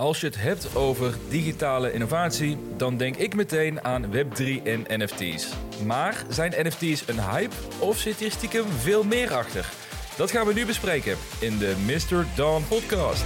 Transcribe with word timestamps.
Als 0.00 0.20
je 0.20 0.26
het 0.26 0.40
hebt 0.40 0.76
over 0.76 1.14
digitale 1.28 1.92
innovatie, 1.92 2.56
dan 2.76 2.96
denk 2.96 3.16
ik 3.16 3.34
meteen 3.34 3.84
aan 3.84 4.04
Web3 4.12 4.62
en 4.64 4.84
NFT's. 4.88 5.52
Maar 5.86 6.24
zijn 6.28 6.66
NFT's 6.66 7.08
een 7.08 7.20
hype 7.20 7.54
of 7.80 7.98
zit 7.98 8.16
hier 8.16 8.30
stiekem 8.30 8.64
veel 8.64 9.04
meer 9.04 9.34
achter? 9.34 9.72
Dat 10.16 10.30
gaan 10.30 10.46
we 10.46 10.52
nu 10.52 10.66
bespreken 10.66 11.16
in 11.40 11.58
de 11.58 11.74
Mr. 11.86 12.26
Dawn 12.36 12.62
podcast. 12.68 13.24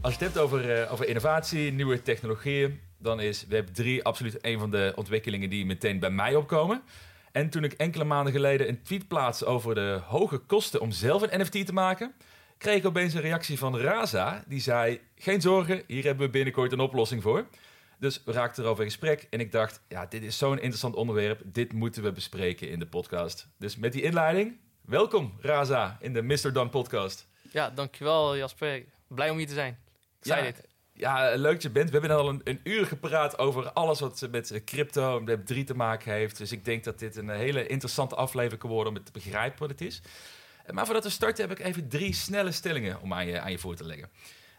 Als 0.00 0.14
je 0.14 0.24
het 0.24 0.34
hebt 0.34 0.38
over, 0.38 0.80
uh, 0.80 0.92
over 0.92 1.08
innovatie, 1.08 1.72
nieuwe 1.72 2.02
technologieën, 2.02 2.80
dan 2.98 3.20
is 3.20 3.46
Web3 3.46 4.02
absoluut 4.02 4.38
een 4.40 4.58
van 4.58 4.70
de 4.70 4.92
ontwikkelingen 4.96 5.50
die 5.50 5.66
meteen 5.66 5.98
bij 5.98 6.10
mij 6.10 6.34
opkomen. 6.34 6.82
En 7.32 7.50
toen 7.50 7.64
ik 7.64 7.72
enkele 7.72 8.04
maanden 8.04 8.32
geleden 8.32 8.68
een 8.68 8.82
tweet 8.82 9.08
plaatste 9.08 9.44
over 9.46 9.74
de 9.74 10.00
hoge 10.04 10.38
kosten 10.38 10.80
om 10.80 10.90
zelf 10.90 11.22
een 11.22 11.40
NFT 11.40 11.66
te 11.66 11.72
maken, 11.72 12.14
kreeg 12.58 12.76
ik 12.76 12.86
opeens 12.86 13.14
een 13.14 13.20
reactie 13.20 13.58
van 13.58 13.78
Raza. 13.78 14.44
Die 14.46 14.60
zei: 14.60 15.00
Geen 15.16 15.40
zorgen, 15.40 15.82
hier 15.86 16.04
hebben 16.04 16.26
we 16.26 16.32
binnenkort 16.32 16.72
een 16.72 16.80
oplossing 16.80 17.22
voor. 17.22 17.46
Dus 17.98 18.22
we 18.24 18.32
raakten 18.32 18.64
erover 18.64 18.84
in 18.84 18.90
gesprek 18.90 19.26
en 19.30 19.40
ik 19.40 19.52
dacht: 19.52 19.80
Ja, 19.88 20.06
dit 20.06 20.22
is 20.22 20.38
zo'n 20.38 20.58
interessant 20.58 20.94
onderwerp. 20.94 21.40
Dit 21.44 21.72
moeten 21.72 22.02
we 22.02 22.12
bespreken 22.12 22.68
in 22.70 22.78
de 22.78 22.86
podcast. 22.86 23.48
Dus 23.58 23.76
met 23.76 23.92
die 23.92 24.02
inleiding, 24.02 24.58
welkom 24.80 25.34
Raza 25.40 25.96
in 26.00 26.12
de 26.12 26.22
Mr. 26.22 26.52
Dan 26.52 26.70
podcast. 26.70 27.28
Ja, 27.50 27.70
dankjewel 27.70 28.36
Jasper. 28.36 28.84
Blij 29.08 29.30
om 29.30 29.36
hier 29.36 29.46
te 29.46 29.54
zijn. 29.54 29.78
ja, 30.20 30.52
Ja, 31.02 31.34
leuk 31.34 31.52
dat 31.52 31.62
je 31.62 31.70
bent. 31.70 31.90
We 31.90 31.98
hebben 31.98 32.16
al 32.16 32.28
een, 32.28 32.40
een, 32.44 32.60
uur 32.64 32.86
gepraat 32.86 33.38
over 33.38 33.72
alles 33.72 34.00
wat 34.00 34.28
met 34.30 34.62
crypto 34.64 35.18
en 35.18 35.38
Web3 35.38 35.64
te 35.64 35.74
maken 35.74 36.12
heeft. 36.12 36.38
Dus 36.38 36.52
ik 36.52 36.64
denk 36.64 36.84
dat 36.84 36.98
dit 36.98 37.16
een 37.16 37.28
hele 37.28 37.66
interessante 37.66 38.14
aflevering 38.14 38.60
kan 38.60 38.70
worden 38.70 38.88
om 38.88 38.94
het 38.94 39.06
te 39.06 39.12
begrijpen 39.12 39.58
wat 39.58 39.70
het 39.70 39.80
is. 39.80 40.02
Maar 40.70 40.84
voordat 40.84 41.04
we 41.04 41.10
starten 41.10 41.48
heb 41.48 41.58
ik 41.58 41.66
even 41.66 41.88
drie 41.88 42.14
snelle 42.14 42.52
stellingen 42.52 43.00
om 43.00 43.12
aan 43.12 43.26
je, 43.26 43.40
aan 43.40 43.50
je 43.50 43.58
voor 43.58 43.76
te 43.76 43.84
leggen. 43.84 44.10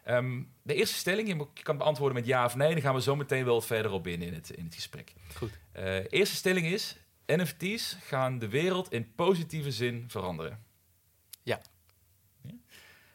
Ehm, 0.03 0.41
de 0.61 0.73
eerste 0.73 0.95
stelling, 0.95 1.27
je 1.53 1.63
kan 1.63 1.77
beantwoorden 1.77 2.17
met 2.17 2.25
ja 2.25 2.45
of 2.45 2.55
nee. 2.55 2.71
Dan 2.71 2.81
gaan 2.81 2.95
we 2.95 3.01
zo 3.01 3.15
meteen 3.15 3.45
wel 3.45 3.61
verder 3.61 3.91
op 3.91 4.07
in 4.07 4.21
in 4.21 4.33
het, 4.33 4.49
in 4.49 4.65
het 4.65 4.75
gesprek. 4.75 5.13
Goed. 5.35 5.51
Uh, 5.77 5.95
eerste 6.09 6.35
stelling 6.35 6.65
is, 6.65 6.97
NFT's 7.25 7.97
gaan 8.01 8.39
de 8.39 8.47
wereld 8.47 8.91
in 8.91 9.13
positieve 9.15 9.71
zin 9.71 10.05
veranderen. 10.07 10.63
Ja. 11.43 11.61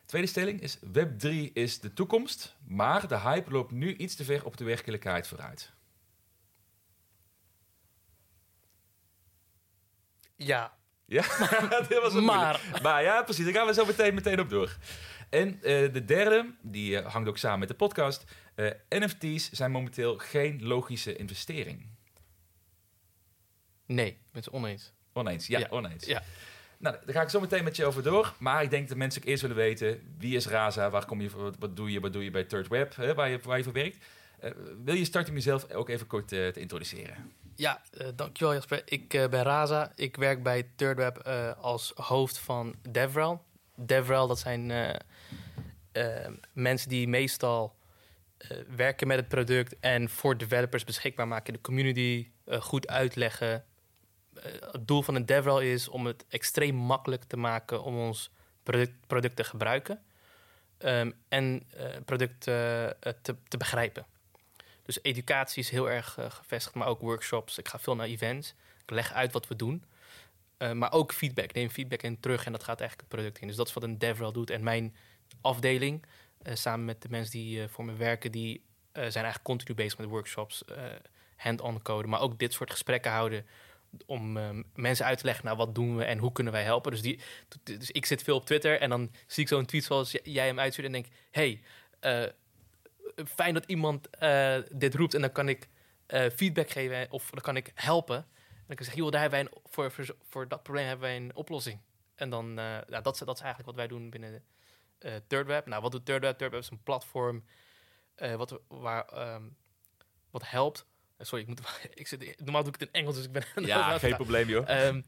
Tweede 0.09 0.29
stelling 0.29 0.61
is, 0.61 0.79
Web3 0.79 1.53
is 1.53 1.81
de 1.81 1.93
toekomst, 1.93 2.57
maar 2.67 3.09
de 3.09 3.19
hype 3.19 3.51
loopt 3.51 3.71
nu 3.71 3.97
iets 3.97 4.15
te 4.15 4.25
ver 4.25 4.45
op 4.45 4.57
de 4.57 4.65
werkelijkheid 4.65 5.27
vooruit. 5.27 5.73
Ja. 10.37 10.77
Ja, 11.05 11.23
dat 11.89 11.89
was 11.89 12.13
maar. 12.13 12.79
Maar 12.83 13.03
ja, 13.03 13.23
precies, 13.23 13.45
daar 13.45 13.55
gaan 13.55 13.67
we 13.67 13.75
zo 13.75 13.85
meteen, 13.85 14.15
meteen 14.15 14.41
op 14.41 14.49
door. 14.49 14.77
En 15.31 15.55
uh, 15.55 15.61
de 15.93 16.05
derde, 16.05 16.55
die 16.63 16.91
uh, 16.91 17.07
hangt 17.13 17.29
ook 17.29 17.39
samen 17.39 17.59
met 17.59 17.69
de 17.69 17.75
podcast. 17.75 18.25
Uh, 18.57 18.71
NFT's 18.89 19.51
zijn 19.51 19.71
momenteel 19.71 20.19
geen 20.19 20.67
logische 20.67 21.17
investering. 21.17 21.87
Nee, 23.87 24.19
het 24.33 24.51
oneens. 24.51 24.93
Oneens, 25.13 25.47
ja, 25.47 25.59
ja. 25.59 25.67
oneens. 25.71 26.05
Ja. 26.05 26.23
Nou, 26.79 26.97
daar 27.05 27.15
ga 27.15 27.23
ik 27.23 27.29
zo 27.29 27.41
meteen 27.41 27.65
met 27.65 27.77
je 27.77 27.85
over 27.85 28.03
door. 28.03 28.35
Maar 28.39 28.63
ik 28.63 28.71
denk 28.71 28.89
dat 28.89 28.97
mensen 28.97 29.23
ook 29.23 29.29
eerst 29.29 29.43
willen 29.43 29.57
weten... 29.57 30.15
wie 30.19 30.37
is 30.37 30.47
Raza, 30.47 30.91
waar 30.91 31.05
kom 31.05 31.21
je, 31.21 31.31
wat, 31.31 31.57
wat 31.59 31.77
doe 31.77 31.93
je, 31.93 32.01
wat 32.01 32.13
doe 32.13 32.25
je 32.25 32.31
bij 32.31 32.45
Third 32.45 32.69
Web, 32.69 32.95
waar, 32.95 33.29
je, 33.29 33.39
waar 33.43 33.57
je 33.57 33.65
voor 33.65 33.73
werkt. 33.73 33.99
wil 34.85 34.95
je 34.95 35.05
starten 35.05 35.35
jezelf 35.35 35.73
ook 35.73 35.89
even 35.89 36.07
kort 36.07 36.29
te 36.29 36.53
introduceren? 36.55 37.33
Ja, 37.55 37.83
uh, 38.01 38.09
dankjewel 38.15 38.55
Jasper. 38.55 38.83
Ik 38.85 39.09
ben 39.09 39.43
Raza. 39.43 39.93
Ik 39.95 40.17
werk 40.17 40.43
bij 40.43 40.69
ThirdWeb 40.77 41.27
uh, 41.27 41.53
als 41.61 41.93
hoofd 41.95 42.39
van 42.39 42.75
DevRel. 42.91 43.45
DevRel, 43.75 44.27
dat 44.27 44.39
zijn 44.39 44.73
mensen 46.53 46.89
die 46.89 47.09
meestal 47.09 47.77
werken 48.77 49.07
met 49.07 49.17
het 49.17 49.29
product... 49.29 49.77
en 49.81 50.09
voor 50.09 50.37
developers 50.37 50.85
beschikbaar 50.85 51.29
maken 51.29 51.47
in 51.47 51.53
de 51.53 51.61
community. 51.61 52.29
goed 52.47 52.89
uitleggen. 52.89 53.65
Het 54.73 54.89
doel 54.89 55.03
van 55.03 55.15
een 55.15 55.27
DevRel 55.27 55.61
is 55.61 55.89
om 55.89 56.07
het 56.07 56.25
extreem 56.29 56.75
makkelijk 56.75 57.25
te 57.25 57.37
maken... 57.37 57.83
om 57.83 57.99
ons 57.99 58.31
product, 59.07 59.37
te 59.37 59.45
gebruiken. 59.45 60.03
Um, 60.79 61.15
en 61.29 61.63
product 62.05 62.41
te, 62.41 62.97
te 63.49 63.57
begrijpen. 63.57 64.07
Dus 64.89 64.99
educatie 65.03 65.63
is 65.63 65.71
heel 65.71 65.91
erg 65.91 66.17
uh, 66.19 66.31
gevestigd, 66.31 66.75
maar 66.75 66.87
ook 66.87 67.01
workshops. 67.01 67.59
Ik 67.59 67.69
ga 67.69 67.79
veel 67.79 67.97
naar 67.97 68.07
events. 68.07 68.55
Ik 68.83 68.91
leg 68.91 69.13
uit 69.13 69.33
wat 69.33 69.49
we 69.49 69.57
doen. 69.57 69.85
Uh, 70.59 70.73
maar 70.73 70.93
ook 70.93 71.13
feedback. 71.13 71.53
Neem 71.53 71.71
feedback 71.71 72.03
in 72.03 72.21
terug 72.21 72.45
en 72.47 72.53
dat 72.53 72.63
gaat 72.63 72.81
eigenlijk 72.81 73.11
het 73.11 73.19
product 73.19 73.41
in. 73.41 73.47
Dus 73.47 73.57
dat 73.57 73.67
is 73.67 73.73
wat 73.73 73.83
een 73.83 73.99
DevRel 73.99 74.33
doet. 74.33 74.51
En 74.51 74.63
mijn 74.63 74.97
afdeling, 75.41 76.05
uh, 76.43 76.55
samen 76.55 76.85
met 76.85 77.03
de 77.03 77.09
mensen 77.09 77.33
die 77.33 77.69
voor 77.69 77.85
me 77.85 77.93
werken, 77.93 78.33
die 78.33 78.63
zijn 78.93 79.25
eigenlijk 79.25 79.45
continu 79.45 79.75
bezig 79.75 79.99
met 79.99 80.09
workshops, 80.09 80.65
hand-on 81.37 81.83
code. 81.83 82.09
Maar 82.09 82.21
ook 82.21 82.39
dit 82.39 82.53
soort 82.53 82.71
gesprekken 82.71 83.11
houden 83.11 83.47
om 84.07 84.33
mensen 84.75 85.07
uit 85.07 85.19
te 85.19 85.25
leggen, 85.25 85.45
nou 85.45 85.57
wat 85.57 85.75
doen 85.75 85.97
we 85.97 86.05
en 86.05 86.19
hoe 86.19 86.33
kunnen 86.33 86.53
wij 86.53 86.63
helpen. 86.63 86.91
Dus, 86.91 87.03
die, 87.03 87.21
dus 87.63 87.91
ik 87.91 88.07
zit 88.07 88.23
veel 88.23 88.37
op 88.37 88.47
Twitter 88.47 88.81
en 88.81 88.91
dan 88.91 89.11
zie 89.27 89.43
ik 89.43 89.49
zo'n 89.49 89.67
tweet 89.67 89.85
zoals 89.85 90.17
jij 90.23 90.47
hem 90.47 90.59
uitstuurt 90.59 90.87
en 90.87 90.93
denk, 90.93 91.07
hey, 91.31 91.63
fijn 93.27 93.55
dat 93.55 93.65
iemand 93.67 94.09
uh, 94.21 94.57
dit 94.73 94.95
roept 94.95 95.15
en 95.15 95.21
dan 95.21 95.33
kan 95.33 95.49
ik 95.49 95.69
uh, 96.09 96.29
feedback 96.31 96.71
geven 96.71 97.11
of 97.11 97.31
dan 97.31 97.41
kan 97.41 97.57
ik 97.57 97.73
helpen. 97.75 98.17
En 98.17 98.25
dan 98.67 98.77
kan 98.77 98.77
ik 98.77 98.83
zeggen, 98.83 99.03
joh, 99.03 99.11
daar 99.11 99.21
hebben 99.21 99.41
wij 99.41 99.49
een, 99.53 99.71
voor, 99.71 99.93
voor, 99.93 100.17
voor 100.29 100.49
dat 100.49 100.63
probleem 100.63 100.87
hebben 100.87 101.09
wij 101.09 101.17
een 101.17 101.37
oplossing. 101.37 101.81
En 102.15 102.31
dan, 102.31 102.55
nou, 102.55 102.85
dat, 103.03 103.15
is, 103.15 103.21
dat 103.21 103.37
is 103.37 103.43
eigenlijk 103.43 103.65
wat 103.65 103.75
wij 103.75 103.87
doen 103.87 104.11
binnen 104.11 104.45
ThirdWeb. 105.27 105.67
Nou, 105.67 105.83
wat 105.83 105.93
doet 105.93 106.07
ThirdWeb? 106.07 106.39
ThirdWeb 106.39 106.61
is 106.61 106.71
een 106.71 106.83
platform 106.83 107.45
wat, 108.37 108.61
waar, 108.69 109.35
um, 109.35 109.57
wat 110.31 110.51
helpt. 110.51 110.87
Sorry, 111.19 111.43
ik 111.43 111.49
moet, 111.49 111.61
ik 111.95 112.07
zit, 112.07 112.41
normaal 112.41 112.63
doe 112.63 112.73
ik 112.73 112.81
het 112.81 112.89
in 112.93 113.01
Engels, 113.01 113.15
dus 113.15 113.25
ik 113.25 113.33
ben... 113.33 113.45
Ja, 113.67 113.99
geen 113.99 114.15
probleem, 114.15 114.49
joh. 114.49 114.87
Um, 114.87 115.05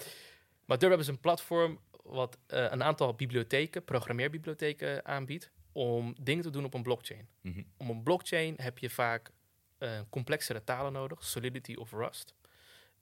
maar 0.65 0.78
ThirdWeb 0.78 1.00
is 1.00 1.09
een 1.09 1.21
platform 1.21 1.81
wat 2.03 2.38
een 2.47 2.82
aantal 2.82 3.15
bibliotheken, 3.15 3.84
programmeerbibliotheken 3.84 5.04
aanbiedt 5.04 5.50
om 5.72 6.15
dingen 6.21 6.43
te 6.43 6.50
doen 6.50 6.65
op 6.65 6.75
een 6.75 6.82
blockchain. 6.82 7.28
Mm 7.41 7.53
-hmm. 7.53 7.66
Om 7.76 7.91
een 7.91 8.03
blockchain 8.03 8.54
heb 8.56 8.78
je 8.78 8.91
vaak 8.91 9.31
uh, 9.78 10.00
complexere 10.10 10.65
talen 10.65 10.93
nodig, 10.93 11.25
Solidity 11.25 11.75
of 11.75 11.93
Rust. 11.93 12.34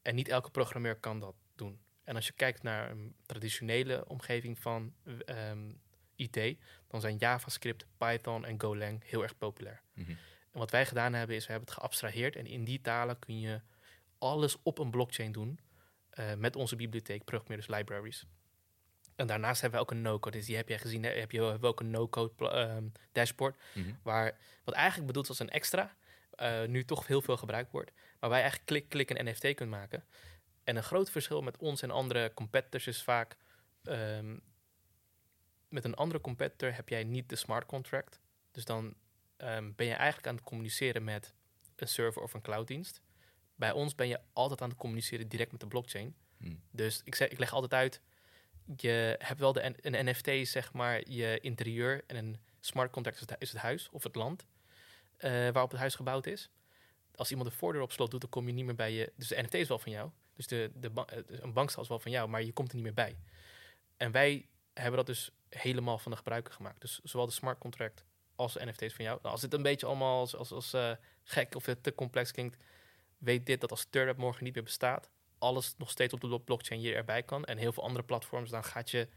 En 0.02 0.14
niet 0.14 0.28
elke 0.28 0.50
programmeur 0.50 0.96
kan 0.96 1.20
dat 1.20 1.34
doen. 1.54 1.80
En 2.04 2.14
als 2.16 2.26
je 2.26 2.32
kijkt 2.32 2.62
naar 2.62 2.90
een 2.90 3.14
traditionele 3.26 4.04
omgeving 4.06 4.58
van 4.58 4.94
um, 5.26 5.80
IT, 6.16 6.58
dan 6.86 7.00
zijn 7.00 7.16
JavaScript, 7.16 7.86
Python 7.96 8.44
en 8.44 8.60
Golang 8.60 9.02
heel 9.04 9.22
erg 9.22 9.38
populair. 9.38 9.82
Mm 9.94 10.04
-hmm. 10.04 10.16
En 10.58 10.64
wat 10.64 10.72
wij 10.72 10.86
gedaan 10.86 11.14
hebben, 11.14 11.36
is 11.36 11.46
we 11.46 11.52
hebben 11.52 11.68
het 11.68 11.78
geabstraheerd 11.78 12.36
en 12.36 12.46
in 12.46 12.64
die 12.64 12.80
talen 12.80 13.18
kun 13.18 13.40
je 13.40 13.60
alles 14.18 14.56
op 14.62 14.78
een 14.78 14.90
blockchain 14.90 15.32
doen 15.32 15.60
uh, 16.14 16.34
met 16.34 16.56
onze 16.56 16.76
bibliotheek, 16.76 17.24
programmeerders 17.24 17.76
libraries. 17.76 18.26
En 19.16 19.26
daarnaast 19.26 19.60
hebben 19.60 19.78
we 19.80 19.84
ook 19.84 19.90
een 19.90 20.02
no-code. 20.02 20.36
Dus 20.36 20.46
die 20.46 20.56
heb 20.56 20.68
jij 20.68 20.78
gezien. 20.78 21.02
Heb 21.04 21.30
je 21.30 21.42
hebben 21.42 21.68
ook 21.68 21.80
een 21.80 21.90
no-code 21.90 22.56
um, 22.56 22.92
dashboard. 23.12 23.56
Mm 23.74 23.82
-hmm. 23.82 23.98
Waar, 24.02 24.38
wat 24.64 24.74
eigenlijk 24.74 25.06
bedoeld 25.06 25.28
als 25.28 25.38
een 25.38 25.50
extra. 25.50 25.96
Uh, 26.36 26.64
nu 26.64 26.84
toch 26.84 27.06
heel 27.06 27.22
veel 27.22 27.36
gebruikt 27.36 27.70
wordt. 27.70 27.92
Waar 28.18 28.30
wij 28.30 28.40
eigenlijk 28.40 28.68
klik, 28.68 28.88
klik 28.88 29.10
een 29.10 29.26
NFT 29.26 29.54
kunt 29.54 29.70
maken. 29.70 30.04
En 30.64 30.76
een 30.76 30.82
groot 30.82 31.10
verschil 31.10 31.42
met 31.42 31.56
ons 31.56 31.82
en 31.82 31.90
andere 31.90 32.34
competitors 32.34 32.86
is 32.86 33.02
vaak... 33.02 33.36
Um, 33.82 34.42
met 35.68 35.84
een 35.84 35.94
andere 35.94 36.20
competitor 36.20 36.74
heb 36.74 36.88
jij 36.88 37.04
niet 37.04 37.28
de 37.28 37.36
smart 37.36 37.66
contract. 37.66 38.20
Dus 38.50 38.64
dan 38.64 38.94
um, 39.38 39.72
ben 39.76 39.86
je 39.86 39.94
eigenlijk 39.94 40.26
aan 40.26 40.34
het 40.34 40.44
communiceren 40.44 41.04
met 41.04 41.34
een 41.76 41.88
server 41.88 42.22
of 42.22 42.34
een 42.34 42.40
clouddienst. 42.40 43.00
Bij 43.54 43.72
ons 43.72 43.94
ben 43.94 44.08
je 44.08 44.20
altijd 44.32 44.62
aan 44.62 44.68
het 44.68 44.78
communiceren 44.78 45.28
direct 45.28 45.50
met 45.50 45.60
de 45.60 45.66
blockchain. 45.66 46.14
Mm. 46.36 46.62
Dus 46.70 47.00
ik, 47.04 47.14
zeg, 47.14 47.28
ik 47.28 47.38
leg 47.38 47.52
altijd 47.52 47.74
uit 47.74 48.00
je 48.76 49.16
hebt 49.18 49.40
wel 49.40 49.52
de, 49.52 49.74
een 49.80 50.06
NFT, 50.06 50.48
zeg 50.48 50.72
maar, 50.72 51.10
je 51.10 51.38
interieur 51.40 52.04
en 52.06 52.16
een 52.16 52.36
smart 52.60 52.90
contract 52.90 53.20
is 53.20 53.28
het, 53.28 53.36
is 53.38 53.52
het 53.52 53.60
huis 53.60 53.88
of 53.90 54.02
het 54.02 54.14
land 54.14 54.46
uh, 55.18 55.30
waarop 55.30 55.70
het 55.70 55.80
huis 55.80 55.94
gebouwd 55.94 56.26
is. 56.26 56.50
Als 57.14 57.30
iemand 57.30 57.50
de 57.50 57.56
voordeur 57.56 57.82
op 57.82 57.92
slot 57.92 58.10
doet, 58.10 58.20
dan 58.20 58.30
kom 58.30 58.46
je 58.46 58.52
niet 58.52 58.64
meer 58.64 58.74
bij 58.74 58.92
je. 58.92 59.12
Dus 59.16 59.28
de 59.28 59.42
NFT 59.42 59.54
is 59.54 59.68
wel 59.68 59.78
van 59.78 59.92
jou. 59.92 60.10
Dus 60.34 60.46
de, 60.46 60.70
de, 60.74 60.90
een 61.26 61.52
bankstel 61.52 61.82
is 61.82 61.88
wel 61.88 61.98
van 61.98 62.10
jou, 62.10 62.28
maar 62.28 62.42
je 62.42 62.52
komt 62.52 62.68
er 62.68 62.74
niet 62.74 62.84
meer 62.84 62.94
bij. 62.94 63.18
En 63.96 64.10
wij 64.10 64.48
hebben 64.74 64.96
dat 64.96 65.06
dus 65.06 65.30
helemaal 65.48 65.98
van 65.98 66.10
de 66.10 66.16
gebruiker 66.16 66.52
gemaakt. 66.52 66.80
Dus 66.80 67.00
zowel 67.02 67.26
de 67.26 67.32
smart 67.32 67.58
contract 67.58 68.04
als 68.38 68.54
NFT's 68.54 68.94
van 68.94 69.04
jou. 69.04 69.18
Nou, 69.22 69.32
als 69.32 69.40
dit 69.40 69.52
een 69.52 69.62
beetje 69.62 69.86
allemaal 69.86 70.18
als, 70.18 70.36
als, 70.36 70.52
als 70.52 70.74
uh, 70.74 70.92
gek 71.24 71.54
of 71.54 71.64
te 71.80 71.94
complex 71.94 72.30
klinkt, 72.30 72.56
weet 73.18 73.46
dit 73.46 73.60
dat 73.60 73.70
als 73.70 73.80
Startup 73.80 74.16
morgen 74.16 74.44
niet 74.44 74.54
meer 74.54 74.64
bestaat, 74.64 75.10
alles 75.38 75.74
nog 75.76 75.90
steeds 75.90 76.12
op 76.12 76.20
de 76.20 76.40
blockchain 76.40 76.80
je 76.80 76.94
erbij 76.94 77.22
kan. 77.22 77.44
En 77.44 77.58
heel 77.58 77.72
veel 77.72 77.82
andere 77.82 78.04
platforms, 78.04 78.50
dan 78.50 78.64
gaat, 78.64 78.90
je, 78.90 79.08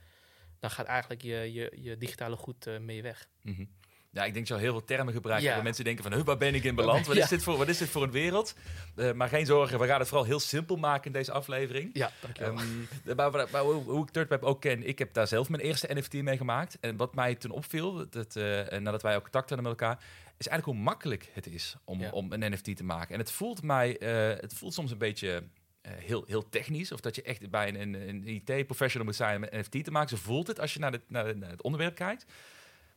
dan 0.59 0.71
gaat 0.71 0.85
eigenlijk 0.85 1.21
je, 1.21 1.53
je, 1.53 1.71
je 1.75 1.97
digitale 1.97 2.35
goed 2.35 2.68
uh, 2.68 2.79
mee 2.79 3.01
weg. 3.01 3.27
-hmm. 3.41 3.69
Ja, 4.13 4.23
ik 4.25 4.33
denk 4.33 4.47
zo 4.47 4.55
heel 4.57 4.71
veel 4.71 4.83
termen 4.83 5.13
gebruiken. 5.13 5.47
Ja. 5.49 5.53
Waar 5.55 5.63
mensen 5.63 5.83
denken 5.83 6.03
van, 6.03 6.13
"Huh, 6.13 6.23
waar 6.23 6.37
ben 6.37 6.55
ik 6.55 6.63
in 6.63 6.75
beland? 6.75 7.05
Wat, 7.07 7.15
is 7.15 7.27
dit 7.29 7.43
voor, 7.43 7.57
wat 7.57 7.67
is 7.67 7.77
dit 7.77 7.89
voor 7.89 8.03
een 8.03 8.11
wereld? 8.11 8.55
Eh, 8.95 9.11
maar 9.11 9.27
geen 9.29 9.45
zorgen, 9.45 9.79
we 9.79 9.87
gaan 9.87 9.99
het 9.99 10.07
vooral 10.07 10.25
heel 10.27 10.39
simpel 10.39 10.75
maken 10.77 11.05
in 11.05 11.11
deze 11.11 11.31
aflevering. 11.31 11.89
Ja, 11.93 12.11
dankjewel. 12.21 12.53
Ehm, 12.57 13.15
maar, 13.15 13.31
maar- 13.31 13.47
maar 13.51 13.61
hoe, 13.61 13.73
hoe 13.83 14.03
ik 14.03 14.09
ThirdWeb 14.09 14.43
ook 14.43 14.61
ken, 14.61 14.87
ik 14.87 14.99
heb 14.99 15.13
daar 15.13 15.27
zelf 15.27 15.49
mijn 15.49 15.61
eerste 15.63 15.87
NFT 15.93 16.13
mee 16.13 16.37
gemaakt. 16.37 16.77
En 16.79 16.97
wat 16.97 17.15
mij 17.15 17.35
toen 17.35 17.51
opviel, 17.51 18.09
dat, 18.09 18.35
eh, 18.35 18.77
nadat 18.79 19.01
wij 19.01 19.15
ook 19.15 19.21
contact 19.21 19.49
hadden 19.49 19.69
met 19.69 19.79
elkaar, 19.81 19.97
is 20.37 20.47
eigenlijk 20.47 20.77
hoe 20.77 20.87
makkelijk 20.87 21.29
het 21.33 21.47
is 21.47 21.75
om, 21.83 21.99
Ja. 21.99 22.09
om 22.11 22.31
een 22.31 22.51
NFT 22.51 22.75
te 22.77 22.83
maken. 22.83 23.13
En 23.13 23.19
het 23.19 23.31
voelt 23.31 23.63
mij, 23.63 23.97
eh, 23.97 24.39
het 24.41 24.53
voelt 24.53 24.73
soms 24.73 24.91
een 24.91 24.97
beetje 24.97 25.43
heel, 25.87 26.23
heel 26.27 26.49
technisch. 26.49 26.91
Of 26.91 26.99
dat 26.99 27.15
je 27.15 27.21
echt 27.21 27.49
bij 27.49 27.67
een, 27.67 27.75
een, 27.81 27.93
een 28.09 28.27
IT-professional 28.27 29.05
moet 29.07 29.15
zijn 29.15 29.35
om 29.37 29.43
een 29.49 29.59
NFT 29.59 29.83
te 29.83 29.91
maken. 29.91 30.09
Zo 30.17 30.23
voelt 30.23 30.47
het 30.47 30.59
als 30.59 30.73
je 30.73 30.79
naar, 30.79 30.91
de, 30.91 31.01
naar, 31.07 31.25
de- 31.25 31.35
naar 31.35 31.49
het 31.49 31.61
onderwerp 31.61 31.95
kijkt. 31.95 32.25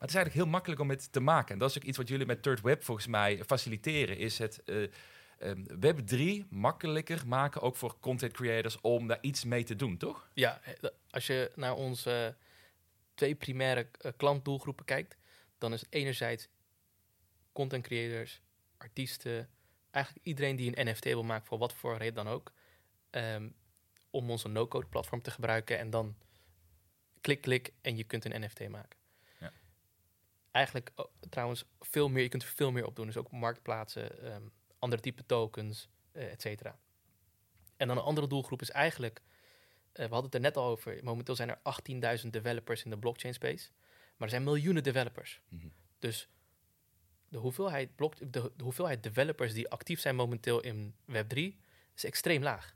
Het 0.05 0.13
is 0.13 0.19
eigenlijk 0.19 0.45
heel 0.45 0.55
makkelijk 0.59 0.81
om 0.81 0.91
het 0.91 1.13
te 1.13 1.21
maken. 1.21 1.53
En 1.53 1.59
dat 1.59 1.71
is 1.71 1.77
ook 1.77 1.83
iets 1.83 1.97
wat 1.97 2.09
jullie 2.09 2.27
met 2.27 2.43
Third 2.43 2.61
Web 2.61 2.83
volgens 2.83 3.07
mij 3.07 3.45
faciliteren. 3.45 4.19
Is 4.19 4.39
het 4.39 4.63
eh, 4.65 4.83
ehm, 5.39 5.65
Web 5.81 5.99
3 5.99 6.47
makkelijker 6.51 7.27
maken, 7.27 7.61
ook 7.61 7.77
voor 7.77 7.97
content 8.01 8.33
creators, 8.33 8.81
om 8.81 9.07
daar 9.07 9.19
iets 9.21 9.45
mee 9.45 9.65
te 9.65 9.77
doen, 9.77 9.97
toch? 9.97 10.29
Ja, 10.35 10.61
eh, 10.61 10.91
als 11.11 11.27
je 11.27 11.53
naar 11.55 11.75
onze 11.75 12.37
twee 13.15 13.35
primaire 13.35 13.89
eh, 14.01 14.13
klantdoelgroepen 14.17 14.85
kijkt, 14.85 15.17
dan 15.59 15.73
is 15.73 15.85
enerzijds 15.91 16.49
content 17.53 17.85
creators, 17.87 18.41
artiesten, 18.77 19.49
eigenlijk 19.91 20.27
iedereen 20.27 20.57
die 20.57 20.79
een 20.79 20.89
NFT 20.91 21.05
wil 21.05 21.25
maken 21.25 21.47
voor 21.47 21.59
wat 21.59 21.75
voor 21.75 21.97
reden 21.97 22.25
dan 22.25 22.29
ook, 22.29 22.53
ehm, 23.11 23.49
om 24.11 24.31
onze 24.31 24.49
no-code 24.49 24.87
platform 24.87 25.23
te 25.23 25.31
gebruiken 25.31 25.79
en 25.79 25.91
dan 25.91 26.17
klik, 27.21 27.41
klik 27.41 27.73
en 27.81 27.97
je 27.97 28.05
kunt 28.05 28.25
een 28.25 28.41
NFT 28.41 28.69
maken. 28.69 29.03
Eigenlijk 30.55 30.91
oh, 30.95 31.07
trouwens 31.31 31.65
veel 31.81 32.09
meer, 32.09 32.23
je 32.23 32.29
kunt 32.29 32.43
er 32.43 32.49
veel 32.49 32.71
meer 32.71 32.87
op 32.87 32.97
doen, 32.97 33.07
dus 33.07 33.17
ook 33.17 33.31
marktplaatsen, 33.31 34.23
ehm, 34.23 34.43
andere 34.79 35.03
type 35.03 35.27
tokens, 35.27 35.89
eh 36.13 36.33
et 36.33 36.41
cetera. 36.41 36.79
En 37.77 37.89
dan 37.89 37.97
een 37.97 38.03
andere 38.03 38.27
doelgroep 38.27 38.61
is 38.61 38.71
eigenlijk 38.71 39.23
eh, 39.95 40.07
we 40.07 40.13
hadden 40.13 40.25
het 40.25 40.35
er 40.35 40.41
net 40.41 40.57
al 40.57 40.65
over. 40.65 40.99
Momenteel 41.03 41.35
zijn 41.35 41.49
er 41.49 41.59
18.000 42.23 42.31
developers 42.31 42.85
in 42.85 42.91
de 42.91 42.99
blockchain 42.99 43.35
space. 43.35 43.69
Maar 44.17 44.29
er 44.29 44.29
zijn 44.29 44.43
miljoenen 44.43 44.83
developers. 44.83 45.41
Mhm. 45.49 45.67
Dus 45.99 46.29
de 47.29 47.39
hoeveelheid, 47.39 47.97
blok, 47.97 48.19
de, 48.19 48.53
de 48.57 48.63
hoeveelheid 48.63 49.03
developers 49.03 49.53
die 49.53 49.69
actief 49.69 50.01
zijn 50.01 50.17
momenteel 50.17 50.61
in 50.61 50.95
Web3 51.13 51.39
is 51.95 52.05
extreem 52.05 52.43
laag. 52.43 52.75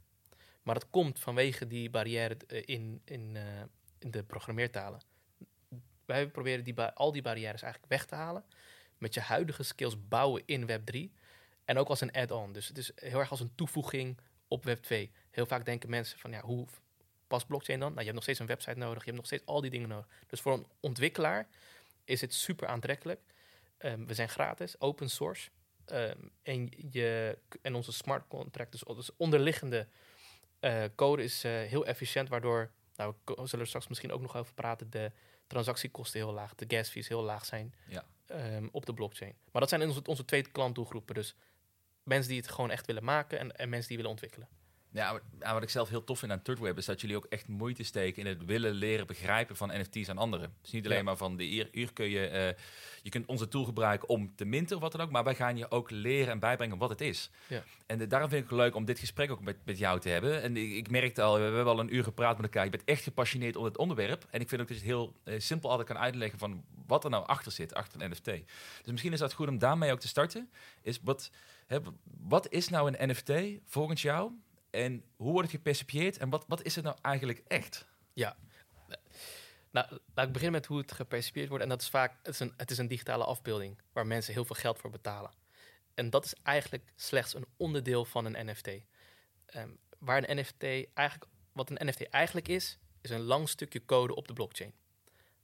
Maar 0.62 0.74
dat 0.74 0.90
komt 0.90 1.18
vanwege 1.18 1.66
die 1.66 1.90
barrière 1.90 2.36
eh, 2.46 2.62
in, 2.64 3.00
in, 3.04 3.36
in 3.98 4.10
de 4.10 4.22
programmeertalen. 4.22 5.00
Wij 6.08 6.28
proberen 6.28 6.64
die, 6.64 6.80
al 6.80 7.12
die 7.12 7.22
barrières 7.22 7.62
eigenlijk 7.62 7.92
weg 7.92 8.04
te 8.04 8.14
halen. 8.14 8.44
Met 8.98 9.14
je 9.14 9.20
huidige 9.20 9.62
skills 9.62 10.08
bouwen 10.08 10.42
in 10.46 10.70
Web3. 10.70 11.14
En 11.64 11.78
ook 11.78 11.88
als 11.88 12.00
een 12.00 12.12
add-on. 12.12 12.52
Dus 12.52 12.68
het 12.68 12.78
is 12.78 12.90
heel 12.94 13.18
erg 13.18 13.30
als 13.30 13.40
een 13.40 13.54
toevoeging 13.54 14.18
op 14.48 14.64
Web2. 14.68 15.10
Heel 15.30 15.46
vaak 15.46 15.64
denken 15.64 15.90
mensen 15.90 16.18
van 16.18 16.30
ja, 16.30 16.40
hoe 16.40 16.66
past 17.26 17.46
blockchain 17.46 17.80
dan? 17.80 17.88
Nou, 17.88 17.98
je 17.98 18.04
hebt 18.04 18.14
nog 18.14 18.22
steeds 18.22 18.38
een 18.38 18.46
website 18.46 18.78
nodig, 18.78 18.98
je 18.98 19.04
hebt 19.04 19.16
nog 19.16 19.26
steeds 19.26 19.46
al 19.46 19.60
die 19.60 19.70
dingen 19.70 19.88
nodig. 19.88 20.08
Dus 20.26 20.40
voor 20.40 20.52
een 20.52 20.66
ontwikkelaar 20.80 21.48
is 22.04 22.20
het 22.20 22.34
super 22.34 22.68
aantrekkelijk. 22.68 23.20
Ehm, 23.78 24.04
we 24.04 24.14
zijn 24.14 24.28
gratis, 24.28 24.80
open 24.80 25.10
source. 25.10 25.50
Ehm, 25.84 26.18
en, 26.42 26.72
je, 26.90 27.38
en 27.62 27.74
onze 27.74 27.92
smart 27.92 28.28
contract, 28.28 28.72
dus, 28.72 28.82
dus 28.96 29.16
onderliggende 29.16 29.88
eh, 30.60 30.84
code 30.94 31.22
is 31.22 31.44
eh, 31.44 31.52
heel 31.52 31.86
efficiënt, 31.86 32.28
waardoor, 32.28 32.70
nou, 32.96 33.14
we 33.24 33.34
zullen 33.34 33.60
er 33.60 33.66
straks 33.66 33.88
misschien 33.88 34.12
ook 34.12 34.20
nog 34.20 34.36
over 34.36 34.54
praten, 34.54 34.90
de 34.90 35.12
transactiekosten 35.48 36.20
heel 36.20 36.32
laag, 36.32 36.54
de 36.54 36.76
gas 36.76 36.88
fees 36.88 37.08
heel 37.08 37.22
laag 37.22 37.44
zijn 37.44 37.74
Ja. 37.88 38.04
ehm, 38.26 38.68
op 38.72 38.86
de 38.86 38.94
blockchain. 38.94 39.34
Maar 39.52 39.60
dat 39.60 39.70
zijn 39.70 39.82
onze, 39.82 40.02
onze 40.04 40.24
twee 40.24 40.42
klantdoelgroepen. 40.42 41.14
Dus 41.14 41.34
mensen 42.02 42.30
die 42.30 42.40
het 42.40 42.50
gewoon 42.50 42.70
echt 42.70 42.86
willen 42.86 43.04
maken 43.04 43.38
en, 43.38 43.56
en 43.56 43.68
mensen 43.68 43.88
die 43.88 43.96
willen 43.96 44.12
ontwikkelen. 44.12 44.48
Ja, 44.92 45.20
wat 45.52 45.62
ik 45.62 45.70
zelf 45.70 45.88
heel 45.88 46.04
tof 46.04 46.18
vind 46.18 46.32
aan 46.32 46.42
ThirdWeb 46.42 46.78
is 46.78 46.84
dat 46.84 47.00
jullie 47.00 47.16
ook 47.16 47.24
echt 47.28 47.48
moeite 47.48 47.82
steken 47.82 48.22
in 48.22 48.28
het 48.28 48.44
willen 48.44 48.72
leren 48.72 49.06
begrijpen 49.06 49.56
van 49.56 49.68
NFT's 49.68 50.08
aan 50.08 50.18
anderen. 50.18 50.54
Dus 50.62 50.70
niet 50.70 50.84
alleen 50.84 50.96
Ja. 50.98 51.02
maar 51.04 51.16
van 51.16 51.36
de 51.36 51.44
hier, 51.44 51.68
hier 51.72 51.92
kun 51.92 52.08
je, 52.08 52.26
eh, 52.26 52.54
je 53.02 53.10
kunt 53.10 53.26
onze 53.26 53.48
tool 53.48 53.64
gebruiken 53.64 54.08
om 54.08 54.32
te 54.36 54.44
minten 54.44 54.76
of 54.76 54.82
wat 54.82 54.92
dan 54.92 55.00
ook, 55.00 55.10
maar 55.10 55.24
wij 55.24 55.34
gaan 55.34 55.56
je 55.56 55.70
ook 55.70 55.90
leren 55.90 56.32
en 56.32 56.38
bijbrengen 56.38 56.78
wat 56.78 56.90
het 56.90 57.00
is. 57.00 57.30
Ja. 57.46 57.62
En 57.86 57.98
de- 57.98 58.06
daarom 58.06 58.28
vind 58.30 58.42
ik 58.44 58.50
het 58.50 58.58
leuk 58.58 58.74
om 58.74 58.84
dit 58.84 58.98
gesprek 58.98 59.30
ook 59.30 59.40
met, 59.40 59.56
met 59.64 59.78
jou 59.78 60.00
te 60.00 60.08
hebben. 60.08 60.42
En 60.42 60.56
ik, 60.56 60.72
ik 60.72 60.90
merkte 60.90 61.22
al, 61.22 61.34
we 61.34 61.40
hebben 61.42 61.66
al 61.66 61.80
een 61.80 61.94
uur 61.94 62.02
gepraat 62.04 62.36
met 62.36 62.44
elkaar. 62.46 62.64
Je 62.64 62.70
bent 62.70 62.84
echt 62.84 63.02
gepassioneerd 63.02 63.56
onder 63.56 63.70
het 63.72 63.80
onderwerp. 63.80 64.26
En 64.30 64.40
ik 64.40 64.48
vind 64.48 64.60
ook 64.60 64.68
dat 64.68 64.76
je 64.76 64.82
het 64.82 64.92
heel 64.92 65.14
eh, 65.24 65.34
simpel 65.40 65.70
altijd 65.70 65.88
kan 65.88 65.98
uitleggen 65.98 66.38
van 66.38 66.64
wat 66.86 67.04
er 67.04 67.10
nou 67.10 67.26
achter 67.26 67.52
zit, 67.52 67.74
achter 67.74 68.02
een 68.02 68.10
NFT. 68.10 68.24
Dus 68.24 68.42
misschien 68.90 69.12
is 69.12 69.18
dat 69.18 69.32
goed 69.32 69.48
om 69.48 69.58
daarmee 69.58 69.92
ook 69.92 70.00
te 70.00 70.08
starten. 70.08 70.50
Is 70.82 71.00
wat, 71.02 71.30
hè, 71.66 71.78
wat 72.28 72.48
is 72.52 72.68
nou 72.68 72.92
een 72.96 73.10
NFT 73.10 73.32
volgens 73.66 74.02
jou? 74.02 74.32
En 74.84 75.04
hoe 75.16 75.32
wordt 75.32 75.48
het 75.48 75.56
gepercipieerd? 75.56 76.18
En 76.18 76.30
wat, 76.30 76.44
wat 76.48 76.62
is 76.62 76.74
het 76.74 76.84
nou 76.84 76.96
eigenlijk 77.02 77.42
echt? 77.46 77.86
Nou, 79.70 79.98
laat 80.14 80.26
ik 80.26 80.32
beginnen 80.32 80.60
met 80.60 80.66
hoe 80.66 80.78
het 80.78 80.92
gepercipieerd 80.92 81.48
wordt. 81.48 81.62
En 81.62 81.68
dat 81.70 81.80
is 81.80 81.88
vaak, 81.88 82.16
het 82.22 82.34
is, 82.34 82.40
een, 82.40 82.54
het 82.56 82.70
is 82.70 82.78
een 82.78 82.88
digitale 82.88 83.24
afbeelding 83.24 83.80
waar 83.92 84.06
mensen 84.06 84.34
heel 84.34 84.44
veel 84.44 84.56
geld 84.56 84.78
voor 84.78 84.90
betalen. 84.90 85.30
En 85.94 86.10
dat 86.10 86.24
is 86.24 86.34
eigenlijk 86.42 86.92
slechts 86.96 87.34
een 87.34 87.46
onderdeel 87.56 88.04
van 88.04 88.24
een 88.24 88.46
NFT. 88.46 88.68
Ehm, 89.46 89.70
waar 89.98 90.28
een 90.28 90.38
NFT 90.38 90.62
eigenlijk, 90.94 91.26
wat 91.52 91.70
een 91.70 91.86
NFT 91.86 92.08
eigenlijk 92.08 92.48
is, 92.48 92.78
is 93.00 93.10
een 93.10 93.22
lang 93.22 93.48
stukje 93.48 93.84
code 93.84 94.14
op 94.14 94.28
de 94.28 94.34
blockchain. 94.34 94.72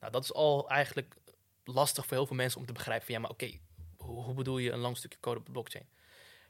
Nou, 0.01 0.13
dat 0.13 0.23
is 0.23 0.33
al 0.33 0.69
eigenlijk 0.69 1.17
lastig 1.65 2.07
voor 2.07 2.17
heel 2.17 2.27
veel 2.27 2.37
mensen 2.37 2.61
om 2.61 2.67
te 2.67 2.73
begrijpen 2.73 3.07
van 3.07 3.15
ja, 3.15 3.21
maar 3.21 3.31
oké, 3.31 3.59
hoe, 3.97 4.35
bedoel 4.35 4.59
je 4.59 4.71
een 4.71 4.79
lang 4.79 4.97
stukje 4.97 5.21
code 5.21 5.39
op 5.39 5.47
de 5.47 5.53
blockchain? 5.53 5.89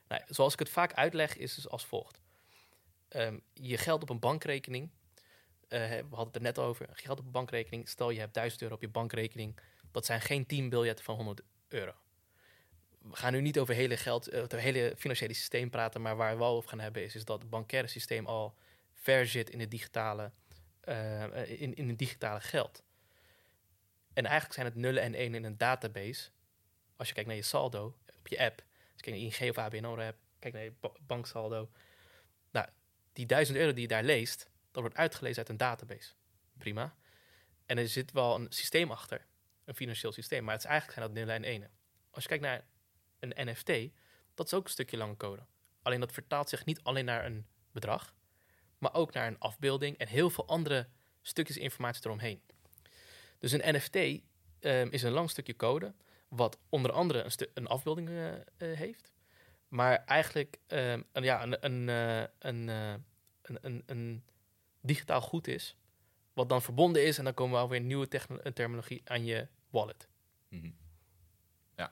Nou, 0.09 0.23
zoals 0.27 0.53
ik 0.53 0.59
het 0.59 0.71
vaak 0.71 0.93
uitleg, 0.93 1.37
is 1.37 1.57
het 1.57 1.69
als 1.69 1.85
volgt. 1.85 2.23
Ehm, 3.15 3.39
je 3.53 3.79
geld 3.79 4.03
op 4.03 4.11
een 4.11 4.19
bankrekening 4.19 4.91
eh, 5.69 5.89
we 5.89 6.05
hadden 6.09 6.27
het 6.27 6.37
er 6.37 6.43
net 6.43 6.59
over. 6.59 6.89
Geld 6.93 7.19
op 7.19 7.25
een 7.25 7.31
bankrekening. 7.31 7.89
Stel 7.89 8.11
je 8.11 8.19
hebt 8.19 8.35
1000 8.35 8.63
euro 8.63 8.75
op 8.75 8.81
je 8.81 8.89
bankrekening. 8.89 9.59
Dat 9.91 10.07
zijn 10.07 10.21
geen 10.21 10.47
10 10.47 10.69
biljetten 10.69 11.05
van 11.05 11.15
100 11.15 11.43
euro. 11.69 11.93
We 12.99 13.17
gaan 13.17 13.33
nu 13.33 13.41
niet 13.41 13.59
over 13.59 13.75
hele 13.75 13.97
geld, 13.97 14.29
eh, 14.29 14.41
het 14.41 14.53
hele 14.53 14.95
financiële 14.97 15.35
systeem 15.35 15.71
praten. 15.71 16.01
Maar 16.03 16.17
waar 16.17 16.33
we 16.33 16.39
wel 16.39 16.57
over 16.57 16.69
gaan 16.69 16.81
hebben 16.81 17.03
is, 17.03 17.15
is 17.15 17.25
dat 17.25 17.41
het 17.41 17.51
bankaire 17.51 17.89
systeem 17.89 18.27
al 18.27 18.55
ver 18.93 19.27
zit 19.27 19.51
in 19.51 19.61
het 19.61 19.71
digitale, 19.71 20.33
eh, 20.81 21.61
in, 21.61 21.75
in 21.75 21.89
het 21.89 21.99
digitale 21.99 22.41
geld. 22.41 22.83
En 24.13 24.25
eigenlijk 24.25 24.55
zijn 24.55 24.67
het 24.67 24.75
nullen 24.75 25.03
en 25.03 25.15
enen 25.15 25.35
in 25.35 25.45
een 25.45 25.59
database. 25.59 26.31
Als 26.97 27.09
je 27.09 27.15
kijkt 27.15 27.29
naar 27.29 27.39
je 27.39 27.45
saldo 27.45 27.97
op 28.19 28.29
je 28.29 28.39
app. 28.39 28.59
Als 28.61 29.05
je 29.05 29.11
kijkt 29.11 29.21
naar 29.21 29.47
ING 29.47 29.51
of 29.51 29.59
ABN 29.59 29.85
AMRO 29.85 30.07
app. 30.07 30.19
Kijk 30.39 30.55
naar 30.55 30.63
je 30.63 30.73
ba- 30.81 30.93
banksaldo. 31.07 31.71
Nou, 32.51 32.67
die 33.15 33.27
1000 33.27 33.59
euro 33.59 33.73
die 33.73 33.83
je 33.83 33.89
daar 33.89 34.05
leest, 34.05 34.51
dat 34.71 34.83
wordt 34.83 34.97
uitgelezen 34.97 35.39
uit 35.39 35.49
een 35.49 35.57
database. 35.57 36.13
Prima. 36.59 36.95
En 37.67 37.79
er 37.79 37.89
zit 37.89 38.13
wel 38.13 38.35
een 38.35 38.47
systeem 38.49 38.91
achter, 38.91 39.27
een 39.65 39.75
financieel 39.75 40.13
systeem, 40.13 40.45
maar 40.45 40.55
het 40.55 40.65
is 40.65 40.71
eigenlijk 40.71 40.99
zijn 40.99 41.13
dat 41.13 41.19
nullen 41.19 41.45
en 41.45 41.51
enen. 41.51 41.71
Als 42.11 42.23
je 42.23 42.29
kijkt 42.29 42.45
naar 42.45 42.65
een 43.19 43.49
NFT, 43.49 43.95
dat 44.35 44.47
is 44.47 44.55
ook 44.55 44.65
een 44.65 44.71
stukje 44.71 44.97
lange 44.97 45.17
code. 45.17 45.47
Alleen 45.83 46.01
dat 46.01 46.13
vertaalt 46.13 46.49
zich 46.49 46.65
niet 46.65 46.83
alleen 46.83 47.05
naar 47.05 47.25
een 47.25 47.47
bedrag, 47.73 48.15
maar 48.79 48.95
ook 48.95 49.13
naar 49.13 49.27
een 49.27 49.39
afbeelding 49.39 49.99
en 49.99 50.09
heel 50.09 50.31
veel 50.31 50.47
andere 50.47 50.89
stukjes 51.23 51.57
informatie 51.57 52.07
eromheen. 52.07 52.43
Dus 53.39 53.53
een 53.53 53.75
NFT 53.75 53.97
ehm, 54.61 54.89
is 54.91 55.03
een 55.03 55.13
lang 55.13 55.31
stukje 55.31 55.57
code, 55.57 55.95
wat 56.29 56.59
onder 56.69 56.93
andere 56.93 57.25
een, 57.25 57.49
een 57.55 57.67
afbeelding 57.67 58.09
eh, 58.09 58.35
eh, 58.35 58.41
heeft, 58.57 59.13
maar 59.75 60.05
eigenlijk 60.05 60.59
ehm, 60.67 61.03
een, 61.13 61.23
ja, 61.23 61.43
een, 61.43 61.57
een, 61.65 61.89
eh, 61.89 62.25
een, 62.39 62.69
eh, 62.69 62.95
een, 63.43 63.59
een, 63.61 63.83
een 63.87 64.25
digitaal 64.81 65.21
goed 65.21 65.47
is, 65.47 65.77
wat 66.33 66.49
dan 66.49 66.63
verbonden 66.63 67.05
is, 67.05 67.19
en 67.19 67.25
dan 67.25 67.35
komen 67.35 67.55
we 67.55 67.61
alweer 67.61 67.81
nieuwe 67.81 68.09
terminologie 68.55 69.03
aan 69.05 69.25
je 69.25 69.49
wallet. 69.71 70.09
Mhm. 70.49 70.71
Ja. 71.77 71.91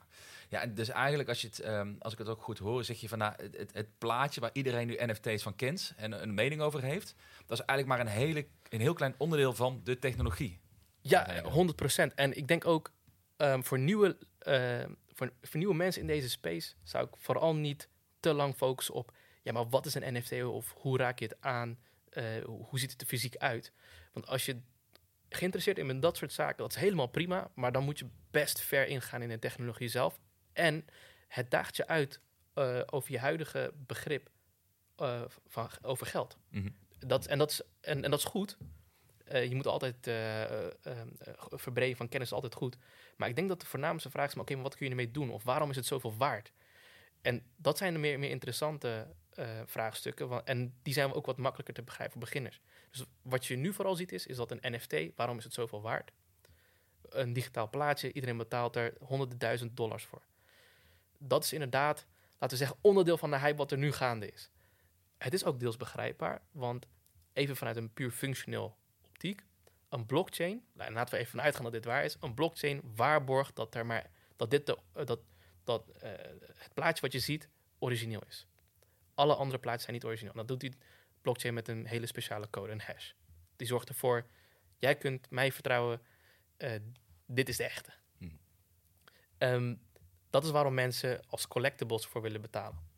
ja, 0.48 0.66
dus 0.66 0.88
eigenlijk 0.88 1.28
als, 1.28 1.40
je 1.40 1.46
het, 1.46 1.60
ehm, 1.60 1.94
als 1.98 2.12
ik 2.12 2.18
het 2.18 2.28
ook 2.28 2.42
goed 2.42 2.58
hoor, 2.58 2.84
zeg 2.84 3.00
je 3.00 3.08
van 3.08 3.18
nou, 3.18 3.32
het, 3.36 3.56
het, 3.56 3.72
het 3.72 3.98
plaatje 3.98 4.40
waar 4.40 4.50
iedereen 4.52 4.86
nu 4.86 4.96
NFT's 4.98 5.42
van 5.42 5.56
kent 5.56 5.94
en 5.96 6.22
een 6.22 6.34
mening 6.34 6.60
over 6.60 6.82
heeft, 6.82 7.14
dat 7.46 7.58
is 7.58 7.64
eigenlijk 7.64 7.88
maar 7.88 8.06
een, 8.06 8.20
hele, 8.20 8.46
een 8.68 8.80
heel 8.80 8.94
klein 8.94 9.14
onderdeel 9.18 9.52
van 9.52 9.80
de 9.84 9.98
technologie. 9.98 10.60
Ja, 11.00 11.32
Ja, 11.32 11.34
ja. 11.34 12.10
100%. 12.10 12.14
En 12.14 12.36
ik 12.36 12.48
denk 12.48 12.66
ook 12.66 12.92
ehm, 13.36 13.62
voor, 13.62 13.78
nieuwe, 13.78 14.16
ehm, 14.38 14.92
voor, 15.12 15.32
voor 15.42 15.58
nieuwe 15.58 15.74
mensen 15.74 16.00
in 16.00 16.06
deze 16.06 16.30
space 16.30 16.74
zou 16.82 17.06
ik 17.06 17.14
vooral 17.16 17.54
niet 17.54 17.88
te 18.20 18.32
lang 18.32 18.56
focussen 18.56 18.94
op, 18.94 19.12
ja, 19.42 19.52
maar 19.52 19.68
wat 19.68 19.86
is 19.86 19.94
een 19.94 20.14
NFT 20.14 20.42
of 20.42 20.74
hoe 20.76 20.98
raak 20.98 21.18
je 21.18 21.24
het 21.24 21.36
aan? 21.40 21.78
Eh, 22.08 22.24
hoe 22.44 22.78
ziet 22.78 22.90
het 22.90 23.00
er 23.00 23.06
fysiek 23.06 23.36
uit? 23.36 23.72
Want 24.12 24.26
als 24.26 24.46
je 24.46 24.60
geïnteresseerd 25.28 25.76
bent 25.76 25.90
in 25.90 26.00
dat 26.00 26.16
soort 26.16 26.32
zaken, 26.32 26.56
dat 26.56 26.74
is 26.74 26.80
helemaal 26.80 27.06
prima, 27.06 27.50
maar 27.54 27.72
dan 27.72 27.84
moet 27.84 27.98
je 27.98 28.06
best 28.30 28.60
ver 28.60 28.86
ingaan 28.86 29.22
in 29.22 29.28
de 29.28 29.38
technologie 29.38 29.88
zelf. 29.88 30.20
En 30.52 30.86
het 31.28 31.50
daagt 31.50 31.76
je 31.76 31.86
uit 31.86 32.20
eh, 32.54 32.80
over 32.86 33.12
je 33.12 33.18
huidige 33.18 33.72
begrip 33.76 34.30
eh, 34.96 35.22
van, 35.46 35.68
over 35.82 36.06
geld. 36.06 36.36
Mhm. 36.48 36.68
Dat, 36.98 37.26
en, 37.26 37.38
dat 37.38 37.50
is, 37.50 37.60
en, 37.80 38.04
en 38.04 38.10
dat 38.10 38.18
is 38.18 38.24
goed. 38.24 38.56
Eh, 39.32 39.48
je 39.48 39.54
moet 39.54 39.66
altijd 39.66 40.06
uh, 40.06 40.42
verbreden 41.50 41.96
van 41.96 42.08
kennis 42.08 42.28
is 42.28 42.34
altijd 42.34 42.54
goed. 42.54 42.76
Maar 43.16 43.28
ik 43.28 43.36
denk 43.36 43.48
dat 43.48 43.60
de 43.60 43.66
voornaamste 43.66 44.10
vraag 44.10 44.26
is: 44.26 44.36
oké, 44.36 44.54
maar 44.54 44.62
wat 44.62 44.76
kun 44.76 44.84
je 44.84 44.90
ermee 44.90 45.10
doen? 45.10 45.30
Of 45.30 45.44
waarom 45.44 45.70
is 45.70 45.76
het 45.76 45.86
zoveel 45.86 46.16
waard? 46.16 46.52
En 47.22 47.42
dat 47.56 47.78
zijn 47.78 47.92
de 47.92 47.98
meer, 47.98 48.18
meer 48.18 48.30
interessante 48.30 49.06
vraagstukken. 49.66 50.44
en 50.44 50.74
die 50.82 50.94
zijn 50.94 51.12
ook 51.12 51.26
wat 51.26 51.36
makkelijker 51.36 51.74
te 51.74 51.82
begrijpen 51.82 52.12
voor 52.12 52.28
beginners. 52.28 52.60
Dus 52.90 53.04
wat 53.22 53.46
je 53.46 53.56
nu 53.56 53.72
vooral 53.72 53.94
ziet 53.94 54.12
is, 54.12 54.26
is 54.26 54.36
dat 54.36 54.50
een 54.50 54.72
NFT, 54.72 55.16
waarom 55.16 55.38
is 55.38 55.44
het 55.44 55.54
zoveel 55.54 55.82
waard? 55.82 56.12
Een 57.08 57.32
digitaal 57.32 57.70
plaatje, 57.70 58.12
iedereen 58.12 58.36
betaalt 58.36 58.76
er 58.76 58.94
honderden 59.00 59.38
duizend 59.38 59.76
dollars 59.76 60.04
voor. 60.04 60.22
Dat 61.18 61.44
is 61.44 61.52
inderdaad, 61.52 62.06
laten 62.38 62.58
we 62.58 62.64
zeggen, 62.64 62.76
onderdeel 62.80 63.18
van 63.18 63.30
de 63.30 63.38
hype 63.38 63.56
wat 63.56 63.72
er 63.72 63.78
nu 63.78 63.92
gaande 63.92 64.30
is. 64.30 64.50
Het 65.18 65.34
is 65.34 65.44
ook 65.44 65.60
deels 65.60 65.76
begrijpbaar, 65.76 66.42
want 66.50 66.86
even 67.32 67.56
vanuit 67.56 67.76
een 67.76 67.92
puur 67.92 68.10
functioneel 68.10 68.76
een 69.88 70.06
blockchain, 70.06 70.64
nou, 70.72 70.92
laten 70.92 71.14
we 71.14 71.20
even 71.20 71.30
vanuit 71.30 71.54
gaan 71.54 71.64
dat 71.64 71.72
dit 71.72 71.84
waar 71.84 72.04
is, 72.04 72.16
een 72.20 72.34
blockchain 72.34 72.80
waarborgt 72.94 73.56
dat, 73.56 73.74
er 73.74 73.86
maar, 73.86 74.10
dat, 74.36 74.50
dit 74.50 74.66
de, 74.66 74.78
eh, 74.92 75.06
dat, 75.06 75.20
dat 75.64 75.88
uh, 75.88 76.10
het 76.56 76.74
plaatje 76.74 77.00
wat 77.00 77.12
je 77.12 77.18
ziet 77.18 77.48
origineel 77.78 78.22
is. 78.28 78.46
Alle 79.14 79.34
andere 79.34 79.58
plaatjes 79.58 79.82
zijn 79.82 79.96
niet 79.96 80.04
origineel. 80.04 80.34
Dat 80.34 80.48
doet 80.48 80.60
die 80.60 80.74
blockchain 81.20 81.54
met 81.54 81.68
een 81.68 81.86
hele 81.86 82.06
speciale 82.06 82.50
code, 82.50 82.72
een 82.72 82.80
hash. 82.80 83.12
Die 83.56 83.66
zorgt 83.66 83.88
ervoor, 83.88 84.26
jij 84.76 84.96
kunt 84.96 85.30
mij 85.30 85.52
vertrouwen, 85.52 86.00
uh, 86.58 86.72
dit 87.26 87.48
is 87.48 87.56
de 87.56 87.64
echte. 87.64 87.92
Hmm. 88.18 88.38
Um, 89.38 89.80
dat 90.30 90.44
is 90.44 90.50
waarom 90.50 90.74
mensen 90.74 91.20
als 91.26 91.48
collectibles 91.48 92.06
voor 92.06 92.22
willen 92.22 92.40
betalen. 92.40 92.90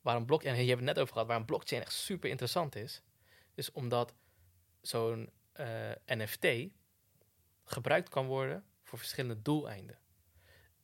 Waarom 0.00 0.26
blockchain, 0.26 0.54
en 0.54 0.60
hier 0.60 0.68
hebben 0.68 0.84
we 0.86 0.90
het 0.90 0.98
net 0.98 1.02
over 1.02 1.12
gehad, 1.12 1.28
waarom 1.28 1.46
blockchain 1.46 1.82
echt 1.82 1.92
super 1.92 2.30
interessant 2.30 2.76
is, 2.76 3.02
is 3.54 3.72
omdat 3.72 4.14
zo'n 4.86 5.30
uh, 5.60 5.90
eh, 5.90 5.96
NFT 6.06 6.46
gebruikt 7.64 8.08
kan 8.08 8.26
worden 8.26 8.64
voor 8.82 8.98
verschillende 8.98 9.42
doeleinden. 9.42 9.98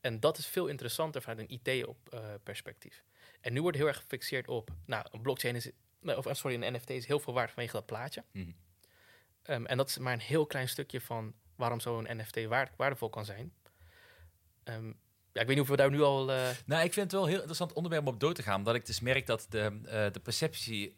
En 0.01 0.21
dat 0.21 0.39
is 0.39 0.47
veel 0.47 0.67
interessanter 0.67 1.23
vanuit 1.23 1.51
een 1.51 1.61
IT-perspectief. 1.65 3.05
Uh, 3.07 3.21
en 3.41 3.53
nu 3.53 3.63
wordt 3.63 3.77
heel 3.77 3.87
erg 3.87 3.97
gefixeerd 3.97 4.49
op, 4.49 4.71
nou, 4.85 5.07
een 5.11 5.23
blockchain 5.23 5.57
is, 5.57 5.71
of 6.03 6.37
sorry, 6.37 6.63
een 6.63 6.75
NFT 6.75 6.91
is 6.91 7.07
heel 7.07 7.21
veel 7.21 7.33
waard 7.33 7.51
vanwege 7.51 7.73
dat 7.73 7.87
plaatje. 7.87 8.25
Mm 8.33 8.55
um, 9.51 9.67
en 9.67 9.77
dat 9.77 9.89
is 9.89 9.99
maar 9.99 10.13
een 10.13 10.21
heel 10.21 10.47
klein 10.47 10.69
stukje 10.69 11.01
van 11.01 11.35
waarom 11.57 11.81
zo'n 11.81 12.09
NFT 12.17 12.45
waard, 12.45 12.77
waardevol 12.77 13.09
kan 13.09 13.25
zijn. 13.25 13.53
Um, 14.65 14.99
ja, 15.33 15.41
ik 15.41 15.47
weet 15.47 15.57
niet 15.57 15.65
of 15.65 15.69
we 15.69 15.77
daar 15.77 15.91
nu 15.91 16.03
al... 16.03 16.31
Uh... 16.31 16.49
Nou, 16.67 16.85
ik 16.85 16.93
vind 16.93 17.05
het 17.05 17.13
wel 17.13 17.23
een 17.23 17.29
heel 17.29 17.39
interessant 17.39 17.73
onderwerp 17.73 18.07
om 18.07 18.15
op 18.15 18.21
door 18.21 18.35
te 18.35 18.43
gaan. 18.43 18.59
Omdat 18.59 18.75
ik 18.75 18.87
dus 18.87 19.01
merk 19.01 19.27
dat 19.27 19.47
de, 19.49 19.81
uh, 19.85 19.91
de 19.91 20.21
perceptie 20.23 20.97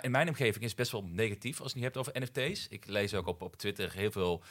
in 0.00 0.10
mijn 0.10 0.28
omgeving 0.28 0.64
is 0.64 0.74
best 0.74 0.92
wel 0.92 1.02
negatief 1.02 1.60
als 1.60 1.72
je 1.72 1.80
het 1.80 1.94
hebt 1.94 1.96
over 1.96 2.22
NFT's. 2.22 2.66
Ik 2.70 2.86
lees 2.86 3.14
ook 3.14 3.26
op, 3.26 3.42
op 3.42 3.56
Twitter 3.56 3.92
heel 3.92 4.10
veel 4.10 4.42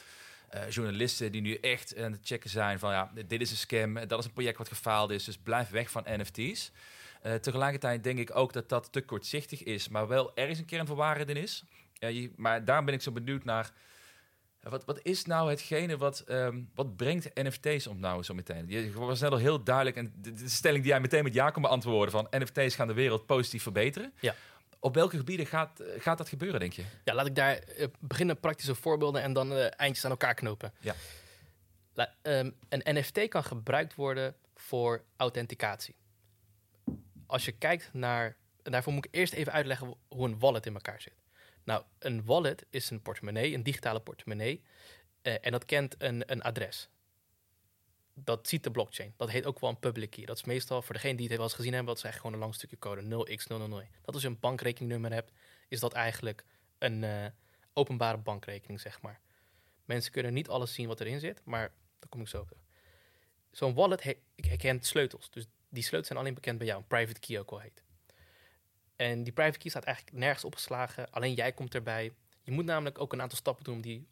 uh, 0.54 0.70
journalisten 0.70 1.32
die 1.32 1.40
nu 1.40 1.54
echt 1.54 1.96
aan 1.98 2.12
het 2.12 2.20
checken 2.22 2.50
zijn 2.50 2.78
van 2.78 2.92
ja, 2.92 3.10
dit 3.26 3.40
is 3.40 3.50
een 3.50 3.56
scam, 3.56 3.94
dat 4.06 4.18
is 4.18 4.24
een 4.24 4.32
project 4.32 4.58
wat 4.58 4.68
gefaald 4.68 5.10
is, 5.10 5.24
dus 5.24 5.38
blijf 5.38 5.70
weg 5.70 5.90
van 5.90 6.04
NFT's. 6.06 6.72
Uh, 7.26 7.34
tegelijkertijd 7.34 8.04
denk 8.04 8.18
ik 8.18 8.36
ook 8.36 8.52
dat 8.52 8.68
dat 8.68 8.92
te 8.92 9.00
kortzichtig 9.00 9.62
is, 9.62 9.88
maar 9.88 10.08
wel 10.08 10.36
ergens 10.36 10.58
een 10.58 10.64
kern 10.64 10.86
van 10.86 10.96
waarheid 10.96 11.28
in 11.28 11.36
is. 11.36 11.64
Uh, 12.00 12.28
maar 12.36 12.64
daarom 12.64 12.84
ben 12.84 12.94
ik 12.94 13.02
zo 13.02 13.12
benieuwd 13.12 13.44
naar 13.44 13.72
wat, 14.60 14.84
wat 14.84 15.00
is 15.02 15.24
nou 15.24 15.50
hetgene 15.50 15.96
wat, 15.96 16.24
um, 16.28 16.70
wat 16.74 16.96
brengt 16.96 17.34
NFT's 17.34 17.86
om 17.86 18.00
nou 18.00 18.22
zo 18.22 18.34
meteen? 18.34 18.64
Je 18.68 18.92
was 18.92 19.20
net 19.20 19.30
al 19.30 19.36
heel 19.36 19.62
duidelijk 19.62 19.96
en 19.96 20.12
de, 20.16 20.32
de, 20.32 20.48
stelling 20.48 20.82
die 20.82 20.92
jij 20.92 21.00
meteen 21.00 21.24
met 21.24 21.34
ja 21.34 21.50
kon 21.50 21.62
beantwoorden 21.62 22.10
van 22.10 22.26
NFT's 22.30 22.74
gaan 22.74 22.86
de 22.86 22.94
wereld 22.94 23.26
positief 23.26 23.62
verbeteren. 23.62 24.12
Ja. 24.20 24.34
Op 24.80 24.94
welke 24.94 25.16
gebieden 25.16 25.46
gaat, 25.46 25.82
gaat 25.98 26.18
dat 26.18 26.28
gebeuren, 26.28 26.60
denk 26.60 26.72
je? 26.72 26.84
Ja, 27.04 27.14
laat 27.14 27.26
ik 27.26 27.34
daar 27.34 27.58
uh, 27.78 27.86
beginnen 27.98 28.40
praktische 28.40 28.74
voorbeelden 28.74 29.22
en 29.22 29.32
dan 29.32 29.52
uh, 29.52 29.66
eindjes 29.76 30.04
aan 30.04 30.10
elkaar 30.10 30.34
knopen. 30.34 30.72
Ja. 30.80 30.94
La, 31.92 32.14
um, 32.22 32.54
een 32.68 32.96
NFT 32.96 33.28
kan 33.28 33.44
gebruikt 33.44 33.94
worden 33.94 34.34
voor 34.54 35.04
authenticatie. 35.16 35.96
Als 37.26 37.44
je 37.44 37.52
kijkt 37.52 37.90
naar, 37.92 38.36
en 38.62 38.72
daarvoor 38.72 38.92
moet 38.92 39.04
ik 39.04 39.14
eerst 39.14 39.32
even 39.32 39.52
uitleggen 39.52 39.94
hoe 40.08 40.26
een 40.26 40.38
wallet 40.38 40.66
in 40.66 40.74
elkaar 40.74 41.00
zit. 41.00 41.22
Nou, 41.64 41.82
een 41.98 42.24
wallet 42.24 42.66
is 42.70 42.90
een 42.90 43.02
portemonnee, 43.02 43.54
een 43.54 43.62
digitale 43.62 44.00
portemonnee. 44.00 44.62
Uh, 45.22 45.34
en 45.40 45.52
dat 45.52 45.64
kent 45.64 45.94
een, 45.98 46.22
een 46.26 46.42
adres. 46.42 46.88
Dat 48.24 48.48
ziet 48.48 48.62
de 48.62 48.70
blockchain. 48.70 49.14
Dat 49.16 49.30
heet 49.30 49.46
ook 49.46 49.60
wel 49.60 49.70
een 49.70 49.78
public 49.78 50.10
key. 50.10 50.24
Dat 50.24 50.36
is 50.36 50.44
meestal, 50.44 50.82
voor 50.82 50.94
degene 50.94 51.16
die 51.16 51.26
het 51.26 51.36
wel 51.36 51.44
eens 51.44 51.54
gezien 51.54 51.72
hebben, 51.72 51.94
dat 51.94 52.04
is 52.04 52.10
eigenlijk 52.10 52.34
gewoon 52.34 52.42
een 52.42 52.48
lang 52.48 52.54
stukje 52.54 52.78
code 52.78 53.82
0x000. 53.82 53.90
Dat 54.02 54.14
als 54.14 54.22
je 54.22 54.28
een 54.28 54.40
bankrekeningnummer 54.40 55.12
hebt, 55.12 55.32
is 55.68 55.80
dat 55.80 55.92
eigenlijk 55.92 56.44
een 56.78 57.02
uh, 57.02 57.26
openbare 57.72 58.16
bankrekening, 58.16 58.80
zeg 58.80 59.00
maar. 59.00 59.20
Mensen 59.84 60.12
kunnen 60.12 60.32
niet 60.32 60.48
alles 60.48 60.74
zien 60.74 60.88
wat 60.88 61.00
erin 61.00 61.20
zit, 61.20 61.40
maar 61.44 61.72
daar 61.98 62.08
kom 62.08 62.20
ik 62.20 62.28
zo 62.28 62.40
op. 62.40 62.56
Zo'n 63.50 63.74
wallet 63.74 64.16
herkent 64.36 64.86
sleutels. 64.86 65.30
Dus 65.30 65.46
die 65.68 65.82
sleutels 65.82 66.06
zijn 66.06 66.18
alleen 66.18 66.34
bekend 66.34 66.58
bij 66.58 66.66
jou. 66.66 66.80
Een 66.80 66.86
private 66.86 67.20
key 67.20 67.38
ook 67.38 67.50
wel 67.50 67.60
heet. 67.60 67.82
En 68.96 69.24
die 69.24 69.32
private 69.32 69.58
key 69.58 69.70
staat 69.70 69.84
eigenlijk 69.84 70.16
nergens 70.16 70.44
opgeslagen. 70.44 71.10
Alleen 71.10 71.34
jij 71.34 71.52
komt 71.52 71.74
erbij. 71.74 72.12
Je 72.42 72.50
moet 72.50 72.64
namelijk 72.64 73.00
ook 73.00 73.12
een 73.12 73.22
aantal 73.22 73.38
stappen 73.38 73.64
doen 73.64 73.74
om 73.74 73.80
die 73.80 74.08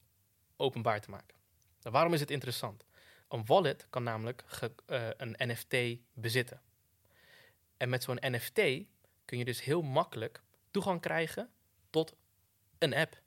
openbaar 0.56 1.00
te 1.00 1.10
maken. 1.10 1.36
Nou, 1.80 1.94
waarom 1.94 2.14
is 2.14 2.20
het 2.20 2.30
interessant? 2.30 2.84
Een 3.28 3.46
wallet 3.46 3.86
kan 3.90 4.02
namelijk 4.02 4.44
uh, 4.86 5.08
een 5.16 5.36
NFT 5.38 5.76
bezitten. 6.12 6.60
En 7.76 7.88
met 7.88 8.02
zo'n 8.02 8.18
NFT 8.20 8.60
kun 9.24 9.38
je 9.38 9.44
dus 9.44 9.62
heel 9.62 9.82
makkelijk 9.82 10.42
toegang 10.70 11.00
krijgen 11.00 11.50
tot 11.90 12.16
een 12.78 12.94
app. 12.94 13.20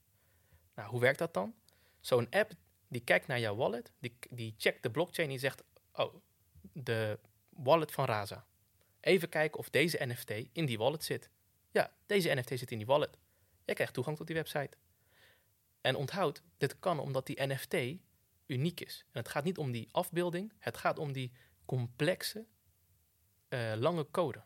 Nou, 0.75 0.89
hoe 0.89 1.00
werkt 1.00 1.20
dat 1.20 1.34
dan? 1.34 1.56
Zo'n 2.00 2.29
app 2.29 2.51
die 2.88 3.01
kijkt 3.01 3.27
naar 3.27 3.39
jouw 3.39 3.56
wallet, 3.56 3.91
die, 4.00 4.18
die 4.29 4.56
checkt 4.58 4.84
de 4.84 4.91
blockchain 4.91 5.29
die 5.29 5.39
zegt: 5.39 5.63
Oh, 5.94 6.15
de 6.74 7.20
wallet 7.50 7.91
van 7.91 8.06
Raza. 8.06 8.46
Even 9.00 9.29
kijken 9.29 9.60
of 9.60 9.70
deze 9.70 10.06
NFT 10.06 10.32
in 10.51 10.65
die 10.65 10.77
wallet 10.77 11.03
zit. 11.03 11.29
Ja, 11.72 11.94
deze 12.06 12.34
NFT 12.34 12.50
zit 12.50 12.72
in 12.72 12.77
die 12.77 12.88
wallet. 12.88 13.18
Jij 13.65 13.75
krijgt 13.75 13.94
toegang 13.94 14.18
tot 14.18 14.27
die 14.27 14.36
website. 14.36 14.77
En 15.82 15.96
onthoud, 15.96 16.41
dit 16.58 16.79
kan 16.79 17.00
omdat 17.00 17.25
die 17.25 17.48
NFT 17.48 17.75
uniek 18.50 18.79
is. 18.79 19.06
En 19.12 19.20
het 19.20 19.29
gaat 19.29 19.44
niet 19.44 19.58
om 19.58 19.72
die 19.72 19.89
afbeelding, 19.91 20.53
het 20.58 20.77
gaat 20.77 21.00
om 21.00 21.12
die 21.12 21.32
complexe, 21.65 22.46
uh, 23.50 23.74
lange 23.75 24.08
code. 24.12 24.44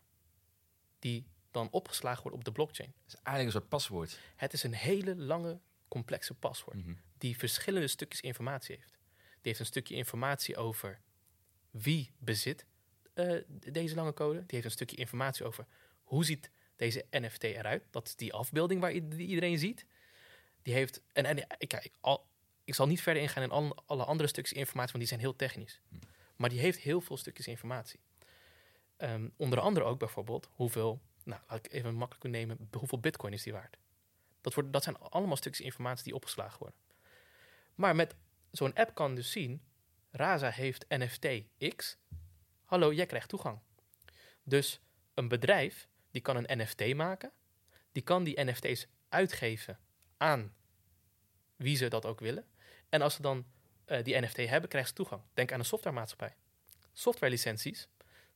Die 0.98 1.26
dan 1.50 1.70
opgeslagen 1.70 2.22
wordt 2.22 2.36
op 2.36 2.44
de 2.44 2.52
blockchain. 2.52 2.94
Het 3.02 3.12
is 3.12 3.20
eigenlijk 3.22 3.46
een 3.46 3.60
soort 3.60 3.68
paswoord. 3.68 4.18
Het 4.36 4.52
is 4.52 4.62
een 4.62 4.74
hele 4.74 5.16
lange, 5.16 5.60
complexe 5.88 6.34
paswoord. 6.34 6.76
Mhm. 6.76 6.94
Die 7.18 7.36
verschillende 7.36 7.88
stukjes 7.88 8.20
informatie 8.20 8.76
heeft. 8.76 8.98
Die 9.18 9.52
heeft 9.52 9.58
een 9.58 9.66
stukje 9.66 9.94
informatie 9.94 10.56
over 10.56 11.00
wie 11.70 12.14
bezit 12.18 12.66
uh, 13.14 13.42
deze 13.48 13.94
lange 13.94 14.14
code. 14.14 14.38
Die 14.38 14.46
heeft 14.48 14.64
een 14.64 14.70
stukje 14.70 14.96
informatie 14.96 15.44
over 15.44 15.66
hoe 16.02 16.24
ziet 16.24 16.50
deze 16.76 17.06
NFT 17.10 17.42
eruit. 17.42 17.82
Dat 17.90 18.06
is 18.06 18.16
die 18.16 18.32
afbeelding 18.32 18.80
waar 18.80 18.92
iedereen 18.92 19.58
ziet. 19.58 19.86
Die 20.62 20.74
heeft. 20.74 21.02
En, 21.12 21.24
en 21.24 21.46
ik, 21.58 21.90
al, 22.00 22.26
ik 22.64 22.74
zal 22.74 22.86
niet 22.86 23.02
verder 23.02 23.22
ingaan 23.22 23.42
in 23.42 23.50
alle, 23.50 23.76
alle 23.86 24.04
andere 24.04 24.28
stukjes 24.28 24.58
informatie, 24.58 24.92
want 24.92 24.98
die 24.98 25.18
zijn 25.18 25.20
heel 25.20 25.36
technisch. 25.36 25.80
Hm. 25.88 25.96
Maar 26.36 26.48
die 26.48 26.60
heeft 26.60 26.78
heel 26.78 27.00
veel 27.00 27.16
stukjes 27.16 27.46
informatie. 27.46 28.00
Um, 28.98 29.32
onder 29.36 29.60
andere 29.60 29.86
ook 29.86 29.98
bijvoorbeeld 29.98 30.48
hoeveel. 30.52 31.00
Nou, 31.24 31.40
laat 31.48 31.66
ik 31.66 31.72
even 31.72 31.94
makkelijk 31.94 32.24
nemen. 32.24 32.68
Hoeveel 32.78 33.00
bitcoin 33.00 33.32
is 33.32 33.42
die 33.42 33.52
waard? 33.52 33.78
Dat, 34.40 34.54
wordt, 34.54 34.72
dat 34.72 34.82
zijn 34.82 34.98
allemaal 34.98 35.36
stukjes 35.36 35.66
informatie 35.66 36.04
die 36.04 36.14
opgeslagen 36.14 36.58
worden. 36.58 36.78
Maar 37.74 37.96
met 37.96 38.14
zo'n 38.50 38.74
app 38.74 38.94
kan 38.94 39.14
dus 39.14 39.30
zien. 39.30 39.62
Raza 40.10 40.50
heeft 40.50 40.84
NFT 40.88 41.26
X. 41.76 41.96
Hallo, 42.64 42.92
jij 42.92 43.06
krijgt 43.06 43.28
toegang. 43.28 43.58
Dus 44.42 44.80
een 45.14 45.28
bedrijf 45.28 45.88
die 46.10 46.22
kan 46.22 46.36
een 46.36 46.58
NFT 46.58 46.94
maken. 46.94 47.32
Die 47.92 48.02
kan 48.02 48.24
die 48.24 48.44
NFT's 48.44 48.86
uitgeven 49.08 49.78
aan 50.16 50.54
wie 51.56 51.76
ze 51.76 51.88
dat 51.88 52.06
ook 52.06 52.20
willen. 52.20 52.46
En 52.94 53.02
als 53.02 53.14
ze 53.14 53.22
dan 53.22 53.46
uh, 53.86 54.02
die 54.02 54.20
NFT 54.20 54.36
hebben, 54.36 54.68
krijgen 54.68 54.90
ze 54.90 54.96
toegang. 54.96 55.22
Denk 55.32 55.52
aan 55.52 55.58
een 55.58 55.64
softwaremaatschappij. 55.64 56.34
Softwarelicenties. 56.92 57.88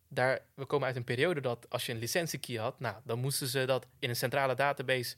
Daar, 0.08 0.40
we 0.54 0.64
komen 0.64 0.86
uit 0.86 0.96
een 0.96 1.04
periode 1.04 1.40
dat 1.40 1.70
als 1.70 1.86
je 1.86 1.92
een 1.92 1.98
licentiekey 1.98 2.56
had, 2.56 2.80
nou, 2.80 2.96
dan 3.04 3.18
moesten 3.18 3.46
ze 3.46 3.64
dat 3.64 3.86
in 3.98 4.08
een 4.08 4.16
centrale 4.16 4.54
database 4.54 5.16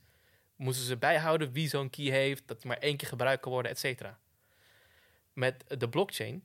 moesten 0.57 0.87
ze 0.87 0.97
bijhouden 0.97 1.53
wie 1.53 1.69
zo'n 1.69 1.91
key 1.91 2.05
heeft, 2.05 2.49
dat 2.49 2.59
die 2.61 2.67
maar 2.67 2.79
één 2.79 2.97
keer 2.97 3.09
gebruikt 3.09 3.43
kan 3.43 3.53
worden, 3.53 3.71
et 3.71 3.79
cetera. 3.79 4.19
Met 5.33 5.65
de 5.79 5.89
blockchain 5.89 6.45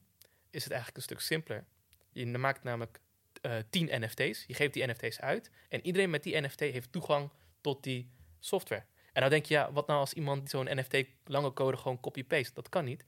is 0.50 0.64
het 0.64 0.72
eigenlijk 0.74 0.98
een 0.98 1.04
stuk 1.04 1.20
simpeler. 1.20 1.66
Je 2.12 2.26
maakt 2.26 2.64
namelijk 2.64 3.00
eh, 3.42 3.58
10 3.70 4.02
NFT's. 4.02 4.44
Je 4.48 4.54
geeft 4.54 4.74
die 4.74 4.86
NFT's 4.86 5.20
uit. 5.20 5.52
En 5.70 5.86
iedereen 5.86 6.10
met 6.10 6.24
die 6.24 6.42
NFT 6.42 6.60
heeft 6.60 6.92
toegang 6.92 7.30
tot 7.62 7.84
die 7.84 8.10
software. 8.40 8.86
En 9.16 9.22
nou 9.22 9.30
denk 9.30 9.46
je, 9.46 9.54
ja, 9.54 9.72
wat 9.72 9.88
nou 9.88 10.00
als 10.00 10.14
iemand 10.14 10.50
zo'n 10.50 10.68
NFT 10.72 11.06
lange 11.24 11.54
code 11.54 11.78
gewoon 11.78 12.00
copy-paste? 12.00 12.54
Dat 12.54 12.70
kan 12.70 12.86
niet. 12.86 13.06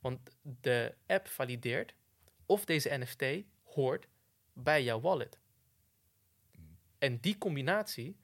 Want 0.00 0.30
de 0.42 0.94
app 1.06 1.28
valideert 1.28 1.94
of 2.46 2.64
deze 2.64 2.98
NFT 2.98 3.44
hoort 3.62 4.06
bij 4.52 4.82
jouw 4.82 5.00
wallet. 5.00 5.38
En 6.98 7.20
die 7.20 7.38
combinatie, 7.38 8.16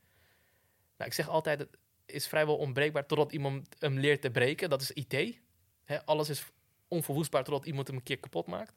nou, 0.96 1.10
ik 1.10 1.12
zeg 1.12 1.28
altijd, 1.28 1.66
is 2.06 2.28
vrijwel 2.28 2.56
onbreekbaar 2.56 3.06
totdat 3.06 3.32
iemand 3.32 3.76
hem 3.78 3.98
leert 3.98 4.20
te 4.20 4.30
breken. 4.30 4.70
Dat 4.70 4.80
is 4.80 4.90
IT. 4.90 5.40
Hè, 5.84 6.04
alles 6.04 6.28
is 6.28 6.44
onverwoestbaar 6.88 7.44
totdat 7.44 7.66
iemand 7.66 7.86
hem 7.86 7.96
een 7.96 8.02
keer 8.02 8.20
kapot 8.20 8.46
maakt. 8.46 8.74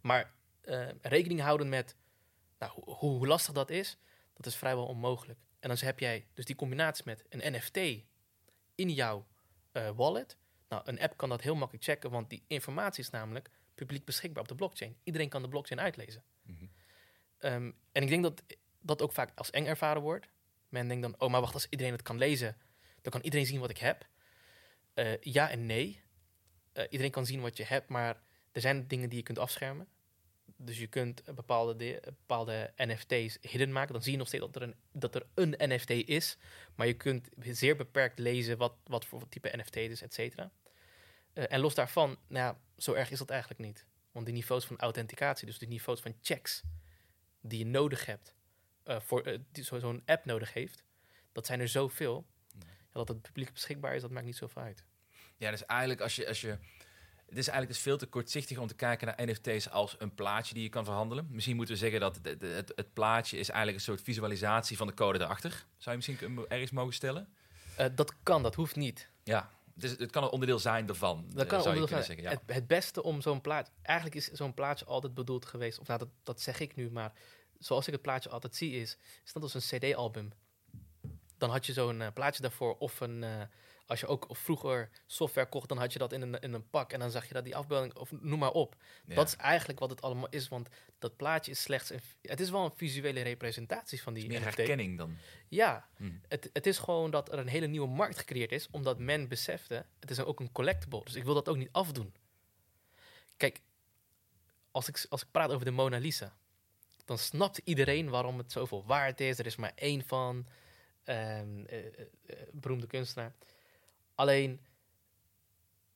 Maar 0.00 0.34
eh, 0.60 0.88
rekening 1.00 1.40
houden 1.40 1.68
met 1.68 1.96
nou, 2.58 2.72
hoe 2.84 3.26
lastig 3.26 3.54
dat 3.54 3.70
is, 3.70 3.98
dat 4.34 4.46
is 4.46 4.56
vrijwel 4.56 4.86
onmogelijk. 4.86 5.38
En 5.64 5.70
dan 5.70 5.78
heb 5.80 5.98
jij 5.98 6.26
dus 6.34 6.44
die 6.44 6.56
combinatie 6.56 7.02
met 7.06 7.24
een 7.28 7.52
NFT 7.52 7.76
in 8.74 8.90
jouw 8.90 9.26
eh, 9.72 9.90
wallet. 9.90 10.36
Nou, 10.68 10.82
een 10.84 11.00
app 11.00 11.16
kan 11.16 11.28
dat 11.28 11.42
heel 11.42 11.54
makkelijk 11.54 11.84
checken, 11.84 12.10
want 12.10 12.30
die 12.30 12.44
informatie 12.46 13.02
is 13.02 13.10
namelijk 13.10 13.50
publiek 13.74 14.04
beschikbaar 14.04 14.42
op 14.42 14.48
de 14.48 14.54
blockchain. 14.54 14.96
Iedereen 15.04 15.28
kan 15.28 15.42
de 15.42 15.48
blockchain 15.48 15.80
uitlezen. 15.80 16.24
Mhm. 16.42 16.64
Ehm, 17.38 17.70
en 17.92 18.02
ik 18.02 18.08
denk 18.08 18.22
dat 18.22 18.42
dat 18.80 19.02
ook 19.02 19.12
vaak 19.12 19.32
als 19.34 19.50
eng 19.50 19.66
ervaren 19.66 20.02
wordt. 20.02 20.28
Men 20.68 20.88
denkt 20.88 21.02
dan, 21.02 21.14
oh, 21.18 21.30
maar 21.30 21.40
wacht, 21.40 21.54
als 21.54 21.66
iedereen 21.70 21.92
het 21.92 22.02
kan 22.02 22.18
lezen, 22.18 22.56
dan 23.02 23.12
kan 23.12 23.22
iedereen 23.22 23.46
zien 23.46 23.60
wat 23.60 23.70
ik 23.70 23.78
heb. 23.78 24.06
Eh, 24.94 25.20
ja 25.20 25.50
en 25.50 25.66
nee. 25.66 26.02
Eh, 26.72 26.84
iedereen 26.90 27.12
kan 27.12 27.26
zien 27.26 27.40
wat 27.40 27.56
je 27.56 27.64
hebt, 27.64 27.88
maar 27.88 28.22
er 28.52 28.60
zijn 28.60 28.88
dingen 28.88 29.08
die 29.08 29.18
je 29.18 29.24
kunt 29.24 29.38
afschermen. 29.38 29.88
Dus 30.64 30.78
je 30.78 30.86
kunt 30.86 31.22
bepaalde, 31.34 31.76
de- 31.76 32.00
bepaalde 32.04 32.72
NFT's 32.76 33.38
hidden 33.40 33.72
maken. 33.72 33.92
Dan 33.92 34.02
zie 34.02 34.12
je 34.12 34.18
nog 34.18 34.26
steeds 34.26 34.44
dat 34.44 34.56
er 34.56 34.62
een, 34.62 34.74
dat 34.92 35.14
er 35.14 35.26
een 35.34 35.54
NFT 35.58 35.90
is. 35.90 36.36
Maar 36.74 36.86
je 36.86 36.94
kunt 36.94 37.28
zeer 37.40 37.76
beperkt 37.76 38.18
lezen 38.18 38.56
wat, 38.58 38.74
wat 38.84 39.04
voor 39.04 39.28
type 39.28 39.56
NFT 39.56 39.74
het 39.74 39.90
is, 39.90 40.02
et 40.02 40.14
cetera. 40.14 40.50
Eh, 41.32 41.44
en 41.52 41.60
los 41.60 41.74
daarvan, 41.74 42.08
nou 42.28 42.44
ja, 42.54 42.60
zo 42.76 42.92
erg 42.92 43.10
is 43.10 43.18
dat 43.18 43.30
eigenlijk 43.30 43.60
niet. 43.60 43.86
Want 44.12 44.26
die 44.26 44.34
niveaus 44.34 44.64
van 44.66 44.78
authenticatie, 44.78 45.46
dus 45.46 45.58
die 45.58 45.68
niveaus 45.68 46.00
van 46.00 46.14
checks 46.22 46.62
die 47.40 47.58
je 47.58 47.66
nodig 47.66 48.06
hebt, 48.06 48.34
eh, 48.82 49.00
voor 49.00 49.22
eh, 49.22 49.38
die 49.52 49.64
zo- 49.64 49.78
zo'n 49.78 50.02
app 50.06 50.24
nodig 50.24 50.52
heeft, 50.52 50.82
dat 51.32 51.46
zijn 51.46 51.60
er 51.60 51.68
zoveel. 51.68 52.26
Ja, 52.58 52.66
dat 52.92 53.08
het 53.08 53.22
publiek 53.22 53.52
beschikbaar 53.52 53.94
is, 53.94 54.00
dat 54.02 54.10
maakt 54.10 54.26
niet 54.26 54.36
zoveel 54.36 54.62
uit. 54.62 54.84
Ja, 55.36 55.50
dus 55.50 55.66
eigenlijk 55.66 56.00
als 56.00 56.16
je, 56.16 56.28
als 56.28 56.40
je... 56.40 56.58
Het 57.34 57.42
is 57.42 57.48
eigenlijk 57.48 57.78
dus 57.78 57.92
veel 57.92 57.98
te 57.98 58.06
kortzichtig 58.06 58.58
om 58.58 58.66
te 58.66 58.74
kijken 58.74 59.06
naar 59.06 59.26
NFT's 59.26 59.68
als 59.68 59.96
een 59.98 60.14
plaatje 60.14 60.54
die 60.54 60.62
je 60.62 60.68
kan 60.68 60.84
verhandelen. 60.84 61.26
Misschien 61.30 61.56
moeten 61.56 61.74
we 61.74 61.80
zeggen 61.80 62.00
dat 62.00 62.18
het, 62.22 62.72
het, 62.76 62.92
plaatje 62.92 63.38
is 63.38 63.48
eigenlijk 63.48 63.78
een 63.78 63.84
soort 63.84 64.02
visualisatie 64.02 64.76
van 64.76 64.86
de 64.86 64.94
code 64.94 65.20
erachter. 65.20 65.66
Zou 65.76 65.96
je 65.98 66.02
misschien 66.06 66.46
ergens 66.48 66.70
mogen 66.70 66.94
stellen? 66.94 67.28
Eh, 67.76 67.86
dat 67.94 68.14
kan, 68.22 68.42
dat 68.42 68.54
hoeft 68.54 68.76
niet. 68.76 69.08
Ja, 69.22 69.50
het, 69.74 69.84
is, 69.84 69.98
het 69.98 70.10
kan 70.10 70.22
een 70.22 70.28
onderdeel 70.28 70.58
zijn 70.58 70.88
ervan. 70.88 71.24
Dat 71.28 71.42
eh, 71.42 71.48
kan 71.48 71.62
zou 71.62 71.80
je 71.80 71.86
zijn. 71.86 72.04
zeggen. 72.04 72.24
Ja. 72.24 72.30
het, 72.30 72.40
het 72.46 72.66
beste 72.66 73.02
om 73.02 73.20
zo'n 73.20 73.40
plaatje... 73.40 73.72
Eigenlijk 73.82 74.16
is 74.16 74.30
zo'n 74.30 74.54
plaatje 74.54 74.84
altijd 74.84 75.14
bedoeld 75.14 75.46
geweest... 75.46 75.78
Of 75.78 75.86
nou, 75.86 75.98
dat, 75.98 76.08
dat 76.22 76.40
zeg 76.40 76.60
ik 76.60 76.76
nu, 76.76 76.90
maar 76.90 77.12
zoals 77.58 77.86
ik 77.86 77.92
het 77.92 78.02
plaatje 78.02 78.30
altijd 78.30 78.56
zie 78.56 78.72
is... 78.72 78.96
Is 79.24 79.32
dat 79.32 79.42
als 79.42 79.54
een 79.54 79.78
cd-album. 79.78 80.32
Dan 81.38 81.50
had 81.50 81.66
je 81.66 81.72
zo'n 81.72 82.00
eh, 82.00 82.12
plaatje 82.12 82.42
daarvoor. 82.42 82.76
Of 82.78 83.00
een... 83.00 83.22
eh, 83.22 83.42
als 83.86 84.00
je 84.00 84.06
ook 84.06 84.26
vroeger 84.30 84.90
software 85.06 85.48
kocht, 85.48 85.68
dan 85.68 85.78
had 85.78 85.92
je 85.92 85.98
dat 85.98 86.12
in 86.12 86.22
een, 86.22 86.40
in 86.40 86.52
een 86.52 86.70
pak. 86.70 86.92
En 86.92 86.98
dan 87.00 87.10
zag 87.10 87.28
je 87.28 87.34
dat 87.34 87.44
die 87.44 87.56
afbeelding... 87.56 87.96
Of 87.96 88.12
noem 88.12 88.38
maar 88.38 88.52
op. 88.52 88.76
Ja. 89.06 89.14
Dat 89.14 89.26
is 89.26 89.36
eigenlijk 89.36 89.78
wat 89.78 89.90
het 89.90 90.02
allemaal 90.02 90.28
is. 90.28 90.48
Want 90.48 90.68
dat 90.98 91.16
plaatje 91.16 91.50
is 91.50 91.62
slechts... 91.62 91.90
Een, 91.90 92.00
het 92.22 92.40
is 92.40 92.50
wel 92.50 92.64
een 92.64 92.76
visuele 92.76 93.20
representatie 93.22 94.02
van 94.02 94.14
die 94.14 94.28
meer 94.28 94.40
NFT. 94.40 94.56
herkenning 94.56 94.98
dan. 94.98 95.16
Ja, 95.48 95.88
Hm. 95.96 96.10
het, 96.28 96.50
het 96.52 96.66
is 96.66 96.78
gewoon 96.78 97.10
dat 97.10 97.32
er 97.32 97.38
een 97.38 97.48
hele 97.48 97.66
nieuwe 97.66 97.88
markt 97.88 98.18
gecreëerd 98.18 98.52
is, 98.52 98.68
omdat 98.70 98.98
men 98.98 99.28
besefte, 99.28 99.86
het 100.00 100.10
is 100.10 100.20
ook 100.20 100.40
een 100.40 100.52
collectible, 100.52 101.04
dus 101.04 101.14
ik 101.14 101.24
wil 101.24 101.34
dat 101.34 101.48
ook 101.48 101.56
niet 101.56 101.72
afdoen. 101.72 102.14
Kijk, 103.36 103.60
als 104.70 104.88
ik, 104.88 105.06
als 105.08 105.22
ik 105.22 105.28
praat 105.30 105.50
over 105.50 105.64
de 105.64 105.70
Mona 105.70 105.98
Lisa, 105.98 106.36
dan 107.04 107.18
snapt 107.18 107.60
iedereen 107.64 108.08
waarom 108.08 108.38
het 108.38 108.52
zoveel 108.52 108.84
waard 108.86 109.20
is. 109.20 109.38
Er 109.38 109.46
is 109.46 109.56
maar 109.56 109.72
één 109.74 110.04
van, 110.04 110.46
ehm, 111.04 111.64
eh, 111.66 111.78
eh, 111.78 111.86
eh, 112.26 112.36
beroemde 112.52 112.86
kunstenaar. 112.86 113.32
Alleen, 114.14 114.60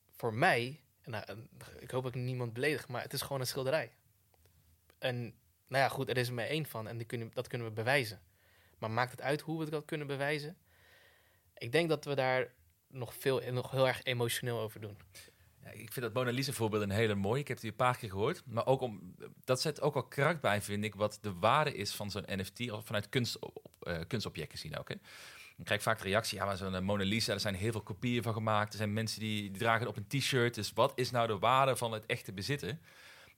voor 0.09 0.33
mij, 0.33 0.81
en 1.01 1.49
ik 1.79 1.91
hoop 1.91 2.03
dat 2.03 2.15
ik 2.15 2.21
niemand 2.21 2.53
beledig, 2.53 2.87
maar 2.87 3.01
het 3.01 3.13
is 3.13 3.21
gewoon 3.21 3.39
een 3.39 3.47
schilderij. 3.47 3.91
En 4.97 5.21
nou 5.67 5.83
ja, 5.83 5.89
goed, 5.89 6.09
er 6.09 6.17
is 6.17 6.27
er 6.27 6.33
maar 6.33 6.45
één 6.45 6.65
van 6.65 6.87
en 6.87 7.05
kunnen, 7.05 7.31
dat 7.33 7.47
kunnen 7.47 7.67
we 7.67 7.73
bewijzen. 7.73 8.21
Maar 8.77 8.91
maakt 8.91 9.11
het 9.11 9.21
uit 9.21 9.41
hoe 9.41 9.59
we 9.59 9.69
dat 9.69 9.85
kunnen 9.85 10.07
bewijzen? 10.07 10.57
Ik 11.57 11.71
denk 11.71 11.89
dat 11.89 12.05
we 12.05 12.15
daar 12.15 12.53
nog, 12.87 13.13
veel, 13.13 13.41
nog 13.51 13.71
heel 13.71 13.87
erg 13.87 14.03
emotioneel 14.03 14.59
over 14.59 14.81
doen. 14.81 14.97
Ja, 15.63 15.69
ik 15.69 15.91
vind 15.91 16.05
dat 16.05 16.13
Mona 16.13 16.31
Lisa 16.31 16.51
voorbeeld 16.51 16.83
een 16.83 16.89
hele 16.89 17.15
mooie. 17.15 17.41
Ik 17.41 17.47
heb 17.47 17.59
die 17.59 17.69
een 17.69 17.75
paar 17.75 17.97
keer 17.97 18.09
gehoord. 18.09 18.43
Maar 18.45 18.65
ook 18.65 18.81
om, 18.81 19.15
dat 19.43 19.61
zet 19.61 19.81
ook 19.81 19.95
al 19.95 20.07
kracht 20.07 20.41
bij, 20.41 20.61
vind 20.61 20.83
ik, 20.83 20.95
wat 20.95 21.17
de 21.21 21.33
waarde 21.33 21.73
is 21.73 21.95
van 21.95 22.11
zo'n 22.11 22.25
NFT 22.27 22.59
vanuit 22.83 23.09
kunst, 23.09 23.39
eh, 23.79 23.99
kunstobject 24.07 24.51
gezien 24.51 24.77
ook. 24.77 24.89
Hè. 24.89 24.95
Dan 25.59 25.67
krijg 25.67 25.79
ik 25.79 25.87
vaak 25.87 25.97
de 26.03 26.09
reactie, 26.09 26.37
ja, 26.37 26.45
maar 26.45 26.57
zo'n 26.57 26.75
eh, 26.75 26.81
Mona 26.81 27.03
Lisa, 27.03 27.33
er 27.33 27.39
zijn 27.39 27.55
heel 27.55 27.71
veel 27.71 27.81
kopieën 27.81 28.23
van 28.23 28.33
gemaakt. 28.33 28.71
Er 28.71 28.77
zijn 28.77 28.93
mensen 28.93 29.19
die, 29.19 29.49
die 29.49 29.59
dragen 29.59 29.79
het 29.79 29.89
op 29.89 29.97
een 29.97 30.19
t-shirt. 30.19 30.55
Dus 30.55 30.73
wat 30.73 30.91
is 30.95 31.11
nou 31.11 31.27
de 31.27 31.39
waarde 31.39 31.75
van 31.75 31.91
het 31.91 32.05
echte 32.05 32.33
bezitten? 32.33 32.79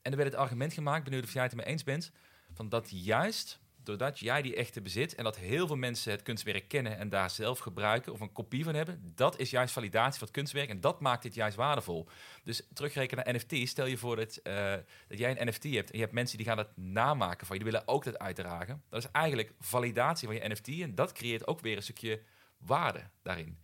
En 0.01 0.11
er 0.11 0.17
werd 0.17 0.31
het 0.31 0.39
argument 0.39 0.73
gemaakt, 0.73 1.03
benieuwd 1.03 1.23
of 1.23 1.33
jij 1.33 1.43
het 1.43 1.51
ermee 1.51 1.65
eens 1.65 1.83
bent, 1.83 2.11
van 2.53 2.69
dat 2.69 2.87
juist 2.89 3.59
doordat 3.83 4.19
jij 4.19 4.41
die 4.41 4.55
echte 4.55 4.81
bezit 4.81 5.15
en 5.15 5.23
dat 5.23 5.37
heel 5.37 5.67
veel 5.67 5.75
mensen 5.75 6.11
het 6.11 6.21
kunstwerk 6.21 6.67
kennen 6.67 6.97
en 6.97 7.09
daar 7.09 7.29
zelf 7.29 7.59
gebruiken 7.59 8.13
of 8.13 8.19
een 8.19 8.31
kopie 8.31 8.63
van 8.63 8.73
hebben, 8.73 9.11
dat 9.15 9.39
is 9.39 9.49
juist 9.49 9.73
validatie 9.73 10.17
van 10.19 10.27
het 10.27 10.35
kunstwerk 10.35 10.69
en 10.69 10.81
dat 10.81 10.99
maakt 10.99 11.23
dit 11.23 11.33
juist 11.33 11.55
waardevol. 11.55 12.07
Dus 12.43 12.67
terugrekenen 12.73 13.25
naar 13.25 13.35
NFT, 13.35 13.69
stel 13.69 13.85
je 13.85 13.97
voor 13.97 14.15
dat, 14.15 14.35
eh, 14.35 14.73
dat 15.07 15.17
jij 15.17 15.39
een 15.39 15.47
NFT 15.47 15.63
hebt 15.63 15.89
en 15.89 15.95
je 15.95 16.03
hebt 16.03 16.13
mensen 16.13 16.37
die 16.37 16.45
gaan 16.45 16.57
dat 16.57 16.77
namaken 16.77 17.47
van 17.47 17.57
je, 17.57 17.63
die 17.63 17.71
willen 17.71 17.87
ook 17.87 18.03
dat 18.03 18.19
uitdragen. 18.19 18.83
Dat 18.89 19.03
is 19.03 19.11
eigenlijk 19.11 19.53
validatie 19.59 20.27
van 20.27 20.37
je 20.37 20.49
NFT 20.49 20.67
en 20.67 20.95
dat 20.95 21.11
creëert 21.11 21.47
ook 21.47 21.59
weer 21.59 21.75
een 21.75 21.83
stukje 21.83 22.21
waarde 22.57 23.09
daarin. 23.21 23.59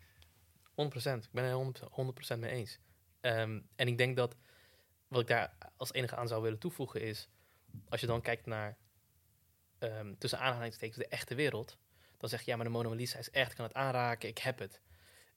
100%. 0.76 1.24
Ik 1.24 1.32
ben 1.32 1.44
er 1.44 1.54
100%, 1.54 1.90
100% 1.92 2.40
mee 2.40 2.52
eens. 2.52 2.80
Ehm, 3.22 3.60
en 3.76 3.88
ik 3.88 3.98
denk 3.98 4.16
dat 4.16 4.36
wat 5.08 5.22
ik 5.22 5.28
daar 5.28 5.54
als 5.78 5.94
enige 5.94 6.16
aan 6.16 6.28
zou 6.28 6.42
willen 6.42 6.60
toevoegen 6.60 7.02
is, 7.02 7.30
als 7.90 8.02
je 8.02 8.08
dan 8.08 8.22
kijkt 8.22 8.46
naar 8.46 8.78
ehm, 9.80 10.14
tussen 10.18 10.40
aanhalingstekens 10.40 10.98
de 10.98 11.08
echte 11.08 11.36
wereld, 11.36 11.78
dan 12.18 12.30
zeg 12.30 12.42
je 12.42 12.52
ja, 12.52 12.56
maar 12.56 12.66
de 12.66 12.72
Mona 12.72 12.90
Lisa 12.90 13.20
is 13.20 13.30
echt, 13.30 13.50
ik 13.50 13.56
kan 13.56 13.66
het 13.66 13.76
aanraken, 13.76 14.30
ik 14.30 14.38
heb 14.38 14.60
het. 14.60 14.82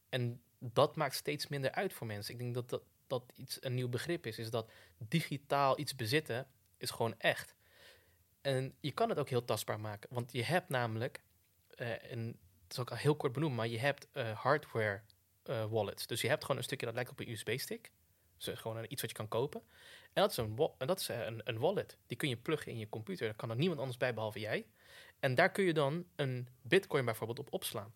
En 0.08 0.42
dat 0.58 0.96
maakt 0.96 1.14
steeds 1.14 1.46
minder 1.46 1.70
uit 1.70 1.92
voor 1.92 2.06
mensen. 2.06 2.34
Ik 2.34 2.40
denk 2.40 2.54
dat 2.54 2.68
dat, 2.68 2.82
dat 3.06 3.32
iets 3.34 3.58
een 3.60 3.74
nieuw 3.74 3.88
begrip 3.88 4.26
is, 4.26 4.38
is 4.38 4.50
dat 4.50 4.70
digitaal 4.98 5.78
iets 5.78 5.96
bezitten 5.96 6.46
is 6.76 6.90
gewoon 6.90 7.14
echt. 7.18 7.54
En 8.40 8.74
je 8.80 8.92
kan 8.92 9.08
het 9.08 9.18
ook 9.18 9.28
heel 9.28 9.44
tastbaar 9.44 9.80
maken, 9.80 10.14
want 10.14 10.32
je 10.32 10.44
hebt 10.44 10.68
namelijk, 10.68 11.22
eh 11.68 12.12
en 12.12 12.26
het 12.62 12.72
is 12.72 12.78
ook 12.78 12.90
al 12.90 12.96
heel 12.96 13.16
kort 13.16 13.32
benoemd, 13.32 13.56
maar 13.56 13.68
je 13.68 13.78
hebt 13.78 14.08
eh, 14.12 14.38
hardware 14.38 15.00
eh, 15.42 15.64
wallets. 15.70 16.06
Dus 16.06 16.20
je 16.20 16.28
hebt 16.28 16.42
gewoon 16.42 16.56
een 16.56 16.64
stukje 16.64 16.86
dat 16.86 16.94
lijkt 16.94 17.10
op 17.10 17.20
een 17.20 17.30
USB-stick. 17.30 17.90
Dus 18.44 18.58
gewoon 18.58 18.84
iets 18.88 19.00
wat 19.00 19.10
je 19.10 19.16
kan 19.16 19.28
kopen. 19.28 19.62
En 20.12 20.22
dat 20.22 20.30
is, 20.30 20.36
een, 20.36 20.70
en 20.78 20.86
dat 20.86 21.00
is 21.00 21.08
eh, 21.08 21.24
een, 21.24 21.40
een 21.44 21.58
wallet. 21.58 21.98
Die 22.06 22.16
kun 22.16 22.28
je 22.28 22.36
pluggen 22.36 22.72
in 22.72 22.78
je 22.78 22.88
computer. 22.88 23.26
Daar 23.26 23.36
kan 23.36 23.50
er 23.50 23.56
niemand 23.56 23.80
anders 23.80 23.98
bij 23.98 24.14
behalve 24.14 24.40
jij. 24.40 24.66
En 25.20 25.34
daar 25.34 25.50
kun 25.50 25.64
je 25.64 25.72
dan 25.72 26.04
een 26.16 26.48
bitcoin 26.62 27.04
bijvoorbeeld 27.04 27.38
op 27.38 27.52
opslaan. 27.52 27.94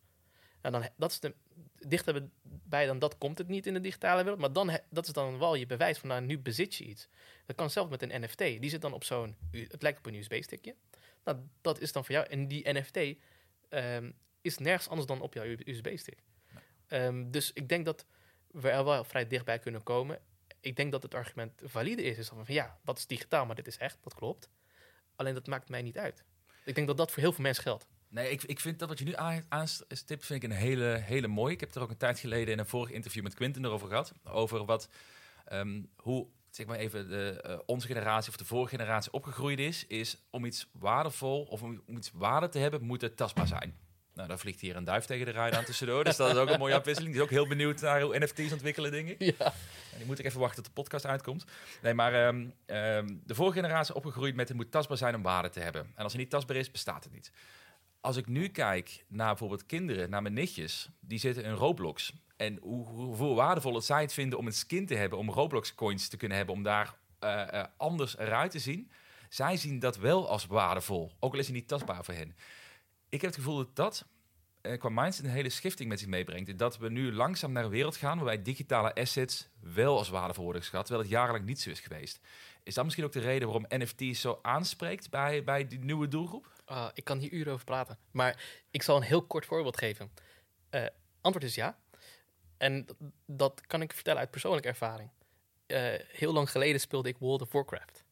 En 0.60 0.72
dan, 0.72 0.88
dat 0.96 1.10
is 1.10 1.20
de, 1.20 1.34
dichter 1.78 2.28
bij 2.42 2.86
dan 2.86 2.98
dat 2.98 3.18
komt 3.18 3.38
het 3.38 3.48
niet 3.48 3.66
in 3.66 3.74
de 3.74 3.80
digitale 3.80 4.22
wereld. 4.22 4.40
Maar 4.40 4.52
dan, 4.52 4.78
dat 4.90 5.06
is 5.06 5.12
dan 5.12 5.38
wel 5.38 5.54
je 5.54 5.66
bewijs 5.66 5.98
van 5.98 6.08
nou, 6.08 6.22
nu 6.22 6.38
bezit 6.38 6.74
je 6.74 6.84
iets. 6.84 7.08
Dat 7.46 7.56
kan 7.56 7.70
zelfs 7.70 7.90
met 7.90 8.02
een 8.02 8.20
NFT. 8.20 8.38
Die 8.38 8.70
zit 8.70 8.80
dan 8.80 8.92
op 8.92 9.04
zo'n, 9.04 9.36
het 9.50 9.82
lijkt 9.82 9.98
op 9.98 10.06
een 10.06 10.14
USB-stickje. 10.14 10.74
Nou, 11.24 11.38
dat 11.60 11.80
is 11.80 11.92
dan 11.92 12.04
voor 12.04 12.14
jou. 12.14 12.26
En 12.26 12.48
die 12.48 12.72
NFT 12.72 12.98
ehm, 13.68 14.10
is 14.40 14.58
nergens 14.58 14.88
anders 14.88 15.08
dan 15.08 15.20
op 15.20 15.34
jouw 15.34 15.44
USB-stick. 15.44 16.22
Ehm, 16.86 17.30
dus 17.30 17.52
ik 17.52 17.68
denk 17.68 17.84
dat 17.84 18.06
we 18.46 18.70
er 18.70 18.84
wel 18.84 19.04
vrij 19.04 19.26
dichtbij 19.26 19.58
kunnen 19.58 19.82
komen. 19.82 20.18
Ik 20.64 20.76
denk 20.76 20.92
dat 20.92 21.02
het 21.02 21.14
argument 21.14 21.62
valide 21.64 22.02
is. 22.02 22.18
Is 22.18 22.28
van 22.28 22.44
ja, 22.46 22.78
dat 22.84 22.98
is 22.98 23.06
digitaal, 23.06 23.46
maar 23.46 23.54
dit 23.54 23.66
is 23.66 23.76
echt. 23.76 23.98
Dat 24.02 24.14
klopt. 24.14 24.48
Alleen 25.16 25.34
dat 25.34 25.46
maakt 25.46 25.68
mij 25.68 25.82
niet 25.82 25.98
uit. 25.98 26.24
Ik 26.64 26.74
denk 26.74 26.86
dat 26.86 26.96
dat 26.96 27.10
voor 27.10 27.22
heel 27.22 27.32
veel 27.32 27.42
mensen 27.42 27.62
geldt. 27.62 27.86
Nee, 28.08 28.30
ik, 28.30 28.42
ik 28.42 28.60
vind 28.60 28.78
dat 28.78 28.88
wat 28.88 28.98
je 28.98 29.04
nu 29.04 29.14
aan- 29.14 29.46
aanstipt, 29.48 30.26
vind 30.26 30.42
ik 30.42 30.50
een 30.50 30.56
hele, 30.56 30.84
hele 30.84 31.26
mooie. 31.26 31.52
Ik 31.54 31.60
heb 31.60 31.74
er 31.74 31.82
ook 31.82 31.90
een 31.90 31.96
tijd 31.96 32.18
geleden 32.18 32.52
in 32.52 32.58
een 32.58 32.66
vorig 32.66 32.90
interview 32.90 33.22
met 33.22 33.34
Quinten 33.34 33.64
erover 33.64 33.88
gehad. 33.88 34.12
Over 34.24 34.64
wat, 34.64 34.88
ehm, 35.44 35.82
hoe, 35.96 36.26
zeg 36.50 36.66
maar 36.66 36.78
even, 36.78 37.08
de, 37.08 37.40
eh, 37.40 37.58
onze 37.66 37.86
generatie 37.86 38.30
of 38.30 38.36
de 38.36 38.44
vorige 38.44 38.76
generatie 38.76 39.12
opgegroeid 39.12 39.58
is. 39.58 39.86
Is 39.86 40.16
om 40.30 40.44
iets 40.44 40.68
waardevol 40.72 41.42
of 41.42 41.62
om, 41.62 41.82
om 41.86 41.96
iets 41.96 42.10
waarde 42.14 42.48
te 42.48 42.58
hebben, 42.58 42.82
moet 42.82 43.00
het 43.00 43.16
tastbaar 43.16 43.46
zijn. 43.46 43.78
Nou, 44.14 44.28
dan 44.28 44.38
vliegt 44.38 44.60
hier 44.60 44.76
een 44.76 44.84
duif 44.84 45.04
tegen 45.04 45.26
de 45.26 45.32
ruit 45.32 45.54
aan 45.54 45.64
tussendoor. 45.64 46.04
Dus 46.04 46.16
dat 46.16 46.30
is 46.30 46.36
ook 46.36 46.48
een 46.48 46.58
mooie 46.58 46.74
afwisseling. 46.74 47.12
Die 47.12 47.22
is 47.22 47.28
ook 47.28 47.34
heel 47.34 47.48
benieuwd 47.48 47.80
naar 47.80 48.00
hoe 48.00 48.18
NFT's 48.18 48.52
ontwikkelen, 48.52 48.90
denk 48.90 49.08
ik. 49.08 49.22
Ja. 49.38 49.52
En 49.92 50.00
die 50.00 50.06
moet 50.06 50.18
ik 50.18 50.24
even 50.24 50.40
wachten 50.40 50.62
tot 50.62 50.74
de 50.74 50.80
podcast 50.80 51.06
uitkomt. 51.06 51.44
Nee, 51.82 51.94
maar 51.94 52.14
ehm, 52.14 52.46
ehm, 52.66 53.14
de 53.24 53.34
vorige 53.34 53.60
generatie 53.60 53.94
opgegroeid 53.94 54.34
met 54.34 54.48
het 54.48 54.56
moet 54.56 54.70
tastbaar 54.70 54.96
zijn 54.96 55.14
om 55.14 55.22
waarde 55.22 55.48
te 55.48 55.60
hebben. 55.60 55.82
En 55.94 56.02
als 56.02 56.12
het 56.12 56.20
niet 56.20 56.30
tastbaar 56.30 56.56
is, 56.56 56.70
bestaat 56.70 57.04
het 57.04 57.12
niet. 57.12 57.32
Als 58.00 58.16
ik 58.16 58.26
nu 58.26 58.48
kijk 58.48 59.04
naar 59.08 59.28
bijvoorbeeld 59.28 59.66
kinderen, 59.66 60.10
naar 60.10 60.22
mijn 60.22 60.34
nichtjes, 60.34 60.88
die 61.00 61.18
zitten 61.18 61.44
in 61.44 61.52
Roblox. 61.52 62.12
En 62.36 62.58
hoe, 62.62 62.86
hoeveel 62.86 63.34
waardevol 63.34 63.74
het 63.74 63.84
zij 63.84 64.00
het 64.00 64.12
vinden 64.12 64.38
om 64.38 64.46
een 64.46 64.52
skin 64.52 64.86
te 64.86 64.94
hebben, 64.94 65.18
om 65.18 65.30
Roblox 65.30 65.74
coins 65.74 66.08
te 66.08 66.16
kunnen 66.16 66.36
hebben, 66.36 66.54
om 66.54 66.62
daar 66.62 66.94
eh, 67.18 67.60
eh, 67.60 67.64
anders 67.76 68.18
eruit 68.18 68.50
te 68.50 68.58
zien. 68.58 68.90
Zij 69.28 69.56
zien 69.56 69.78
dat 69.78 69.96
wel 69.96 70.28
als 70.28 70.46
waardevol, 70.46 71.12
ook 71.20 71.32
al 71.32 71.38
is 71.38 71.46
het 71.46 71.54
niet 71.54 71.68
tastbaar 71.68 72.04
voor 72.04 72.14
hen. 72.14 72.34
Ik 73.14 73.20
heb 73.20 73.30
het 73.30 73.38
gevoel 73.38 73.56
dat 73.56 73.76
dat 73.76 74.04
eh, 74.60 74.78
qua 74.78 74.88
mindset 74.88 75.24
een 75.24 75.30
hele 75.30 75.48
schifting 75.48 75.88
met 75.88 75.98
zich 75.98 76.08
meebrengt. 76.08 76.58
Dat 76.58 76.78
we 76.78 76.90
nu 76.90 77.12
langzaam 77.12 77.52
naar 77.52 77.64
een 77.64 77.70
wereld 77.70 77.96
gaan 77.96 78.16
waarbij 78.16 78.42
digitale 78.42 78.94
assets 78.94 79.48
wel 79.60 79.98
als 79.98 80.08
waardevol 80.08 80.44
worden 80.44 80.62
geschat, 80.62 80.80
terwijl 80.86 81.04
het 81.04 81.14
jarenlang 81.14 81.44
niet 81.44 81.60
zo 81.60 81.70
is 81.70 81.80
geweest. 81.80 82.20
Is 82.62 82.74
dat 82.74 82.84
misschien 82.84 83.04
ook 83.04 83.12
de 83.12 83.20
reden 83.20 83.48
waarom 83.48 83.66
NFT 83.68 84.16
zo 84.16 84.38
aanspreekt 84.42 85.10
bij, 85.10 85.44
bij 85.44 85.66
die 85.66 85.78
nieuwe 85.78 86.08
doelgroep? 86.08 86.52
Ah, 86.64 86.88
ik 86.94 87.04
kan 87.04 87.18
hier 87.18 87.32
uren 87.32 87.52
over 87.52 87.64
praten. 87.64 87.98
Maar 88.10 88.64
ik 88.70 88.82
zal 88.82 88.96
een 88.96 89.02
heel 89.02 89.26
kort 89.26 89.46
voorbeeld 89.46 89.76
geven. 89.76 90.10
Eh, 90.70 90.86
antwoord 91.20 91.46
is 91.46 91.54
ja. 91.54 91.78
En 92.56 92.86
dat 93.26 93.66
kan 93.66 93.82
ik 93.82 93.92
vertellen 93.92 94.20
uit 94.20 94.30
persoonlijke 94.30 94.68
ervaring. 94.68 95.10
Eh, 95.66 95.92
heel 96.08 96.32
lang 96.32 96.50
geleden 96.50 96.80
speelde 96.80 97.08
ik 97.08 97.18
World 97.18 97.42
of 97.42 97.52
Warcraft. 97.52 98.03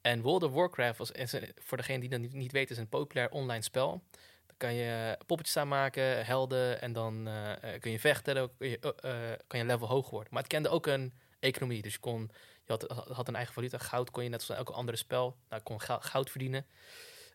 En 0.00 0.22
World 0.22 0.42
of 0.42 0.52
Warcraft 0.52 0.98
was, 0.98 1.14
een- 1.16 1.52
voor 1.58 1.76
degene 1.76 2.00
die 2.00 2.08
dat 2.08 2.20
niet, 2.20 2.52
weet, 2.52 2.70
is 2.70 2.78
een 2.78 2.88
populair 2.88 3.30
online 3.30 3.62
spel. 3.62 4.02
Dan 4.46 4.56
kan 4.56 4.74
je 4.74 5.18
poppetjes 5.26 5.56
aanmaken, 5.56 6.26
helden, 6.26 6.80
en 6.80 6.92
dan 6.92 7.26
eh, 7.28 7.74
eh, 7.74 7.80
kun 7.80 7.90
je 7.90 7.98
vechten. 8.00 8.34
Dan 8.34 8.50
kun 8.58 8.68
je, 8.68 8.78
eh, 8.78 9.32
eh, 9.32 9.38
kan 9.46 9.58
je 9.58 9.64
level 9.64 9.88
hoog 9.88 10.10
worden. 10.10 10.28
Maar 10.32 10.42
het 10.42 10.52
kende 10.52 10.68
ook 10.68 10.86
een 10.86 11.14
economie. 11.40 11.82
Dus 11.82 11.92
je, 11.92 11.98
kon, 12.00 12.30
je 12.64 12.88
had, 13.12 13.28
een 13.28 13.34
eigen 13.36 13.54
valuta. 13.54 13.78
Goud 13.78 14.10
kon 14.10 14.22
je 14.22 14.28
net 14.28 14.42
zoals 14.42 14.60
elke 14.60 14.72
andere 14.72 14.96
spel. 14.96 15.36
Nou, 15.48 15.62
kon 15.62 15.80
gou- 15.80 16.00
goud 16.02 16.30
verdienen. 16.30 16.66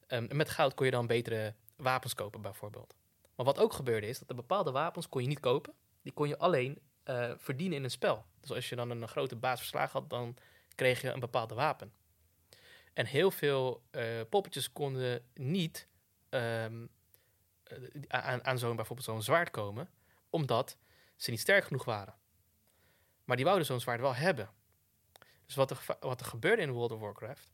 Ehm, 0.07 0.25
en 0.29 0.35
met 0.35 0.49
goud 0.49 0.73
kon 0.73 0.85
je 0.85 0.91
dan 0.91 1.07
betere 1.07 1.53
wapens 1.75 2.13
kopen, 2.13 2.41
bijvoorbeeld. 2.41 2.95
Maar 3.35 3.45
wat 3.45 3.59
ook 3.59 3.73
gebeurde 3.73 4.07
is 4.07 4.19
dat 4.19 4.29
er 4.29 4.35
bepaalde 4.35 4.71
wapens 4.71 5.09
kon 5.09 5.21
je 5.21 5.27
niet 5.27 5.39
kopen. 5.39 5.73
Die 6.01 6.13
kon 6.13 6.27
je 6.27 6.37
alleen 6.37 6.79
eh, 7.03 7.31
verdienen 7.37 7.77
in 7.77 7.83
een 7.83 7.89
spel. 7.91 8.25
Dus 8.41 8.51
als 8.51 8.69
je 8.69 8.75
dan 8.75 8.89
een 8.89 9.07
grote 9.07 9.35
baas 9.35 9.59
verslagen 9.59 9.99
had, 9.99 10.09
dan 10.09 10.35
kreeg 10.75 11.01
je 11.01 11.09
een 11.11 11.19
bepaalde 11.19 11.53
wapen. 11.55 11.93
En 12.95 13.05
heel 13.05 13.31
veel 13.31 13.83
eh, 13.91 14.21
poppetjes 14.29 14.71
konden 14.71 15.25
niet 15.33 15.87
ehm, 16.29 16.85
eh, 17.63 17.77
aan, 18.07 18.43
aan 18.45 18.57
zo'n 18.57 18.75
bijvoorbeeld 18.75 19.07
zo'n 19.07 19.21
zwaard 19.21 19.49
komen, 19.49 19.89
omdat 20.29 20.77
ze 21.15 21.29
niet 21.29 21.39
sterk 21.39 21.63
genoeg 21.63 21.85
waren. 21.85 22.15
Maar 23.23 23.35
die 23.35 23.45
wouden 23.45 23.65
zo'n 23.65 23.79
zwaard 23.79 23.99
wel 23.99 24.15
hebben. 24.15 24.49
Dus 25.45 25.55
wat 25.55 25.71
er, 25.71 25.97
wat 25.99 26.19
er 26.19 26.25
gebeurde 26.25 26.61
in 26.61 26.71
World 26.71 26.91
of 26.91 26.99
Warcraft, 26.99 27.53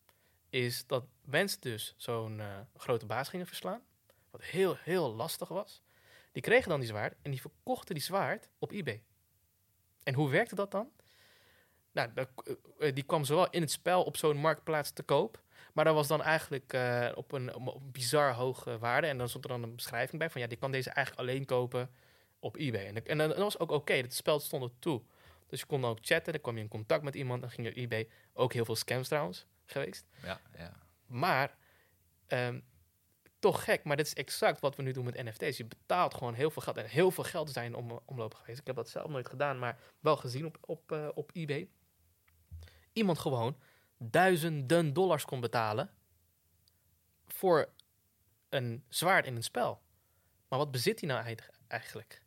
is 0.50 0.88
dat 0.88 1.06
mensen 1.22 1.62
dus 1.62 1.94
zo'n 1.98 2.40
eh, 2.40 2.60
grote 2.76 3.06
baas 3.06 3.30
gingen 3.30 3.48
verslaan. 3.48 3.82
Wat 4.30 4.44
heel, 4.44 4.76
heel 4.76 5.14
lastig 5.14 5.48
was. 5.48 5.82
Die 6.32 6.42
kregen 6.42 6.70
dan 6.70 6.80
die 6.80 6.90
zwaard 6.90 7.16
en 7.22 7.32
die 7.32 7.42
verkochten 7.42 7.96
die 7.96 8.04
zwaard 8.04 8.50
op 8.60 8.72
eBay. 8.72 9.04
En 10.04 10.14
hoe 10.14 10.30
werkte 10.30 10.56
dat 10.56 10.72
dan? 10.72 10.92
Nou, 11.92 12.10
eh, 12.14 12.24
eh, 12.80 12.96
die 12.96 13.04
kwam 13.04 13.24
zowel 13.24 13.50
in 13.50 13.62
het 13.62 13.72
spel 13.72 14.04
op 14.04 14.18
zo'n 14.18 14.38
marktplaats 14.38 14.92
te 14.92 15.04
koop. 15.04 15.42
Maar 15.74 15.86
dat 15.86 15.94
was 15.94 16.08
dan 16.08 16.22
eigenlijk 16.22 16.74
eh, 16.74 17.10
op, 17.16 17.32
een, 17.32 17.56
op 17.56 17.76
een 17.76 17.92
bizar 17.92 18.34
hoge 18.34 18.78
waarde. 18.78 19.08
En 19.08 19.18
dan 19.18 19.30
stond 19.30 19.44
er 19.44 19.50
dan 19.50 19.64
een 19.64 19.76
beschrijving 19.76 20.20
bij 20.20 20.30
van 20.30 20.42
ja, 20.42 20.48
die 20.48 20.58
kan 20.58 20.72
deze 20.72 20.90
eigenlijk 20.90 21.28
alleen 21.30 21.46
kopen 21.46 21.90
op 22.40 22.56
eBay. 22.58 22.86
En, 22.86 22.94
dat- 22.94 23.04
en 23.04 23.18
dat 23.18 23.38
was 23.38 23.60
ook 23.60 23.72
oké, 23.72 23.94
het 23.94 24.14
spel 24.14 24.40
stond 24.40 24.64
er 24.64 24.72
toe. 24.80 25.02
Dus 25.48 25.60
je 25.60 25.66
kon 25.66 25.86
ook 25.86 25.98
chatten, 26.02 26.34
dan 26.34 26.42
kwam 26.42 26.56
je 26.56 26.62
in 26.62 26.68
contact 26.70 27.04
met 27.04 27.16
iemand, 27.16 27.42
dan 27.42 27.50
ging 27.52 27.68
je 27.68 27.74
eBay. 27.74 28.10
Ook 28.34 28.54
heel 28.54 28.66
veel 28.66 28.76
scams 28.76 29.08
trouwens 29.08 29.46
geweest. 29.66 30.06
Ja, 30.24 30.40
ja. 30.58 30.72
Maar 31.06 31.56
ehm, 32.28 32.60
toch 33.40 33.64
gek, 33.64 33.84
maar 33.84 33.98
dit 33.98 34.06
is 34.06 34.14
exact 34.14 34.60
wat 34.60 34.76
we 34.76 34.82
nu 34.84 34.92
doen 34.92 35.06
met 35.06 35.24
NFT's. 35.24 35.58
Je 35.58 35.66
betaalt 35.66 36.14
gewoon 36.14 36.34
heel 36.34 36.52
veel 36.52 36.62
geld. 36.62 36.78
En 36.78 36.86
heel 36.86 37.12
veel 37.12 37.24
geld 37.24 37.50
zijn 37.52 37.76
om, 37.76 38.00
omloop 38.06 38.34
geweest. 38.34 38.60
Ik 38.60 38.68
heb 38.68 38.76
dat 38.76 38.90
zelf 38.90 39.10
nooit 39.10 39.30
gedaan, 39.30 39.60
maar 39.60 39.80
wel 40.00 40.16
gezien 40.18 40.46
op, 40.46 40.58
op, 40.62 41.12
op 41.14 41.30
eBay. 41.34 41.70
Iemand 42.94 43.20
gewoon 43.20 43.58
duizenden 43.98 44.94
dollars 44.94 45.26
kon 45.26 45.40
betalen 45.40 45.90
voor 47.28 47.70
een 48.50 48.84
zwaard 48.90 49.26
in 49.26 49.36
een 49.36 49.44
spel. 49.44 49.82
Maar 50.48 50.60
wat 50.60 50.72
bezit 50.72 51.00
hij 51.00 51.10
nou 51.10 51.38
eigenlijk? 51.68 52.22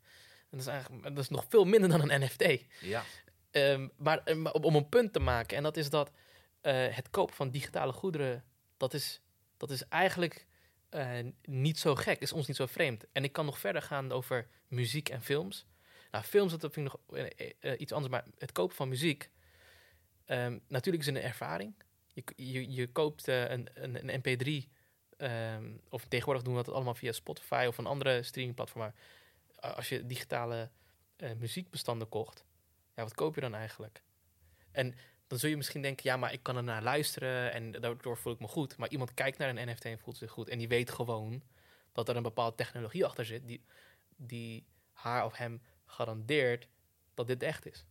En 0.51 0.59
dat, 0.59 0.61
is 0.61 0.67
eigenlijk 0.67 1.03
dat 1.03 1.19
is 1.19 1.29
nog 1.29 1.45
veel 1.49 1.65
minder 1.65 1.89
dan 1.89 2.11
een 2.11 2.21
NFT. 2.21 2.65
ja. 2.81 3.03
Ehm, 3.55 3.89
maar 3.97 4.19
eh, 4.25 4.37
maar 4.37 4.53
om, 4.53 4.75
een 4.75 4.89
punt 4.89 5.13
te 5.13 5.21
maken, 5.21 5.57
en 5.57 5.63
dat 5.63 5.77
is 5.77 5.91
dat 5.91 6.11
eh, 6.61 6.87
het 6.89 7.11
kopen 7.11 7.35
van 7.35 7.51
digitale 7.51 7.93
goederen, 7.93 8.45
dat 8.77 8.95
is, 8.95 9.21
dat 9.57 9.71
is 9.71 9.89
eigenlijk 9.89 10.47
eh, 10.89 11.19
niet 11.43 11.79
zo 11.79 11.95
gek, 11.95 12.21
is 12.21 12.33
ons 12.33 12.47
niet 12.47 12.57
zo 12.57 12.67
vreemd. 12.67 13.05
En 13.13 13.25
ik 13.25 13.33
kan 13.33 13.45
nog 13.45 13.59
verder 13.59 13.83
gaan 13.83 14.13
over 14.13 14.49
muziek 14.69 15.09
en 15.09 15.23
films. 15.23 15.67
Nou, 16.11 16.25
films, 16.25 16.59
dat 16.59 16.73
vind 16.73 16.87
ik 16.87 16.93
nog 17.09 17.29
iets 17.79 17.93
anders, 17.93 18.13
maar 18.13 18.25
het 18.39 18.53
kopen 18.53 18.77
van 18.77 18.89
muziek, 18.89 19.31
ehm, 20.25 20.59
natuurlijk 20.69 21.05
is 21.05 21.11
het 21.11 21.17
een 21.17 21.31
ervaring. 21.31 21.75
Je, 22.13 22.23
je, 22.37 22.73
je 22.73 22.87
koopt 22.87 23.29
eh, 23.29 23.51
een, 23.51 23.69
een, 23.75 24.09
een 24.09 24.21
MP3, 24.23 24.69
ehm, 25.17 25.73
of 25.89 26.05
tegenwoordig 26.05 26.43
doen 26.45 26.57
we 26.57 26.63
dat 26.63 26.75
allemaal 26.75 26.95
via 26.95 27.13
Spotify 27.13 27.65
of 27.69 27.79
een 27.79 27.87
andere 27.87 28.23
streamingplatform. 28.23 28.83
Maar 28.83 28.95
eh, 29.57 29.77
als 29.77 29.89
je 29.89 30.07
digitale 30.07 30.71
eh, 31.17 31.31
muziekbestanden 31.39 32.09
kocht, 32.09 32.45
ja, 32.95 33.03
wat 33.03 33.15
koop 33.15 33.35
je 33.35 33.41
dan 33.41 33.55
eigenlijk? 33.55 34.03
En 34.71 34.95
dan 35.27 35.39
zul 35.39 35.51
je 35.51 35.57
misschien 35.57 35.83
denken, 35.83 36.11
ja, 36.11 36.17
maar 36.17 36.33
ik 36.33 36.43
kan 36.43 36.57
er 36.57 36.63
naar 36.63 36.83
luisteren 36.83 37.53
en 37.53 37.71
daardoor 37.71 38.17
voel 38.17 38.33
ik 38.33 38.41
me 38.41 38.47
goed. 38.47 38.77
Maar 38.77 38.89
iemand 38.89 39.15
kijkt 39.15 39.39
naar 39.39 39.49
een 39.49 39.69
NFT 39.69 39.85
en 39.85 39.99
voelt 39.99 40.17
zich 40.17 40.31
goed. 40.31 40.49
En 40.49 40.59
die 40.59 40.69
weet 40.69 40.91
gewoon 40.91 41.43
dat 41.93 42.09
er 42.09 42.17
een 42.17 42.23
bepaalde 42.23 42.57
technologie 42.57 43.05
achter 43.05 43.25
zit 43.25 43.47
die, 43.47 43.65
die 44.17 44.67
haar 44.93 45.25
of 45.25 45.37
hem 45.37 45.63
garandeert 45.87 46.69
dat 47.15 47.27
dit 47.27 47.43
echt 47.43 47.67
is. 47.67 47.85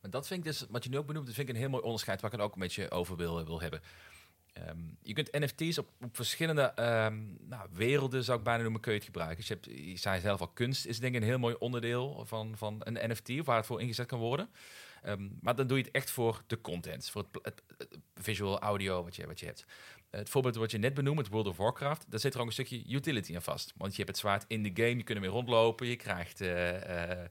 Maar 0.00 0.10
dat 0.10 0.26
vind 0.26 0.38
ik 0.40 0.46
dus, 0.46 0.66
wat 0.68 0.84
je 0.84 0.90
nu 0.90 0.98
ook 0.98 1.06
benoemt, 1.06 1.26
dat 1.26 1.34
vind 1.34 1.48
ik 1.48 1.54
een 1.54 1.60
heel 1.60 1.70
mooi 1.70 1.82
onderscheid 1.82 2.20
waar 2.20 2.30
ik 2.32 2.36
het 2.36 2.46
ook 2.46 2.54
een 2.54 2.60
beetje 2.60 2.90
over 2.90 3.16
wil, 3.16 3.44
wil 3.44 3.60
hebben. 3.60 3.80
Ehm, 4.52 4.78
je 5.02 5.12
kunt 5.12 5.32
NFT's 5.32 5.78
op, 5.78 5.88
verschillende 6.12 6.62
ehm, 6.62 7.18
nou, 7.48 7.68
werelden, 7.72 8.24
zou 8.24 8.38
ik 8.38 8.44
bijna 8.44 8.62
noemen, 8.62 8.80
kun 8.80 8.92
je 8.92 8.98
het 8.98 9.06
gebruiken. 9.06 9.36
Dus 9.36 9.48
je, 9.48 9.54
hebt, 9.54 9.66
je 9.88 9.96
zei 9.96 10.20
zelf 10.20 10.40
al, 10.40 10.48
kunst 10.48 10.86
is 10.86 11.00
denk 11.00 11.14
ik 11.14 11.20
een 11.20 11.26
heel 11.26 11.38
mooi 11.38 11.54
onderdeel 11.58 12.24
van, 12.26 12.56
van 12.56 12.80
een 12.84 13.10
NFT, 13.10 13.30
of 13.40 13.46
waar 13.46 13.56
het 13.56 13.66
voor 13.66 13.80
ingezet 13.80 14.06
kan 14.06 14.18
worden. 14.18 14.48
Ehm, 15.02 15.28
maar 15.40 15.54
dan 15.56 15.66
doe 15.66 15.78
je 15.78 15.84
het 15.84 15.92
echt 15.92 16.10
voor 16.10 16.42
de 16.46 16.60
content, 16.60 17.10
voor 17.10 17.26
het, 17.32 17.44
het- 17.78 17.98
visual 18.14 18.58
audio 18.58 19.04
wat 19.04 19.16
je, 19.16 19.26
wat 19.26 19.40
je 19.40 19.46
hebt. 19.46 19.64
Het 20.10 20.28
voorbeeld 20.28 20.54
wat 20.56 20.70
je 20.70 20.78
net 20.78 20.94
benoemde, 20.94 21.24
World 21.30 21.46
of 21.46 21.56
Warcraft, 21.56 22.04
daar 22.10 22.20
zit 22.20 22.34
er 22.34 22.40
ook 22.40 22.46
een 22.46 22.52
stukje 22.52 22.84
utility 22.88 23.34
aan 23.34 23.42
vast. 23.42 23.72
Want 23.76 23.90
je 23.90 23.96
hebt 23.96 24.08
het 24.08 24.18
zwaard 24.18 24.44
in 24.48 24.62
de 24.62 24.70
game, 24.74 24.96
je 24.96 25.02
kunt 25.02 25.08
ermee 25.18 25.30
rondlopen, 25.30 25.86
je 25.86 25.96
krijgt 25.96 26.40
eh, 26.40 26.68
eh, 26.74 27.10
eh, 27.10 27.28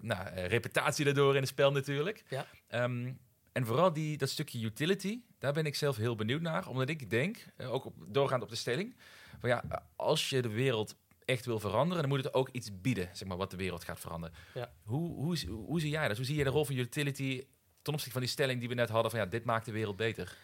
nou, 0.00 0.26
eh, 0.26 0.46
reputatie 0.46 1.04
daardoor 1.04 1.34
in 1.34 1.40
het 1.40 1.50
spel 1.50 1.72
natuurlijk. 1.72 2.24
Ja. 2.28 2.46
Ehm, 2.68 3.12
en 3.52 3.66
vooral 3.66 3.92
die, 3.92 4.16
dat 4.16 4.28
stukje 4.28 4.60
utility, 4.60 5.20
daar 5.38 5.52
ben 5.52 5.66
ik 5.66 5.74
zelf 5.74 5.96
heel 5.96 6.14
benieuwd 6.14 6.40
naar. 6.40 6.68
Omdat 6.68 6.88
ik 6.88 7.10
denk, 7.10 7.46
eh, 7.56 7.72
ook 7.72 7.84
op, 7.84 7.94
doorgaand 8.06 8.42
op 8.42 8.48
de 8.48 8.56
stelling, 8.56 8.96
van 9.38 9.48
ja, 9.48 9.86
als 9.96 10.30
je 10.30 10.42
de 10.42 10.48
wereld 10.48 10.96
echt 11.24 11.46
wil 11.46 11.60
veranderen, 11.60 12.00
dan 12.02 12.08
moet 12.10 12.24
het 12.24 12.34
ook 12.34 12.48
iets 12.48 12.80
bieden, 12.80 13.08
zeg 13.12 13.28
maar, 13.28 13.36
wat 13.36 13.50
de 13.50 13.56
wereld 13.56 13.84
gaat 13.84 14.00
veranderen. 14.00 14.36
Ja. 14.54 14.72
Hoe, 14.82 15.14
hoe, 15.14 15.38
hoe, 15.46 15.64
hoe 15.64 15.80
zie 15.80 15.90
jij 15.90 16.08
dat? 16.08 16.16
Hoe 16.16 16.26
zie 16.26 16.36
je 16.36 16.44
de 16.44 16.50
rol 16.50 16.64
van 16.64 16.76
utility 16.76 17.44
ten 17.82 17.92
opzichte 17.92 18.12
van 18.12 18.20
die 18.20 18.30
stelling 18.30 18.60
die 18.60 18.68
we 18.68 18.74
net 18.74 18.88
hadden 18.88 19.10
van 19.10 19.20
ja, 19.20 19.26
dit 19.26 19.44
maakt 19.44 19.64
de 19.64 19.72
wereld 19.72 19.96
beter? 19.96 20.36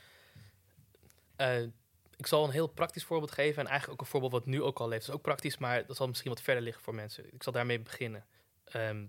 Eh, 1.37 1.63
ik 2.17 2.27
zal 2.27 2.45
een 2.45 2.51
heel 2.51 2.67
praktisch 2.67 3.05
voorbeeld 3.05 3.31
geven. 3.31 3.63
En 3.63 3.69
eigenlijk 3.69 4.01
ook 4.01 4.07
een 4.07 4.13
voorbeeld 4.13 4.33
wat 4.33 4.47
nu 4.47 4.63
ook 4.63 4.79
al 4.79 4.89
leeft. 4.89 5.01
Dat 5.01 5.09
is 5.09 5.15
ook 5.15 5.27
praktisch, 5.27 5.59
maar 5.59 5.87
dat 5.87 5.97
zal 5.97 6.09
misschien 6.09 6.31
wat 6.31 6.43
verder 6.43 6.63
liggen 6.63 6.83
voor 6.83 6.95
mensen. 6.95 7.35
Ik 7.35 7.43
zal 7.43 7.53
daarmee 7.53 7.81
beginnen. 7.81 8.25
Ehm, 8.67 9.07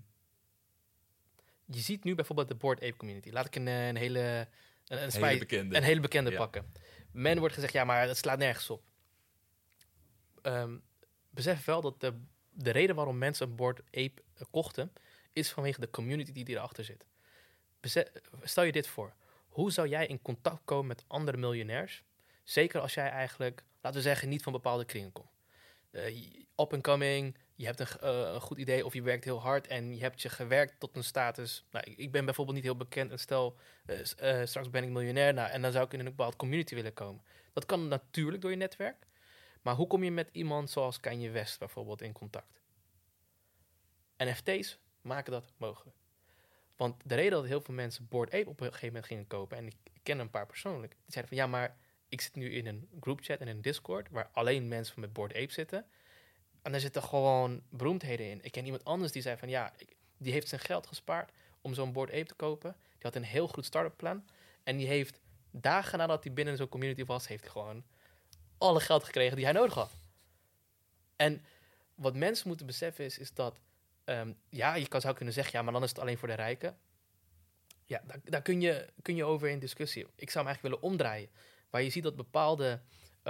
je 1.64 1.78
ziet 1.80 2.04
nu 2.04 2.14
bijvoorbeeld 2.14 2.48
de 2.48 2.54
Board 2.54 2.82
Ape 2.82 2.96
Community. 2.96 3.30
Laat 3.30 3.46
ik 3.46 3.54
een, 3.56 3.68
eh, 3.68 3.86
een 3.86 3.96
hele... 3.96 4.48
Een, 4.86 5.02
een, 5.02 5.24
Hele 5.24 5.38
bekende. 5.38 5.76
een 5.76 5.82
hele 5.82 6.00
bekende 6.00 6.30
Ja. 6.30 6.36
pakken. 6.36 6.72
Men 7.12 7.38
wordt 7.38 7.54
gezegd, 7.54 7.72
ja, 7.72 7.84
maar 7.84 8.06
dat 8.06 8.16
slaat 8.16 8.38
nergens 8.38 8.70
op. 8.70 8.82
Ehm, 10.42 10.76
besef 11.30 11.64
wel 11.64 11.80
dat 11.80 12.00
de, 12.00 12.14
de 12.50 12.70
reden 12.70 12.96
waarom 12.96 13.18
mensen 13.18 13.48
een 13.48 13.56
Board 13.56 13.78
Ape 13.84 14.22
eh, 14.34 14.42
kochten... 14.50 14.92
is 15.32 15.50
vanwege 15.50 15.80
de 15.80 15.90
community 15.90 16.32
die 16.32 16.48
erachter 16.48 16.84
zit. 16.84 17.04
Besef- 17.80 18.10
stel 18.42 18.64
je 18.64 18.72
dit 18.72 18.86
voor. 18.86 19.14
Hoe 19.48 19.72
zou 19.72 19.88
jij 19.88 20.06
in 20.06 20.22
contact 20.22 20.60
komen 20.64 20.86
met 20.86 21.04
andere 21.06 21.36
miljonairs... 21.36 22.04
Zeker 22.44 22.80
als 22.80 22.94
jij 22.94 23.08
eigenlijk, 23.10 23.64
laten 23.80 24.00
we 24.00 24.06
zeggen, 24.06 24.28
niet 24.28 24.42
van 24.42 24.52
bepaalde 24.52 24.84
kringen 24.84 25.12
komt. 25.12 25.30
Eh, 25.90 26.16
up 26.56 26.72
and 26.72 26.82
coming, 26.82 27.36
je 27.58 27.66
hebt 27.66 27.80
eh, 27.80 28.08
een 28.10 28.40
goed 28.40 28.58
idee 28.58 28.84
of 28.84 28.94
je 28.94 29.02
werkt 29.02 29.24
heel 29.24 29.40
hard 29.40 29.66
en 29.66 29.94
je 29.94 30.00
hebt 30.00 30.22
je 30.22 30.28
gewerkt 30.28 30.80
tot 30.80 30.96
een 30.96 31.04
status. 31.04 31.64
Nou, 31.70 31.94
ik, 31.96 32.12
ben 32.12 32.24
bijvoorbeeld 32.24 32.56
niet 32.56 32.64
heel 32.64 32.76
bekend 32.76 33.10
en 33.10 33.18
stel, 33.18 33.56
eh, 33.86 34.00
eh, 34.40 34.46
straks 34.46 34.70
ben 34.70 34.82
ik 34.82 34.88
miljonair 34.88 35.34
nou, 35.34 35.50
en 35.50 35.62
dan 35.62 35.72
zou 35.72 35.84
ik 35.84 35.92
in 35.92 35.98
een 35.98 36.04
bepaald 36.04 36.36
community 36.36 36.74
willen 36.74 36.92
komen. 36.92 37.22
Dat 37.52 37.66
kan 37.66 37.88
natuurlijk 37.88 38.42
door 38.42 38.50
je 38.50 38.56
netwerk, 38.56 39.06
maar 39.62 39.74
hoe 39.74 39.86
kom 39.86 40.04
je 40.04 40.10
met 40.10 40.28
iemand 40.32 40.70
zoals 40.70 41.00
Kanye 41.00 41.30
West 41.30 41.58
bijvoorbeeld 41.58 42.02
in 42.02 42.12
contact? 42.12 42.60
NFT's 44.16 44.78
maken 45.00 45.32
dat 45.32 45.52
mogelijk. 45.56 45.96
Want 46.76 47.02
de 47.04 47.14
reden 47.14 47.32
dat 47.32 47.46
heel 47.46 47.60
veel 47.60 47.74
mensen 47.74 48.08
Board 48.08 48.32
Ape 48.32 48.48
op 48.48 48.60
een 48.60 48.66
gegeven 48.66 48.86
moment 48.86 49.06
gingen 49.06 49.26
kopen, 49.26 49.56
en 49.56 49.66
ik, 49.66 49.76
ken 50.02 50.18
een 50.18 50.30
paar 50.30 50.46
persoonlijk, 50.46 50.92
die 50.92 51.12
zeiden 51.12 51.36
van 51.36 51.44
ja, 51.44 51.50
maar 51.50 51.76
ik 52.08 52.20
zit 52.20 52.34
nu 52.34 52.50
in 52.50 52.66
een 52.66 52.88
groupchat 53.00 53.38
en 53.38 53.48
een 53.48 53.62
Discord 53.62 54.10
waar 54.10 54.30
alleen 54.32 54.68
mensen 54.68 55.00
met 55.00 55.12
Board 55.12 55.34
Ape 55.34 55.52
zitten. 55.52 55.86
En 56.68 56.74
daar 56.74 56.82
zitten 56.82 57.02
gewoon 57.02 57.62
beroemdheden 57.68 58.30
in. 58.30 58.38
Ik 58.42 58.52
ken 58.52 58.64
iemand 58.64 58.84
anders 58.84 59.12
die 59.12 59.22
zei 59.22 59.36
van 59.36 59.48
ja, 59.48 59.72
die 60.16 60.32
heeft 60.32 60.48
zijn 60.48 60.60
geld 60.60 60.86
gespaard 60.86 61.32
om 61.60 61.74
zo'n 61.74 61.92
Board 61.92 62.10
Ape 62.10 62.24
te 62.24 62.34
kopen. 62.34 62.76
Die 62.80 62.98
had 63.00 63.14
een 63.14 63.22
heel 63.22 63.48
goed 63.48 63.64
start-up 63.64 63.96
plan. 63.96 64.24
En 64.62 64.76
die 64.76 64.86
heeft 64.86 65.20
dagen 65.50 65.98
nadat 65.98 66.24
hij 66.24 66.32
binnen 66.32 66.56
zo'n 66.56 66.68
community 66.68 67.04
was, 67.04 67.28
heeft 67.28 67.42
hij 67.42 67.52
gewoon 67.52 67.84
alle 68.58 68.80
geld 68.80 69.04
gekregen 69.04 69.36
die 69.36 69.44
hij 69.44 69.54
nodig 69.54 69.74
had. 69.74 69.90
En 71.16 71.44
wat 71.94 72.14
mensen 72.14 72.48
moeten 72.48 72.66
beseffen 72.66 73.04
is, 73.04 73.18
is 73.18 73.34
dat... 73.34 73.60
ehm, 74.04 74.32
ja, 74.48 74.74
je 74.74 74.88
kan, 74.88 75.00
zou 75.00 75.14
kunnen 75.14 75.34
zeggen, 75.34 75.58
ja, 75.58 75.62
maar 75.62 75.72
dan 75.72 75.82
is 75.82 75.90
het 75.90 75.98
alleen 75.98 76.18
voor 76.18 76.28
de 76.28 76.34
rijken. 76.34 76.78
Ja, 77.84 78.02
daar, 78.06 78.20
daar 78.24 78.42
kun, 78.42 78.60
je, 78.60 78.88
kun 79.02 79.16
je 79.16 79.24
over 79.24 79.48
in 79.48 79.58
discussie. 79.58 80.02
Ik 80.02 80.30
zou 80.30 80.44
hem 80.44 80.46
eigenlijk 80.46 80.62
willen 80.62 80.92
omdraaien. 80.92 81.30
Waar 81.70 81.82
je 81.82 81.90
ziet 81.90 82.02
dat 82.02 82.16
bepaalde 82.16 82.80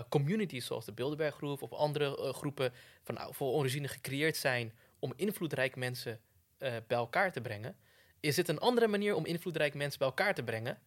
communities, 0.09 0.67
zoals 0.67 0.85
de 0.85 0.93
Bilderberggroep 0.93 1.63
of 1.63 1.73
andere 1.73 2.17
eh, 2.17 2.35
groepen 2.35 2.73
van 3.03 3.15
nou, 3.15 3.35
voor 3.35 3.53
origine 3.53 3.89
gecreëerd 3.89 4.37
zijn 4.37 4.73
om 4.99 5.13
invloedrijke 5.17 5.79
mensen 5.79 6.21
eh, 6.59 6.77
bij 6.87 6.97
elkaar 6.97 7.33
te 7.33 7.41
brengen, 7.41 7.77
is 8.21 8.37
het 8.37 8.49
een 8.49 8.59
andere 8.59 8.87
manier 8.87 9.15
om 9.15 9.27
invloedrijke 9.27 9.77
mensen 9.77 9.99
bij 9.99 10.09
elkaar 10.09 10.35
te 10.35 10.43
brengen. 10.43 10.79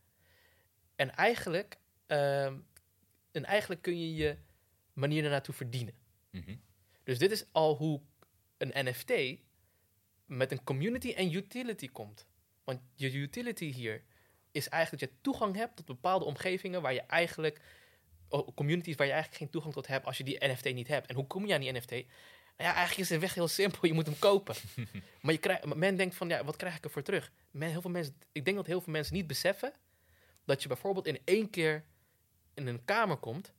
En 0.96 1.16
eigenlijk, 1.16 1.80
ehm, 2.08 2.58
en 3.32 3.46
eigenlijk 3.46 3.82
kun 3.82 4.00
je 4.00 4.16
je 4.16 4.38
manier 4.94 5.24
ernaartoe 5.24 5.56
verdienen. 5.56 5.94
Mhm. 6.32 6.56
Dus 7.04 7.18
dit 7.18 7.32
is 7.32 7.46
al 7.52 7.76
hoe 7.76 8.02
een 8.58 8.88
NFT 8.88 9.40
met 10.26 10.52
een 10.52 10.64
community 10.64 11.12
en 11.12 11.34
utility 11.34 11.88
komt. 11.88 12.28
Want 12.64 12.82
je 12.96 13.14
utility 13.14 13.72
hier 13.72 14.04
is 14.52 14.70
eigenlijk 14.70 15.04
dat 15.04 15.12
je 15.12 15.22
toegang 15.22 15.56
hebt 15.56 15.76
tot 15.76 15.86
bepaalde 15.86 16.26
omgevingen 16.26 16.82
waar 16.82 16.94
je 16.94 17.02
eigenlijk, 17.02 17.62
communities 18.56 18.96
waar 18.96 19.08
je 19.08 19.14
eigenlijk 19.14 19.42
geen 19.42 19.52
toegang 19.52 19.74
tot 19.74 19.88
hebt 19.88 20.06
als 20.06 20.18
je 20.18 20.24
die 20.24 20.48
NFT 20.48 20.74
niet 20.74 20.88
hebt. 20.88 21.08
En 21.08 21.16
hoe 21.16 21.28
kom 21.28 21.46
je 21.46 21.54
aan 21.54 21.62
die 21.62 21.72
NFT? 21.72 21.92
Nou 21.92 22.04
ja, 22.58 22.74
eigenlijk 22.76 22.98
is 22.98 23.08
de 23.08 23.20
weg 23.20 23.34
heel 23.34 23.48
simpel. 23.48 23.88
Je 23.88 23.94
moet 23.94 24.06
hem 24.06 24.20
kopen. 24.20 24.56
maar 25.22 25.34
je 25.34 25.40
krijgt, 25.40 25.76
men 25.76 25.96
denkt 25.96 26.16
van, 26.16 26.30
ja, 26.30 26.44
wat 26.44 26.56
krijg 26.56 26.76
ik 26.76 26.84
ervoor 26.84 27.02
terug? 27.02 27.32
Men, 27.52 27.70
heel 27.70 27.82
veel 27.82 27.90
mensen, 27.90 28.16
ik 28.32 28.46
denk 28.46 28.58
dat 28.58 28.68
heel 28.68 28.82
veel 28.82 28.94
mensen 28.94 29.16
niet 29.16 29.28
beseffen 29.28 29.74
dat 30.46 30.62
je 30.62 30.68
bijvoorbeeld 30.68 31.08
in 31.08 31.20
één 31.24 31.50
keer 31.50 31.84
in 32.54 32.68
een 32.68 32.86
kamer 32.86 33.18
komt 33.18 33.54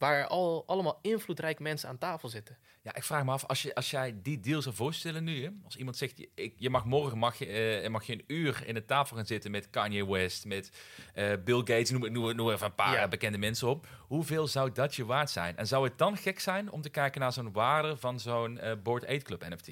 waar 0.00 0.26
al, 0.26 0.62
allemaal 0.66 0.98
invloedrijke 1.02 1.62
mensen 1.62 1.88
aan 1.88 1.98
tafel 1.98 2.28
zitten. 2.28 2.58
Ja, 2.82 2.94
ik 2.94 3.02
vraag 3.04 3.24
me 3.24 3.30
af, 3.32 3.44
als, 3.46 3.62
je, 3.62 3.74
als 3.74 3.90
jij 3.90 4.14
die 4.22 4.40
deal 4.40 4.62
zou 4.62 4.74
voorstellen 4.74 5.24
nu, 5.24 5.42
hè, 5.44 5.50
als 5.64 5.76
iemand 5.76 5.96
zegt, 5.96 6.18
je- 6.18 6.30
ik, 6.34 6.54
je 6.56 6.70
mag 6.70 6.84
morgen 6.84 7.18
mag 7.18 7.38
je, 7.38 7.46
eh, 7.46 7.90
mag 7.90 8.04
je 8.04 8.12
een 8.12 8.24
uur 8.26 8.66
in 8.66 8.74
de 8.74 8.84
tafel 8.84 9.16
gaan 9.16 9.26
zitten 9.26 9.50
met 9.50 9.70
Kanye 9.70 10.06
West, 10.06 10.44
met 10.44 10.70
eh, 11.14 11.32
Bill 11.44 11.58
Gates, 11.58 11.90
noem, 11.90 12.12
noem, 12.12 12.36
noem 12.36 12.50
even 12.50 12.66
een 12.66 12.74
paar 12.74 12.92
Ja. 12.94 13.08
bekende 13.08 13.38
mensen 13.38 13.68
op. 13.68 13.86
Hoeveel 13.98 14.46
zou 14.46 14.72
dat 14.72 14.94
je 14.94 15.04
waard 15.04 15.30
zijn? 15.30 15.56
En 15.56 15.66
zou 15.66 15.84
het 15.84 15.98
dan 15.98 16.16
gek 16.16 16.40
zijn 16.40 16.70
om 16.70 16.80
te 16.82 16.90
kijken 16.90 17.20
naar 17.20 17.32
zo'n 17.32 17.52
waarde 17.52 17.96
van 17.96 18.20
zo'n 18.20 18.58
eh 18.58 18.72
Board 18.82 19.06
8 19.06 19.22
Club 19.22 19.48
NFT? 19.48 19.70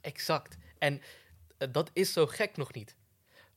Exact. 0.00 0.56
En 0.78 1.00
dat 1.70 1.90
is 1.92 2.12
zo 2.12 2.26
gek 2.26 2.56
nog 2.56 2.72
niet. 2.72 2.96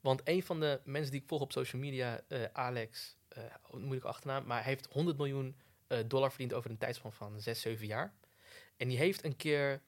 Want 0.02 0.22
een 0.24 0.44
van 0.44 0.60
de 0.60 0.82
mensen 0.84 1.12
die 1.12 1.22
ik 1.22 1.28
volg 1.28 1.42
op 1.42 1.52
social 1.52 1.82
media, 1.82 2.22
Alex, 2.54 3.18
moeilijke 3.72 4.08
achternaam, 4.08 4.46
maar 4.46 4.58
hij 4.64 4.72
heeft 4.74 4.88
100 4.92 5.18
miljoen 5.18 5.56
dollar 6.08 6.30
verdiend 6.30 6.54
over 6.54 6.70
een 6.70 6.78
tijdspan 6.78 7.14
van 7.14 7.42
6, 7.42 7.62
7 7.62 7.86
jaar. 7.88 8.14
En 8.78 8.88
die 8.88 8.98
heeft 8.98 9.24
een 9.24 9.36
keer 9.36 9.82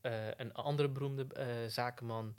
eh, 0.00 0.28
een 0.36 0.52
andere 0.54 0.88
beroemde 0.88 1.26
eh, 1.34 1.46
zakenman 1.68 2.36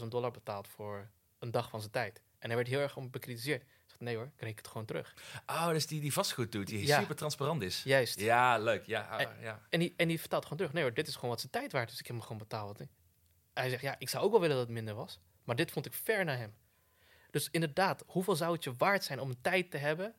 200.000 0.00 0.08
dollar 0.08 0.30
betaald 0.30 0.68
voor 0.68 1.10
een 1.38 1.50
dag 1.50 1.70
van 1.70 1.80
zijn 1.80 1.92
tijd. 1.92 2.22
En 2.38 2.48
hij 2.48 2.56
werd 2.56 2.68
heel 2.68 2.80
erg 2.80 2.96
om 2.96 3.10
bekritiseerd. 3.10 3.62
Ik 3.62 3.68
zeg, 3.86 4.00
nee 4.00 4.16
hoor, 4.16 4.24
ik 4.24 4.36
kreeg 4.36 4.56
het 4.56 4.68
gewoon 4.68 4.86
terug. 4.86 5.14
Oh, 5.46 5.68
dus 5.68 5.86
die 5.86 6.00
die 6.00 6.12
vastgoed 6.12 6.52
doet, 6.52 6.66
die 6.66 6.86
Ja. 6.86 7.00
super 7.00 7.16
transparant 7.16 7.62
is. 7.62 7.82
Juist. 7.82 8.20
Ja, 8.20 8.58
leuk. 8.58 8.86
Ja, 8.86 9.02
ah, 9.02 9.40
ja. 9.40 9.62
En 9.68 9.78
die, 9.80 9.94
en 9.96 10.08
die 10.08 10.20
vertelt 10.20 10.42
gewoon 10.42 10.58
terug. 10.58 10.72
Nee 10.72 10.82
hoor, 10.82 10.94
dit 10.94 11.06
is 11.08 11.14
gewoon 11.14 11.30
wat 11.30 11.40
zijn 11.40 11.52
tijd 11.52 11.72
waard. 11.72 11.88
Dus 11.88 11.98
ik 11.98 12.06
heb 12.06 12.16
hem 12.16 12.24
gewoon 12.24 12.38
betaald. 12.38 12.80
Hij 13.54 13.68
zegt, 13.70 13.82
ja, 13.82 13.94
ik 13.98 14.08
zou 14.08 14.24
ook 14.24 14.30
wel 14.30 14.40
willen 14.40 14.56
dat 14.56 14.64
het 14.64 14.74
minder 14.74 14.94
was. 14.94 15.20
Maar 15.44 15.56
dit 15.56 15.70
vond 15.70 15.86
ik 15.86 15.94
fair 15.94 16.24
naar 16.24 16.38
hem. 16.38 16.54
Dus 17.30 17.50
inderdaad, 17.50 18.02
hoeveel 18.06 18.36
zou 18.36 18.52
het 18.52 18.64
je 18.64 18.74
waard 18.76 19.04
zijn 19.04 19.20
om 19.20 19.30
een 19.30 19.40
tijd 19.40 19.70
te 19.70 19.76
hebben 19.76 20.14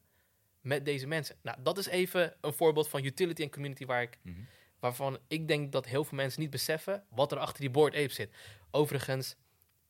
met 0.63 0.85
deze 0.85 1.07
mensen? 1.07 1.35
Nou, 1.41 1.57
dat 1.61 1.77
is 1.77 1.85
even 1.87 2.35
een 2.41 2.53
voorbeeld 2.53 2.87
van 2.89 3.03
utility 3.03 3.41
en 3.41 3.49
community 3.51 3.85
waar 3.85 4.01
ik, 4.01 4.17
Mhm. 4.21 4.39
waarvan 4.79 5.19
ik 5.27 5.47
denk 5.47 5.71
dat 5.71 5.85
heel 5.85 6.03
veel 6.03 6.17
mensen 6.17 6.41
niet 6.41 6.49
beseffen 6.49 7.05
wat 7.09 7.31
er 7.31 7.37
achter 7.37 7.59
die 7.61 7.69
board 7.69 7.93
ape 7.95 8.13
zit. 8.13 8.35
Overigens, 8.71 9.35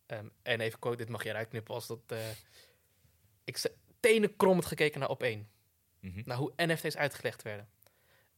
ehm, 0.06 0.28
en 0.42 0.60
even 0.62 0.80
quote, 0.80 0.98
dit 0.98 1.10
mag 1.10 1.24
je 1.24 1.30
eruit 1.30 1.48
knippen 1.50 1.74
als 1.74 1.88
dat... 1.88 2.00
eh 2.08 2.18
ik 3.44 3.62
tenen 4.00 4.36
krommend 4.36 4.66
gekeken 4.66 5.00
naar 5.00 5.10
op 5.10 5.24
één 5.24 5.50
Mhm. 6.00 6.22
naar 6.26 6.38
hoe 6.38 6.54
NFT's 6.56 6.96
uitgelegd 6.96 7.42
werden. 7.42 7.70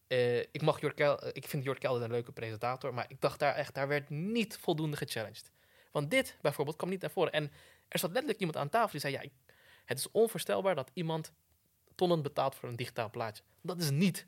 Eh, 0.08 0.39
ik, 0.39 0.62
mag 0.62 0.82
Jort 0.82 0.93
Kel- 0.93 1.19
eh, 1.21 1.30
ik 1.34 1.48
vind 1.48 1.63
Jort 1.63 1.78
Kelder 1.80 2.04
een 2.04 2.12
leuke 2.12 2.32
presentator, 2.32 2.93
maar 2.93 3.06
ik 3.08 3.21
dacht 3.21 3.39
daar 3.39 3.56
echt, 3.56 3.74
daar 3.74 3.88
werd 3.88 4.10
niet 4.10 4.58
voldoende 4.58 4.98
gechallenged. 4.98 5.52
Want 5.91 6.12
dit 6.12 6.38
bijvoorbeeld 6.41 6.78
kwam 6.78 6.89
niet 6.89 7.02
naar 7.02 7.12
voren. 7.12 7.32
En 7.32 7.52
er 7.88 8.00
zat 8.00 8.10
letterlijk 8.12 8.39
iemand 8.39 8.58
aan 8.58 8.69
tafel 8.69 8.91
die 8.91 9.00
zei, 9.00 9.13
ja, 9.13 9.21
ik- 9.21 9.54
het 9.86 9.98
is 9.98 10.12
onvoorstelbaar 10.12 10.76
dat 10.76 10.91
iemand 10.93 11.34
tonnen 11.96 12.22
betaalt 12.22 12.56
voor 12.56 12.70
een 12.70 12.76
digitaal 12.76 13.10
plaatje. 13.10 13.44
Dat 13.62 13.80
is 13.82 13.90
niet 13.90 14.26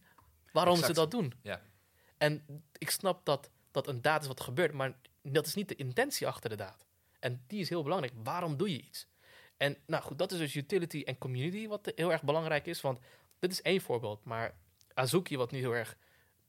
waarom 0.52 0.74
Exact. 0.74 0.94
ze 0.96 1.00
dat 1.02 1.12
doen. 1.12 1.34
Ja. 1.42 1.62
En 2.18 2.64
ik 2.78 2.90
snap 2.90 3.26
dat 3.26 3.50
dat 3.72 3.88
een 3.88 4.02
daad 4.02 4.22
is 4.22 4.28
wat 4.28 4.42
gebeurt, 4.42 4.74
maar 4.74 4.98
dat 5.22 5.46
is 5.46 5.54
niet 5.56 5.68
de 5.68 5.76
intentie 5.76 6.28
achter 6.28 6.50
de 6.50 6.56
daad. 6.56 6.86
En 7.20 7.44
die 7.48 7.60
is 7.60 7.70
heel 7.70 7.84
belangrijk. 7.84 8.14
Waarom 8.24 8.58
doe 8.58 8.72
je 8.72 8.82
iets? 8.82 9.08
En 9.58 9.78
nou 9.86 10.04
goed, 10.04 10.18
dat 10.18 10.32
is 10.32 10.38
dus 10.38 10.56
utility 10.56 11.02
en 11.06 11.18
community 11.18 11.68
wat 11.68 11.92
heel 11.96 12.12
erg 12.12 12.24
belangrijk 12.24 12.66
is. 12.66 12.82
Want 12.82 13.00
dit 13.40 13.52
is 13.52 13.62
één 13.62 13.82
voorbeeld, 13.82 14.24
maar 14.24 14.56
Azuki, 14.94 15.38
wat 15.38 15.52
nu 15.52 15.60
heel 15.60 15.76
erg 15.76 15.98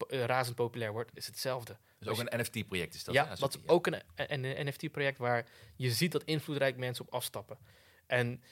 eh, 0.09 0.25
razend 0.25 0.57
populair 0.57 0.93
wordt, 0.93 1.11
is 1.15 1.27
hetzelfde. 1.27 1.77
Dus 1.99 2.09
ook 2.09 2.19
een 2.29 2.41
NFT-project 2.41 2.95
is 2.95 3.05
dat. 3.05 3.15
ja, 3.15 3.35
dat 3.35 3.55
is 3.55 3.61
Ja. 3.61 3.73
ook 3.73 3.87
een, 3.87 4.03
een, 4.15 4.45
een 4.59 4.67
NFT-project 4.67 5.19
waar 5.19 5.47
je 5.77 5.91
ziet 5.91 6.13
dat 6.13 6.25
invloedrijk 6.25 6.77
mensen 6.77 7.05
op 7.07 7.15
afstappen. 7.15 7.59
En 8.07 8.43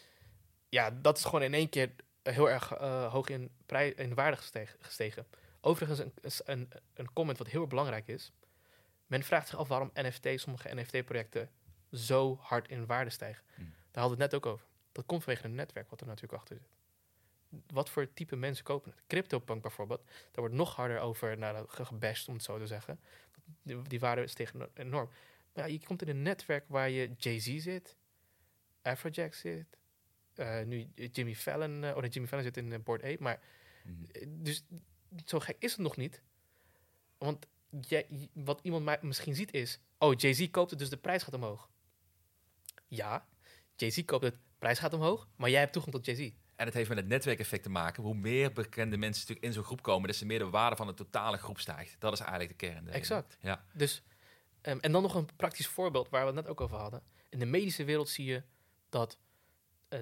ja, 0.68 0.90
dat 0.90 1.18
is 1.18 1.24
gewoon 1.24 1.42
in 1.42 1.54
één 1.54 1.68
keer 1.68 1.94
heel 2.34 2.50
erg 2.50 2.72
eh, 2.72 3.12
hoog 3.12 3.28
in, 3.28 3.50
prij- 3.66 3.90
in 3.92 4.14
waarde 4.14 4.36
gestegen. 4.36 4.78
gestegen. 4.80 5.26
Overigens, 5.60 5.98
een, 5.98 6.12
een, 6.44 6.70
een 6.94 7.12
comment 7.12 7.38
wat 7.38 7.46
heel 7.46 7.60
erg 7.60 7.68
belangrijk 7.70 8.08
is. 8.08 8.32
Men 9.06 9.22
vraagt 9.22 9.48
zich 9.48 9.58
af 9.58 9.68
waarom 9.68 9.90
NFT, 9.94 10.28
sommige 10.34 10.74
NFT-projecten 10.74 11.50
zo 11.92 12.38
hard 12.40 12.68
in 12.68 12.86
waarde 12.86 13.10
stijgen. 13.10 13.44
Hmm. 13.54 13.64
Daar 13.64 14.02
hadden 14.02 14.18
we 14.18 14.22
het 14.22 14.32
net 14.32 14.42
ook 14.44 14.52
over. 14.52 14.66
Dat 14.92 15.06
komt 15.06 15.24
vanwege 15.24 15.44
een 15.44 15.54
netwerk 15.54 15.90
wat 15.90 16.00
er 16.00 16.06
natuurlijk 16.06 16.32
achter 16.40 16.56
zit. 16.56 16.68
Wat 17.72 17.90
voor 17.90 18.12
type 18.12 18.36
mensen 18.36 18.64
kopen 18.64 18.90
het? 18.90 19.02
CryptoPunk 19.06 19.62
bijvoorbeeld, 19.62 20.04
daar 20.06 20.30
wordt 20.34 20.54
nog 20.54 20.74
harder 20.76 20.98
over 20.98 21.38
nou, 21.38 21.68
ge- 21.68 21.84
gebashed, 21.84 22.28
om 22.28 22.34
het 22.34 22.42
zo 22.42 22.58
te 22.58 22.66
zeggen. 22.66 23.00
Die, 23.62 23.82
die 23.82 24.00
waarde 24.00 24.26
stegen 24.26 24.70
enorm. 24.74 25.08
Maar 25.52 25.68
ja, 25.68 25.72
je 25.72 25.86
komt 25.86 26.02
in 26.02 26.08
een 26.08 26.22
netwerk 26.22 26.64
waar 26.68 26.90
je 26.90 27.14
Jay-Z 27.18 27.56
zit, 27.56 27.96
Afrojack 28.82 29.34
zit, 29.34 29.76
eh, 30.38 30.62
nu 30.64 30.86
Jimmy 30.94 31.34
Fallon, 31.34 31.84
eh, 31.84 31.90
oh 31.94 32.00
nee, 32.00 32.10
Jimmy 32.10 32.28
Fallon 32.28 32.44
zit 32.44 32.56
in 32.56 32.82
Board 32.82 33.02
8, 33.02 33.18
maar 33.18 33.40
Mhm. 33.84 34.04
eh, 34.12 34.26
dus 34.28 34.64
zo 35.24 35.38
gek 35.40 35.56
is 35.58 35.70
het 35.72 35.80
nog 35.80 35.96
niet. 35.96 36.22
Want 37.18 37.46
jij, 37.80 38.06
wat 38.32 38.60
iemand 38.62 38.84
mij 38.84 38.98
misschien 39.00 39.34
ziet 39.34 39.52
is, 39.52 39.80
oh, 39.98 40.14
Jay-Z 40.16 40.50
koopt 40.50 40.70
het, 40.70 40.78
dus 40.78 40.90
de 40.90 40.96
prijs 40.96 41.22
gaat 41.22 41.34
omhoog. 41.34 41.68
Ja, 42.88 43.26
Jay-Z 43.76 44.04
koopt 44.04 44.24
het, 44.24 44.36
prijs 44.58 44.78
gaat 44.78 44.92
omhoog, 44.92 45.28
maar 45.36 45.50
jij 45.50 45.60
hebt 45.60 45.72
toegang 45.72 45.94
tot 45.94 46.04
Jay-Z. 46.04 46.30
En 46.56 46.64
het 46.66 46.74
heeft 46.74 46.88
met 46.88 46.98
het 46.98 47.06
netwerkeffect 47.06 47.62
te 47.62 47.68
maken. 47.70 48.02
Hoe 48.02 48.14
meer 48.14 48.52
bekende 48.52 48.96
mensen 48.96 49.20
natuurlijk 49.20 49.46
in 49.46 49.52
zo'n 49.52 49.64
groep 49.64 49.82
komen, 49.82 50.08
des 50.08 50.18
te 50.18 50.26
meer 50.26 50.38
de 50.38 50.50
waarde 50.50 50.76
van 50.76 50.86
de 50.86 50.94
totale 50.94 51.36
groep 51.36 51.58
stijgt. 51.58 51.96
Dat 52.00 52.12
is 52.12 52.20
eigenlijk 52.20 52.50
de 52.50 52.66
kern. 52.66 52.88
Exact. 52.88 53.38
Ja. 53.40 53.64
Dus, 53.72 54.02
ehm, 54.60 54.78
en 54.80 54.92
dan 54.92 55.02
nog 55.02 55.14
een 55.14 55.28
praktisch 55.36 55.66
voorbeeld 55.66 56.08
waar 56.08 56.20
we 56.20 56.26
het 56.26 56.34
net 56.34 56.48
ook 56.48 56.60
over 56.60 56.76
hadden. 56.76 57.02
In 57.28 57.38
de 57.38 57.46
medische 57.46 57.84
wereld 57.84 58.08
zie 58.08 58.24
je 58.24 58.42
dat 58.88 59.12
eh, 59.14 59.20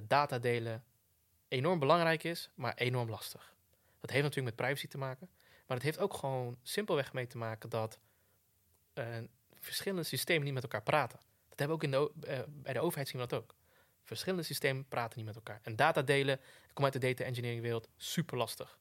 data 0.06 0.38
delen 0.38 0.84
enorm 1.48 1.78
belangrijk 1.78 2.24
is, 2.24 2.50
maar 2.54 2.74
enorm 2.74 3.10
lastig. 3.10 3.54
Dat 4.00 4.10
heeft 4.10 4.22
natuurlijk 4.22 4.56
met 4.56 4.66
privacy 4.66 4.86
te 4.88 4.98
maken, 4.98 5.30
maar 5.66 5.76
het 5.76 5.86
heeft 5.86 5.98
ook 5.98 6.14
gewoon 6.14 6.58
simpelweg 6.62 7.12
mee 7.12 7.26
te 7.26 7.38
maken 7.38 7.70
dat 7.70 7.98
eh, 8.92 9.06
verschillende 9.52 10.02
systemen 10.02 10.44
niet 10.44 10.54
met 10.54 10.62
elkaar 10.62 10.82
praten. 10.82 11.18
Dat 11.48 11.58
hebben 11.58 11.78
we 11.78 11.86
ook 11.86 11.92
in 11.92 12.20
de, 12.20 12.26
eh, 12.28 12.40
bij 12.48 12.72
de 12.72 12.80
overheid 12.80 13.08
zien 13.08 13.20
we 13.20 13.26
dat 13.26 13.42
ook. 13.42 13.54
Verschillende 14.02 14.44
systemen 14.44 14.88
praten 14.88 15.16
niet 15.16 15.26
met 15.26 15.36
elkaar. 15.36 15.60
En 15.62 15.76
data 15.76 16.02
delen, 16.02 16.34
ik 16.68 16.74
kom 16.74 16.84
uit 16.84 16.92
de 16.92 16.98
data 16.98 17.24
engineering 17.24 17.62
wereld, 17.62 17.88
super 17.96 18.36
lastig. 18.36 18.78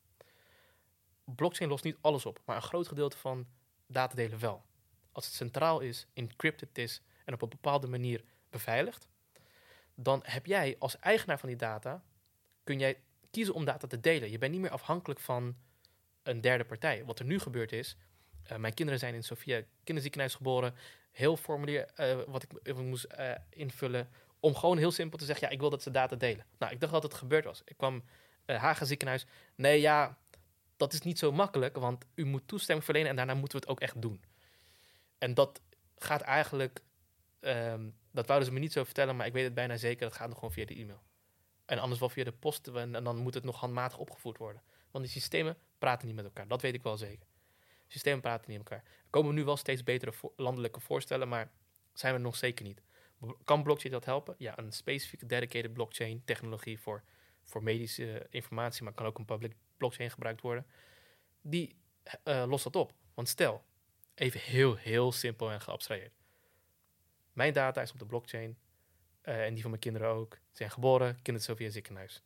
Blockchain 1.24 1.70
lost 1.70 1.84
niet 1.84 1.98
alles 2.02 2.26
op, 2.26 2.42
maar 2.46 2.56
een 2.56 2.62
groot 2.62 2.88
gedeelte 2.88 3.18
van 3.18 3.48
data 3.88 4.16
delen 4.16 4.40
wel. 4.40 4.66
Als 5.12 5.26
het 5.26 5.34
centraal 5.34 5.80
is, 5.80 6.08
encrypted 6.14 6.78
is 6.78 7.02
en 7.26 7.34
op 7.34 7.42
een 7.42 7.50
bepaalde 7.50 7.88
manier 7.88 8.24
beveiligd, 8.50 9.08
dan 9.96 10.20
heb 10.24 10.46
jij 10.46 10.76
als 10.80 11.00
eigenaar 11.00 11.40
van 11.40 11.50
die 11.50 11.58
data, 11.58 12.04
kun 12.64 12.80
jij 12.80 13.02
kiezen 13.32 13.54
om 13.54 13.66
data 13.66 13.88
te 13.88 14.00
delen. 14.00 14.32
Je 14.32 14.38
bent 14.38 14.52
niet 14.52 14.62
meer 14.62 14.70
afhankelijk 14.70 15.20
van 15.20 15.56
een 16.24 16.42
derde 16.42 16.66
partij. 16.66 17.06
Wat 17.06 17.20
er 17.20 17.26
nu 17.26 17.40
gebeurd 17.40 17.72
is, 17.72 17.98
eh, 18.44 18.58
mijn 18.58 18.74
kinderen 18.74 19.00
zijn 19.00 19.14
in 19.14 19.24
Sofia 19.24 19.62
kinderziekenhuis 19.84 20.36
geboren, 20.36 20.76
heel 21.12 21.38
formulier 21.38 21.86
eh, 21.96 22.20
wat 22.28 22.44
ik 22.64 22.76
moest 22.76 23.04
eh, 23.04 23.32
invullen, 23.50 24.10
om 24.40 24.56
gewoon 24.56 24.78
heel 24.78 24.92
simpel 24.92 25.18
te 25.18 25.26
zeggen, 25.26 25.48
ja, 25.48 25.54
ik 25.54 25.60
wil 25.60 25.70
dat 25.70 25.84
ze 25.84 25.92
data 25.92 26.16
delen. 26.16 26.46
Nou, 26.58 26.72
ik 26.72 26.80
dacht 26.80 26.94
dat 26.94 27.04
het 27.04 27.14
gebeurd 27.14 27.46
was. 27.46 27.62
Ik 27.66 27.78
kwam 27.78 28.04
Haga 28.46 28.86
ziekenhuis, 28.86 29.26
nee, 29.56 29.82
ja, 29.82 30.18
dat 30.78 30.94
is 30.94 31.02
niet 31.02 31.20
zo 31.20 31.32
makkelijk, 31.32 31.78
want 31.78 32.06
u 32.16 32.26
moet 32.26 32.48
toestemming 32.48 32.86
verlenen 32.86 33.10
en 33.10 33.16
daarna 33.16 33.34
moeten 33.34 33.60
we 33.60 33.66
het 33.66 33.72
ook 33.72 33.82
echt 33.82 34.02
doen. 34.02 34.24
En 35.18 35.34
dat 35.34 35.62
gaat 35.98 36.22
eigenlijk, 36.22 36.82
ehm, 37.40 37.90
dat 38.14 38.28
wouden 38.28 38.48
ze 38.48 38.54
me 38.54 38.60
niet 38.60 38.72
zo 38.72 38.84
vertellen, 38.84 39.16
maar 39.16 39.26
ik 39.26 39.34
weet 39.34 39.44
het 39.44 39.54
bijna 39.54 39.78
zeker, 39.78 40.08
dat 40.08 40.16
gaat 40.16 40.28
nog 40.28 40.38
gewoon 40.38 40.54
via 40.54 40.66
de 40.66 40.76
e-mail. 40.76 41.02
En 41.66 41.80
anders 41.80 42.00
wel 42.00 42.10
via 42.10 42.24
de 42.24 42.32
post, 42.32 42.68
en, 42.68 42.96
en 42.96 43.04
dan 43.04 43.18
moet 43.18 43.34
het 43.34 43.44
nog 43.44 43.60
handmatig 43.60 43.98
opgevoerd 43.98 44.38
worden. 44.38 44.62
Want 44.92 45.04
die 45.04 45.14
systemen 45.14 45.58
praten 45.78 46.08
niet 46.08 46.16
met 46.16 46.26
elkaar, 46.26 46.48
dat 46.48 46.62
weet 46.62 46.74
ik 46.74 46.84
wel 46.84 46.98
zeker. 46.98 47.28
Systemen 47.88 48.22
praten 48.22 48.50
niet 48.50 48.58
met 48.58 48.70
elkaar. 48.70 48.86
Er 48.86 49.10
komen 49.10 49.36
nu 49.36 49.44
wel 49.44 49.58
steeds 49.58 49.84
betere 49.84 50.14
landelijke 50.36 50.80
voorstellen, 50.80 51.28
maar 51.28 51.52
zijn 51.94 52.14
we 52.14 52.20
nog 52.20 52.36
zeker 52.36 52.66
niet. 52.66 52.82
Kan 53.44 53.64
blockchain 53.64 53.94
dat 53.94 54.06
helpen? 54.06 54.36
Ja, 54.38 54.58
een 54.58 54.72
specifieke 54.72 55.26
dedicated 55.26 55.74
blockchain 55.74 56.22
technologie 56.26 56.80
voor, 56.80 57.04
voor 57.44 57.64
medische 57.64 58.28
informatie, 58.30 58.84
maar 58.84 58.94
kan 58.94 59.06
ook 59.06 59.18
een 59.18 59.26
public 59.26 59.56
blockchain 59.78 60.12
gebruikt 60.12 60.42
worden. 60.42 60.66
Die 61.42 61.76
eh, 62.24 62.44
lost 62.48 62.64
dat 62.64 62.76
op. 62.76 62.94
Want 63.14 63.28
stel, 63.30 63.64
even 64.16 64.40
heel, 64.40 64.76
heel 64.76 65.12
simpel 65.12 65.52
en 65.52 65.62
geabstraheerd. 65.62 66.14
Mijn 67.34 67.54
data 67.54 67.82
is 67.82 67.92
op 67.92 68.00
de 68.00 68.06
blockchain 68.06 68.58
eh, 69.22 69.46
en 69.46 69.54
die 69.54 69.62
van 69.62 69.70
mijn 69.70 69.82
kinderen 69.82 70.08
ook. 70.10 70.34
Ze 70.34 70.40
zijn 70.52 70.72
geboren, 70.72 71.16
kinderen 71.22 71.42
Sofia 71.42 71.70
ziekenhuis. 71.70 72.24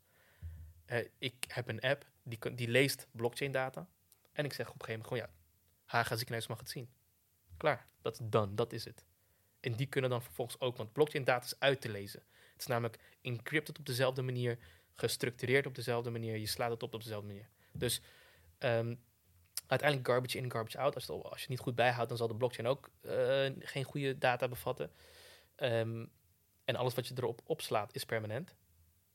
Eh, 0.85 1.05
ik 1.17 1.45
heb 1.47 1.67
een 1.67 1.81
app 1.81 2.05
die, 2.23 2.55
die 2.55 2.67
leest 2.67 3.07
blockchain 3.11 3.51
data. 3.51 3.89
En 4.31 4.45
ik 4.45 4.53
zeg 4.53 4.67
op 4.67 4.73
een 4.73 4.85
gegeven 4.85 5.05
moment 5.05 5.25
gewoon 5.25 5.37
ja, 5.41 5.45
Haga 5.85 6.15
ziekenhuis 6.15 6.47
mag 6.47 6.59
het 6.59 6.69
zien. 6.69 6.89
Klaar, 7.57 7.87
dat 8.01 8.13
is 8.13 8.19
done, 8.23 8.53
dat 8.53 8.73
is 8.73 8.85
het. 8.85 9.05
En 9.59 9.73
die 9.73 9.87
kunnen 9.87 10.09
dan 10.09 10.21
vervolgens 10.21 10.59
ook, 10.59 10.77
want 10.77 10.93
blockchain 10.93 11.23
data 11.23 11.45
is 11.45 11.59
uit 11.59 11.81
te 11.81 11.89
lezen. 11.89 12.23
Het 12.51 12.61
is 12.61 12.67
namelijk 12.67 12.99
encrypted 13.21 13.79
op 13.79 13.85
dezelfde 13.85 14.21
manier, 14.21 14.57
gestructureerd 14.93 15.65
op 15.65 15.75
dezelfde 15.75 16.09
manier, 16.09 16.37
je 16.37 16.47
slaat 16.47 16.71
het 16.71 16.83
op 16.83 16.93
op 16.93 17.03
dezelfde 17.03 17.27
manier. 17.27 17.49
Dus 17.71 18.01
ehm, 18.57 18.95
uiteindelijk 19.67 20.09
garbage 20.09 20.37
in, 20.37 20.51
garbage 20.51 20.77
out. 20.77 20.95
Als, 20.95 21.07
het, 21.07 21.23
als 21.23 21.33
je 21.33 21.39
het 21.39 21.49
niet 21.49 21.59
goed 21.59 21.75
bijhoudt, 21.75 22.09
dan 22.09 22.17
zal 22.17 22.27
de 22.27 22.35
blockchain 22.35 22.67
ook 22.67 22.89
eh, 23.01 23.51
geen 23.59 23.83
goede 23.83 24.17
data 24.17 24.47
bevatten. 24.47 24.91
Ehm, 25.55 26.05
en 26.65 26.75
alles 26.75 26.93
wat 26.93 27.07
je 27.07 27.13
erop 27.17 27.41
opslaat 27.43 27.95
is 27.95 28.05
permanent. 28.05 28.55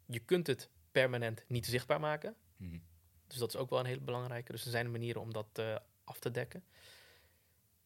Je 0.06 0.18
kunt 0.18 0.46
het 0.46 0.68
permanent 0.92 1.44
niet 1.46 1.66
zichtbaar 1.66 2.00
maken. 2.00 2.36
Mhm. 2.56 2.78
Dus 3.26 3.38
dat 3.38 3.48
is 3.54 3.60
ook 3.60 3.70
wel 3.70 3.78
een 3.78 3.86
hele 3.86 4.00
belangrijke. 4.00 4.52
Dus 4.52 4.64
er 4.64 4.70
zijn 4.70 4.90
manieren 4.90 5.20
om 5.20 5.32
dat 5.32 5.46
eh, 5.52 5.76
af 6.04 6.18
te 6.18 6.30
dekken. 6.30 6.64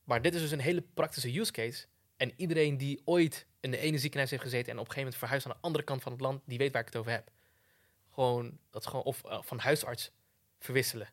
Maar 0.05 0.23
dit 0.23 0.35
is 0.35 0.41
dus 0.41 0.51
een 0.51 0.61
hele 0.61 0.83
praktische 0.95 1.39
use 1.39 1.53
case. 1.53 1.87
En 2.17 2.33
iedereen 2.37 2.77
die 2.77 3.03
ooit 3.05 3.47
in 3.61 3.71
de 3.71 3.79
ene 3.79 3.99
ziekenhuis 3.99 4.31
heeft 4.31 4.43
gezeten 4.43 4.73
en 4.73 4.79
op 4.79 4.87
een 4.87 4.93
gegeven 4.93 5.03
moment 5.03 5.19
verhuist 5.19 5.47
aan 5.47 5.53
de 5.53 5.67
andere 5.67 5.85
kant 5.85 6.03
van 6.03 6.13
het 6.13 6.21
land, 6.21 6.43
die 6.45 6.59
weet 6.59 6.73
waar 6.73 6.81
ik 6.81 6.87
het 6.87 6.97
over 6.97 7.13
heb. 7.13 7.31
Gewoon, 8.11 8.59
dat 8.71 8.83
is 8.83 8.89
gewoon, 8.89 9.05
of 9.05 9.25
eh, 9.25 9.43
van 9.43 9.59
huisarts 9.59 10.11
verwisselen. 10.59 11.09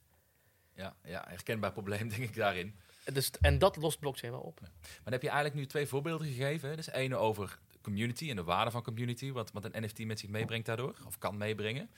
Ja, 0.75 0.95
ja, 1.03 1.25
herkenbaar 1.27 1.71
probleem 1.71 2.09
denk 2.15 2.21
ik 2.23 2.35
daarin. 2.35 2.75
Dus, 3.13 3.31
en 3.41 3.59
dat 3.59 3.75
lost 3.75 3.99
blockchain 3.99 4.33
wel 4.33 4.41
op. 4.41 4.59
Maar 4.61 4.69
dan 5.03 5.13
heb 5.13 5.21
je 5.21 5.29
eigenlijk 5.29 5.59
nu 5.59 5.65
twee 5.65 5.87
voorbeelden 5.87 6.27
gegeven. 6.27 6.69
hè. 6.69 6.75
Dus 6.75 6.91
ene 6.91 7.15
over 7.15 7.59
community 7.81 8.29
en 8.29 8.35
de 8.35 8.43
waarde 8.43 8.71
van 8.71 8.83
community, 8.83 9.31
wat, 9.31 9.51
wat 9.51 9.65
een 9.65 9.83
NFT 9.83 10.05
met 10.05 10.19
zich 10.19 10.29
meebrengt 10.29 10.65
daardoor, 10.65 10.95
of 11.07 11.17
kan 11.17 11.37
meebrengen. 11.37 11.89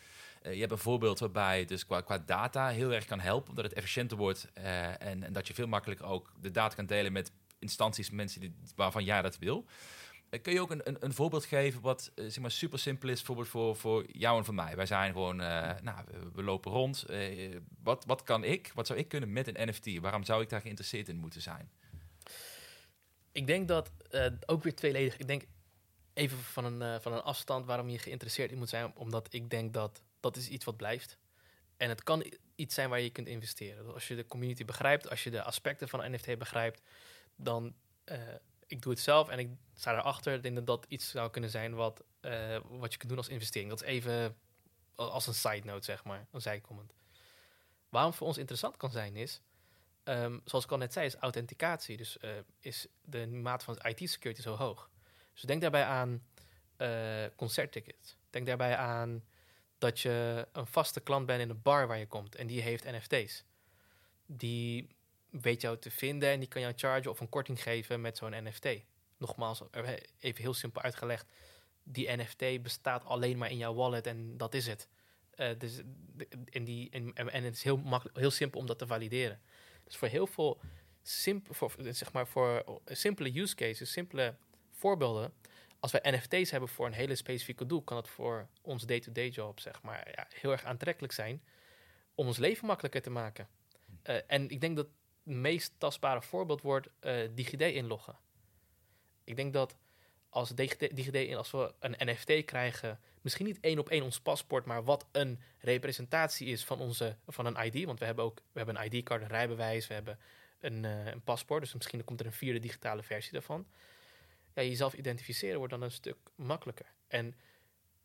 Eh, 0.42 0.54
je 0.54 0.60
hebt 0.60 0.72
een 0.72 0.78
voorbeeld 0.78 1.20
waarbij 1.20 1.60
het 1.60 1.68
dus 1.68 1.86
qua, 1.86 2.02
qua 2.02 2.18
data 2.18 2.68
heel 2.68 2.94
erg 2.94 3.06
kan 3.06 3.20
helpen, 3.20 3.50
omdat 3.50 3.66
het 3.66 3.74
efficiënter 3.74 4.18
wordt 4.18 4.48
eh, 4.54 5.02
en, 5.02 5.24
en 5.24 5.34
dat 5.34 5.48
je 5.48 5.54
veel 5.54 5.68
makkelijker 5.68 6.06
ook 6.06 6.32
de 6.42 6.52
data 6.52 6.76
kan 6.76 6.86
delen 6.86 7.12
met 7.12 7.32
instanties, 7.60 8.10
mensen 8.10 8.42
die, 8.42 8.56
waarvan 8.76 9.04
jij 9.04 9.22
dat 9.22 9.38
wil. 9.38 9.66
Eh, 10.36 10.42
kun 10.42 10.54
je 10.54 10.62
ook 10.62 10.72
een, 10.72 10.88
een, 10.88 10.98
een 11.00 11.14
voorbeeld 11.14 11.46
geven 11.46 11.82
wat 11.82 12.12
eh, 12.16 12.26
zeg 12.26 12.40
maar 12.40 12.52
super 12.52 12.80
simpel 12.80 13.10
is, 13.10 13.16
bijvoorbeeld 13.16 13.48
voor, 13.48 13.76
voor 13.76 14.06
jou 14.12 14.38
en 14.38 14.46
voor 14.46 14.54
mij? 14.54 14.76
Wij 14.76 14.86
zijn 14.86 15.12
gewoon, 15.12 15.42
eh, 15.42 15.82
nou, 15.82 16.06
we, 16.34 16.44
lopen 16.44 16.72
rond. 16.72 17.06
Wat, 17.84 18.06
wat 18.06 18.24
kan 18.24 18.44
ik, 18.44 18.72
wat 18.74 18.88
zou 18.88 19.00
ik 19.00 19.08
kunnen 19.08 19.34
met 19.34 19.48
een 19.48 19.70
NFT? 19.70 20.00
Waarom 20.00 20.24
zou 20.24 20.42
ik 20.42 20.50
daar 20.50 20.62
geïnteresseerd 20.62 21.10
in 21.10 21.18
moeten 21.18 21.42
zijn? 21.42 21.72
Ik 23.32 23.48
denk 23.48 23.68
dat 23.68 23.92
ook 24.46 24.64
weer 24.64 24.76
tweeledig. 24.76 25.18
Ik 25.18 25.28
denk 25.28 25.44
even 26.14 26.38
van 26.38 26.66
een, 26.66 27.02
van 27.02 27.14
een 27.14 27.22
afstand 27.22 27.66
waarom 27.66 27.90
je 27.90 28.00
geïnteresseerd 28.00 28.52
in 28.52 28.58
moet 28.58 28.70
zijn. 28.70 28.92
Omdat 28.96 29.34
ik 29.34 29.50
denk 29.50 29.74
dat 29.74 30.02
dat 30.20 30.36
is 30.36 30.48
iets 30.48 30.66
wat 30.66 30.78
blijft. 30.78 31.18
En 31.78 31.90
het 31.90 32.04
kan 32.04 32.26
iets 32.56 32.76
zijn 32.76 32.90
waar 32.90 33.02
je 33.02 33.10
kunt 33.10 33.28
investeren. 33.28 33.94
Als 33.94 34.08
je 34.08 34.16
de 34.16 34.28
community 34.28 34.66
begrijpt, 34.66 35.10
als 35.10 35.24
je 35.24 35.30
de 35.30 35.44
aspecten 35.44 35.90
van 35.90 36.12
NFT 36.12 36.38
begrijpt, 36.38 36.82
dan 37.36 37.74
ik 38.68 38.82
doe 38.82 38.92
het 38.92 39.02
zelf 39.02 39.30
en 39.30 39.40
ik 39.40 39.50
sta 39.74 39.98
erachter. 39.98 40.34
Ik 40.34 40.44
denk 40.44 40.56
dat 40.56 40.68
dat 40.68 40.86
iets 40.88 41.10
zou 41.10 41.30
kunnen 41.30 41.50
zijn 41.50 41.74
wat, 41.74 42.04
uh, 42.22 42.58
wat 42.70 42.92
je 42.92 42.98
kunt 42.98 43.10
doen 43.10 43.18
als 43.18 43.28
investering. 43.28 43.70
Dat 43.70 43.82
is 43.82 43.88
even 43.88 44.38
als 44.96 45.28
een 45.28 45.34
side 45.34 45.66
note, 45.66 45.86
zeg 45.86 46.04
maar, 46.04 46.28
een 46.32 46.42
zijcomment. 46.42 46.94
Waarom 47.90 48.14
voor 48.14 48.28
ons 48.28 48.38
interessant 48.38 48.78
kan 48.78 48.92
zijn 48.92 49.16
is, 49.16 49.42
um, 50.04 50.42
zoals 50.46 50.66
ik 50.66 50.72
al 50.72 50.78
net 50.78 50.94
zei, 50.94 51.06
is 51.06 51.16
authenticatie. 51.16 51.98
Dus 51.98 52.18
uh, 52.22 52.30
is 52.60 52.88
de 53.02 53.28
mate 53.28 53.66
van 53.66 53.78
IT-security 53.82 54.42
zo 54.42 54.56
hoog. 54.56 54.90
Dus 55.34 55.42
denk 55.42 55.62
daarbij 55.62 55.84
aan 55.84 56.24
uh, 56.78 57.26
concerttickets. 57.36 58.18
Denk 58.30 58.46
daarbij 58.46 58.76
aan 58.76 59.24
dat 59.78 60.00
je 60.00 60.48
een 60.52 60.68
vaste 60.68 61.00
klant 61.00 61.26
bent 61.26 61.42
in 61.42 61.50
een 61.50 61.62
bar 61.62 61.88
waar 61.88 61.98
je 61.98 62.08
komt 62.08 62.36
en 62.36 62.48
die 62.48 62.62
heeft 62.62 62.84
NFT's. 62.84 63.44
Die 64.26 64.95
weet 65.42 65.62
jou 65.62 65.78
te 65.78 65.92
vinden 65.92 66.30
en 66.30 66.40
die 66.40 66.48
kan 66.48 66.62
jou 66.62 66.74
chargen 66.76 67.12
of 67.12 67.20
een 67.20 67.30
korting 67.30 67.64
geven 67.64 68.02
met 68.02 68.18
zo'n 68.18 68.44
NFT. 68.44 68.68
Nogmaals, 69.18 69.64
even 70.20 70.42
heel 70.42 70.54
simpel 70.54 70.82
uitgelegd. 70.82 71.32
Die 71.84 72.12
NFT 72.12 72.62
bestaat 72.62 73.06
alleen 73.06 73.38
maar 73.38 73.50
in 73.50 73.58
jouw 73.58 73.74
wallet 73.74 74.08
en 74.08 74.38
dat 74.38 74.54
is 74.54 74.68
het. 74.68 74.88
Uh, 75.36 75.50
dus, 75.58 75.82
en, 76.50 76.64
die, 76.64 76.90
en, 76.90 77.14
en 77.14 77.44
het 77.44 77.56
is 77.56 77.64
heel, 77.64 77.78
makkelijk, 77.78 78.18
heel 78.18 78.32
simpel 78.32 78.60
om 78.60 78.66
dat 78.66 78.78
te 78.78 78.88
valideren. 78.88 79.42
Dus 79.84 79.96
voor 79.96 80.08
heel 80.08 80.28
veel 80.28 80.62
simp 81.04 81.48
voor, 81.50 81.74
zeg 81.80 82.12
maar 82.12 82.28
voor 82.28 82.82
simpele 82.86 83.40
use 83.40 83.56
cases, 83.56 83.92
simpele 83.92 84.36
voorbeelden, 84.72 85.34
als 85.80 85.92
wij 85.92 86.12
NFT's 86.12 86.52
hebben 86.52 86.70
voor 86.70 86.86
een 86.86 86.94
hele 86.94 87.16
specifieke 87.16 87.66
doel, 87.66 87.82
kan 87.82 87.98
het 87.98 88.08
voor 88.08 88.48
ons 88.62 88.86
day-to-day 88.86 89.24
-day 89.24 89.34
job 89.34 89.60
zeg 89.60 89.82
maar, 89.82 90.12
ja, 90.16 90.28
heel 90.34 90.52
erg 90.52 90.64
aantrekkelijk 90.64 91.14
zijn 91.14 91.42
om 92.16 92.28
ons 92.28 92.38
leven 92.38 92.68
makkelijker 92.68 93.02
te 93.02 93.10
maken. 93.10 93.48
En 94.28 94.50
ik 94.50 94.62
denk 94.62 94.76
dat 94.76 94.88
meest 95.26 95.74
tastbare 95.78 96.22
voorbeeld 96.22 96.62
wordt 96.62 96.88
uh, 97.02 97.30
DigiD 97.34 97.62
inloggen. 97.62 98.18
Ik 99.24 99.36
denk 99.36 99.54
dat 99.54 99.76
als 100.30 100.50
DigiD, 100.50 101.36
als 101.36 101.52
we 101.52 101.74
een 101.80 101.96
NFT 102.10 102.46
krijgen, 102.46 103.00
misschien 103.22 103.46
niet 103.46 103.60
één 103.60 103.80
op 103.80 103.90
één 103.90 104.04
ons 104.04 104.20
paspoort, 104.20 104.66
maar 104.66 104.84
wat 104.84 105.06
een 105.12 105.40
representatie 105.60 106.48
is 106.48 106.66
van, 106.66 106.80
onze, 106.80 107.16
van 107.28 107.46
een 107.46 107.66
ID. 107.66 107.86
Want 107.86 108.00
we 108.00 108.06
hebben 108.06 108.26
ook 108.26 108.38
we 108.52 108.58
hebben 108.58 108.76
een 108.76 108.94
ID-card, 108.94 109.22
een 109.22 109.28
rijbewijs, 109.28 109.88
we 109.88 109.94
hebben 109.94 110.20
een, 110.60 110.84
uh, 110.84 111.06
een 111.06 111.22
paspoort. 111.22 111.62
Dus 111.62 111.74
misschien 111.74 112.04
komt 112.04 112.20
er 112.20 112.26
een 112.26 112.32
vierde 112.32 112.60
digitale 112.60 113.04
versie 113.04 113.32
daarvan. 113.32 113.68
Ja, 114.54 114.62
jezelf 114.62 114.94
identificeren 114.94 115.58
wordt 115.58 115.74
dan 115.74 115.82
een 115.82 115.92
stuk 115.92 116.18
makkelijker. 116.36 116.86
En 117.08 117.26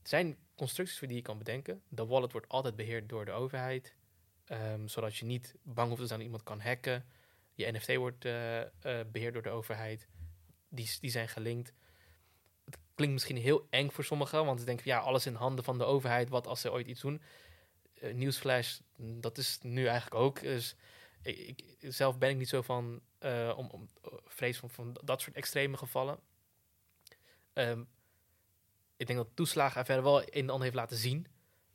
er 0.02 0.08
zijn 0.08 0.36
constructies 0.54 0.98
voor 0.98 1.08
die 1.08 1.16
je 1.16 1.22
kan 1.22 1.38
bedenken. 1.38 1.82
De 1.88 2.06
wallet 2.06 2.32
wordt 2.32 2.48
altijd 2.48 2.76
beheerd 2.76 3.08
door 3.08 3.24
de 3.24 3.32
overheid. 3.32 3.94
Um, 4.52 4.88
zodat 4.88 5.16
je 5.16 5.24
niet 5.24 5.54
bang 5.62 5.88
hoeft 5.88 6.00
te 6.00 6.06
zijn 6.06 6.18
dat 6.18 6.28
iemand 6.28 6.42
kan 6.44 6.60
hacken. 6.60 7.04
Je 7.54 7.72
NFT 7.72 7.94
wordt 7.94 8.24
uh, 8.24 8.58
uh, 8.58 8.66
beheerd 9.12 9.32
door 9.32 9.42
de 9.42 9.50
overheid. 9.50 10.08
Die, 10.68 10.90
die 11.00 11.10
zijn 11.10 11.28
gelinkt. 11.28 11.72
Het 12.64 12.78
klinkt 12.94 13.14
misschien 13.14 13.36
heel 13.36 13.66
eng 13.70 13.90
voor 13.90 14.04
sommigen, 14.04 14.44
want 14.44 14.60
ze 14.60 14.66
denken, 14.66 14.84
ja, 14.86 14.98
alles 14.98 15.26
in 15.26 15.34
handen 15.34 15.64
van 15.64 15.78
de 15.78 15.84
overheid. 15.84 16.28
Wat 16.28 16.46
als 16.46 16.60
ze 16.60 16.72
ooit 16.72 16.86
iets 16.86 17.00
doen? 17.00 17.22
Uh, 18.02 18.14
Newsflash, 18.14 18.78
dat 18.96 19.38
is 19.38 19.58
nu 19.62 19.86
eigenlijk 19.86 20.22
ook. 20.22 20.40
Dus 20.40 20.74
ik, 21.22 21.76
zelf 21.78 22.18
ben 22.18 22.30
ik 22.30 22.36
niet 22.36 22.48
zo 22.48 22.62
van 22.62 23.00
om, 23.56 23.68
om 23.70 23.88
vrees 24.24 24.58
van, 24.58 24.70
van 24.70 24.96
dat 25.04 25.20
soort 25.20 25.36
extreme 25.36 25.76
gevallen. 25.76 26.18
Um, 27.52 27.88
ik 28.96 29.06
denk 29.06 29.18
dat 29.18 29.28
toeslagen 29.34 29.84
verder 29.84 30.04
wel 30.04 30.20
een 30.20 30.28
en 30.30 30.48
ander 30.48 30.62
heeft 30.62 30.74
laten 30.74 30.96
zien. 30.96 31.26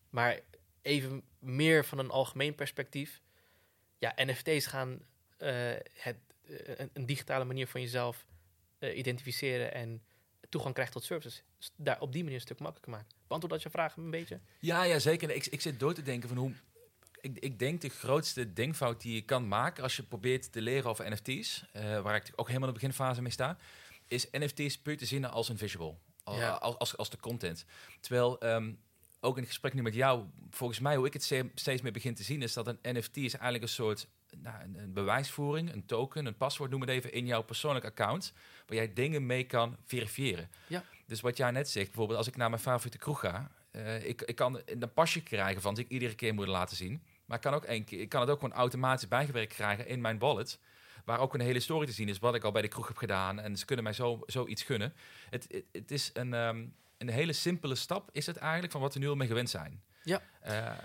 Maar 0.09 0.39
even 0.85 1.23
meer 1.39 1.85
van 1.85 1.97
een 1.97 2.09
algemeen 2.09 2.55
perspectief. 2.55 3.21
Ja, 3.97 4.13
NFT's 4.15 4.65
gaan 4.65 4.99
uh, 5.39 5.73
het, 5.93 6.17
uh, 6.43 6.57
een, 6.75 6.89
een, 6.93 7.05
digitale 7.05 7.45
manier 7.45 7.67
van 7.67 7.81
jezelf 7.81 8.25
uh, 8.79 8.97
identificeren 8.97 9.73
en 9.73 10.03
toegang 10.49 10.73
krijgt 10.73 10.91
tot 10.91 11.03
services. 11.03 11.43
Dus 11.57 11.71
daar 11.75 12.01
op 12.01 12.11
die 12.11 12.21
manier 12.21 12.37
een 12.37 12.43
stuk 12.45 12.59
makkelijker 12.59 12.91
maken. 12.91 13.17
Beantwoord 13.27 13.53
dat 13.53 13.63
je 13.63 13.69
vraag 13.69 13.95
een 13.95 14.11
beetje? 14.11 14.39
Ja, 14.59 14.83
ja 14.83 14.99
zeker. 14.99 15.29
Ik, 15.29 15.45
ik 15.45 15.61
zit 15.61 15.79
door 15.79 15.93
te 15.93 16.01
denken 16.01 16.29
van 16.29 16.37
hoe. 16.37 16.51
Ik, 17.21 17.39
ik 17.39 17.59
denk 17.59 17.81
de 17.81 17.89
grootste 17.89 18.53
denkfout 18.53 19.01
die 19.01 19.13
je 19.13 19.21
kan 19.21 19.47
maken 19.47 19.83
als 19.83 19.95
je 19.95 20.03
probeert 20.03 20.51
te 20.51 20.61
leren 20.61 20.89
over 20.89 21.11
NFT's, 21.11 21.65
uh, 21.75 22.01
waar 22.01 22.15
ik 22.15 22.31
ook 22.35 22.47
helemaal 22.47 22.67
in 22.67 22.73
de 22.73 22.79
beginfase 22.79 23.21
mee 23.21 23.31
sta, 23.31 23.57
is 24.07 24.27
NFT's 24.31 24.77
puur 24.77 24.97
te 24.97 25.05
zien 25.05 25.25
als 25.25 25.49
een 25.49 25.57
visual. 25.57 25.99
Ja. 26.25 26.49
Als, 26.49 26.77
als, 26.77 26.97
als 26.97 27.09
de 27.09 27.19
content. 27.19 27.65
Terwijl 27.99 28.43
um, 28.43 28.79
ook 29.25 29.35
in 29.35 29.41
het 29.41 29.51
gesprek 29.51 29.73
nu 29.73 29.81
met 29.81 29.93
jou, 29.93 30.23
volgens 30.49 30.79
mij, 30.79 30.95
hoe 30.95 31.05
ik 31.05 31.13
het 31.13 31.23
steeds 31.55 31.81
meer 31.81 31.91
begin 31.91 32.15
te 32.15 32.23
zien, 32.23 32.41
is 32.41 32.53
dat 32.53 32.67
een 32.67 32.79
NFT 32.81 33.17
is 33.17 33.33
eigenlijk 33.33 33.63
een 33.63 33.69
soort 33.69 34.07
nou, 34.41 34.61
een, 34.63 34.75
een, 34.79 34.93
bewijsvoering, 34.93 35.73
een 35.73 35.85
token, 35.85 36.25
een 36.25 36.37
paswoord, 36.37 36.71
noem 36.71 36.81
het 36.81 36.89
even, 36.89 37.13
in 37.13 37.25
jouw 37.25 37.43
persoonlijk 37.43 37.85
account, 37.85 38.33
waar 38.67 38.77
jij 38.77 38.93
dingen 38.93 39.25
mee 39.25 39.43
kan 39.43 39.77
verifiëren. 39.85 40.49
Ja. 40.67 40.83
Dus 41.07 41.21
wat 41.21 41.37
jij 41.37 41.51
net 41.51 41.69
zegt, 41.69 41.85
bijvoorbeeld 41.85 42.17
als 42.17 42.27
ik 42.27 42.35
naar 42.35 42.49
mijn 42.49 42.61
favoriete 42.61 42.97
kroeg 42.97 43.19
ga, 43.19 43.51
uh, 43.71 44.05
ik, 44.05 44.21
ik 44.21 44.35
kan 44.35 44.61
een 44.65 44.93
pasje 44.93 45.23
krijgen 45.23 45.61
van, 45.61 45.75
die 45.75 45.83
ik 45.83 45.91
iedere 45.91 46.15
keer 46.15 46.33
moet 46.33 46.47
laten 46.47 46.77
zien. 46.77 47.03
Maar 47.25 47.37
ik 47.37 47.43
kan, 47.43 47.53
ook 47.53 47.63
één 47.63 47.83
keer, 47.83 47.99
ik 47.99 48.09
kan 48.09 48.21
het 48.21 48.29
ook 48.29 48.39
gewoon 48.39 48.57
automatisch 48.57 49.07
bijgewerkt 49.07 49.53
krijgen 49.53 49.87
in 49.87 50.01
mijn 50.01 50.19
wallet. 50.19 50.59
Waar 51.05 51.19
ook 51.19 51.33
een 51.33 51.39
hele 51.39 51.59
story 51.59 51.85
te 51.85 51.91
zien 51.91 52.09
is 52.09 52.19
wat 52.19 52.35
ik 52.35 52.43
al 52.43 52.51
bij 52.51 52.61
de 52.61 52.67
kroeg 52.67 52.87
heb 52.87 52.97
gedaan. 52.97 53.39
En 53.39 53.57
ze 53.57 53.65
kunnen 53.65 53.83
mij 53.83 53.93
zo, 53.93 54.19
zoiets 54.25 54.63
gunnen. 54.63 54.93
Het, 55.29 55.47
het, 55.51 55.63
het 55.71 55.91
is 55.91 56.09
een, 56.13 56.33
um, 56.33 56.73
een 56.97 57.09
hele 57.09 57.33
simpele 57.33 57.75
stap, 57.75 58.09
is 58.11 58.25
het 58.25 58.37
eigenlijk, 58.37 58.71
van 58.71 58.81
wat 58.81 58.93
we 58.93 58.99
nu 58.99 59.07
al 59.07 59.15
mee 59.15 59.27
gewend 59.27 59.49
zijn. 59.49 59.83
Ja. 60.03 60.21
Uh, 60.47 60.77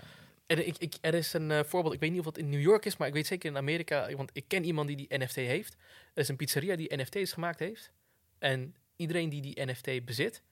Er, 0.45 0.59
ik, 0.65 0.77
ik, 0.77 0.95
er 1.01 1.13
is 1.13 1.33
een 1.33 1.51
eh, 1.51 1.63
voorbeeld, 1.63 1.93
ik 1.93 1.99
weet 1.99 2.09
niet 2.11 2.19
of 2.19 2.25
dat 2.25 2.37
in 2.37 2.49
New 2.49 2.61
York 2.61 2.85
is, 2.85 2.97
maar 2.97 3.07
ik 3.07 3.13
weet 3.13 3.27
zeker 3.27 3.49
in 3.49 3.57
Amerika, 3.57 4.15
want 4.15 4.29
ik 4.33 4.47
ken 4.47 4.63
iemand 4.63 4.87
die 4.87 4.97
die 4.97 5.17
NFT 5.19 5.35
heeft. 5.35 5.73
Er 6.13 6.21
is 6.21 6.27
een 6.27 6.35
pizzeria 6.35 6.75
die 6.75 6.95
NFT's 6.95 7.33
gemaakt 7.33 7.59
heeft. 7.59 7.91
En 8.39 8.75
iedereen 8.95 9.29
die 9.29 9.41
die 9.41 9.65
NFT 9.65 10.05
bezit, 10.05 10.43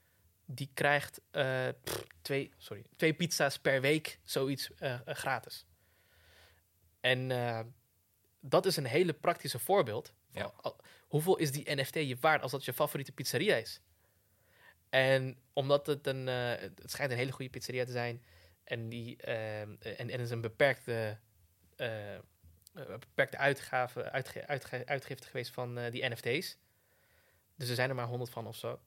die 0.46 0.70
krijgt 0.74 1.22
eh, 1.32 1.68
pff, 1.84 2.06
twee, 2.22 2.52
sorry, 2.58 2.84
twee 2.96 3.14
pizza's 3.14 3.60
per 3.60 3.82
week, 3.82 4.20
zoiets 4.24 4.70
gratis. 5.06 5.66
En 7.00 7.32
dat 8.40 8.66
is 8.66 8.78
een 8.78 8.86
hele 8.86 9.14
praktische 9.14 9.60
voorbeeld. 9.60 10.14
van 10.32 10.42
Ja. 10.42 10.52
al- 10.62 10.80
hoeveel 11.08 11.38
is 11.38 11.52
die 11.52 11.76
NFT 11.76 11.94
je 11.94 12.18
waard 12.20 12.42
als 12.42 12.52
dat 12.52 12.66
je 12.66 12.74
favoriete 12.74 13.12
pizzeria 13.12 13.56
is? 13.56 13.82
En 14.90 15.38
omdat 15.54 15.88
het 15.88 16.08
een, 16.08 16.28
eh, 16.28 16.50
het 16.50 16.92
schijnt 16.92 17.12
een 17.12 17.18
hele 17.18 17.32
goede 17.32 17.52
pizzeria 17.52 17.86
te 17.86 17.92
zijn 17.92 18.24
en 18.64 18.90
die 18.90 19.18
eh, 19.18 19.62
en, 19.62 20.12
er 20.12 20.20
is 20.20 20.30
een 20.30 20.42
beperkte, 20.42 21.20
eh, 21.76 22.18
beperkte 22.74 23.38
uitgave, 23.38 24.12
uitge, 24.12 24.48
uitge- 24.48 24.86
uitgifte 24.86 25.28
geweest 25.28 25.52
van 25.52 25.90
die 25.90 26.10
NFT's. 26.10 26.58
Dus 27.56 27.70
er 27.70 27.76
zijn 27.76 27.90
er 27.90 27.96
maar 27.96 28.08
honderd 28.08 28.32
van 28.32 28.48
of 28.48 28.56
zo. 28.56 28.82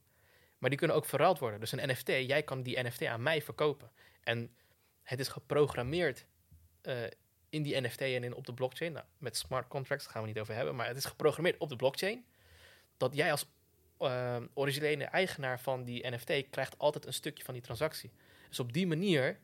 Maar 0.59 0.71
die 0.71 0.79
kunnen 0.79 0.97
ook 0.97 1.05
verruild 1.07 1.39
worden. 1.39 1.61
Dus 1.61 1.73
een 1.73 1.89
NFT, 1.89 2.07
jij 2.07 2.43
kan 2.43 2.63
die 2.63 2.83
NFT 2.83 3.05
aan 3.05 3.23
mij 3.23 3.43
verkopen. 3.43 3.91
En 4.21 4.57
het 5.03 5.21
is 5.21 5.29
geprogrammeerd 5.29 6.27
in 7.49 7.63
die 7.63 7.81
NFT 7.81 8.01
en 8.01 8.25
in, 8.25 8.35
op 8.35 8.47
de 8.47 8.55
blockchain. 8.55 8.93
Nou, 8.93 9.07
met 9.19 9.37
smart 9.37 9.69
contracts 9.69 10.07
gaan 10.07 10.23
we 10.23 10.29
niet 10.29 10.39
over 10.39 10.55
hebben. 10.55 10.75
Maar 10.77 10.87
het 10.87 10.97
is 10.97 11.05
geprogrammeerd 11.05 11.59
op 11.59 11.69
de 11.69 11.77
blockchain. 11.77 12.27
Dat 12.97 13.15
jij 13.15 13.31
als 13.31 13.47
eh, 14.03 14.37
originele 14.55 15.05
eigenaar 15.05 15.61
van 15.61 15.85
die 15.85 16.11
NFT 16.11 16.51
krijgt 16.51 16.79
altijd 16.79 17.07
een 17.07 17.13
stukje 17.13 17.45
van 17.45 17.55
die 17.55 17.63
transactie. 17.63 18.11
Dus 18.49 18.61
op 18.61 18.73
die 18.73 18.87
manier 18.87 19.39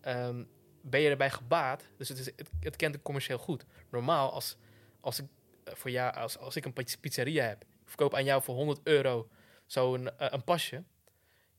ehm, 0.00 0.44
ben 0.80 1.00
je 1.00 1.08
erbij 1.08 1.30
gebaat. 1.30 1.88
Dus 1.96 2.08
het, 2.08 2.18
is, 2.18 2.26
het, 2.26 2.50
het 2.60 2.76
kent 2.76 2.94
het 2.94 3.02
commercieel 3.02 3.38
goed. 3.38 3.64
Normaal, 3.90 4.32
als, 4.32 4.56
als, 5.00 5.18
ik, 5.18 5.26
eh, 5.64 5.74
voor 5.74 5.90
jou, 5.90 6.14
als, 6.14 6.38
als 6.38 6.56
ik 6.56 6.64
een 6.64 6.72
pizz- 6.72 6.96
pizzeria 6.96 7.44
heb, 7.44 7.64
verkoop 7.84 8.14
aan 8.14 8.24
jou 8.24 8.42
voor 8.42 8.54
100 8.54 8.80
euro 8.82 9.28
zo'n 9.66 10.18
eh, 10.18 10.26
een 10.30 10.44
pasje. 10.44 10.84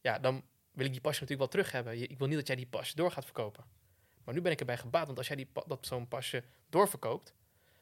Ja, 0.02 0.20
dan 0.20 0.44
wil 0.72 0.86
ik 0.86 0.92
die 0.92 1.02
pasje 1.02 1.22
natuurlijk 1.22 1.52
wel 1.52 1.62
terug 1.62 1.72
hebben. 1.72 2.12
Ik 2.12 2.18
wil 2.18 2.28
niet 2.28 2.38
dat 2.38 2.48
jij 2.48 2.56
die 2.56 2.68
pasje 2.68 2.96
door 2.96 3.12
gaat 3.12 3.26
verkopen. 3.26 3.64
Maar 4.24 4.34
nu 4.34 4.42
ben 4.42 4.52
ik 4.52 4.60
erbij 4.60 4.78
gebaat, 4.78 5.06
want 5.06 5.18
als 5.18 5.28
jij 5.28 5.36
die, 5.36 5.50
dat 5.68 5.86
zo'n 5.86 6.08
pasje 6.08 6.44
doorverkoopt, 6.70 7.34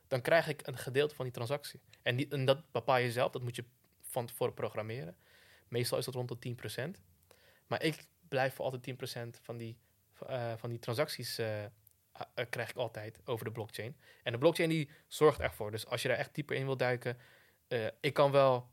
dan 0.07 0.21
krijg 0.21 0.47
ik 0.47 0.67
een 0.67 0.77
gedeelte 0.77 1.15
van 1.15 1.25
die 1.25 1.33
transactie. 1.33 1.81
En, 2.01 2.15
die, 2.15 2.27
en 2.29 2.45
dat 2.45 2.71
bepaal 2.71 2.97
je 2.97 3.11
zelf, 3.11 3.31
dat 3.31 3.41
moet 3.41 3.55
je 3.55 3.65
van 4.11 4.25
tevoren 4.25 4.53
programmeren. 4.53 5.15
Meestal 5.67 5.97
is 5.97 6.05
dat 6.05 6.13
rond 6.13 6.41
de 6.41 6.55
10%. 6.97 7.01
Maar 7.67 7.83
ik 7.83 8.03
blijf 8.27 8.53
voor 8.53 8.65
altijd 8.65 8.83
10% 8.83 9.39
van 9.41 9.57
die, 9.57 9.77
eh, 10.27 10.53
van 10.57 10.69
die 10.69 10.79
transacties 10.79 11.37
eh, 11.37 11.65
krijg 12.49 12.69
ik 12.69 12.75
altijd 12.75 13.19
over 13.25 13.45
de 13.45 13.51
blockchain. 13.51 13.97
En 14.23 14.31
de 14.31 14.37
blockchain 14.37 14.69
die 14.69 14.89
zorgt 15.07 15.39
ervoor. 15.39 15.71
Dus 15.71 15.85
als 15.85 16.01
je 16.01 16.07
daar 16.07 16.17
echt 16.17 16.35
dieper 16.35 16.55
in 16.55 16.65
wil 16.65 16.77
duiken, 16.77 17.17
ik 17.99 18.13
kan 18.13 18.31
wel, 18.31 18.69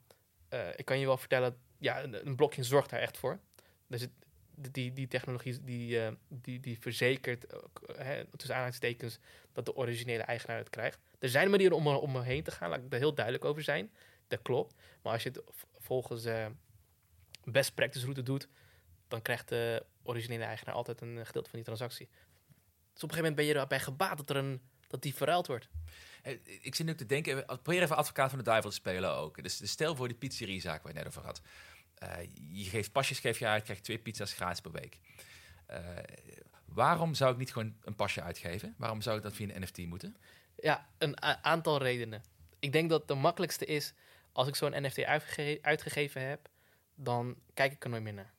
ik 0.76 0.84
kan 0.84 0.98
je 0.98 1.06
wel 1.06 1.16
vertellen, 1.16 1.58
ja, 1.78 2.02
een, 2.02 2.26
een 2.26 2.36
blockchain 2.36 2.64
zorgt 2.66 2.90
daar 2.90 3.00
echt 3.00 3.18
voor. 3.18 3.40
Dus 3.86 4.00
het, 4.00 4.10
die, 4.54 4.92
die 4.92 5.08
technologie 5.08 5.64
die, 5.64 6.00
die, 6.28 6.60
die 6.60 6.78
verzekert, 6.78 7.46
hè, 7.96 8.24
tussen 8.24 8.50
aanhalingstekens, 8.50 9.18
dat 9.52 9.64
de 9.66 9.76
originele 9.76 10.22
eigenaar 10.22 10.58
het 10.58 10.70
krijgt. 10.70 10.98
Er 11.18 11.28
zijn 11.28 11.50
manieren 11.50 11.76
om 11.76 11.86
er 11.86 11.98
om 11.98 12.16
er 12.16 12.24
heen 12.24 12.42
te 12.42 12.50
gaan, 12.50 12.70
laat 12.70 12.78
ik 12.78 12.92
er 12.92 12.98
heel 12.98 13.14
duidelijk 13.14 13.44
over 13.44 13.62
zijn. 13.62 13.90
Dat 14.28 14.42
klopt. 14.42 14.74
Maar 15.02 15.12
als 15.12 15.22
je 15.22 15.28
het 15.28 15.42
volgens 15.78 16.24
eh, 16.24 16.46
best 17.44 17.74
practice 17.74 18.04
route 18.04 18.22
doet, 18.22 18.48
dan 19.08 19.22
krijgt 19.22 19.48
de 19.48 19.86
originele 20.02 20.44
eigenaar 20.44 20.74
altijd 20.74 21.00
een 21.00 21.26
gedeelte 21.26 21.50
van 21.50 21.58
die 21.58 21.64
transactie. 21.64 22.08
Dus 22.92 23.02
op 23.02 23.10
een 23.10 23.16
gegeven 23.16 23.18
moment 23.18 23.34
ben 23.34 23.44
je 23.44 23.54
erbij 23.54 23.80
gebaat 23.80 24.16
dat, 24.16 24.30
er 24.30 24.36
een, 24.36 24.60
dat 24.86 25.02
die 25.02 25.14
verruild 25.14 25.46
wordt. 25.46 25.68
Eh, 26.22 26.38
Ik 26.60 26.74
zit 26.74 26.86
nu 26.86 26.94
te 26.94 27.06
denken, 27.06 27.46
eh, 27.48 27.56
probeer 27.62 27.82
even 27.82 27.96
advocaat 27.96 28.28
van 28.30 28.38
de 28.38 28.44
duivel 28.44 28.70
te 28.70 28.76
spelen 28.76 29.16
ook. 29.16 29.42
Dus 29.42 29.56
dus 29.56 29.70
stel 29.70 29.96
voor 29.96 30.08
die 30.08 30.16
pizzerie-zaak 30.16 30.82
waar 30.82 30.92
je 30.92 30.98
net 30.98 31.06
over 31.06 31.22
had. 31.24 31.40
Eh, 31.94 32.16
je 32.50 32.64
geeft 32.64 32.92
pasjes 32.92 33.18
geef 33.18 33.38
je 33.38 33.46
uit, 33.46 33.62
krijgt 33.64 33.84
twee 33.84 33.98
pizza's 33.98 34.32
gratis 34.32 34.60
per 34.60 34.72
week. 34.72 34.98
Waarom 36.64 37.14
zou 37.14 37.32
ik 37.32 37.38
niet 37.38 37.52
gewoon 37.52 37.76
een 37.82 37.94
pasje 37.94 38.22
uitgeven? 38.22 38.74
Waarom 38.78 39.00
zou 39.00 39.16
ik 39.16 39.22
dat 39.22 39.34
via 39.34 39.54
een 39.54 39.62
NFT 39.62 39.78
moeten? 39.78 40.16
Ja, 40.56 40.88
een 40.98 41.22
aantal 41.22 41.78
redenen. 41.82 42.22
Ik 42.58 42.72
denk 42.72 42.90
dat 42.90 43.08
de 43.08 43.14
makkelijkste 43.14 43.64
is, 43.64 43.92
als 44.38 44.48
ik 44.48 44.56
zo'n 44.56 44.82
NFT 44.82 45.04
uitgege- 45.04 45.58
uitgegeven 45.62 46.28
heb, 46.28 46.48
dan 46.94 47.36
kijk 47.54 47.72
ik 47.72 47.84
er 47.84 47.90
nooit 47.90 48.02
meer 48.02 48.12
naar. 48.12 48.34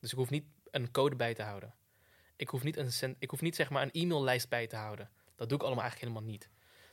Dus 0.00 0.10
ik 0.10 0.16
hoef 0.16 0.30
niet 0.30 0.44
een 0.70 0.90
code 0.90 1.16
bij 1.16 1.34
te 1.34 1.42
houden. 1.42 1.74
Ik 2.36 2.48
hoef 2.48 2.62
niet, 2.62 2.76
een 2.76 3.16
ik 3.18 3.30
hoef 3.30 3.40
niet 3.40 3.56
zeg 3.56 3.70
maar 3.70 3.82
een 3.82 4.02
e-maillijst 4.02 4.48
bij 4.48 4.66
te 4.66 4.76
houden. 4.76 5.10
Dat 5.36 5.48
doe 5.48 5.58
ik 5.58 5.64
allemaal 5.64 5.84
eigenlijk 5.84 6.12
helemaal 6.12 6.32
niet. 6.32 6.50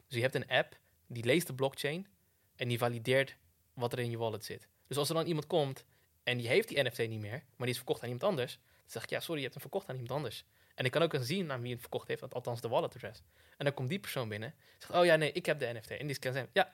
Dus 0.07 0.15
je 0.15 0.21
hebt 0.21 0.35
een 0.35 0.47
app, 0.47 0.79
die 1.07 1.23
leest 1.23 1.47
de 1.47 1.53
blockchain 1.53 2.07
en 2.55 2.67
die 2.67 2.77
valideert 2.77 3.37
wat 3.73 3.93
er 3.93 3.99
in 3.99 4.09
je 4.09 4.17
wallet 4.17 4.45
zit. 4.45 4.67
Dus 4.87 4.97
als 4.97 5.09
er 5.09 5.15
dan 5.15 5.25
iemand 5.25 5.47
komt 5.47 5.85
en 6.23 6.37
die 6.37 6.47
heeft 6.47 6.67
die 6.67 6.83
NFT 6.83 6.97
niet 6.97 7.19
meer, 7.19 7.31
maar 7.31 7.67
die 7.67 7.69
is 7.69 7.77
verkocht 7.77 8.01
aan 8.01 8.09
iemand 8.09 8.29
anders, 8.29 8.53
dan 8.55 8.91
zeg 8.91 9.03
ik, 9.03 9.09
ja, 9.09 9.19
sorry, 9.19 9.35
je 9.35 9.47
hebt 9.47 9.53
hem 9.53 9.61
verkocht 9.61 9.89
aan 9.89 9.95
iemand 9.95 10.13
anders. 10.13 10.45
En 10.75 10.85
ik 10.85 10.91
kan 10.91 11.01
ook 11.01 11.15
zien 11.19 11.51
aan 11.51 11.61
wie 11.61 11.71
het 11.71 11.81
verkocht 11.81 12.07
heeft, 12.07 12.33
althans 12.33 12.61
de 12.61 12.67
wallet 12.67 12.93
address. 12.93 13.21
En 13.57 13.65
dan 13.65 13.73
komt 13.73 13.89
die 13.89 13.99
persoon 13.99 14.29
binnen, 14.29 14.55
zegt, 14.77 14.93
oh 14.93 15.05
ja, 15.05 15.15
nee, 15.15 15.31
ik 15.31 15.45
heb 15.45 15.59
de 15.59 15.73
NFT. 15.73 15.91
En 15.91 16.07
die 16.07 16.15
scan 16.15 16.33
zijn, 16.33 16.49
ja. 16.53 16.73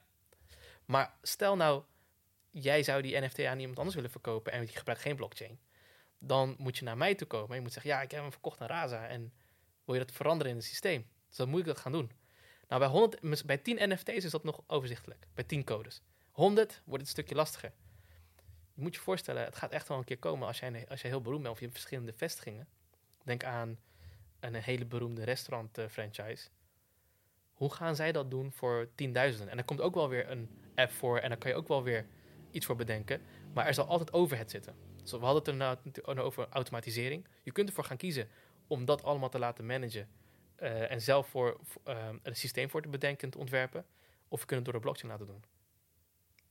Maar 0.90 1.14
stel 1.22 1.56
nou, 1.56 1.84
jij 2.50 2.84
zou 2.84 3.02
die 3.02 3.20
NFT 3.20 3.40
aan 3.40 3.60
iemand 3.60 3.78
anders 3.78 3.96
willen 3.96 4.12
verkopen 4.12 4.52
en 4.52 4.66
die 4.66 4.76
gebruikt 4.76 5.02
geen 5.02 5.16
blockchain. 5.16 5.60
Dan 6.18 6.56
moet 6.58 6.78
je 6.78 6.84
naar 6.84 6.98
mij 6.98 7.16
toe 7.16 7.28
komen 7.28 7.50
en 7.50 7.56
je 7.56 7.62
moet 7.62 7.74
zeggen, 7.74 7.92
ja, 7.92 8.02
ik 8.02 8.12
heb 8.12 8.22
hem 8.22 8.32
verkocht 8.32 8.62
aan 8.62 8.68
Raza. 8.68 9.08
En 9.08 9.34
wil 9.86 9.96
je 9.96 10.02
dat 10.02 10.12
veranderen 10.12 10.52
in 10.52 10.58
het 10.58 10.68
systeem? 10.68 11.08
Dus 11.28 11.38
dan 11.38 11.50
moet 11.50 11.60
ik 11.60 11.66
dat 11.66 11.78
gaan 11.78 11.92
doen. 11.92 12.12
Nou, 12.68 12.82
bij, 12.82 12.90
100, 12.90 13.22
mis- 13.22 13.44
bij 13.44 13.58
10 13.58 13.90
NFT's 13.90 14.24
is 14.24 14.32
dat 14.32 14.44
nog 14.44 14.64
overzichtelijk. 14.68 15.28
Bij 15.34 15.44
10 15.44 15.64
codes. 15.64 16.02
100 16.32 16.70
wordt 16.70 16.92
het 16.92 17.02
een 17.02 17.08
stukje 17.08 17.36
lastiger. 17.36 17.72
Je 18.74 18.82
moet 18.82 18.96
je 18.96 19.02
voorstellen, 19.02 19.44
het 19.44 19.56
gaat 19.56 19.72
echt 19.72 19.88
wel 19.88 19.98
een 19.98 20.04
keer 20.04 20.20
komen 20.20 20.48
als 20.48 20.60
jij, 20.60 20.86
als 20.88 21.02
jij 21.02 21.10
heel 21.10 21.22
beroemd 21.22 21.42
bent 21.42 21.54
of 21.54 21.60
je 21.60 21.66
hebt 21.66 21.78
verschillende 21.78 22.14
vestigingen. 22.14 22.68
Denk 23.24 23.44
aan 23.44 23.80
een 24.40 24.56
hele 24.56 24.86
beroemde 24.86 25.24
restaurant 25.24 25.78
eh, 25.78 25.88
franchise. 25.88 26.50
Hoe 27.54 27.74
gaan 27.74 27.96
zij 27.96 28.12
dat 28.12 28.32
doen 28.32 28.52
voor 28.52 28.90
tienduizenden? 28.96 29.50
En 29.50 29.58
er 29.58 29.66
komt 29.66 29.82
ook 29.82 29.96
wel 29.96 30.10
weer 30.10 30.30
een 30.30 30.50
app 30.80 30.92
voor 30.92 31.18
en 31.18 31.30
daar 31.30 31.38
kan 31.38 31.52
je 31.52 31.58
ook 31.58 31.68
wel 31.68 31.84
weer 31.84 32.06
iets 32.52 32.66
voor 32.66 32.76
bedenken. 32.76 33.22
Maar 33.54 33.66
er 33.66 33.74
zal 33.74 33.86
altijd 33.88 34.14
overhead 34.14 34.52
zitten. 34.52 34.76
Dus 35.02 35.12
we 35.12 35.18
hadden 35.18 35.60
het 35.60 35.98
er 36.08 36.16
nou 36.16 36.20
over 36.28 36.48
automatisering. 36.50 37.28
Je 37.44 37.52
kunt 37.52 37.68
ervoor 37.70 37.84
gaan 37.84 37.98
kiezen 37.98 38.28
om 38.68 38.86
dat 38.86 39.04
allemaal 39.04 39.30
te 39.30 39.40
laten 39.40 39.66
managen. 39.66 40.08
eh, 40.56 40.92
en 40.92 41.02
zelf 41.02 41.28
voor, 41.28 41.60
eh, 41.84 42.08
een 42.24 42.36
systeem 42.36 42.70
voor 42.70 42.82
te 42.82 42.90
bedenken 42.90 43.24
en 43.24 43.30
te 43.30 43.38
ontwerpen. 43.38 43.86
Of 44.28 44.40
je 44.40 44.46
kunt 44.46 44.56
het 44.60 44.66
door 44.66 44.74
de 44.74 44.80
blockchain 44.80 45.12
laten 45.12 45.28
doen. 45.28 45.44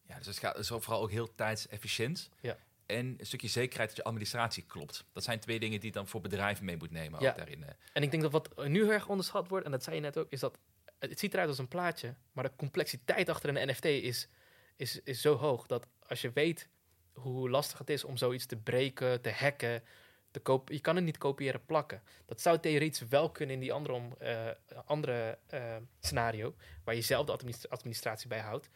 Ja, 0.06 0.16
dus 0.16 0.26
het 0.26 0.38
gaat 0.38 0.56
dus 0.56 0.68
vooral 0.68 1.02
ook 1.02 1.10
heel 1.10 1.34
tijdsefficiënt. 1.34 2.30
Ja. 2.40 2.56
En 2.86 3.14
een 3.18 3.26
stukje 3.26 3.48
zekerheid 3.48 3.88
dat 3.88 3.96
je 3.96 4.04
administratie 4.04 4.64
klopt. 4.66 5.04
Dat 5.12 5.24
zijn 5.24 5.40
twee 5.40 5.58
dingen 5.58 5.78
die 5.80 5.88
je 5.88 5.94
dan 5.94 6.06
voor 6.08 6.20
bedrijven 6.20 6.64
mee 6.64 6.76
moet 6.76 6.90
nemen. 6.90 7.20
Ja. 7.20 7.30
Ook 7.30 7.36
daarin. 7.36 7.64
eh. 7.64 7.70
En 7.92 8.02
ik 8.02 8.10
denk 8.10 8.22
dat 8.22 8.32
wat 8.32 8.66
nu 8.66 8.82
heel 8.82 8.92
erg 8.92 9.08
onderschat 9.08 9.48
wordt, 9.48 9.64
en 9.64 9.70
dat 9.70 9.82
zei 9.82 9.96
je 9.96 10.02
net 10.02 10.18
ook, 10.18 10.26
is 10.30 10.40
dat 10.40 10.58
het 10.98 11.18
ziet 11.18 11.32
eruit 11.32 11.48
als 11.48 11.58
een 11.58 11.68
plaatje, 11.68 12.14
maar 12.32 12.44
de 12.44 12.56
complexiteit 12.56 13.28
achter 13.28 13.56
een 13.56 13.68
NFT 13.68 13.84
is, 13.84 14.28
is, 14.76 15.00
is 15.02 15.20
zo 15.20 15.36
hoog 15.36 15.66
dat 15.66 15.86
als 16.06 16.20
je 16.20 16.30
weet 16.32 16.68
hoe 17.12 17.50
lastig 17.50 17.78
het 17.78 17.90
is 17.90 18.04
om 18.04 18.16
zoiets 18.16 18.46
te 18.46 18.56
breken, 18.56 19.20
te 19.20 19.30
hacken, 19.30 19.82
te 20.30 20.40
koop, 20.40 20.68
je 20.68 20.80
kan 20.80 20.96
het 20.96 21.04
niet 21.04 21.18
kopiëren 21.18 21.64
plakken. 21.64 22.02
Dat 22.26 22.40
zou 22.40 22.58
theoretisch 22.60 23.08
wel 23.08 23.30
kunnen 23.30 23.54
in 23.54 23.60
die 23.60 23.72
andere, 23.72 23.94
om, 23.94 24.14
eh, 24.18 24.46
andere 24.84 25.38
eh, 25.46 25.76
scenario, 26.00 26.54
waar 26.84 26.94
je 26.94 27.00
zelf 27.00 27.26
de 27.26 27.32
administ- 27.32 27.68
administratie 27.68 28.28
bij 28.28 28.40
houdt. 28.40 28.68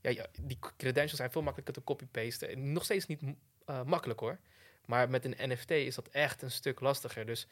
Ja, 0.00 0.26
die 0.40 0.58
credentials 0.76 1.16
zijn 1.16 1.30
veel 1.30 1.42
makkelijker 1.42 1.74
te 1.74 1.84
copy-pasten. 1.84 2.72
Nog 2.72 2.84
steeds 2.84 3.06
niet 3.06 3.22
eh, 3.64 3.82
makkelijk 3.82 4.20
hoor. 4.20 4.38
Maar 4.84 5.10
met 5.10 5.24
een 5.24 5.50
NFT 5.50 5.70
is 5.70 5.94
dat 5.94 6.08
echt 6.08 6.42
een 6.42 6.50
stuk 6.50 6.80
lastiger. 6.80 7.26
Dus 7.26 7.46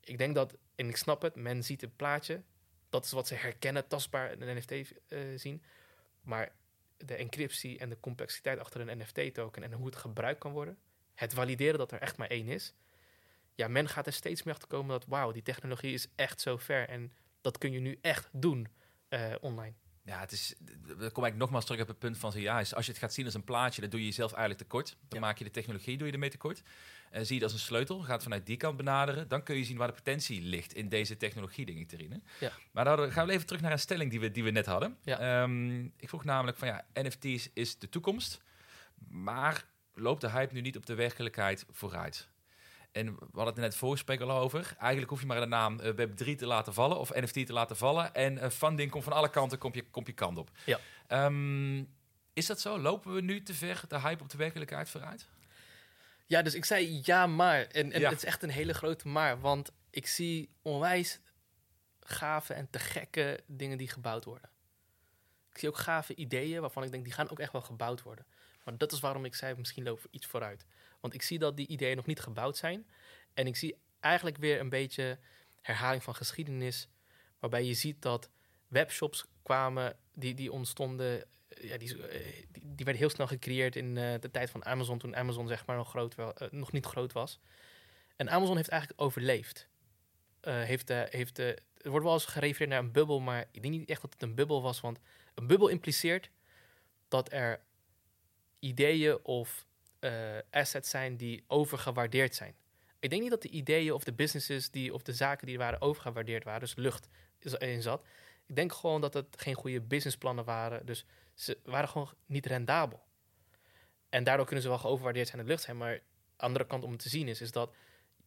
ik 0.00 0.18
denk 0.18 0.34
dat, 0.34 0.56
en 0.74 0.88
ik 0.88 0.96
snap 0.96 1.22
het, 1.22 1.34
men 1.34 1.62
ziet 1.64 1.80
het 1.80 1.96
plaatje. 1.96 2.42
Dat 2.94 3.04
is 3.04 3.12
wat 3.12 3.26
ze 3.26 3.34
herkennen, 3.34 3.86
tastbaar 3.86 4.32
in 4.32 4.40
een 4.40 4.56
NFT 4.56 4.70
eh, 5.08 5.18
zien. 5.36 5.62
Maar 6.22 6.52
de 6.96 7.14
encryptie 7.14 7.78
en 7.78 7.88
de 7.88 8.00
complexiteit 8.00 8.58
achter 8.58 8.80
een 8.80 8.98
NFT-token 8.98 9.62
en 9.62 9.72
hoe 9.72 9.86
het 9.86 9.96
gebruikt 9.96 10.40
kan 10.40 10.52
worden, 10.52 10.78
het 11.14 11.34
valideren 11.34 11.78
dat 11.78 11.92
er 11.92 12.00
echt 12.00 12.16
maar 12.16 12.28
één 12.28 12.48
is. 12.48 12.74
Ja, 13.54 13.68
men 13.68 13.88
gaat 13.88 14.06
er 14.06 14.12
steeds 14.12 14.42
meer 14.42 14.54
achter 14.54 14.68
komen 14.68 14.88
dat, 14.88 15.06
wauw, 15.06 15.32
die 15.32 15.42
technologie 15.42 15.92
is 15.92 16.06
echt 16.14 16.40
zo 16.40 16.56
ver 16.56 16.88
en 16.88 17.12
dat 17.40 17.58
kun 17.58 17.72
je 17.72 17.80
nu 17.80 17.98
echt 18.00 18.28
doen 18.32 18.68
eh, 19.08 19.34
online. 19.40 19.74
Ja, 20.06 20.20
het 20.20 20.32
is, 20.32 20.54
dan 20.98 21.12
kom 21.12 21.24
ik 21.24 21.34
nogmaals 21.36 21.64
terug 21.64 21.80
op 21.80 21.88
het 21.88 21.98
punt 21.98 22.18
van, 22.18 22.32
ja, 22.36 22.56
als 22.58 22.68
je 22.86 22.92
het 22.92 22.98
gaat 22.98 23.12
zien 23.14 23.24
als 23.24 23.34
een 23.34 23.44
plaatje, 23.44 23.80
dan 23.80 23.90
doe 23.90 24.00
je 24.00 24.06
jezelf 24.06 24.30
eigenlijk 24.32 24.60
tekort. 24.62 24.88
Dan 25.08 25.20
Ja. 25.20 25.26
maak 25.26 25.38
je 25.38 25.44
de 25.44 25.50
technologie 25.50 25.96
doe 25.96 26.06
je 26.06 26.12
ermee 26.12 26.30
tekort. 26.30 26.62
En 27.10 27.26
zie 27.26 27.36
je 27.36 27.42
het 27.42 27.52
als 27.52 27.60
een 27.60 27.66
sleutel, 27.66 28.00
gaat 28.00 28.22
vanuit 28.22 28.46
die 28.46 28.56
kant 28.56 28.76
benaderen. 28.76 29.28
Dan 29.28 29.42
kun 29.42 29.56
je 29.56 29.64
zien 29.64 29.76
waar 29.76 29.88
de 29.88 29.94
potentie 29.94 30.42
ligt 30.42 30.72
in 30.74 30.88
deze 30.88 31.16
technologie, 31.16 31.66
denk 31.66 31.78
ik, 31.78 31.88
Terine. 31.88 32.20
Ja. 32.40 32.52
Maar 32.72 32.84
dan 32.84 33.12
gaan 33.12 33.26
we 33.26 33.32
even 33.32 33.46
terug 33.46 33.62
naar 33.62 33.72
een 33.72 33.78
stelling 33.78 34.10
die 34.10 34.20
we, 34.20 34.30
die 34.30 34.44
we 34.44 34.50
net 34.50 34.66
hadden. 34.66 34.96
Ja. 35.02 35.18
Ehm, 35.42 35.84
ik 35.84 36.08
vroeg 36.08 36.24
namelijk 36.24 36.56
van, 36.58 36.68
ja, 36.68 36.84
NFT's 36.94 37.48
is 37.52 37.78
de 37.78 37.88
toekomst. 37.88 38.40
Maar 39.08 39.64
loopt 39.94 40.20
de 40.20 40.30
hype 40.30 40.54
nu 40.54 40.60
niet 40.60 40.76
op 40.76 40.86
de 40.86 40.94
werkelijkheid 40.94 41.66
vooruit? 41.70 42.28
En 42.94 43.14
we 43.14 43.26
hadden 43.32 43.54
het 43.54 43.56
net 43.56 43.76
voorgesprek 43.76 44.20
al 44.20 44.30
over. 44.30 44.74
Eigenlijk 44.78 45.10
hoef 45.10 45.20
je 45.20 45.26
maar 45.26 45.40
de 45.40 45.46
naam 45.46 45.80
uh, 45.80 45.90
Web3 45.90 46.36
te 46.36 46.46
laten 46.46 46.74
vallen 46.74 46.98
of 46.98 47.14
NFT 47.14 47.46
te 47.46 47.52
laten 47.52 47.76
vallen. 47.76 48.14
En 48.14 48.36
uh, 48.36 48.48
funding 48.48 48.90
komt 48.90 49.04
van 49.04 49.12
alle 49.12 49.30
kanten, 49.30 49.58
komt 49.58 49.74
je, 49.74 49.84
komt 49.90 50.06
je 50.06 50.12
kant 50.12 50.38
op. 50.38 50.50
Ja. 50.64 50.78
Um, 51.26 51.88
is 52.32 52.46
dat 52.46 52.60
zo? 52.60 52.78
Lopen 52.78 53.14
we 53.14 53.20
nu 53.20 53.42
te 53.42 53.54
ver 53.54 53.82
de 53.88 54.00
hype 54.00 54.22
op 54.22 54.30
de 54.30 54.36
werkelijkheid 54.36 54.90
vooruit? 54.90 55.28
Ja, 56.26 56.42
dus 56.42 56.54
ik 56.54 56.64
zei 56.64 57.00
ja, 57.04 57.26
maar. 57.26 57.62
En, 57.62 57.92
en 57.92 58.00
ja. 58.00 58.08
het 58.08 58.18
is 58.18 58.24
echt 58.24 58.42
een 58.42 58.50
hele 58.50 58.74
grote 58.74 59.08
maar. 59.08 59.40
Want 59.40 59.70
ik 59.90 60.06
zie 60.06 60.50
onwijs 60.62 61.20
gave 62.00 62.54
en 62.54 62.70
te 62.70 62.78
gekke 62.78 63.40
dingen 63.46 63.78
die 63.78 63.88
gebouwd 63.88 64.24
worden. 64.24 64.50
Ik 65.50 65.58
zie 65.58 65.68
ook 65.68 65.78
gave 65.78 66.14
ideeën 66.14 66.60
waarvan 66.60 66.82
ik 66.82 66.90
denk, 66.90 67.04
die 67.04 67.12
gaan 67.12 67.30
ook 67.30 67.40
echt 67.40 67.52
wel 67.52 67.62
gebouwd 67.62 68.02
worden. 68.02 68.26
Maar 68.64 68.78
dat 68.78 68.92
is 68.92 69.00
waarom 69.00 69.24
ik 69.24 69.34
zei, 69.34 69.54
misschien 69.56 69.84
lopen 69.84 70.02
we 70.02 70.08
iets 70.10 70.26
vooruit. 70.26 70.66
Want 71.04 71.16
ik 71.16 71.22
zie 71.22 71.38
dat 71.38 71.56
die 71.56 71.66
ideeën 71.66 71.96
nog 71.96 72.06
niet 72.06 72.20
gebouwd 72.20 72.56
zijn. 72.56 72.86
En 73.34 73.46
ik 73.46 73.56
zie 73.56 73.76
eigenlijk 74.00 74.36
weer 74.36 74.60
een 74.60 74.68
beetje 74.68 75.18
herhaling 75.60 76.02
van 76.02 76.14
geschiedenis. 76.14 76.88
Waarbij 77.38 77.64
je 77.64 77.74
ziet 77.74 78.02
dat 78.02 78.30
webshops 78.68 79.24
kwamen, 79.42 79.96
die, 80.14 80.34
die 80.34 80.52
ontstonden. 80.52 81.24
Ja, 81.48 81.76
die, 81.76 81.96
die, 81.96 82.62
die 82.62 82.84
werden 82.84 82.96
heel 82.96 83.10
snel 83.10 83.26
gecreëerd 83.26 83.76
in 83.76 83.96
uh, 83.96 84.14
de 84.20 84.30
tijd 84.30 84.50
van 84.50 84.64
Amazon. 84.64 84.98
Toen 84.98 85.16
Amazon 85.16 85.48
zeg 85.48 85.66
maar 85.66 85.76
nog, 85.76 85.88
groot 85.88 86.14
wel, 86.14 86.34
nog 86.50 86.72
niet 86.72 86.86
groot 86.86 87.12
was. 87.12 87.40
En 88.16 88.30
Amazon 88.30 88.56
heeft 88.56 88.68
eigenlijk 88.68 89.00
overleefd. 89.00 89.68
Uh, 90.42 90.62
heeft, 90.62 90.88
heeft, 90.88 91.38
er 91.38 91.60
wordt 91.82 92.04
wel 92.04 92.14
eens 92.14 92.24
gerefereerd 92.24 92.70
naar 92.70 92.78
een 92.78 92.92
bubbel, 92.92 93.20
maar 93.20 93.48
ik 93.50 93.62
denk 93.62 93.74
niet 93.74 93.88
echt 93.88 94.02
dat 94.02 94.12
het 94.12 94.22
een 94.22 94.34
bubbel 94.34 94.62
was. 94.62 94.80
Want 94.80 94.98
een 95.34 95.46
bubbel 95.46 95.68
impliceert 95.68 96.30
dat 97.08 97.32
er 97.32 97.60
ideeën 98.58 99.24
of 99.24 99.66
uh, 100.04 100.38
assets 100.50 100.90
zijn 100.90 101.16
die 101.16 101.44
overgewaardeerd 101.46 102.34
zijn. 102.34 102.54
Ik 102.98 103.10
denk 103.10 103.22
niet 103.22 103.30
dat 103.30 103.42
de 103.42 103.48
ideeën 103.48 103.92
of 103.92 104.04
de 104.04 104.12
businesses 104.12 104.70
die, 104.70 104.94
of 104.94 105.02
de 105.02 105.12
zaken 105.12 105.46
die 105.46 105.58
waren 105.58 105.80
overgewaardeerd 105.80 106.44
waren, 106.44 106.60
dus 106.60 106.74
lucht 106.74 107.08
in 107.58 107.82
zat. 107.82 108.06
Ik 108.46 108.56
denk 108.56 108.72
gewoon 108.72 109.00
dat 109.00 109.14
het 109.14 109.26
geen 109.38 109.54
goede 109.54 109.80
businessplannen 109.80 110.44
waren. 110.44 110.86
Dus 110.86 111.04
ze 111.34 111.58
waren 111.64 111.88
gewoon 111.88 112.10
niet 112.26 112.46
rendabel. 112.46 113.02
En 114.08 114.24
daardoor 114.24 114.44
kunnen 114.44 114.62
ze 114.62 114.70
wel 114.70 114.78
geoverwaardeerd 114.78 115.28
zijn 115.28 115.38
in 115.38 115.44
de 115.44 115.50
lucht 115.50 115.64
zijn. 115.64 115.76
Maar 115.76 116.00
andere 116.36 116.66
kant 116.66 116.84
om 116.84 116.90
het 116.90 117.00
te 117.00 117.08
zien 117.08 117.28
is, 117.28 117.40
is 117.40 117.52
dat 117.52 117.74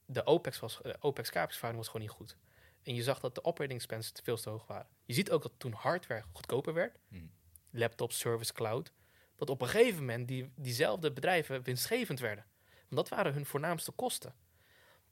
de 0.05 0.25
OPEX, 0.25 0.59
was, 0.59 0.79
de 0.81 0.97
OPEX 0.99 1.29
capex 1.29 1.59
was 1.59 1.87
gewoon 1.87 2.01
niet 2.01 2.15
goed. 2.15 2.37
En 2.83 2.95
je 2.95 3.03
zag 3.03 3.19
dat 3.19 3.35
de 3.35 3.43
operating 3.43 3.79
expenses 3.79 4.11
veel 4.23 4.37
te 4.37 4.49
hoog 4.49 4.67
waren. 4.67 4.87
Je 5.05 5.13
ziet 5.13 5.31
ook 5.31 5.41
dat 5.41 5.53
toen 5.57 5.73
hardware 5.73 6.23
goedkoper 6.31 6.73
werd, 6.73 6.97
hmm. 7.07 7.31
laptop, 7.69 8.11
service, 8.11 8.53
cloud, 8.53 8.91
dat 9.37 9.49
op 9.49 9.61
een 9.61 9.67
gegeven 9.67 9.99
moment 9.99 10.27
die, 10.27 10.51
diezelfde 10.55 11.11
bedrijven 11.11 11.63
winstgevend 11.63 12.19
werden. 12.19 12.45
Want 12.89 12.95
dat 12.95 13.09
waren 13.09 13.33
hun 13.33 13.45
voornaamste 13.45 13.91
kosten. 13.91 14.35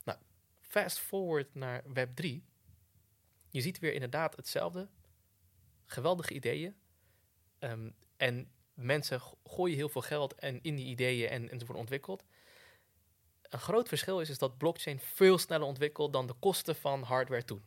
Nou, 0.04 0.18
fast 0.60 1.00
forward 1.00 1.56
naar 1.56 1.84
Web 1.94 2.16
3. 2.16 2.44
Je 3.50 3.62
ziet 3.62 3.80
weer 3.80 3.94
inderdaad 3.94 4.36
hetzelfde. 4.36 4.90
Geweldige 5.86 6.34
ideeën. 6.34 6.76
Um, 7.60 7.96
en 8.18 8.52
mensen 8.74 9.22
gooien 9.44 9.76
heel 9.76 9.90
veel 9.90 10.02
geld 10.02 10.36
en 10.36 10.62
in 10.62 10.76
die 10.76 10.86
ideeën 10.86 11.30
en, 11.30 11.42
en 11.50 11.60
ze 11.60 11.66
worden 11.66 11.84
ontwikkeld. 11.84 12.24
Een 13.42 13.60
groot 13.60 13.88
verschil 13.88 14.20
is, 14.22 14.30
is 14.30 14.38
dat 14.38 14.58
blockchain 14.58 15.00
veel 15.00 15.38
sneller 15.38 15.68
ontwikkelt 15.68 16.14
dan 16.14 16.28
de 16.28 16.34
kosten 16.34 16.76
van 16.76 17.04
hardware 17.04 17.44
toen. 17.44 17.66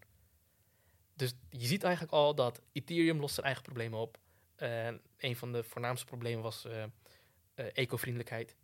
Dus 1.14 1.34
je 1.50 1.66
ziet 1.66 1.82
eigenlijk 1.82 2.12
al 2.12 2.34
dat 2.34 2.62
Ethereum 2.72 3.20
lost 3.20 3.34
zijn 3.34 3.46
eigen 3.46 3.64
problemen 3.64 3.98
op. 3.98 4.18
Uh, 4.62 4.88
een 5.16 5.36
van 5.36 5.52
de 5.52 5.64
voornaamste 5.64 6.06
problemen 6.06 6.42
was 6.42 6.64
uh, 6.64 6.72
uh, 7.54 7.66
eco-vriendelijkheid. 7.72 8.56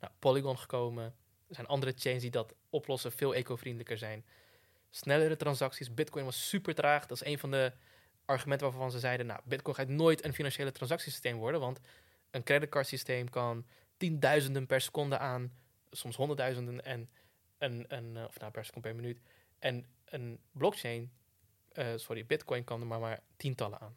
Nou, 0.00 0.12
Polygon 0.18 0.58
gekomen. 0.58 1.04
Er 1.48 1.54
zijn 1.54 1.66
andere 1.66 1.92
chains 1.96 2.22
die 2.22 2.30
dat 2.30 2.54
oplossen, 2.70 3.12
veel 3.12 3.34
eco-vriendelijker 3.34 3.98
zijn. 3.98 4.24
Snellere 4.90 5.36
transacties. 5.36 5.94
Bitcoin 5.94 6.24
was 6.24 6.48
super 6.48 6.74
traag. 6.74 7.06
Dat 7.06 7.20
is 7.20 7.26
een 7.26 7.38
van 7.38 7.50
de 7.50 7.72
argumenten 8.24 8.66
waarvan 8.66 8.90
ze 8.90 8.98
zeiden: 8.98 9.26
Nou, 9.26 9.40
Bitcoin 9.44 9.76
gaat 9.76 9.88
nooit 9.88 10.24
een 10.24 10.34
financiële 10.34 10.72
transactiesysteem 10.72 11.36
worden, 11.36 11.60
want 11.60 11.80
een 12.30 12.42
creditcardsysteem 12.42 13.30
kan 13.30 13.66
tienduizenden 13.96 14.66
per 14.66 14.80
seconde 14.80 15.18
aan, 15.18 15.52
soms 15.90 16.16
honderdduizenden 16.16 16.84
en 16.84 17.10
een, 17.58 17.84
een 17.88 18.26
of 18.26 18.38
nou 18.38 18.52
per 18.52 18.64
seconde 18.64 18.88
per 18.88 18.96
minuut. 18.96 19.20
En 19.58 19.86
een 20.04 20.40
blockchain, 20.52 21.12
sorry, 21.96 22.26
Bitcoin 22.26 22.64
kan 22.64 22.80
er 22.80 22.86
maar, 22.86 23.00
maar 23.00 23.20
tientallen 23.36 23.80
aan. 23.80 23.96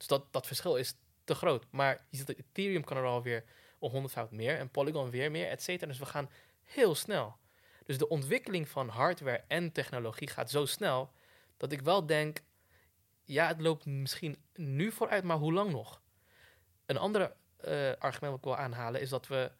Dus 0.00 0.08
dat, 0.08 0.32
dat 0.32 0.46
verschil 0.46 0.76
is 0.76 0.94
te 1.24 1.34
groot. 1.34 1.66
Maar 1.70 2.06
je 2.10 2.16
ziet 2.16 2.28
Ethereum 2.28 2.84
kan 2.84 2.96
er 2.96 3.04
alweer 3.04 3.44
een 3.80 3.90
honderdvoud 3.90 4.30
meer 4.30 4.58
en 4.58 4.70
Polygon 4.70 5.10
weer 5.10 5.30
meer, 5.30 5.48
et 5.48 5.62
cetera. 5.62 5.90
Dus 5.90 5.98
we 5.98 6.06
gaan 6.06 6.30
heel 6.62 6.94
snel. 6.94 7.36
Dus 7.84 7.98
de 7.98 8.08
ontwikkeling 8.08 8.68
van 8.68 8.88
hardware 8.88 9.44
en 9.48 9.72
technologie 9.72 10.28
gaat 10.28 10.50
zo 10.50 10.66
snel 10.66 11.12
dat 11.56 11.72
ik 11.72 11.80
wel 11.80 12.06
denk, 12.06 12.42
ja, 13.24 13.46
het 13.46 13.60
loopt 13.60 13.86
misschien 13.86 14.36
nu 14.54 14.92
vooruit, 14.92 15.24
maar 15.24 15.36
hoe 15.36 15.52
lang 15.52 15.70
nog? 15.70 16.02
Een 16.86 16.98
ander 16.98 17.20
uh, 17.20 17.92
argument 17.98 18.20
wat 18.20 18.38
ik 18.38 18.44
wil 18.44 18.56
aanhalen 18.56 19.00
is 19.00 19.08
dat 19.08 19.26
we 19.26 19.52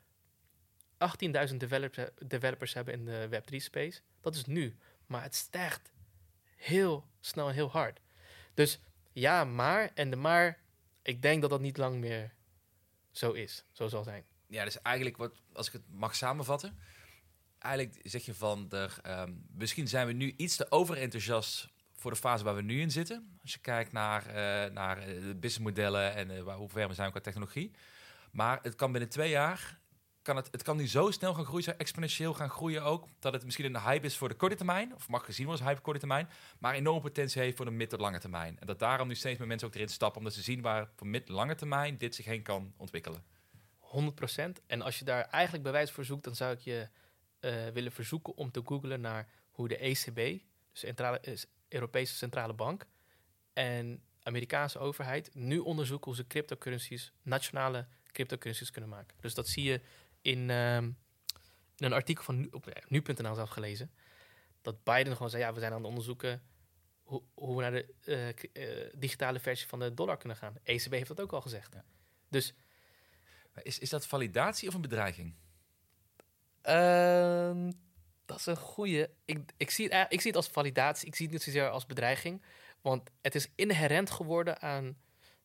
18.000 1.50 1.56
developers, 1.56 2.10
developers 2.26 2.74
hebben 2.74 2.94
in 2.94 3.04
de 3.04 3.28
Web3-space. 3.30 4.00
Dat 4.20 4.34
is 4.34 4.44
nu, 4.44 4.76
maar 5.06 5.22
het 5.22 5.34
stijgt 5.34 5.92
heel 6.56 7.06
snel 7.20 7.48
en 7.48 7.54
heel 7.54 7.70
hard. 7.70 8.00
Dus 8.54 8.80
ja, 9.20 9.44
maar. 9.44 9.90
En 9.94 10.10
de 10.10 10.16
maar, 10.16 10.58
ik 11.02 11.22
denk 11.22 11.40
dat 11.40 11.50
dat 11.50 11.60
niet 11.60 11.76
lang 11.76 12.00
meer 12.00 12.34
zo 13.10 13.32
is, 13.32 13.64
zo 13.72 13.88
zal 13.88 14.02
zijn. 14.02 14.24
Ja, 14.46 14.64
dus 14.64 14.82
eigenlijk, 14.82 15.16
wat, 15.16 15.42
als 15.52 15.66
ik 15.66 15.72
het 15.72 15.82
mag 15.90 16.14
samenvatten. 16.14 16.78
Eigenlijk 17.58 18.00
zeg 18.02 18.24
je 18.24 18.34
van, 18.34 18.68
de, 18.68 18.88
um, 19.06 19.46
misschien 19.54 19.88
zijn 19.88 20.06
we 20.06 20.12
nu 20.12 20.34
iets 20.36 20.56
te 20.56 20.70
overenthousiast 20.70 21.68
voor 21.94 22.10
de 22.10 22.16
fase 22.16 22.44
waar 22.44 22.54
we 22.54 22.62
nu 22.62 22.80
in 22.80 22.90
zitten. 22.90 23.38
Als 23.42 23.52
je 23.52 23.58
kijkt 23.58 23.92
naar, 23.92 24.26
uh, 24.26 24.34
naar 24.74 24.98
eh, 24.98 25.06
de 25.06 25.34
businessmodellen 25.34 26.14
en 26.14 26.30
uh, 26.30 26.54
hoe 26.56 26.68
ver 26.68 26.88
we 26.88 26.94
zijn 26.94 27.10
qua 27.10 27.20
technologie. 27.20 27.70
Maar 28.32 28.58
het 28.62 28.74
kan 28.74 28.92
binnen 28.92 29.10
twee 29.10 29.30
jaar 29.30 29.78
kan 30.22 30.36
het, 30.36 30.48
het 30.50 30.62
kan 30.62 30.76
nu 30.76 30.88
zo 30.88 31.10
snel 31.10 31.34
gaan 31.34 31.44
groeien, 31.44 31.64
zo 31.64 31.70
exponentieel 31.70 32.34
gaan 32.34 32.50
groeien 32.50 32.82
ook, 32.82 33.06
dat 33.18 33.32
het 33.32 33.44
misschien 33.44 33.74
een 33.74 33.80
hype 33.80 34.06
is 34.06 34.16
voor 34.16 34.28
de 34.28 34.34
korte 34.34 34.56
termijn, 34.56 34.94
of 34.94 35.08
mag 35.08 35.24
gezien 35.24 35.46
worden 35.46 35.64
als 35.64 35.72
hype 35.72 35.84
korte 35.84 35.98
termijn, 35.98 36.28
maar 36.58 36.74
enorm 36.74 37.00
potentie 37.00 37.42
heeft 37.42 37.56
voor 37.56 37.64
de 37.64 37.70
mid- 37.70 37.90
tot 37.90 38.00
lange 38.00 38.18
termijn. 38.18 38.58
En 38.58 38.66
dat 38.66 38.78
daarom 38.78 39.08
nu 39.08 39.14
steeds 39.14 39.38
meer 39.38 39.48
mensen 39.48 39.68
ook 39.68 39.74
erin 39.74 39.88
stappen, 39.88 40.18
omdat 40.18 40.34
ze 40.34 40.42
zien 40.42 40.60
waar 40.60 40.88
voor 40.96 41.06
mid-lange 41.06 41.54
termijn 41.54 41.96
dit 41.96 42.14
zich 42.14 42.24
heen 42.24 42.42
kan 42.42 42.72
ontwikkelen. 42.76 43.24
100%. 43.80 44.60
En 44.66 44.82
als 44.82 44.98
je 44.98 45.04
daar 45.04 45.24
eigenlijk 45.24 45.64
bewijs 45.64 45.90
voor 45.90 46.04
zoekt, 46.04 46.24
dan 46.24 46.34
zou 46.36 46.52
ik 46.52 46.60
je 46.60 46.88
uh, 47.40 47.68
willen 47.68 47.92
verzoeken 47.92 48.36
om 48.36 48.50
te 48.50 48.62
googlen 48.64 49.00
naar 49.00 49.28
hoe 49.50 49.68
de 49.68 49.76
ECB, 49.76 50.14
dus 50.14 50.40
Centrale, 50.72 51.20
uh, 51.24 51.36
Europese 51.68 52.14
Centrale 52.14 52.52
Bank, 52.52 52.86
en 53.52 54.02
Amerikaanse 54.22 54.78
overheid 54.78 55.34
nu 55.34 55.58
onderzoeken 55.58 56.06
hoe 56.06 56.16
ze 56.16 56.26
cryptocurrencies, 56.26 57.12
nationale 57.22 57.86
cryptocurrencies 58.12 58.70
kunnen 58.70 58.90
maken. 58.90 59.16
Dus 59.20 59.34
dat 59.34 59.48
zie 59.48 59.64
je 59.64 59.80
in, 60.22 60.48
uh, 60.48 60.76
in 60.76 60.96
een 61.76 61.92
artikel 61.92 62.24
van 62.24 62.36
nu, 62.36 62.48
op 62.50 62.84
nu.nl 62.88 63.34
zelf 63.34 63.50
gelezen. 63.50 63.90
Dat 64.62 64.84
Biden 64.84 65.12
gewoon 65.12 65.30
zei, 65.30 65.42
ja, 65.42 65.52
we 65.52 65.60
zijn 65.60 65.72
aan 65.72 65.78
het 65.78 65.86
onderzoeken 65.86 66.42
hoe, 67.02 67.22
hoe 67.34 67.56
we 67.56 67.62
naar 67.62 67.70
de 67.70 67.94
uh, 68.04 68.28
uh, 68.68 68.90
digitale 68.94 69.40
versie 69.40 69.68
van 69.68 69.78
de 69.78 69.94
dollar 69.94 70.16
kunnen 70.16 70.36
gaan. 70.36 70.54
ECB 70.62 70.92
heeft 70.92 71.08
dat 71.08 71.20
ook 71.20 71.32
al 71.32 71.40
gezegd. 71.40 71.74
Ja. 71.74 71.84
Dus... 72.28 72.54
Is, 73.62 73.78
is 73.78 73.90
dat 73.90 74.06
validatie 74.06 74.68
of 74.68 74.74
een 74.74 74.80
bedreiging? 74.80 75.34
Uh, 76.64 77.68
dat 78.24 78.38
is 78.38 78.46
een 78.46 78.56
goede. 78.56 79.10
Ik, 79.24 79.52
ik, 79.56 79.70
zie 79.70 79.88
het, 79.88 80.12
ik 80.12 80.20
zie 80.20 80.30
het 80.30 80.36
als 80.36 80.48
validatie. 80.48 81.06
Ik 81.06 81.14
zie 81.14 81.24
het 81.24 81.34
niet 81.34 81.42
zozeer 81.42 81.68
als 81.68 81.86
bedreiging. 81.86 82.42
Want 82.80 83.10
het 83.20 83.34
is 83.34 83.48
inherent 83.54 84.10
geworden 84.10 84.60
aan 84.60 84.98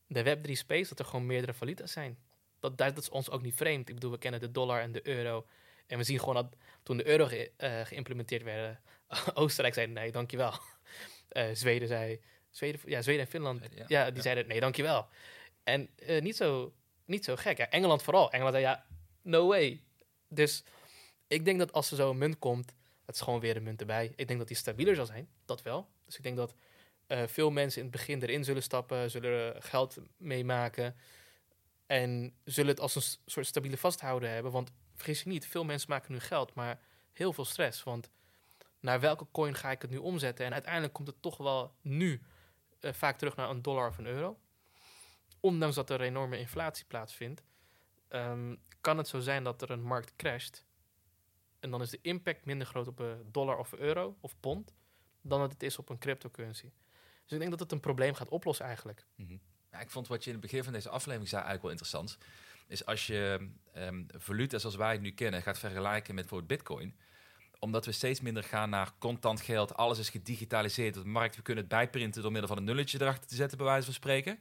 de 0.08 0.38
Web3 0.38 0.52
space 0.52 0.90
dat 0.90 1.00
er 1.00 1.06
gewoon 1.06 1.26
meerdere 1.26 1.54
valuta's 1.54 1.92
zijn 1.92 2.18
dat, 2.70 2.96
dat 2.96 3.04
is 3.04 3.10
ons 3.10 3.30
ook 3.30 3.42
niet 3.42 3.56
vreemd. 3.56 3.90
Ik 3.90 3.96
bedoel, 3.96 4.12
we 4.12 4.18
kennen 4.18 4.40
de 4.40 4.52
dollar 4.52 4.82
en 4.82 4.92
de 4.92 5.08
euro. 5.08 5.46
En 5.88 5.98
we 5.98 6.04
zien 6.04 6.20
gewoon 6.20 6.36
dat 6.36 6.56
toen 6.84 6.98
de 6.98 7.08
euro 7.08 7.26
ge, 7.26 7.52
uh, 7.58 7.82
geïmplementeerd 7.86 8.44
werd, 8.44 8.80
Oostenrijk 9.34 9.74
zei 9.74 9.88
nee, 9.88 10.12
dankjewel. 10.12 10.54
Uh, 11.32 11.44
Zweden 11.62 11.88
zei, 11.88 12.22
Zweden, 12.50 12.82
ja, 12.86 13.02
Zweden 13.02 13.22
en 13.22 13.28
Finland, 13.28 13.62
ja, 13.76 13.86
ja, 13.88 14.06
die 14.06 14.16
ja. 14.16 14.22
zeiden 14.22 14.48
nee, 14.48 14.60
dankjewel. 14.60 15.08
En 15.64 15.90
uh, 16.08 16.22
niet, 16.22 16.36
zo, 16.36 16.74
niet 17.06 17.24
zo 17.24 17.36
gek. 17.36 17.58
Ja, 17.58 17.70
Engeland 17.70 18.04
vooral. 18.04 18.32
Engeland 18.32 18.56
zei 18.56 18.66
ja, 18.66 18.86
no 19.22 19.48
way. 19.48 19.82
Dus 20.28 20.64
ik 21.28 21.46
denk 21.46 21.60
dat 21.60 21.74
als 21.74 21.92
er 21.92 21.98
zo'n 21.98 22.18
munt 22.18 22.40
komt, 22.40 22.74
dat 23.06 23.16
is 23.16 23.22
gewoon 23.22 23.40
weer 23.40 23.56
een 23.56 23.64
munt 23.64 23.80
erbij. 23.80 24.14
Ik 24.16 24.28
denk 24.28 24.40
dat 24.40 24.48
die 24.48 24.58
stabieler 24.58 24.96
zal 24.96 25.06
zijn, 25.06 25.30
dat 25.46 25.62
wel. 25.62 25.90
Dus 26.06 26.18
ik 26.18 26.24
denk 26.24 26.38
dat 26.38 26.56
veel 27.26 27.52
mensen 27.52 27.82
in 27.82 27.88
het 27.88 27.96
begin 27.96 28.22
erin 28.22 28.44
zullen 28.44 28.64
stappen, 28.64 29.12
zullen 29.12 29.64
geld 29.64 29.98
meemaken. 30.18 30.96
En 31.86 32.36
zullen 32.44 32.72
het 32.72 32.80
als 32.80 32.96
een 32.96 33.20
soort 33.26 33.46
stabiele 33.46 33.78
vasthouden 33.78 34.30
hebben. 34.30 34.52
Want 34.52 34.72
vergis 34.96 35.24
je 35.24 35.30
niet, 35.30 35.48
veel 35.48 35.64
mensen 35.64 35.90
maken 35.90 36.12
nu 36.12 36.20
geld, 36.20 36.54
maar 36.54 36.80
heel 37.14 37.34
veel 37.34 37.46
stress. 37.46 37.84
Want 37.84 38.10
naar 38.80 39.00
welke 39.00 39.28
coin 39.32 39.56
ga 39.56 39.72
ik 39.72 39.82
het 39.82 39.92
nu 39.92 39.98
omzetten? 39.98 40.46
En 40.46 40.54
uiteindelijk 40.54 40.94
komt 40.94 41.08
het 41.08 41.22
toch 41.22 41.38
wel 41.38 41.76
nu 41.82 42.22
uh, 42.82 42.94
vaak 42.94 43.18
terug 43.18 43.36
naar 43.36 43.50
een 43.50 43.62
dollar 43.62 43.88
of 43.88 43.98
een 43.98 44.06
euro. 44.06 44.40
Ondanks 45.40 45.76
dat 45.76 45.90
er 45.90 46.02
enorme 46.02 46.40
inflatie 46.40 46.86
plaatsvindt, 46.86 47.44
um, 48.10 48.62
kan 48.82 48.98
het 48.98 49.08
zo 49.08 49.20
zijn 49.20 49.44
dat 49.44 49.62
er 49.62 49.72
een 49.72 49.84
markt 49.84 50.16
crasht. 50.16 50.66
En 51.60 51.72
dan 51.72 51.82
is 51.82 51.90
de 51.90 52.00
impact 52.02 52.46
minder 52.46 52.68
groot 52.68 52.88
op 52.88 53.00
een 53.00 53.32
dollar 53.32 53.58
of 53.58 53.74
euro 53.74 54.18
of 54.20 54.40
pond 54.40 54.74
dan 55.22 55.40
dat 55.40 55.52
het 55.52 55.64
is 55.64 55.78
op 55.78 55.90
een 55.90 55.98
cryptocurrency. 55.98 56.72
Dus 57.24 57.32
ik 57.32 57.40
denk 57.40 57.52
dat 57.52 57.60
het 57.60 57.72
een 57.72 57.80
probleem 57.80 58.14
gaat 58.14 58.30
oplossen 58.30 58.66
eigenlijk. 58.66 59.06
Mhm. 59.16 59.38
Ik 59.82 59.90
vond 59.90 60.08
wat 60.08 60.24
je 60.24 60.30
in 60.30 60.36
het 60.36 60.46
begin 60.46 60.64
van 60.64 60.74
deze 60.74 60.90
aflevering 60.90 61.30
zei 61.30 61.44
eigenlijk 61.44 61.62
wel 61.62 61.72
interessant. 61.72 62.18
Is 62.68 62.86
als 62.86 63.08
je 63.08 63.50
um, 63.78 64.06
valuta 64.18 64.58
zoals 64.58 64.76
wij 64.76 64.92
het 64.92 65.02
nu 65.02 65.12
kennen 65.12 65.42
gaat 65.42 65.60
vergelijken 65.60 66.16
met 66.16 66.24
bijvoorbeeld 66.24 66.60
bitcoin. 66.60 66.96
Omdat 67.60 67.86
we 67.86 67.92
steeds 67.92 68.22
minder 68.22 68.44
gaan 68.44 68.70
naar 68.70 68.92
contant 69.00 69.42
geld. 69.42 69.76
Alles 69.76 70.00
is 70.00 70.10
gedigitaliseerd 70.10 70.98
op 70.98 71.04
de 71.04 71.10
markt. 71.10 71.36
We 71.36 71.42
kunnen 71.42 71.64
het 71.64 71.74
bijprinten 71.74 72.22
door 72.22 72.32
middel 72.32 72.50
van 72.50 72.58
een 72.58 72.64
nulletje 72.64 73.02
erachter 73.02 73.30
te 73.30 73.36
zetten 73.36 73.58
bij 73.58 73.68
wijze 73.68 73.86
van 73.86 73.94
spreken. 73.94 74.40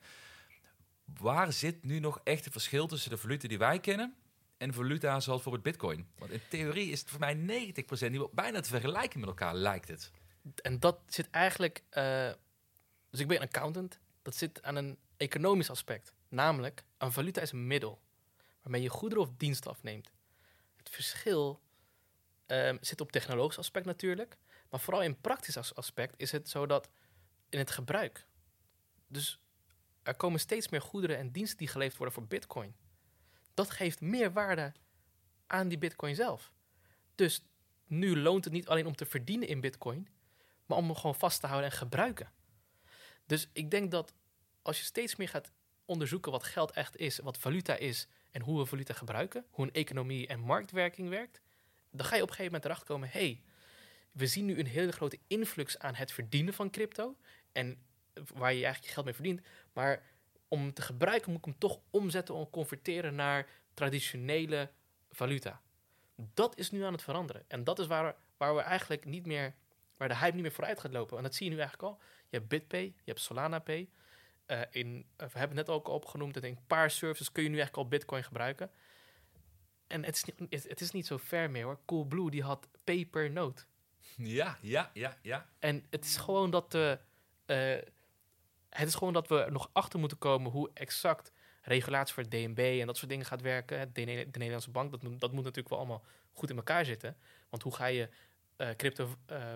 Waar 1.04 1.52
zit 1.52 1.84
nu 1.84 1.98
nog 1.98 2.20
echt 2.24 2.44
het 2.44 2.52
verschil 2.52 2.86
tussen 2.86 3.10
de 3.10 3.16
valuta 3.16 3.48
die 3.48 3.58
wij 3.58 3.80
kennen 3.80 4.14
en 4.56 4.74
valuta 4.74 5.20
zoals 5.20 5.42
bijvoorbeeld 5.42 5.62
bitcoin? 5.62 6.06
Want 6.18 6.30
in 6.30 6.40
theorie 6.48 6.90
is 6.90 7.00
het 7.00 7.10
voor 7.10 7.20
mij 7.20 7.36
90% 7.36 8.10
die 8.10 8.28
bijna 8.32 8.60
te 8.60 8.68
vergelijken 8.68 9.20
met 9.20 9.28
elkaar, 9.28 9.54
lijkt 9.54 9.88
het. 9.88 10.10
En 10.62 10.80
dat 10.80 10.98
zit 11.06 11.30
eigenlijk... 11.30 11.82
Uh, 11.90 12.30
dus 13.10 13.20
ik 13.20 13.28
ben 13.28 13.40
accountant. 13.40 13.98
Dat 14.22 14.36
zit 14.36 14.62
aan 14.62 14.76
een 14.76 14.98
economisch 15.16 15.70
aspect. 15.70 16.14
Namelijk, 16.28 16.84
een 16.98 17.12
valuta 17.12 17.40
is 17.40 17.52
een 17.52 17.66
middel 17.66 18.02
waarmee 18.62 18.82
je 18.82 18.88
goederen 18.88 19.24
of 19.24 19.30
diensten 19.36 19.70
afneemt. 19.70 20.10
Het 20.76 20.90
verschil 20.90 21.62
um, 22.46 22.78
zit 22.80 23.00
op 23.00 23.12
technologisch 23.12 23.58
aspect 23.58 23.86
natuurlijk, 23.86 24.36
maar 24.70 24.80
vooral 24.80 25.02
in 25.02 25.20
praktisch 25.20 25.74
aspect 25.74 26.14
is 26.16 26.32
het 26.32 26.48
zo 26.48 26.66
dat 26.66 26.88
in 27.48 27.58
het 27.58 27.70
gebruik. 27.70 28.26
Dus 29.06 29.40
er 30.02 30.14
komen 30.14 30.40
steeds 30.40 30.68
meer 30.68 30.82
goederen 30.82 31.18
en 31.18 31.30
diensten 31.30 31.58
die 31.58 31.68
geleverd 31.68 31.96
worden 31.96 32.14
voor 32.14 32.26
Bitcoin. 32.26 32.76
Dat 33.54 33.70
geeft 33.70 34.00
meer 34.00 34.32
waarde 34.32 34.72
aan 35.46 35.68
die 35.68 35.78
Bitcoin 35.78 36.14
zelf. 36.14 36.52
Dus 37.14 37.44
nu 37.86 38.16
loont 38.16 38.44
het 38.44 38.52
niet 38.52 38.68
alleen 38.68 38.86
om 38.86 38.96
te 38.96 39.06
verdienen 39.06 39.48
in 39.48 39.60
Bitcoin, 39.60 40.08
maar 40.66 40.78
om 40.78 40.84
hem 40.84 40.96
gewoon 40.96 41.14
vast 41.14 41.40
te 41.40 41.46
houden 41.46 41.70
en 41.70 41.76
gebruiken. 41.76 42.32
Dus 43.26 43.48
ik 43.52 43.70
denk 43.70 43.90
dat 43.90 44.14
als 44.64 44.78
je 44.78 44.84
steeds 44.84 45.16
meer 45.16 45.28
gaat 45.28 45.52
onderzoeken 45.84 46.32
wat 46.32 46.44
geld 46.44 46.70
echt 46.70 46.96
is, 46.96 47.18
wat 47.18 47.38
valuta 47.38 47.76
is 47.76 48.08
en 48.30 48.42
hoe 48.42 48.58
we 48.58 48.66
valuta 48.66 48.94
gebruiken, 48.94 49.44
hoe 49.50 49.64
een 49.64 49.72
economie 49.72 50.26
en 50.26 50.40
marktwerking 50.40 51.08
werkt, 51.08 51.40
dan 51.90 52.06
ga 52.06 52.16
je 52.16 52.22
op 52.22 52.28
een 52.28 52.34
gegeven 52.34 52.52
moment 52.52 52.64
erachter 52.64 52.86
komen: 52.86 53.08
hey, 53.12 53.42
we 54.12 54.26
zien 54.26 54.44
nu 54.44 54.58
een 54.58 54.66
hele 54.66 54.92
grote 54.92 55.18
influx 55.26 55.78
aan 55.78 55.94
het 55.94 56.12
verdienen 56.12 56.54
van 56.54 56.70
crypto 56.70 57.16
en 57.52 57.78
waar 58.14 58.52
je 58.52 58.64
eigenlijk 58.64 58.84
je 58.84 58.92
geld 58.92 59.04
mee 59.04 59.14
verdient, 59.14 59.40
maar 59.72 60.02
om 60.48 60.72
te 60.72 60.82
gebruiken 60.82 61.30
moet 61.30 61.38
ik 61.38 61.44
hem 61.44 61.58
toch 61.58 61.80
omzetten 61.90 62.34
of 62.34 62.50
converteren 62.50 63.14
naar 63.14 63.48
traditionele 63.74 64.70
valuta. 65.10 65.60
Dat 66.16 66.58
is 66.58 66.70
nu 66.70 66.82
aan 66.82 66.92
het 66.92 67.02
veranderen 67.02 67.44
en 67.48 67.64
dat 67.64 67.78
is 67.78 67.86
waar, 67.86 68.16
waar 68.36 68.54
we 68.54 68.60
eigenlijk 68.60 69.04
niet 69.04 69.26
meer, 69.26 69.54
waar 69.96 70.08
de 70.08 70.16
hype 70.16 70.34
niet 70.34 70.42
meer 70.42 70.52
vooruit 70.52 70.80
gaat 70.80 70.92
lopen. 70.92 71.16
En 71.16 71.22
dat 71.22 71.34
zie 71.34 71.46
je 71.46 71.52
nu 71.52 71.58
eigenlijk 71.58 71.92
al. 71.92 72.00
Je 72.28 72.36
hebt 72.36 72.48
BitPay, 72.48 72.84
je 72.84 72.92
hebt 73.04 73.20
Solana 73.20 73.58
Pay. 73.58 73.88
Uh, 74.46 74.60
in, 74.70 75.06
we 75.16 75.38
hebben 75.38 75.56
het 75.56 75.66
net 75.66 75.68
ook 75.68 75.88
opgenoemd, 75.88 76.34
dat 76.34 76.42
in 76.42 76.50
een 76.50 76.66
paar 76.66 76.90
services 76.90 77.32
kun 77.32 77.42
je 77.42 77.48
nu 77.48 77.56
eigenlijk 77.56 77.84
al 77.84 77.90
Bitcoin 77.90 78.24
gebruiken. 78.24 78.70
En 79.86 80.04
het 80.04 80.14
is, 80.14 80.24
niet, 80.24 80.68
het 80.68 80.80
is 80.80 80.90
niet 80.90 81.06
zo 81.06 81.16
ver 81.16 81.50
meer 81.50 81.64
hoor. 81.64 81.78
Coolblue 81.84 82.30
die 82.30 82.42
had 82.42 82.68
paper 82.84 83.30
note. 83.30 83.64
Ja, 84.16 84.58
ja, 84.60 84.90
ja, 84.92 85.16
ja. 85.22 85.48
En 85.58 85.86
het 85.90 86.04
is 86.04 86.16
gewoon 86.16 86.50
dat 86.50 86.72
de, 86.72 86.98
uh, 87.46 87.92
het 88.68 88.88
is 88.88 88.94
gewoon 88.94 89.12
dat 89.12 89.28
we 89.28 89.46
nog 89.50 89.70
achter 89.72 89.98
moeten 89.98 90.18
komen 90.18 90.50
hoe 90.50 90.70
exact 90.74 91.32
regulatie 91.62 92.14
voor 92.14 92.28
DNB 92.28 92.78
en 92.80 92.86
dat 92.86 92.96
soort 92.96 93.10
dingen 93.10 93.26
gaat 93.26 93.40
werken. 93.40 93.92
De, 93.92 94.04
de 94.04 94.38
Nederlandse 94.38 94.70
bank, 94.70 94.90
dat, 94.90 95.00
dat 95.00 95.32
moet 95.32 95.44
natuurlijk 95.44 95.68
wel 95.68 95.78
allemaal 95.78 96.04
goed 96.32 96.50
in 96.50 96.56
elkaar 96.56 96.84
zitten. 96.84 97.16
Want 97.48 97.62
hoe 97.62 97.74
ga 97.74 97.86
je 97.86 98.08
uh, 98.56 98.70
crypto 98.70 99.08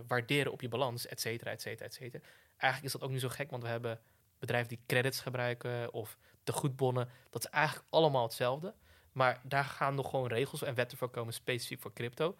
waarderen 0.06 0.52
op 0.52 0.60
je 0.60 0.68
balans, 0.68 1.06
et 1.06 1.20
cetera, 1.20 1.50
et 1.50 1.62
cetera, 1.62 1.84
et 1.84 1.94
cetera. 1.94 2.22
Eigenlijk 2.56 2.84
is 2.84 2.92
dat 2.92 3.02
ook 3.02 3.10
niet 3.10 3.20
zo 3.20 3.28
gek, 3.28 3.50
want 3.50 3.62
we 3.62 3.68
hebben 3.68 4.00
bedrijven 4.38 4.68
die 4.68 4.80
credits 4.86 5.20
gebruiken 5.20 5.92
of 5.92 6.16
de 6.44 6.52
goedbonnen. 6.52 7.08
Dat 7.30 7.44
is 7.44 7.50
eigenlijk 7.50 7.86
allemaal 7.90 8.22
hetzelfde. 8.22 8.74
Maar 9.12 9.40
daar 9.42 9.64
gaan 9.64 9.94
nog 9.94 10.10
gewoon 10.10 10.28
regels 10.28 10.62
en 10.62 10.74
wetten 10.74 10.98
voor 10.98 11.10
komen 11.10 11.32
specifiek 11.32 11.80
voor 11.80 11.92
crypto. 11.92 12.36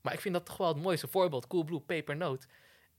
Maar 0.00 0.12
ik 0.12 0.20
vind 0.20 0.34
dat 0.34 0.46
toch 0.46 0.56
wel 0.56 0.68
het 0.68 0.82
mooiste 0.82 1.08
voorbeeld. 1.08 1.46
Coolblue 1.46 1.80
Papernote. 1.80 2.46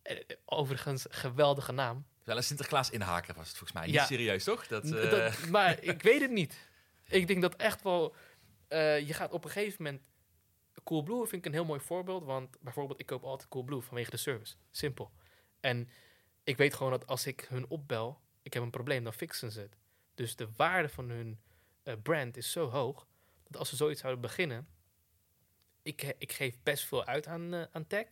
Eh, 0.01 0.17
overigens, 0.45 1.05
geweldige 1.09 1.71
naam. 1.71 2.05
Wel 2.23 2.37
een 2.37 2.43
Sinterklaas 2.43 2.89
inhaker 2.89 3.33
was 3.33 3.47
het 3.47 3.57
volgens 3.57 3.79
mij. 3.79 3.87
Niet 3.87 3.99
serieus, 3.99 4.43
toch? 4.43 4.67
Dat, 4.67 4.85
uh... 4.85 5.43
maar 5.51 5.83
ik 5.83 6.01
weet 6.01 6.21
het 6.21 6.31
niet. 6.31 6.69
Ik 7.07 7.27
denk 7.27 7.41
dat 7.41 7.55
echt 7.55 7.81
wel... 7.81 8.15
Uh, 8.69 9.07
je 9.07 9.13
gaat 9.13 9.31
op 9.31 9.43
een 9.45 9.51
gegeven 9.51 9.83
moment... 9.83 10.01
Coolblue 10.83 11.19
vind 11.19 11.33
ik 11.33 11.45
een 11.45 11.53
heel 11.53 11.65
mooi 11.65 11.79
voorbeeld. 11.79 12.23
Want 12.23 12.57
bijvoorbeeld, 12.59 12.99
ik 12.99 13.05
koop 13.05 13.23
altijd 13.23 13.49
Coolblue 13.49 13.81
vanwege 13.81 14.09
de 14.09 14.17
service. 14.17 14.55
Simpel. 14.71 15.11
En 15.59 15.89
ik 16.43 16.57
weet 16.57 16.73
gewoon 16.73 16.91
dat 16.91 17.07
als 17.07 17.25
ik 17.25 17.45
hun 17.49 17.67
opbel 17.67 18.21
ik 18.49 18.55
heb 18.55 18.63
een 18.63 18.69
probleem, 18.69 19.03
dan 19.03 19.13
fixen 19.13 19.51
ze 19.51 19.59
het. 19.59 19.77
Dus 20.15 20.35
de 20.35 20.47
waarde 20.55 20.89
van 20.89 21.09
hun 21.09 21.39
uh, 21.83 21.93
brand 22.03 22.37
is 22.37 22.51
zo 22.51 22.69
hoog 22.69 23.07
dat 23.43 23.57
als 23.57 23.69
ze 23.69 23.75
zoiets 23.75 24.01
zouden 24.01 24.21
beginnen, 24.21 24.67
ik, 25.81 26.15
ik 26.17 26.31
geef 26.31 26.57
best 26.63 26.83
veel 26.83 27.05
uit 27.05 27.27
aan, 27.27 27.53
uh, 27.53 27.63
aan 27.71 27.87
tech. 27.87 28.07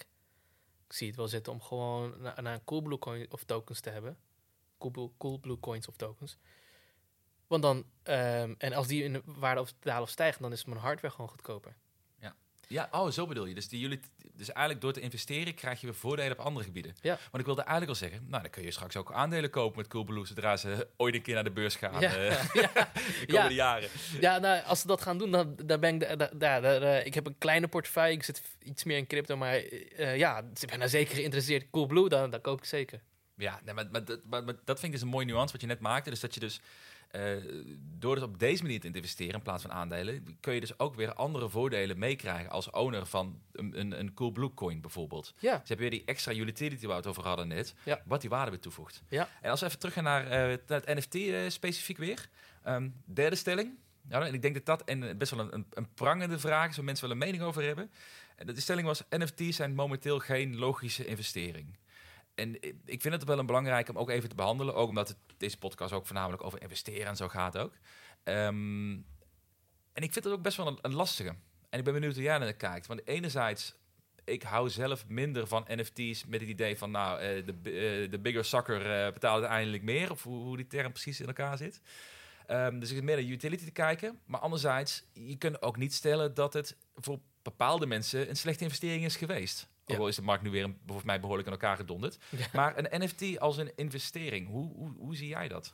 Ik 0.88 0.94
zie 0.94 1.08
het 1.08 1.16
wel 1.16 1.28
zitten 1.28 1.54
om 1.54 1.62
gewoon 1.62 2.22
naar, 2.22 2.42
naar 2.42 2.54
een 2.54 2.64
Coolblue 2.64 2.98
coin 2.98 3.32
of 3.32 3.44
tokens 3.44 3.80
te 3.80 3.90
hebben. 3.90 4.18
Coolblue, 4.78 5.12
Coolblue 5.18 5.60
coins 5.60 5.88
of 5.88 5.96
tokens. 5.96 6.38
Want 7.48 7.62
dan, 7.62 7.78
um, 8.04 8.56
en 8.58 8.74
als 8.74 8.88
die 8.88 9.04
in 9.04 9.14
de 9.14 9.22
waarde 9.26 9.62
of 9.62 9.74
dalen 9.80 10.04
of 10.04 10.10
stijgen, 10.10 10.42
dan 10.42 10.52
is 10.52 10.66
mijn 10.66 10.80
hardware 10.80 11.14
gewoon 11.14 11.30
goedkoper. 11.30 11.76
Ja, 12.68 12.88
oh, 12.92 13.12
zo 13.12 13.26
bedoel 13.26 13.46
je. 13.46 13.54
Dus, 13.54 13.68
die 13.68 13.80
jullie, 13.80 14.00
dus 14.34 14.52
eigenlijk 14.52 14.82
door 14.82 14.94
te 14.94 15.00
investeren 15.00 15.54
krijg 15.54 15.80
je 15.82 15.88
weer 15.88 15.96
voordelen 15.96 16.32
op 16.32 16.46
andere 16.46 16.66
gebieden. 16.66 16.96
Ja. 17.02 17.18
Want 17.18 17.40
ik 17.40 17.46
wilde 17.46 17.62
eigenlijk 17.62 17.90
al 17.90 18.08
zeggen, 18.08 18.26
nou 18.30 18.42
dan 18.42 18.52
kun 18.52 18.64
je 18.64 18.72
straks 18.72 18.96
ook 18.96 19.12
aandelen 19.12 19.50
kopen 19.50 19.78
met 19.78 19.88
Coolblue 19.88 20.26
zodra 20.26 20.58
ze 20.58 20.88
ooit 20.98 21.16
een 21.16 21.22
keer 21.22 21.34
naar 21.34 21.44
de 21.44 21.52
beurs 21.52 21.76
gaan 21.76 22.00
ja. 22.00 22.18
Uh, 22.18 22.30
ja. 22.64 22.92
de 23.20 23.26
komende 23.28 23.54
jaren. 23.54 23.90
Ja, 24.20 24.38
nou, 24.38 24.64
als 24.64 24.82
ze 24.82 24.88
dat 24.88 25.02
gaan 25.02 25.18
doen, 25.18 25.32
dan, 25.32 25.56
dan 25.66 25.80
ben 25.80 26.02
ik, 26.02 26.20
daar, 26.20 26.62
daar, 26.62 26.82
uh, 26.82 27.06
ik 27.06 27.14
heb 27.14 27.26
een 27.26 27.38
kleine 27.38 27.68
portefeuille, 27.68 28.16
ik 28.16 28.24
zit 28.24 28.42
iets 28.64 28.84
meer 28.84 28.98
in 28.98 29.08
crypto, 29.08 29.38
maar 29.38 29.64
uh, 29.64 30.18
ja, 30.18 30.38
ik 30.62 30.70
ben 30.70 30.80
daar 30.80 30.90
zeker 30.90 31.16
geïnteresseerd. 31.16 31.70
Coolblue, 31.72 32.10
dan, 32.10 32.30
dan 32.30 32.42
koop 32.42 32.58
ik 32.58 32.66
zeker. 32.66 33.02
Ja, 33.36 33.60
nee, 33.64 33.74
maar, 33.74 33.88
maar, 33.92 34.04
maar, 34.24 34.44
maar, 34.44 34.56
dat 34.66 34.80
vind 34.80 34.84
ik 34.84 34.92
dus 34.92 35.02
een 35.02 35.08
mooie 35.08 35.26
nuance 35.26 35.52
wat 35.52 35.62
je 35.62 35.68
net 35.68 35.80
maakte. 35.80 36.10
Dus 36.10 36.20
dat 36.20 36.34
je 36.34 36.40
dus 36.40 36.62
uh, 37.12 37.32
door 37.98 38.16
dus 38.16 38.24
op 38.24 38.40
deze 38.40 38.62
manier 38.62 38.80
te 38.80 38.88
investeren 38.88 39.34
in 39.34 39.42
plaats 39.42 39.62
van 39.62 39.72
aandelen, 39.72 40.38
kun 40.40 40.54
je 40.54 40.60
dus 40.60 40.80
ook 40.80 40.96
weer 40.96 41.14
andere 41.14 41.50
voordelen 41.50 42.00
meekrijgen 42.00 42.50
als 42.50 42.70
owner 42.70 43.06
van 43.06 43.42
een, 43.52 43.80
een, 43.80 44.00
een 44.00 44.14
Coolblue 44.14 44.54
coin 44.54 44.82
bijvoorbeeld. 44.82 45.34
Ja. 45.40 45.58
Dus 45.58 45.70
heb 45.70 45.78
je 45.78 45.90
weer 45.90 46.00
die 46.00 46.06
extra 46.06 46.34
utility 46.34 46.86
waar 46.86 47.02
we 47.02 47.02
het 47.02 47.08
over 47.08 47.24
hadden 47.24 47.48
net, 47.48 47.74
ja. 47.84 48.02
wat 48.06 48.22
die 48.22 48.30
waarde 48.30 48.52
weer 48.52 48.60
toevoegt. 48.60 49.04
Ja. 49.10 49.30
En 49.42 49.50
als 49.50 49.60
we 49.60 49.66
even 49.66 49.80
terug 49.80 49.94
gaan 49.94 50.04
naar, 50.04 50.50
uh, 50.50 50.58
het 50.68 50.86
NFT 50.86 51.16
uh, 51.16 51.46
eh, 51.46 51.52
specifiek 51.52 51.98
weer. 51.98 52.30
Um, 52.68 52.94
derde 53.06 53.36
stelling. 53.36 53.78
Ja, 54.10 54.26
en 54.26 54.34
ik 54.34 54.42
denk 54.42 54.54
dat 54.54 54.66
dat 54.66 54.84
en 54.84 55.18
best 55.18 55.32
wel 55.32 55.40
een, 55.40 55.54
een, 55.54 55.66
een 55.70 55.94
prangende 55.94 56.40
vraag 56.40 56.70
is 56.70 56.76
waar 56.76 56.86
mensen 56.86 57.08
wel 57.08 57.14
een 57.14 57.24
mening 57.24 57.44
over 57.44 57.64
hebben. 57.64 57.92
En 58.36 58.48
de 58.48 58.62
stelling 58.62 58.88
was: 58.88 59.04
NFT's 59.10 59.56
zijn 59.56 59.76
momenteel 59.76 60.20
geen 60.20 60.58
logische 60.58 61.06
investering 61.06 61.78
en 62.38 62.62
ik 62.86 63.02
vind 63.02 63.14
het 63.14 63.24
wel 63.24 63.40
een 63.40 63.46
belangrijk 63.46 63.90
om 63.90 63.98
ook 63.98 64.10
even 64.10 64.30
te 64.30 64.36
behandelen. 64.36 64.76
Ook 64.76 64.90
omdat 64.90 65.08
het, 65.08 65.18
deze 65.38 65.58
podcast 65.58 65.94
ook 65.94 66.06
voornamelijk 66.06 66.44
over 66.44 66.62
investeren 66.62 67.06
en 67.06 67.16
zo 67.16 67.28
gaat 67.28 67.58
ook. 67.58 67.74
Um, 68.24 69.06
en 69.94 70.04
ik 70.04 70.14
vind 70.14 70.26
het 70.26 70.34
ook 70.34 70.42
best 70.42 70.58
wel 70.58 70.80
een, 70.82 70.94
lastige. 70.94 71.36
En 71.70 71.80
ik 71.80 71.84
ben 71.84 71.94
benieuwd 71.94 72.14
hoe 72.14 72.24
jij 72.24 72.38
naar 72.38 72.54
kijkt. 72.54 72.88
Want 72.88 73.08
enerzijds, 73.08 73.76
ik 74.24 74.44
hou 74.44 74.70
zelf 74.70 75.08
minder 75.08 75.48
van 75.48 75.66
NFT's 75.68 76.26
met 76.26 76.40
het 76.40 76.50
idee 76.50 76.78
van... 76.78 76.92
nou, 76.92 77.20
de, 77.20 77.54
uh, 77.64 78.12
de 78.12 78.20
bigger 78.20 78.46
sucker 78.46 79.06
uh, 79.06 79.14
betaalt 79.14 79.40
uiteindelijk 79.42 79.84
meer. 79.84 80.12
Of 80.12 80.24
hoe, 80.24 80.44
hoe, 80.44 80.58
die 80.58 80.68
term 80.68 80.92
precies 80.92 81.20
in 81.20 81.28
elkaar 81.28 81.58
zit. 81.58 81.82
Um, 82.48 82.80
dus 82.80 82.90
ik 82.90 82.96
zit 82.96 83.06
meer 83.06 83.16
naar 83.16 83.26
utility 83.26 83.66
te 83.66 83.72
kijken. 83.72 84.20
Maar 84.26 84.40
anderzijds, 84.40 85.04
je 85.14 85.38
kunt 85.38 85.62
ook 85.62 85.78
niet 85.78 85.94
stellen 85.94 86.34
dat 86.34 86.54
het 86.54 86.78
voor 86.96 87.20
bepaalde 87.42 87.86
mensen... 87.86 88.30
een 88.30 88.36
slechte 88.36 88.64
investering 88.64 89.06
is 89.06 89.16
geweest. 89.16 89.68
Ook 89.88 89.98
al 89.98 90.08
is 90.08 90.16
de 90.16 90.22
markt 90.22 90.44
nu 90.44 90.50
weer 90.50 90.74
volgens 90.86 91.06
mij 91.06 91.20
behoorlijk 91.20 91.48
in 91.48 91.54
elkaar 91.54 91.78
gedonderd. 91.78 92.18
Maar 92.54 92.78
een 92.78 93.04
NFT 93.04 93.40
als 93.40 93.58
een 93.58 93.72
investering, 93.76 94.48
hoe, 94.48 94.74
hoe, 94.74 94.94
hoe 94.98 95.16
zie 95.16 95.28
jij 95.28 95.48
dat? 95.48 95.74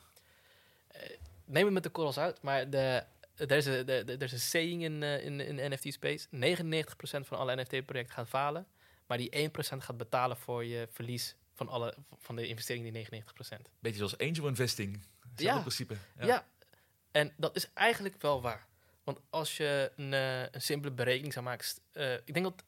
Uh, 0.96 1.02
neem 1.44 1.64
het 1.64 1.74
met 1.74 1.82
de 1.82 1.88
korrels 1.88 2.18
uit, 2.18 2.42
maar 2.42 2.70
de, 2.70 3.04
er 3.36 3.50
is 3.50 3.66
een, 3.66 3.88
er 3.88 4.22
is 4.22 4.32
een 4.32 4.40
saying 4.40 4.82
in, 4.82 5.02
uh, 5.02 5.24
in, 5.24 5.40
in 5.40 5.72
NFT-space. 5.72 6.26
99% 6.28 7.26
van 7.26 7.38
alle 7.38 7.56
NFT-projecten 7.56 8.14
gaan 8.14 8.26
falen, 8.26 8.66
maar 9.06 9.18
die 9.18 9.50
1% 9.50 9.50
gaat 9.58 9.96
betalen 9.96 10.36
voor 10.36 10.64
je 10.64 10.88
verlies 10.90 11.36
van, 11.54 11.68
alle, 11.68 11.94
van 12.18 12.36
de 12.36 12.46
investering 12.46 12.92
die 12.92 13.06
99%. 13.06 13.60
Beetje 13.80 13.98
zoals 13.98 14.18
angel 14.18 14.46
investing. 14.46 15.02
Ja. 15.36 15.58
principe. 15.58 15.96
Ja. 16.18 16.26
ja. 16.26 16.46
en 17.10 17.32
dat 17.36 17.56
is 17.56 17.68
eigenlijk 17.72 18.22
wel 18.22 18.42
waar. 18.42 18.66
Want 19.04 19.20
als 19.30 19.56
je 19.56 19.92
een, 19.96 20.12
uh, 20.12 20.40
een 20.40 20.62
simpele 20.62 20.94
berekening 20.94 21.32
zou 21.32 21.44
maken... 21.44 21.66
ik 22.24 22.34
denk 22.34 22.44
dat 22.44 22.64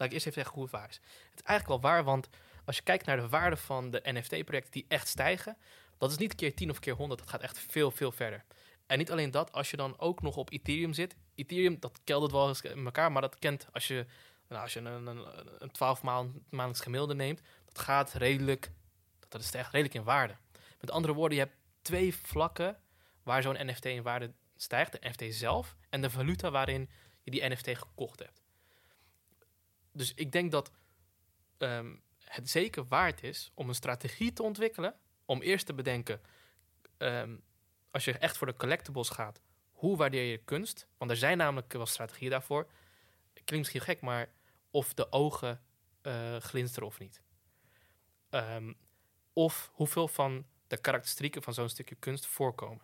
Laat 0.00 0.08
ik 0.08 0.14
eerst 0.14 0.26
even 0.26 0.42
zeggen 0.42 0.60
hoe 0.60 0.68
het 0.70 0.90
is. 0.90 1.00
Het 1.30 1.40
is 1.40 1.42
eigenlijk 1.42 1.82
wel 1.82 1.90
waar, 1.90 2.04
want 2.04 2.28
als 2.64 2.76
je 2.76 2.82
kijkt 2.82 3.06
naar 3.06 3.16
de 3.16 3.28
waarde 3.28 3.56
van 3.56 3.90
de 3.90 4.00
NFT-projecten 4.04 4.72
die 4.72 4.84
echt 4.88 5.08
stijgen, 5.08 5.56
dat 5.98 6.10
is 6.10 6.16
niet 6.16 6.34
keer 6.34 6.54
10 6.54 6.70
of 6.70 6.78
keer 6.78 6.94
100, 6.94 7.20
dat 7.20 7.28
gaat 7.28 7.40
echt 7.40 7.58
veel, 7.58 7.90
veel 7.90 8.12
verder. 8.12 8.44
En 8.86 8.98
niet 8.98 9.10
alleen 9.10 9.30
dat, 9.30 9.52
als 9.52 9.70
je 9.70 9.76
dan 9.76 9.98
ook 9.98 10.22
nog 10.22 10.36
op 10.36 10.52
Ethereum 10.52 10.92
zit. 10.92 11.16
Ethereum, 11.34 11.80
dat 11.80 12.00
keldert 12.04 12.32
wel 12.32 12.48
eens 12.48 12.60
in 12.60 12.84
elkaar, 12.84 13.12
maar 13.12 13.22
dat 13.22 13.38
kent 13.38 13.66
als 13.72 13.88
je, 13.88 14.06
nou, 14.48 14.62
als 14.62 14.72
je 14.72 14.80
een 14.80 15.70
12 15.70 16.02
maand, 16.02 16.32
maandelijks 16.48 16.80
gemiddelde 16.80 17.14
neemt, 17.14 17.40
dat 17.64 17.78
gaat 17.78 18.12
redelijk, 18.12 18.70
dat 19.28 19.40
is 19.40 19.52
echt 19.52 19.72
redelijk 19.72 19.94
in 19.94 20.04
waarde. 20.04 20.36
Met 20.80 20.90
andere 20.90 21.14
woorden, 21.14 21.38
je 21.38 21.44
hebt 21.44 21.56
twee 21.82 22.14
vlakken 22.14 22.78
waar 23.22 23.42
zo'n 23.42 23.66
NFT 23.66 23.84
in 23.84 24.02
waarde 24.02 24.32
stijgt. 24.56 24.92
De 24.92 25.08
NFT 25.08 25.34
zelf 25.34 25.76
en 25.90 26.00
de 26.00 26.10
valuta 26.10 26.50
waarin 26.50 26.90
je 27.22 27.30
die 27.30 27.48
NFT 27.48 27.78
gekocht 27.78 28.18
hebt. 28.18 28.39
Dus 29.92 30.14
ik 30.14 30.32
denk 30.32 30.50
dat 30.50 30.70
ehm, 31.58 31.94
het 32.24 32.50
zeker 32.50 32.86
waard 32.86 33.22
is 33.22 33.50
om 33.54 33.68
een 33.68 33.74
strategie 33.74 34.32
te 34.32 34.42
ontwikkelen. 34.42 34.94
Om 35.24 35.42
eerst 35.42 35.66
te 35.66 35.74
bedenken, 35.74 36.20
ehm, 36.96 37.36
als 37.90 38.04
je 38.04 38.18
echt 38.18 38.36
voor 38.36 38.46
de 38.46 38.56
collectibles 38.56 39.08
gaat, 39.08 39.40
hoe 39.70 39.96
waardeer 39.96 40.30
je 40.30 40.38
kunst? 40.38 40.86
Want 40.98 41.10
er 41.10 41.16
zijn 41.16 41.36
namelijk 41.36 41.72
wel 41.72 41.86
strategieën 41.86 42.30
daarvoor. 42.30 42.70
Klinkt 43.32 43.72
misschien 43.72 43.94
gek, 43.94 44.00
maar 44.00 44.32
of 44.70 44.94
de 44.94 45.12
ogen 45.12 45.62
uh, 46.02 46.36
glinsteren 46.36 46.88
of 46.88 46.98
niet. 46.98 47.22
Ehm, 48.30 48.72
of 49.32 49.70
hoeveel 49.72 50.08
van 50.08 50.46
de 50.66 50.76
karakteristieken 50.76 51.42
van 51.42 51.54
zo'n 51.54 51.68
stukje 51.68 51.94
kunst 51.94 52.26
voorkomen. 52.26 52.82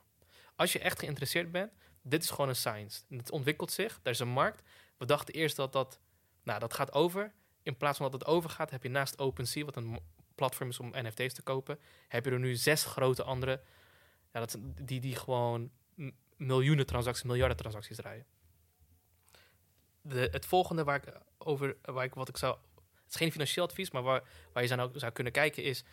Als 0.57 0.73
je 0.73 0.79
echt 0.79 0.99
geïnteresseerd 0.99 1.53
bent, 1.53 1.73
dit 2.03 2.23
is 2.23 2.31
gewoon 2.31 2.49
een 2.49 2.57
science. 2.57 3.03
Het 3.09 3.31
ontwikkelt 3.31 3.73
zich, 3.73 4.01
er 4.03 4.11
is 4.11 4.19
een 4.19 4.29
markt. 4.29 4.63
We 4.97 5.05
dachten 5.05 5.35
eerst 5.35 5.57
dat 5.57 5.73
dat, 5.73 6.01
nou, 6.47 6.59
dat 6.59 6.75
gaat 6.75 6.93
over. 6.93 7.33
In 7.63 7.77
plaats 7.77 7.99
van 7.99 8.11
dat 8.11 8.21
het 8.21 8.29
overgaat, 8.29 8.71
heb 8.71 8.83
je 8.83 8.89
naast 8.89 9.19
OpenSea, 9.19 9.65
wat 9.65 9.77
een 9.77 10.01
platform 10.35 10.69
is 10.69 10.81
om 10.81 10.91
NFT's 10.93 11.35
te 11.35 11.43
kopen, 11.43 11.79
heb 12.09 12.25
je 12.25 12.31
er 12.31 12.39
nu 12.39 12.55
zes 12.55 12.85
grote 12.85 13.23
andere, 13.23 13.63
ja, 14.33 14.41
dat, 14.41 14.57
die, 14.61 15.01
die 15.01 15.17
gewoon 15.17 15.71
miljoenen 16.37 16.87
transacties, 16.87 17.25
miljarden 17.25 17.57
transacties 17.57 17.97
draaien. 17.97 18.27
De, 20.01 20.29
het 20.31 20.47
volgende 20.47 20.85
waar 20.85 20.97
ik 20.97 21.21
over, 21.39 21.77
waar 21.83 22.05
ik, 22.05 22.15
wat 22.15 22.29
ik 22.29 22.37
zou, 22.37 22.59
het 22.75 23.09
is 23.09 23.17
geen 23.17 23.33
financieel 23.33 23.65
advies, 23.65 23.91
maar 23.91 24.03
waar, 24.03 24.23
waar 24.53 24.63
je 24.63 24.69
zou, 24.69 24.99
zou 24.99 25.13
kunnen 25.13 25.33
kijken 25.33 25.63
is, 25.63 25.85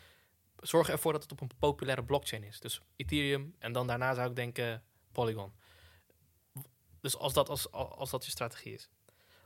zorg 0.56 0.88
ervoor 0.88 1.12
dat 1.12 1.22
het 1.22 1.32
op 1.32 1.40
een 1.40 1.50
populaire 1.58 2.04
blockchain 2.04 2.42
is. 2.42 2.60
Dus 2.60 2.80
Ethereum 2.96 3.54
en 3.58 3.72
dan 3.72 3.86
daarna 3.86 4.14
zou 4.14 4.28
ik 4.28 4.36
denken 4.36 4.82
Polygon. 5.12 5.52
Dus 7.00 7.16
als 7.16 7.32
dat, 7.32 7.48
als, 7.48 7.70
als 7.70 8.10
dat 8.10 8.24
je 8.24 8.30
strategie 8.30 8.72
is. 8.72 8.88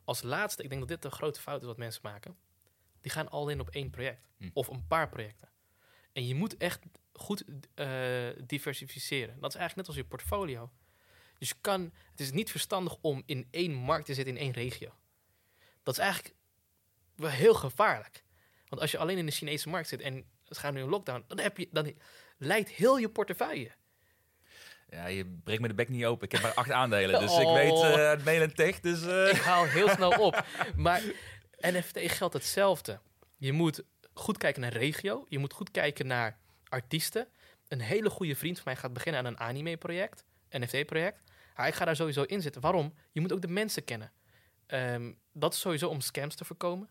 Als 0.08 0.22
laatste, 0.22 0.62
ik 0.62 0.68
denk 0.68 0.80
dat 0.80 0.88
dit 0.88 1.04
een 1.04 1.18
grote 1.18 1.40
fout 1.40 1.60
is 1.60 1.66
wat 1.66 1.76
mensen 1.76 2.00
maken. 2.04 2.36
Die 3.00 3.10
gaan 3.10 3.28
al 3.28 3.48
in 3.48 3.60
op 3.60 3.68
één 3.68 3.90
project. 3.90 4.28
Hm. 4.36 4.48
Of 4.52 4.68
een 4.68 4.86
paar 4.86 5.08
projecten. 5.08 5.50
En 6.12 6.26
je 6.26 6.34
moet 6.34 6.56
echt 6.56 6.82
goed 7.12 7.44
uh, 7.74 8.28
diversificeren. 8.44 9.40
Dat 9.40 9.50
is 9.50 9.56
eigenlijk 9.56 9.76
net 9.76 9.86
als 9.86 9.96
je 9.96 10.04
portfolio. 10.04 10.72
Dus 11.38 11.48
je 11.48 11.54
kan, 11.60 11.92
het 12.10 12.20
is 12.20 12.32
niet 12.32 12.50
verstandig 12.50 12.96
om 13.00 13.22
in 13.26 13.48
één 13.50 13.72
markt 13.72 14.06
te 14.06 14.14
zitten, 14.14 14.36
in 14.36 14.40
één 14.40 14.52
regio. 14.52 14.94
Dat 15.82 15.94
is 15.94 16.00
eigenlijk 16.00 16.34
wel 17.14 17.30
heel 17.30 17.54
gevaarlijk. 17.54 18.24
Want 18.68 18.80
als 18.80 18.90
je 18.90 18.98
alleen 18.98 19.18
in 19.18 19.26
de 19.26 19.32
Chinese 19.32 19.68
markt 19.68 19.88
zit 19.88 20.00
en 20.00 20.24
het 20.44 20.58
gaat 20.58 20.72
nu 20.72 20.80
een 20.80 20.88
lockdown, 20.88 21.24
dan, 21.26 21.38
heb 21.38 21.56
je, 21.56 21.68
dan 21.70 21.94
leidt 22.36 22.70
heel 22.70 22.98
je 22.98 23.10
portefeuille. 23.10 23.70
Ja, 24.90 25.06
je 25.06 25.38
breekt 25.44 25.60
me 25.60 25.68
de 25.68 25.74
bek 25.74 25.88
niet 25.88 26.04
open. 26.04 26.24
Ik 26.24 26.32
heb 26.32 26.42
maar 26.42 26.54
acht 26.54 26.70
aandelen, 26.70 27.20
dus 27.20 27.38
ik 27.38 27.48
weet 27.62 27.72
uh, 27.72 28.10
het 28.10 28.24
mail 28.24 28.42
en 28.42 28.54
tech. 28.54 28.80
Dus, 28.80 29.02
uh... 29.02 29.28
Ik 29.30 29.40
haal 29.40 29.64
heel 29.64 29.88
snel 29.88 30.10
op. 30.10 30.44
Maar 30.76 31.02
NFT 31.60 31.98
geldt 32.00 32.34
hetzelfde. 32.34 33.00
Je 33.36 33.52
moet 33.52 33.82
goed 34.12 34.38
kijken 34.38 34.62
naar 34.62 34.72
regio. 34.72 35.26
Je 35.28 35.38
moet 35.38 35.52
goed 35.52 35.70
kijken 35.70 36.06
naar 36.06 36.38
artiesten. 36.68 37.28
Een 37.68 37.80
hele 37.80 38.10
goede 38.10 38.34
vriend 38.34 38.56
van 38.56 38.64
mij 38.64 38.76
gaat 38.76 38.92
beginnen 38.92 39.20
aan 39.20 39.26
een 39.26 39.38
anime-project, 39.38 40.24
NFT-project. 40.50 41.20
ik 41.66 41.74
ga 41.74 41.84
daar 41.84 41.96
sowieso 41.96 42.22
in 42.22 42.42
zitten. 42.42 42.60
Waarom? 42.60 42.94
Je 43.12 43.20
moet 43.20 43.32
ook 43.32 43.40
de 43.40 43.48
mensen 43.48 43.84
kennen. 43.84 44.12
Um, 44.66 45.18
dat 45.32 45.52
is 45.52 45.60
sowieso 45.60 45.88
om 45.88 46.00
scams 46.00 46.34
te 46.34 46.44
voorkomen. 46.44 46.88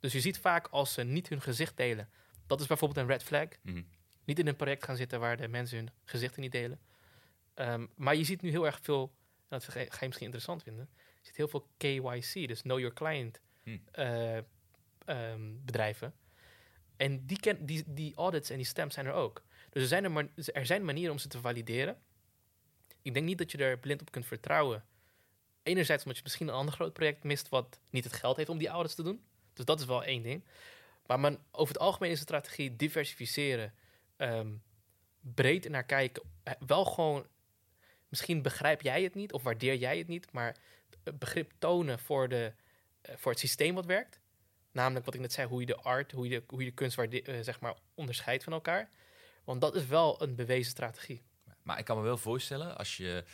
Dus 0.00 0.12
je 0.12 0.20
ziet 0.20 0.38
vaak 0.38 0.68
als 0.70 0.92
ze 0.92 1.02
niet 1.02 1.28
hun 1.28 1.40
gezicht 1.40 1.76
delen. 1.76 2.08
Dat 2.46 2.60
is 2.60 2.66
bijvoorbeeld 2.66 3.00
een 3.00 3.12
red 3.12 3.22
flag. 3.22 3.48
Mhm. 3.62 3.82
Niet 4.24 4.38
in 4.38 4.46
een 4.46 4.56
project 4.56 4.84
gaan 4.84 4.96
zitten 4.96 5.20
waar 5.20 5.36
de 5.36 5.48
mensen 5.48 5.76
hun 5.76 5.90
gezichten 6.04 6.42
niet 6.42 6.52
delen. 6.52 6.80
Ehm, 7.58 7.86
maar 7.94 8.16
je 8.16 8.24
ziet 8.24 8.42
nu 8.42 8.50
heel 8.50 8.66
erg 8.66 8.78
veel, 8.82 9.14
dat 9.48 9.64
ga 9.64 9.80
je 9.80 9.88
misschien 10.00 10.24
interessant 10.24 10.62
vinden. 10.62 10.88
Je 10.94 11.26
ziet 11.26 11.36
heel 11.36 11.48
veel 11.48 11.68
KYC, 11.76 12.48
dus 12.48 12.62
Know 12.62 12.78
Your 12.78 12.94
Client 12.94 13.40
hm. 13.62 13.78
uh, 13.94 14.36
um, 15.06 15.60
bedrijven. 15.64 16.14
En 16.96 17.26
die, 17.26 17.40
ken, 17.40 17.66
die, 17.66 17.84
die 17.86 18.14
audits 18.14 18.50
en 18.50 18.56
die 18.56 18.66
stamps 18.66 18.94
zijn 18.94 19.06
er 19.06 19.12
ook. 19.12 19.42
Dus 19.70 19.82
er 19.82 19.88
zijn, 19.88 20.04
er, 20.16 20.30
er 20.52 20.66
zijn 20.66 20.84
manieren 20.84 21.12
om 21.12 21.18
ze 21.18 21.28
te 21.28 21.40
valideren. 21.40 21.98
Ik 23.02 23.14
denk 23.14 23.26
niet 23.26 23.38
dat 23.38 23.50
je 23.50 23.58
er 23.58 23.78
blind 23.78 24.00
op 24.00 24.10
kunt 24.10 24.26
vertrouwen. 24.26 24.84
Enerzijds 25.62 26.02
omdat 26.02 26.16
je 26.16 26.24
misschien 26.24 26.48
een 26.48 26.54
ander 26.54 26.74
groot 26.74 26.92
project 26.92 27.24
mist 27.24 27.48
wat 27.48 27.80
niet 27.90 28.04
het 28.04 28.12
geld 28.12 28.36
heeft 28.36 28.48
om 28.48 28.58
die 28.58 28.68
audits 28.68 28.94
te 28.94 29.02
doen. 29.02 29.22
Dus 29.52 29.64
dat 29.64 29.80
is 29.80 29.86
wel 29.86 30.04
één 30.04 30.22
ding. 30.22 30.44
Maar 31.06 31.36
over 31.50 31.74
het 31.74 31.82
algemeen 31.82 32.10
is 32.10 32.18
de 32.18 32.24
strategie 32.24 32.76
diversificeren, 32.76 33.74
um, 34.16 34.62
breed 35.20 35.68
naar 35.68 35.84
kijken. 35.84 36.22
Eh, 36.42 36.52
wel 36.66 36.84
gewoon, 36.84 37.26
misschien 38.08 38.42
begrijp 38.42 38.82
jij 38.82 39.02
het 39.02 39.14
niet 39.14 39.32
of 39.32 39.42
waardeer 39.42 39.76
jij 39.76 39.98
het 39.98 40.08
niet, 40.08 40.32
maar 40.32 40.56
begrip 41.18 41.52
tonen 41.58 41.98
voor, 41.98 42.28
de, 42.28 42.52
eh, 43.00 43.14
voor 43.16 43.30
het 43.30 43.40
systeem 43.40 43.74
wat 43.74 43.86
werkt. 43.86 44.20
Namelijk 44.72 45.04
wat 45.04 45.14
ik 45.14 45.20
net 45.20 45.32
zei, 45.32 45.48
hoe 45.48 45.60
je 45.60 45.66
de 45.66 45.76
art, 45.76 46.12
hoe 46.12 46.28
je 46.28 46.30
de, 46.30 46.44
hoe 46.48 46.60
je 46.60 46.68
de 46.68 46.74
kunst 46.74 46.96
waarde, 46.96 47.28
uh, 47.28 47.40
zeg 47.40 47.60
maar, 47.60 47.74
onderscheidt 47.94 48.44
van 48.44 48.52
elkaar. 48.52 48.90
Want 49.44 49.60
dat 49.60 49.74
is 49.74 49.86
wel 49.86 50.22
een 50.22 50.34
bewezen 50.34 50.70
strategie. 50.70 51.22
Maar 51.62 51.78
ik 51.78 51.84
kan 51.84 51.96
me 51.96 52.02
wel 52.02 52.16
voorstellen, 52.16 52.76
als 52.76 52.96
je 52.96 53.24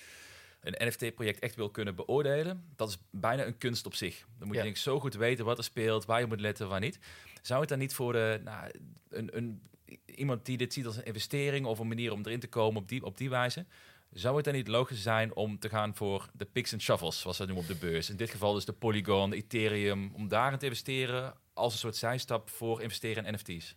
een 0.61 0.89
NFT-project 0.89 1.39
echt 1.39 1.55
wil 1.55 1.71
kunnen 1.71 1.95
beoordelen, 1.95 2.73
dat 2.77 2.89
is 2.89 2.99
bijna 3.11 3.45
een 3.45 3.59
kunst 3.59 3.87
op 3.87 3.95
zich. 3.95 4.27
Dan 4.39 4.47
moet 4.47 4.57
je 4.57 4.63
denk 4.63 4.75
ik 4.75 4.83
zo 4.83 5.01
goed 5.01 5.15
weten 5.15 5.45
wat 5.45 5.59
er 5.59 5.65
speelt, 5.65 6.05
waar 6.05 6.21
je 6.21 6.27
moet 6.27 6.41
letten, 6.41 6.69
waar 6.69 6.81
niet. 6.81 6.99
Zou 7.43 7.61
het 7.61 7.69
dan 7.69 7.79
niet 7.79 7.95
voor 7.95 8.13
de, 8.13 8.41
nou, 8.45 8.71
een, 9.09 9.37
een, 9.37 9.63
iemand 10.05 10.47
die 10.47 10.57
dit 10.57 10.73
ziet 10.73 10.87
als 10.87 10.97
een 10.97 11.05
investering 11.05 11.67
of 11.67 11.79
een 11.79 11.89
manier 11.89 12.13
om 12.13 12.21
erin 12.25 12.41
te 12.41 12.49
komen 12.49 12.83
op 12.83 12.89
die, 12.89 13.05
op 13.05 13.17
die 13.17 13.31
wijze, 13.31 13.67
zou 14.15 14.37
het 14.37 14.45
dan 14.45 14.55
niet 14.55 14.69
logisch 14.69 15.03
zijn 15.03 15.35
om 15.37 15.59
te 15.59 15.69
gaan 15.69 15.95
voor 15.95 16.31
de 16.33 16.45
picks 16.45 16.73
and 16.73 16.83
shovels, 16.83 17.21
zoals 17.21 17.37
ze 17.37 17.45
noemen 17.45 17.63
op 17.63 17.69
de 17.69 17.87
beurs? 17.87 18.11
In 18.11 18.17
dit 18.17 18.31
geval 18.31 18.53
dus 18.53 18.65
de 18.65 18.73
Polygon, 18.73 19.31
de 19.31 19.37
Ethereum, 19.37 20.15
om 20.15 20.29
daarin 20.29 20.59
te 20.59 20.65
investeren 20.65 21.35
als 21.53 21.73
een 21.73 21.79
soort 21.79 21.97
zijstap 21.97 22.51
voor 22.51 22.83
investeren 22.83 23.25
in 23.25 23.35
NFT's? 23.35 23.77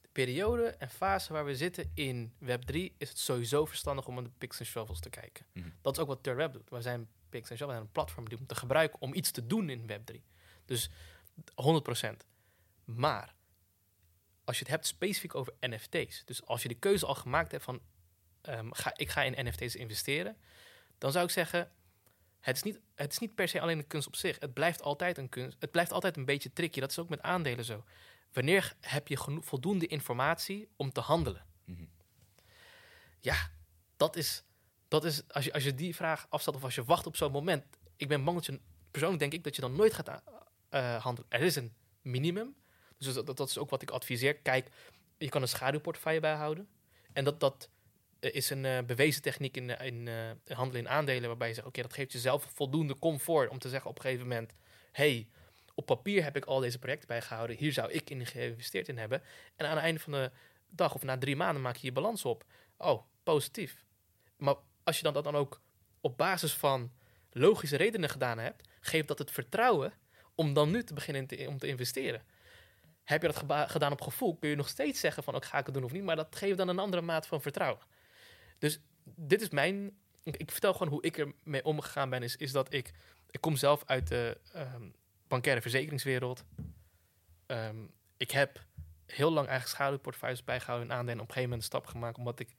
De 0.00 0.08
periode 0.12 0.66
en 0.66 0.90
fase 0.90 1.32
waar 1.32 1.44
we 1.44 1.56
zitten 1.56 1.90
in 1.94 2.32
Web3 2.44 2.74
is 2.98 3.08
het 3.08 3.18
sowieso 3.18 3.64
verstandig 3.64 4.06
om 4.06 4.16
aan 4.16 4.24
de 4.24 4.30
picks 4.38 4.58
and 4.58 4.68
shovels 4.68 5.00
te 5.00 5.10
kijken. 5.10 5.46
Mhm. 5.52 5.68
Dat 5.82 5.96
is 5.96 6.02
ook 6.02 6.08
wat 6.08 6.34
Web 6.36 6.52
doet. 6.52 6.70
We 6.70 6.80
zijn 6.80 7.08
picks 7.28 7.50
and 7.50 7.58
shovels, 7.58 7.78
een 7.78 7.92
platform 7.92 8.28
die 8.28 8.38
om 8.38 8.46
te 8.46 8.54
gebruiken 8.54 9.00
om 9.00 9.14
iets 9.14 9.30
te 9.30 9.46
doen 9.46 9.70
in 9.70 9.90
Web3. 9.90 10.16
Dus 10.64 10.90
100%. 11.54 12.26
Maar 12.84 13.34
als 14.44 14.58
je 14.58 14.62
het 14.62 14.72
hebt 14.72 14.86
specifiek 14.86 15.34
over 15.34 15.54
NFT's, 15.60 16.24
dus 16.24 16.46
als 16.46 16.62
je 16.62 16.68
de 16.68 16.74
keuze 16.74 17.06
al 17.06 17.14
gemaakt 17.14 17.52
hebt 17.52 17.64
van 17.64 17.80
um, 18.42 18.74
ga, 18.74 18.92
ik 18.96 19.08
ga 19.08 19.22
in 19.22 19.46
NFT's 19.46 19.74
investeren, 19.74 20.36
dan 20.98 21.12
zou 21.12 21.24
ik 21.24 21.30
zeggen, 21.30 21.70
het 22.40 22.56
is, 22.56 22.62
niet, 22.62 22.80
het 22.94 23.12
is 23.12 23.18
niet 23.18 23.34
per 23.34 23.48
se 23.48 23.60
alleen 23.60 23.78
een 23.78 23.86
kunst 23.86 24.06
op 24.06 24.16
zich. 24.16 24.40
Het 24.40 24.52
blijft 24.52 24.82
altijd 24.82 25.18
een 25.18 25.28
kunst. 25.28 25.56
Het 25.60 25.70
blijft 25.70 25.92
altijd 25.92 26.16
een 26.16 26.24
beetje 26.24 26.52
tricky. 26.52 26.80
Dat 26.80 26.90
is 26.90 26.98
ook 26.98 27.08
met 27.08 27.22
aandelen 27.22 27.64
zo. 27.64 27.84
Wanneer 28.32 28.74
heb 28.80 29.08
je 29.08 29.40
voldoende 29.40 29.86
informatie 29.86 30.68
om 30.76 30.92
te 30.92 31.00
handelen? 31.00 31.46
Mhm. 31.64 31.84
Ja, 33.20 33.50
dat 33.96 34.16
is, 34.16 34.44
dat 34.88 35.04
is 35.04 35.22
als, 35.28 35.44
je, 35.44 35.52
als 35.52 35.64
je 35.64 35.74
die 35.74 35.94
vraag 35.94 36.26
afstelt 36.28 36.56
of 36.56 36.64
als 36.64 36.74
je 36.74 36.84
wacht 36.84 37.06
op 37.06 37.16
zo'n 37.16 37.32
moment. 37.32 37.64
Ik 37.96 38.08
ben 38.08 38.24
bang 38.24 38.36
dat 38.36 38.46
je, 38.46 38.60
persoonlijk 38.90 39.20
denk 39.20 39.32
ik, 39.32 39.44
dat 39.44 39.54
je 39.54 39.60
dan 39.60 39.76
nooit 39.76 39.92
gaat 39.92 40.22
uh, 40.70 41.02
handelen. 41.02 41.30
Er 41.30 41.40
is 41.40 41.56
een 41.56 41.74
minimum. 42.02 42.56
Dus 42.98 43.14
dat, 43.14 43.36
dat 43.36 43.48
is 43.48 43.58
ook 43.58 43.70
wat 43.70 43.82
ik 43.82 43.90
adviseer. 43.90 44.34
Kijk, 44.36 44.68
je 45.18 45.28
kan 45.28 45.42
een 45.42 45.48
schaduwportefeuille 45.48 46.20
bijhouden. 46.20 46.68
En 47.12 47.24
dat, 47.24 47.40
dat 47.40 47.68
is 48.20 48.50
een 48.50 48.64
uh, 48.64 48.78
bewezen 48.86 49.22
techniek 49.22 49.56
in, 49.56 49.70
in 49.70 50.06
uh, 50.06 50.56
handelen 50.56 50.82
in 50.84 50.88
aandelen, 50.88 51.28
waarbij 51.28 51.48
je 51.48 51.54
zegt: 51.54 51.66
Oké, 51.66 51.82
dat 51.82 51.92
geeft 51.92 52.12
jezelf 52.12 52.50
voldoende 52.54 52.98
comfort 52.98 53.50
om 53.50 53.58
te 53.58 53.68
zeggen 53.68 53.90
op 53.90 53.96
een 53.96 54.02
gegeven 54.02 54.28
moment: 54.28 54.54
hey, 54.92 55.28
op 55.74 55.86
papier 55.86 56.22
heb 56.22 56.36
ik 56.36 56.44
al 56.44 56.60
deze 56.60 56.78
projecten 56.78 57.08
bijgehouden, 57.08 57.56
hier 57.56 57.72
zou 57.72 57.90
ik 57.90 58.10
in 58.10 58.26
geïnvesteerd 58.26 58.88
in 58.88 58.98
hebben. 58.98 59.22
En 59.56 59.66
aan 59.66 59.74
het 59.74 59.84
einde 59.84 60.00
van 60.00 60.12
de 60.12 60.30
dag 60.68 60.94
of 60.94 61.02
na 61.02 61.18
drie 61.18 61.36
maanden 61.36 61.62
maak 61.62 61.76
je 61.76 61.86
je 61.86 61.92
balans 61.92 62.24
op. 62.24 62.44
Oh, 62.76 63.02
positief. 63.22 63.84
Maar 64.36 64.54
als 64.84 64.96
je 64.96 65.02
dan 65.02 65.12
dat 65.12 65.24
dan 65.24 65.36
ook 65.36 65.60
op 66.00 66.16
basis 66.16 66.52
van 66.52 66.92
logische 67.30 67.76
redenen 67.76 68.08
gedaan 68.08 68.38
hebt, 68.38 68.68
geeft 68.80 69.08
dat 69.08 69.18
het 69.18 69.30
vertrouwen 69.30 69.92
om 70.34 70.52
dan 70.52 70.70
nu 70.70 70.84
te 70.84 70.94
beginnen 70.94 71.48
om 71.48 71.58
te 71.58 71.66
investeren. 71.66 72.22
Heb 73.04 73.22
je 73.22 73.32
dat 73.32 73.70
gedaan 73.70 73.92
op 73.92 74.00
gevoel, 74.00 74.36
kun 74.36 74.48
je 74.48 74.56
nog 74.56 74.68
steeds 74.68 75.00
zeggen 75.00 75.22
van, 75.22 75.34
ook 75.34 75.44
ga 75.44 75.58
ik 75.58 75.64
het 75.64 75.74
doen 75.74 75.84
of 75.84 75.92
niet, 75.92 76.02
maar 76.02 76.16
dat 76.16 76.36
geeft 76.36 76.56
dan 76.56 76.68
een 76.68 76.78
andere 76.78 77.02
maat 77.02 77.26
van 77.26 77.42
vertrouwen. 77.42 77.82
Dus 78.58 78.80
dit 79.04 79.40
is 79.40 79.48
mijn. 79.48 79.96
Ik, 80.22 80.50
vertel 80.50 80.72
gewoon 80.72 80.88
hoe 80.88 81.02
ik 81.02 81.18
ermee 81.18 81.64
omgegaan 81.64 82.10
ben. 82.10 82.22
Is, 82.22 82.36
is 82.36 82.52
dat 82.52 82.72
ik. 82.72 82.92
Ik 83.30 83.40
kom 83.40 83.56
zelf 83.56 83.82
uit 83.86 84.08
de 84.08 84.40
um, 84.56 84.94
bankaire 85.28 85.60
verzekeringswereld. 85.60 86.44
Um, 87.46 87.90
ik 88.16 88.30
heb 88.30 88.64
heel 89.06 89.32
lang 89.32 89.46
eigenlijk 89.46 89.76
schaduwportefeuilles 89.76 90.44
bijgehouden 90.44 90.90
en 90.90 90.96
aandelen. 90.96 91.20
Op 91.20 91.28
een 91.28 91.34
gegeven 91.34 91.50
moment 91.50 91.72
een 91.72 91.78
stap 91.78 91.86
gemaakt 91.90 92.18
omdat 92.18 92.40
ik 92.40 92.56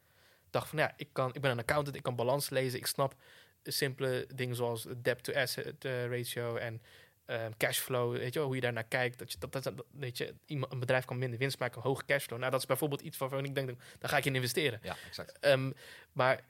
dacht 0.49 0.69
van 0.69 0.79
ja, 0.79 0.93
ik, 0.97 1.09
kan, 1.11 1.33
ik 1.33 1.41
ben 1.41 1.51
een 1.51 1.59
accountant, 1.59 1.95
ik 1.95 2.03
kan 2.03 2.15
balans 2.15 2.49
lezen, 2.49 2.79
ik 2.79 2.85
snap 2.85 3.15
simpele 3.63 4.27
dingen 4.35 4.55
zoals 4.55 4.87
debt 5.01 5.23
to 5.23 5.33
asset 5.33 5.85
eh, 5.85 6.05
ratio 6.05 6.55
en 6.55 6.81
ehm, 7.29 7.51
cashflow, 7.57 8.11
weet 8.17 8.33
je 8.33 8.39
wel, 8.39 8.47
hoe 8.47 8.55
je 8.55 8.61
daarnaar 8.61 8.83
kijkt. 8.83 9.19
Dat 9.19 9.31
je, 9.31 9.37
dat, 9.37 9.51
dat, 9.63 9.73
weet 9.91 10.17
je, 10.17 10.35
iemand, 10.45 10.71
een 10.71 10.79
bedrijf 10.79 11.05
kan 11.05 11.17
minder 11.17 11.39
winst 11.39 11.59
maken, 11.59 11.81
hoge 11.81 12.05
cashflow. 12.05 12.39
Nou, 12.39 12.51
dat 12.51 12.59
is 12.59 12.65
bijvoorbeeld 12.65 13.01
iets 13.01 13.17
waarvan 13.17 13.45
ik 13.45 13.55
denk, 13.55 13.67
daar 13.99 14.09
ga 14.09 14.17
ik 14.17 14.25
in 14.25 14.35
investeren. 14.35 14.79
Ja, 14.83 14.95
exact. 15.07 15.39
Ehm, 15.39 15.71
maar, 16.11 16.43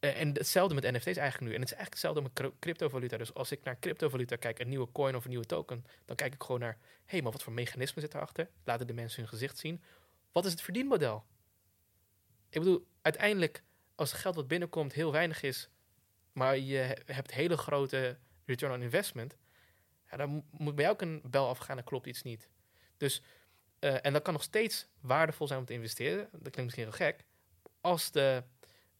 eh, 0.00 0.20
en 0.20 0.28
hetzelfde 0.32 0.74
met 0.74 0.84
NFT's 0.84 1.16
eigenlijk 1.16 1.40
nu. 1.40 1.54
En 1.54 1.60
het 1.60 1.70
is 1.70 1.76
eigenlijk 1.76 1.90
hetzelfde 1.92 2.20
met 2.22 2.32
cryp- 2.32 2.54
cryptovaluta. 2.60 3.16
Dus 3.16 3.34
als 3.34 3.52
ik 3.52 3.62
naar 3.64 3.78
cryptovaluta 3.78 4.36
kijk, 4.36 4.58
een 4.58 4.68
nieuwe 4.68 4.92
coin 4.92 5.16
of 5.16 5.24
een 5.24 5.30
nieuwe 5.30 5.44
token, 5.46 5.84
dan 6.04 6.16
kijk 6.16 6.34
ik 6.34 6.42
gewoon 6.42 6.60
naar, 6.60 6.76
hé, 6.80 6.86
hey, 7.06 7.22
maar 7.22 7.32
wat 7.32 7.42
voor 7.42 7.52
mechanisme 7.52 8.00
zit 8.00 8.14
erachter? 8.14 8.48
Laten 8.64 8.86
de 8.86 8.92
mensen 8.92 9.20
hun 9.20 9.28
gezicht 9.28 9.58
zien. 9.58 9.82
Wat 10.32 10.44
is 10.44 10.50
het 10.50 10.60
verdienmodel? 10.60 11.24
Ik 12.50 12.58
bedoel, 12.62 12.86
uiteindelijk, 13.02 13.62
als 13.94 14.12
het 14.12 14.20
geld 14.20 14.34
wat 14.34 14.48
binnenkomt 14.48 14.92
heel 14.92 15.12
weinig 15.12 15.42
is, 15.42 15.68
maar 16.32 16.58
je 16.58 16.76
he- 16.76 17.12
hebt 17.14 17.32
hele 17.32 17.56
grote 17.56 18.16
return 18.44 18.72
on 18.72 18.82
investment, 18.82 19.36
ja, 20.10 20.16
dan 20.16 20.30
mo- 20.30 20.44
moet 20.50 20.74
bij 20.74 20.84
jou 20.84 20.96
een 20.98 21.22
bel 21.24 21.48
afgaan 21.48 21.78
en 21.78 21.84
klopt 21.84 22.06
iets 22.06 22.22
niet. 22.22 22.48
Dus, 22.96 23.22
eh, 23.78 24.04
en 24.04 24.12
dat 24.12 24.22
kan 24.22 24.32
nog 24.32 24.42
steeds 24.42 24.86
waardevol 25.00 25.46
zijn 25.46 25.58
om 25.58 25.64
te 25.66 25.72
investeren. 25.72 26.28
Dat 26.32 26.40
klinkt 26.40 26.62
misschien 26.62 26.84
heel 26.84 26.92
gek. 26.92 27.24
Als 27.80 28.10
de 28.10 28.42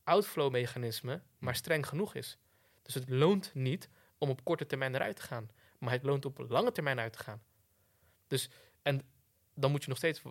outflow-mechanisme 0.04 1.22
maar 1.38 1.54
streng 1.54 1.86
genoeg 1.86 2.14
is. 2.14 2.38
Dus 2.82 2.94
het 2.94 3.09
loont 3.09 3.54
niet 3.54 3.88
om 4.18 4.30
op 4.30 4.44
korte 4.44 4.66
termijn 4.66 4.94
eruit 4.94 5.16
te 5.16 5.22
gaan. 5.22 5.50
Maar 5.78 5.92
het 5.92 6.02
loont 6.02 6.24
op 6.24 6.38
lange 6.48 6.72
termijn 6.72 6.98
uit 6.98 7.12
te 7.12 7.18
gaan. 7.18 7.42
Dus, 8.26 8.50
en 8.82 9.02
dan 9.54 9.70
moet 9.70 9.82
je 9.82 9.88
nog 9.88 9.98
steeds, 9.98 10.22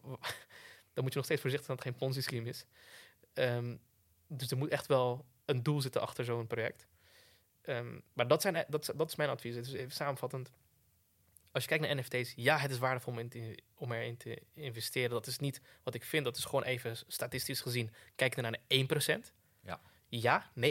dan 0.93 1.03
moet 1.03 1.11
je 1.11 1.15
nog 1.15 1.25
steeds 1.25 1.41
voorzichtig 1.41 1.65
zijn 1.65 1.77
dat 1.77 1.85
het 1.85 1.95
geen 1.95 1.95
Ponzi-scheme 1.95 2.49
is. 2.49 2.65
Ehm, 3.33 3.75
dus 4.27 4.51
er 4.51 4.57
moet 4.57 4.69
echt 4.69 4.87
wel 4.87 5.25
een 5.45 5.63
doel 5.63 5.81
zitten 5.81 6.01
achter 6.01 6.25
zo'n 6.25 6.47
project. 6.47 6.87
Ehm, 7.61 7.99
maar 8.13 8.27
dat, 8.27 8.41
zijn, 8.41 8.65
dat, 8.67 8.93
dat 8.95 9.09
is 9.09 9.15
mijn 9.15 9.29
advies. 9.29 9.55
Dus 9.55 9.73
even 9.73 9.91
samenvattend. 9.91 10.51
Als 11.55 11.63
je 11.63 11.69
kijkt 11.69 11.85
naar 11.85 11.95
NFT's, 11.95 12.33
ja, 12.35 12.57
het 12.57 12.71
is 12.71 12.77
waardevol 12.77 13.13
om, 13.13 13.19
in 13.19 13.29
te- 13.29 13.59
om 13.75 13.91
erin 13.91 14.17
te 14.17 14.41
investeren. 14.53 15.09
Dat 15.09 15.27
is 15.27 15.39
niet 15.39 15.61
wat 15.83 15.93
ik 15.93 16.03
vind. 16.03 16.23
Dat 16.25 16.37
is 16.37 16.45
gewoon 16.45 16.63
even 16.63 16.97
statistisch 17.07 17.61
gezien. 17.61 17.93
Kijk 18.15 18.35
naar 18.35 18.51
de 18.51 18.59
1%. 18.67 19.33
Ja. 19.63 19.81
Ja, 20.07 20.51
99% 20.53 20.61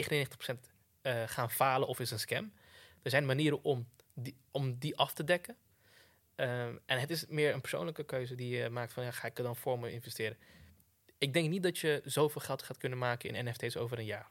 eh, 1.01 1.23
gaan 1.25 1.51
falen 1.51 1.87
of 1.87 1.99
is 1.99 2.11
een 2.11 2.19
scam. 2.19 2.53
Er 3.01 3.09
zijn 3.09 3.25
manieren 3.25 3.63
om 3.63 3.87
die, 4.13 4.37
om 4.51 4.77
die 4.77 4.97
af 4.97 5.13
te 5.13 5.23
dekken. 5.23 5.57
Ehm, 6.35 6.77
en 6.85 6.99
het 6.99 7.09
is 7.09 7.25
meer 7.25 7.53
een 7.53 7.61
persoonlijke 7.61 8.03
keuze 8.03 8.35
die 8.35 8.57
je 8.57 8.69
maakt 8.69 8.93
van 8.93 9.03
ja, 9.03 9.11
ga 9.11 9.27
ik 9.27 9.37
er 9.37 9.43
dan 9.43 9.55
voor 9.55 9.79
me 9.79 9.91
investeren. 9.91 10.37
Ik 11.17 11.33
denk 11.33 11.49
niet 11.49 11.63
dat 11.63 11.77
je 11.77 12.01
zoveel 12.03 12.41
geld 12.41 12.63
gaat 12.63 12.77
kunnen 12.77 12.97
maken 12.97 13.29
in 13.29 13.45
NFT's 13.45 13.75
over 13.75 13.99
een 13.99 14.05
jaar. 14.05 14.29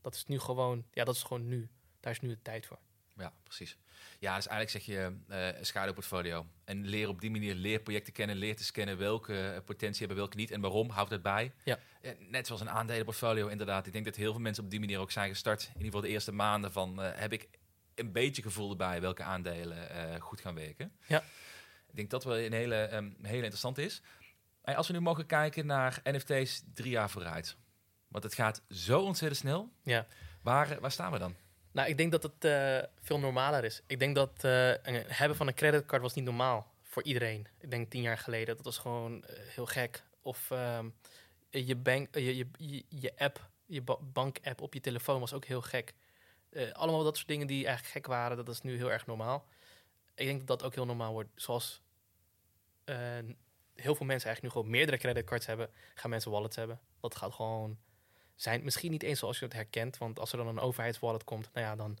Dat 0.00 0.14
is 0.14 0.26
nu 0.26 0.38
gewoon, 0.38 0.86
ja, 0.90 1.04
dat 1.04 1.14
is 1.14 1.22
gewoon 1.22 1.48
nu. 1.48 1.68
Daar 2.00 2.12
is 2.12 2.20
nu 2.20 2.28
de 2.28 2.42
tijd 2.42 2.66
voor. 2.66 2.78
Ja, 3.16 3.32
precies. 3.42 3.76
Ja, 4.18 4.36
dus 4.36 4.46
eigenlijk 4.46 4.70
zeg 4.70 4.96
je 4.96 5.16
een 5.58 5.66
schaduwportfolio. 5.66 6.46
En 6.64 6.86
leer 6.86 7.08
op 7.08 7.20
die 7.20 7.30
manier 7.30 7.54
leerprojecten 7.54 8.12
kennen, 8.12 8.36
leer 8.36 8.56
te 8.56 8.64
scannen 8.64 8.98
welke 8.98 9.50
eh, 9.50 9.64
potentie 9.64 9.98
hebben, 9.98 10.16
welke 10.16 10.36
niet 10.36 10.50
en 10.50 10.60
waarom. 10.60 10.90
Houd 10.90 11.10
het 11.10 11.22
bij. 11.22 11.52
Ja. 11.64 11.78
Net 12.18 12.46
zoals 12.46 12.60
een 12.60 12.70
aandelenportfolio, 12.70 13.46
inderdaad. 13.46 13.86
Ik 13.86 13.92
denk 13.92 14.04
dat 14.04 14.16
heel 14.16 14.32
veel 14.32 14.40
mensen 14.40 14.64
op 14.64 14.70
die 14.70 14.80
manier 14.80 14.98
ook 14.98 15.10
zijn 15.10 15.28
gestart. 15.28 15.62
In 15.62 15.68
ieder 15.68 15.84
geval 15.84 16.00
de 16.00 16.08
eerste 16.08 16.32
maanden 16.32 16.72
van 16.72 17.02
eh, 17.02 17.10
heb 17.14 17.32
ik 17.32 17.48
een 17.94 18.12
beetje 18.12 18.42
gevoel 18.42 18.70
erbij 18.70 19.00
welke 19.00 19.22
aandelen 19.22 20.20
goed 20.20 20.40
gaan 20.40 20.54
werken. 20.54 20.92
Ja. 21.06 21.22
Ik 21.86 21.96
denk 21.96 22.10
dat 22.10 22.24
wel 22.24 22.38
een 22.38 22.52
hele, 22.52 22.76
ehm, 22.76 23.10
hele 23.22 23.36
interessant 23.36 23.78
is. 23.78 24.02
En 24.62 24.74
als 24.74 24.86
we 24.86 24.92
nu 24.92 25.00
mogen 25.00 25.26
kijken 25.26 25.66
naar 25.66 26.00
NFT's 26.04 26.62
drie 26.74 26.90
jaar 26.90 27.10
vooruit. 27.10 27.56
Want 28.08 28.24
het 28.24 28.34
gaat 28.34 28.62
zo 28.68 29.00
ontzettend 29.00 29.40
snel. 29.40 29.72
Ja. 29.82 30.06
Waar, 30.42 30.80
waar 30.80 30.90
staan 30.90 31.12
we 31.12 31.18
dan? 31.18 31.34
Nou, 31.72 31.88
ik 31.88 31.96
denk 31.96 32.12
dat 32.12 32.22
het 32.22 32.44
eh, 32.44 32.78
veel 33.00 33.18
normaler 33.18 33.64
is. 33.64 33.82
Ik 33.86 33.98
denk 33.98 34.14
dat 34.14 34.42
een, 34.42 35.02
hebben 35.06 35.36
van 35.36 35.46
een 35.46 35.54
creditcard 35.54 36.02
was 36.02 36.14
niet 36.14 36.24
normaal 36.24 36.72
voor 36.82 37.02
iedereen. 37.02 37.46
Ik 37.58 37.70
denk 37.70 37.90
tien 37.90 38.02
jaar 38.02 38.18
geleden. 38.18 38.56
Dat 38.56 38.64
was 38.64 38.78
gewoon 38.78 39.24
eh, 39.24 39.36
heel 39.38 39.66
gek. 39.66 40.02
Of 40.22 40.50
ehm, 40.50 40.88
je, 41.50 41.76
bank, 41.76 42.14
je, 42.14 42.36
je, 42.36 42.84
je, 42.88 43.12
app, 43.16 43.48
je 43.66 43.82
ba- 43.82 43.98
bank-app 44.00 44.60
op 44.60 44.74
je 44.74 44.80
telefoon 44.80 45.20
was 45.20 45.32
ook 45.32 45.44
heel 45.44 45.62
gek. 45.62 45.94
Allemaal 46.72 47.04
dat 47.04 47.16
soort 47.16 47.28
dingen 47.28 47.46
die 47.46 47.66
eigenlijk 47.66 47.94
gek 47.94 48.06
waren, 48.06 48.36
dat 48.36 48.48
is 48.48 48.62
nu 48.62 48.76
heel 48.76 48.90
erg 48.90 49.06
normaal. 49.06 49.46
Ik 50.14 50.26
denk 50.26 50.38
dat 50.38 50.48
dat 50.48 50.62
ook 50.62 50.74
heel 50.74 50.86
normaal 50.86 51.12
wordt. 51.12 51.28
Zoals 51.34 51.82
heel 53.74 53.94
veel 53.94 54.06
mensen 54.06 54.28
eigenlijk 54.28 54.42
nu 54.42 54.50
gewoon 54.50 54.70
meerdere 54.70 54.98
creditcards 54.98 55.46
hebben, 55.46 55.70
gaan 55.94 56.10
mensen 56.10 56.30
wallets 56.30 56.56
hebben. 56.56 56.80
Dat 57.00 57.16
gaat 57.16 57.32
gewoon 57.32 57.78
zijn. 58.34 58.64
Misschien 58.64 58.90
niet 58.90 59.02
eens 59.02 59.18
zoals 59.18 59.38
je 59.38 59.44
het 59.44 59.54
herkent, 59.54 59.98
want 59.98 60.18
als 60.18 60.32
er 60.32 60.38
dan 60.38 60.48
een 60.48 60.58
overheidswallet 60.58 61.24
komt, 61.24 61.48
nou 61.52 61.66
ja, 61.66 61.76
dan 61.76 61.98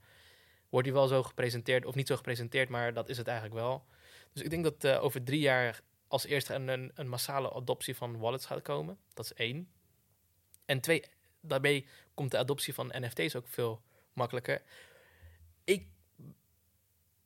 wordt 0.68 0.86
die 0.86 0.96
wel 0.96 1.06
zo 1.06 1.22
gepresenteerd, 1.22 1.84
of 1.84 1.94
niet 1.94 2.06
zo 2.06 2.16
gepresenteerd, 2.16 2.68
maar 2.68 2.94
dat 2.94 3.08
is 3.08 3.16
het 3.16 3.26
eigenlijk 3.26 3.60
wel. 3.60 3.84
Dus 4.32 4.42
ik 4.42 4.50
denk 4.50 4.64
dat 4.64 4.84
eh, 4.84 5.04
over 5.04 5.24
drie 5.24 5.40
jaar 5.40 5.80
als 6.08 6.26
eerste 6.26 6.54
een, 6.54 6.68
een, 6.68 6.90
een 6.94 7.08
massale 7.08 7.52
adoptie 7.52 7.96
van 7.96 8.18
wallets 8.18 8.46
gaat 8.46 8.62
komen. 8.62 8.98
Dat 9.14 9.24
is 9.24 9.32
één. 9.32 9.68
En 10.64 10.80
twee, 10.80 11.04
daarbij 11.40 11.86
komt 12.14 12.30
de 12.30 12.38
adoptie 12.38 12.74
van 12.74 12.92
NFT's 12.98 13.34
ook 13.34 13.48
veel 13.48 13.82
makkelijker. 14.12 14.62
Ik, 15.64 15.86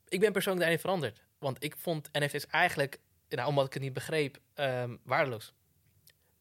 ik 0.07 0.19
ben 0.19 0.31
persoonlijk 0.31 0.63
daarin 0.63 0.81
veranderd. 0.81 1.21
Want 1.37 1.63
ik 1.63 1.77
vond 1.77 2.09
NFT's 2.11 2.47
eigenlijk, 2.47 2.99
nou, 3.29 3.47
omdat 3.47 3.65
ik 3.65 3.73
het 3.73 3.81
niet 3.81 3.93
begreep, 3.93 4.39
ehm, 4.53 4.95
waardeloos. 5.03 5.53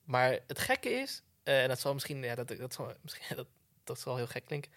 Maar 0.05 0.39
het 0.47 0.59
gekke 0.59 0.91
is, 0.91 1.23
en 1.47 1.69
dat 1.69 1.81
zal 1.81 1.93
misschien, 1.93 2.23
ja, 2.23 2.35
dat, 2.35 2.49
dat, 2.49 2.75
zal, 2.75 2.93
misschien 3.03 3.37
dat, 3.37 3.47
dat 3.85 4.01
zal 4.01 4.17
heel 4.17 4.27
gek 4.27 4.45
klinken. 4.45 4.73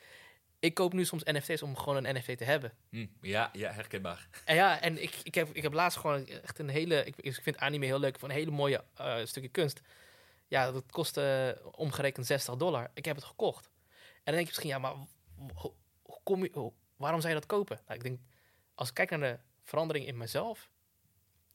Ik 0.60 0.74
koop 0.74 0.94
nu 0.94 1.06
soms 1.06 1.24
NFT's 1.24 1.62
om 1.62 1.76
gewoon 1.78 2.06
een 2.06 2.16
NFT 2.16 2.38
te 2.38 2.44
hebben. 2.44 2.74
Hm, 2.90 3.06
ja, 3.22 3.50
ja, 3.54 3.72
herkenbaar. 3.72 4.28
En 4.46 4.56
ja, 4.56 4.82
en 4.82 5.02
ik, 5.02 5.16
ik, 5.24 5.36
heb, 5.36 5.50
ik 5.54 5.62
heb 5.62 5.74
laatst 5.74 5.98
gewoon 5.98 6.28
echt 6.28 6.60
een 6.60 6.70
hele... 6.70 7.06
Ik, 7.06 7.16
ik 7.18 7.34
vind 7.42 7.58
anime 7.58 7.86
heel 7.86 8.00
leuk, 8.00 8.20
van 8.20 8.30
een 8.30 8.36
hele 8.36 8.52
mooie 8.52 8.84
eh, 8.96 9.26
stukje 9.26 9.50
kunst. 9.50 9.82
Ja, 10.48 10.72
dat 10.72 10.92
kostte 10.92 11.58
omgerekend 11.72 12.26
60 12.26 12.56
dollar. 12.56 12.92
Ik 12.94 13.06
heb 13.06 13.16
het 13.16 13.26
gekocht. 13.26 13.70
En 14.00 14.22
dan 14.24 14.34
denk 14.34 14.40
je 14.48 14.52
misschien, 14.52 14.70
ja, 14.70 14.80
maar 14.80 14.94
hoe, 15.36 15.74
hoe 16.02 16.20
kom 16.24 16.44
je, 16.44 16.50
hoe- 16.54 16.74
waarom 16.96 17.22
zou 17.22 17.34
je 17.34 17.40
dat 17.40 17.50
kopen? 17.50 17.80
Nou, 17.86 17.98
ik 17.98 18.04
denk, 18.04 18.20
als 18.76 18.88
ik 18.90 18.94
kijk 18.94 19.10
naar 19.10 19.20
de 19.20 19.40
verandering 19.64 20.06
in 20.08 20.18
mezelf... 20.18 20.70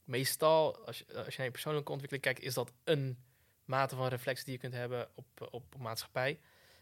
Meestal, 0.05 0.87
als 0.87 0.99
je, 0.99 1.05
als 1.15 1.27
je 1.27 1.35
naar 1.37 1.45
je 1.47 1.51
persoonlijke 1.51 1.93
ontwikkeling 1.93 2.25
kijkt... 2.27 2.41
is 2.49 2.55
dat 2.55 2.73
een 2.85 3.19
mate 3.65 3.97
van 3.97 4.09
reflectie 4.09 4.45
die 4.45 4.55
je 4.55 4.61
kunt 4.61 4.73
hebben 4.73 5.09
op, 5.15 5.27
op, 5.41 5.53
op 5.53 5.77
maatschappij. 5.79 6.41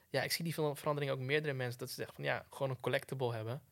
Ja, 0.08 0.22
ik 0.22 0.32
zie 0.32 0.44
die 0.44 0.54
ver- 0.54 0.76
verandering 0.76 1.12
ook 1.12 1.18
meerdere 1.18 1.52
mensen. 1.54 1.78
Dat 1.78 1.88
ze 1.88 1.94
zeggen 1.94 2.14
van, 2.14 2.24
ja, 2.24 2.46
gewoon 2.50 2.70
een 2.70 2.80
collectible 2.80 3.34
hebben... 3.34 3.62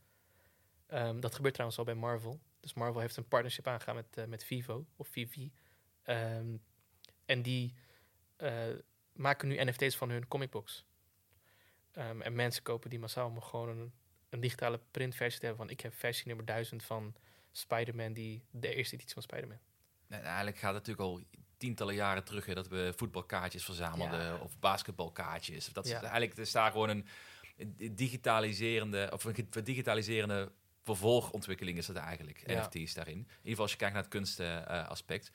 Ehm, 0.86 1.20
dat 1.20 1.34
gebeurt 1.34 1.54
trouwens 1.54 1.78
al 1.80 1.86
bij 1.86 1.94
Marvel. 1.94 2.40
Dus 2.60 2.74
Marvel 2.74 3.00
heeft 3.00 3.16
een 3.16 3.28
partnership 3.28 3.66
aangegaan 3.66 3.94
met, 3.94 4.16
eh, 4.16 4.24
met 4.24 4.44
Vivo 4.44 4.86
of 4.96 5.08
Vivi. 5.08 5.52
Ehm, 6.02 6.56
en 7.24 7.42
die 7.42 7.74
eh, 8.36 8.68
maken 9.12 9.48
nu 9.48 9.64
NFT's 9.64 9.96
van 9.96 10.10
hun 10.10 10.28
comicbooks. 10.28 10.84
Ehm, 11.92 12.20
en 12.20 12.34
mensen 12.34 12.62
kopen 12.62 12.90
die 12.90 12.98
massaal 12.98 13.28
om 13.28 13.40
gewoon 13.40 13.68
een, 13.68 13.92
een 14.28 14.40
digitale 14.40 14.80
printversie 14.90 15.40
te 15.40 15.46
hebben. 15.46 15.66
Van 15.66 15.74
ik 15.74 15.80
heb 15.80 15.94
versie 15.94 16.26
nummer 16.26 16.44
1000 16.44 16.82
van 16.82 17.14
Spider-Man, 17.52 18.12
die 18.12 18.44
de 18.50 18.74
eerste 18.74 18.94
editie 18.94 19.12
van 19.12 19.22
Spider-Man. 19.22 19.58
Eigenlijk 20.08 20.58
gaat 20.58 20.74
het 20.74 20.86
natuurlijk 20.86 21.08
al 21.08 21.40
tientallen 21.60 21.94
jaren 21.94 22.24
terug 22.24 22.46
hè, 22.46 22.54
dat 22.54 22.68
we 22.68 22.92
voetbalkaartjes 22.96 23.64
verzamelden 23.64 24.20
Ja. 24.24 24.36
of 24.36 24.58
basketbalkaartjes. 24.58 25.66
Dat 25.72 25.84
is 25.84 25.90
Ja. 25.90 26.00
eigenlijk 26.00 26.36
is 26.36 26.52
daar 26.52 26.70
gewoon 26.70 26.88
een 26.88 27.06
digitaliserende 27.94 29.10
of 29.12 29.24
een 29.24 29.48
digitaliserende 29.64 30.52
vervolgontwikkeling 30.84 31.78
is 31.78 31.86
dat 31.86 31.96
eigenlijk. 31.96 32.42
NFT's 32.46 32.94
daarin. 32.94 33.14
In 33.18 33.20
ieder 33.26 33.40
geval 33.42 33.62
als 33.62 33.70
je 33.72 33.76
kijkt 33.78 33.94
naar 33.94 34.02
het 34.02 34.12
kunstaspect. 34.12 35.30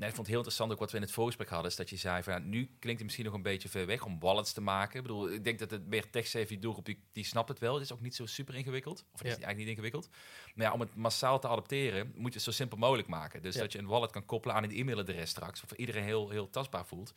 Nee, 0.00 0.08
ik 0.08 0.14
vond 0.14 0.26
het 0.26 0.36
heel 0.36 0.44
interessant 0.44 0.72
ook 0.72 0.78
wat 0.78 0.90
we 0.90 0.96
in 0.96 1.02
het 1.02 1.12
voorgesprek 1.12 1.48
hadden, 1.48 1.70
is 1.70 1.76
dat 1.76 1.90
je 1.90 1.96
zei 1.96 2.22
van 2.22 2.32
ja, 2.32 2.38
nu 2.38 2.64
klinkt 2.64 2.86
het 2.88 3.02
misschien 3.02 3.24
nog 3.24 3.34
een 3.34 3.42
beetje 3.42 3.68
ver 3.68 3.86
weg 3.86 4.04
om 4.04 4.20
wallets 4.20 4.52
te 4.52 4.60
maken. 4.60 4.96
Ik 4.96 5.02
bedoel, 5.02 5.32
ik 5.32 5.44
denk 5.44 5.58
dat 5.58 5.70
het 5.70 5.86
meer 5.86 6.10
tech-savvy 6.10 6.58
doelgroep 6.58 6.84
die, 6.84 7.02
die 7.12 7.24
snapt 7.24 7.48
het 7.48 7.58
wel. 7.58 7.74
Het 7.74 7.82
is 7.82 7.92
ook 7.92 8.00
niet 8.00 8.14
zo 8.14 8.26
super 8.26 8.54
ingewikkeld, 8.54 8.98
of 9.12 9.18
het 9.18 9.26
is 9.26 9.26
eigenlijk 9.28 9.58
niet 9.58 9.68
ingewikkeld. 9.68 10.08
Maar 10.54 10.66
ja, 10.66 10.72
om 10.72 10.80
het 10.80 10.94
massaal 10.94 11.38
te 11.40 11.48
adopteren, 11.48 12.12
moet 12.14 12.28
je 12.28 12.34
het 12.34 12.42
zo 12.42 12.50
simpel 12.50 12.78
mogelijk 12.78 13.08
maken. 13.08 13.42
Dus 13.42 13.54
Ja. 13.54 13.60
dat 13.60 13.72
je 13.72 13.78
een 13.78 13.86
wallet 13.86 14.10
kan 14.10 14.24
koppelen 14.24 14.56
aan 14.56 14.62
een 14.64 14.70
e-mailadres 14.70 15.30
straks, 15.30 15.62
of 15.62 15.72
iedereen 15.72 16.04
heel, 16.04 16.30
heel 16.30 16.50
tastbaar 16.50 16.86
voelt. 16.86 17.14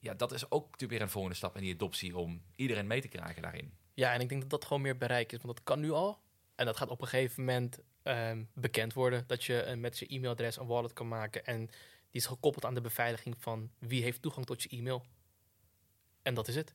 Ja, 0.00 0.14
dat 0.14 0.32
is 0.32 0.50
ook 0.50 0.64
natuurlijk 0.64 0.92
weer 0.92 1.02
een 1.02 1.10
volgende 1.10 1.36
stap 1.36 1.56
in 1.56 1.62
die 1.62 1.74
adoptie 1.74 2.16
om 2.16 2.42
iedereen 2.56 2.86
mee 2.86 3.00
te 3.00 3.08
krijgen 3.08 3.42
daarin. 3.42 3.72
Ja, 3.94 4.12
en 4.12 4.20
ik 4.20 4.28
denk 4.28 4.40
dat 4.40 4.50
dat 4.50 4.64
gewoon 4.64 4.82
meer 4.82 4.96
bereik 4.96 5.32
is, 5.32 5.42
want 5.42 5.56
dat 5.56 5.64
kan 5.64 5.80
nu 5.80 5.90
al. 5.90 6.18
En 6.54 6.66
dat 6.66 6.76
gaat 6.76 6.88
op 6.88 7.00
een 7.00 7.08
gegeven 7.08 7.44
moment 7.44 7.78
ehm, 8.02 8.44
bekend 8.54 8.92
worden 8.92 9.24
dat 9.26 9.44
je 9.44 9.60
eh, 9.60 9.76
met 9.76 9.98
je 9.98 10.06
e-mailadres 10.06 10.56
een 10.56 10.66
wallet 10.66 10.92
kan 10.92 11.08
maken. 11.08 11.44
En 11.44 11.70
die 12.10 12.20
is 12.20 12.26
gekoppeld 12.26 12.64
aan 12.64 12.74
de 12.74 12.80
beveiliging 12.80 13.34
van 13.38 13.70
wie 13.78 14.02
heeft 14.02 14.22
toegang 14.22 14.46
tot 14.46 14.62
je 14.62 14.68
e-mail. 14.68 15.04
En 16.22 16.34
dat 16.34 16.48
is 16.48 16.54
het. 16.54 16.74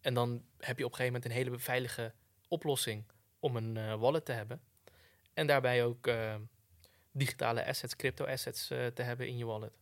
En 0.00 0.14
dan 0.14 0.44
heb 0.58 0.78
je 0.78 0.84
op 0.84 0.90
een 0.90 0.96
gegeven 0.96 1.12
moment 1.12 1.24
een 1.24 1.44
hele 1.44 1.58
veilige 1.58 2.14
oplossing 2.48 3.04
om 3.38 3.56
een 3.56 3.76
eh, 3.76 3.94
wallet 3.94 4.24
te 4.24 4.32
hebben. 4.32 4.60
En 5.34 5.46
daarbij 5.46 5.84
ook 5.84 6.06
eh, 6.06 6.34
digitale 7.12 7.66
assets, 7.66 7.96
crypto 7.96 8.24
assets 8.24 8.70
eh, 8.70 8.86
te 8.86 9.02
hebben 9.02 9.28
in 9.28 9.36
je 9.36 9.44
wallet. 9.44 9.72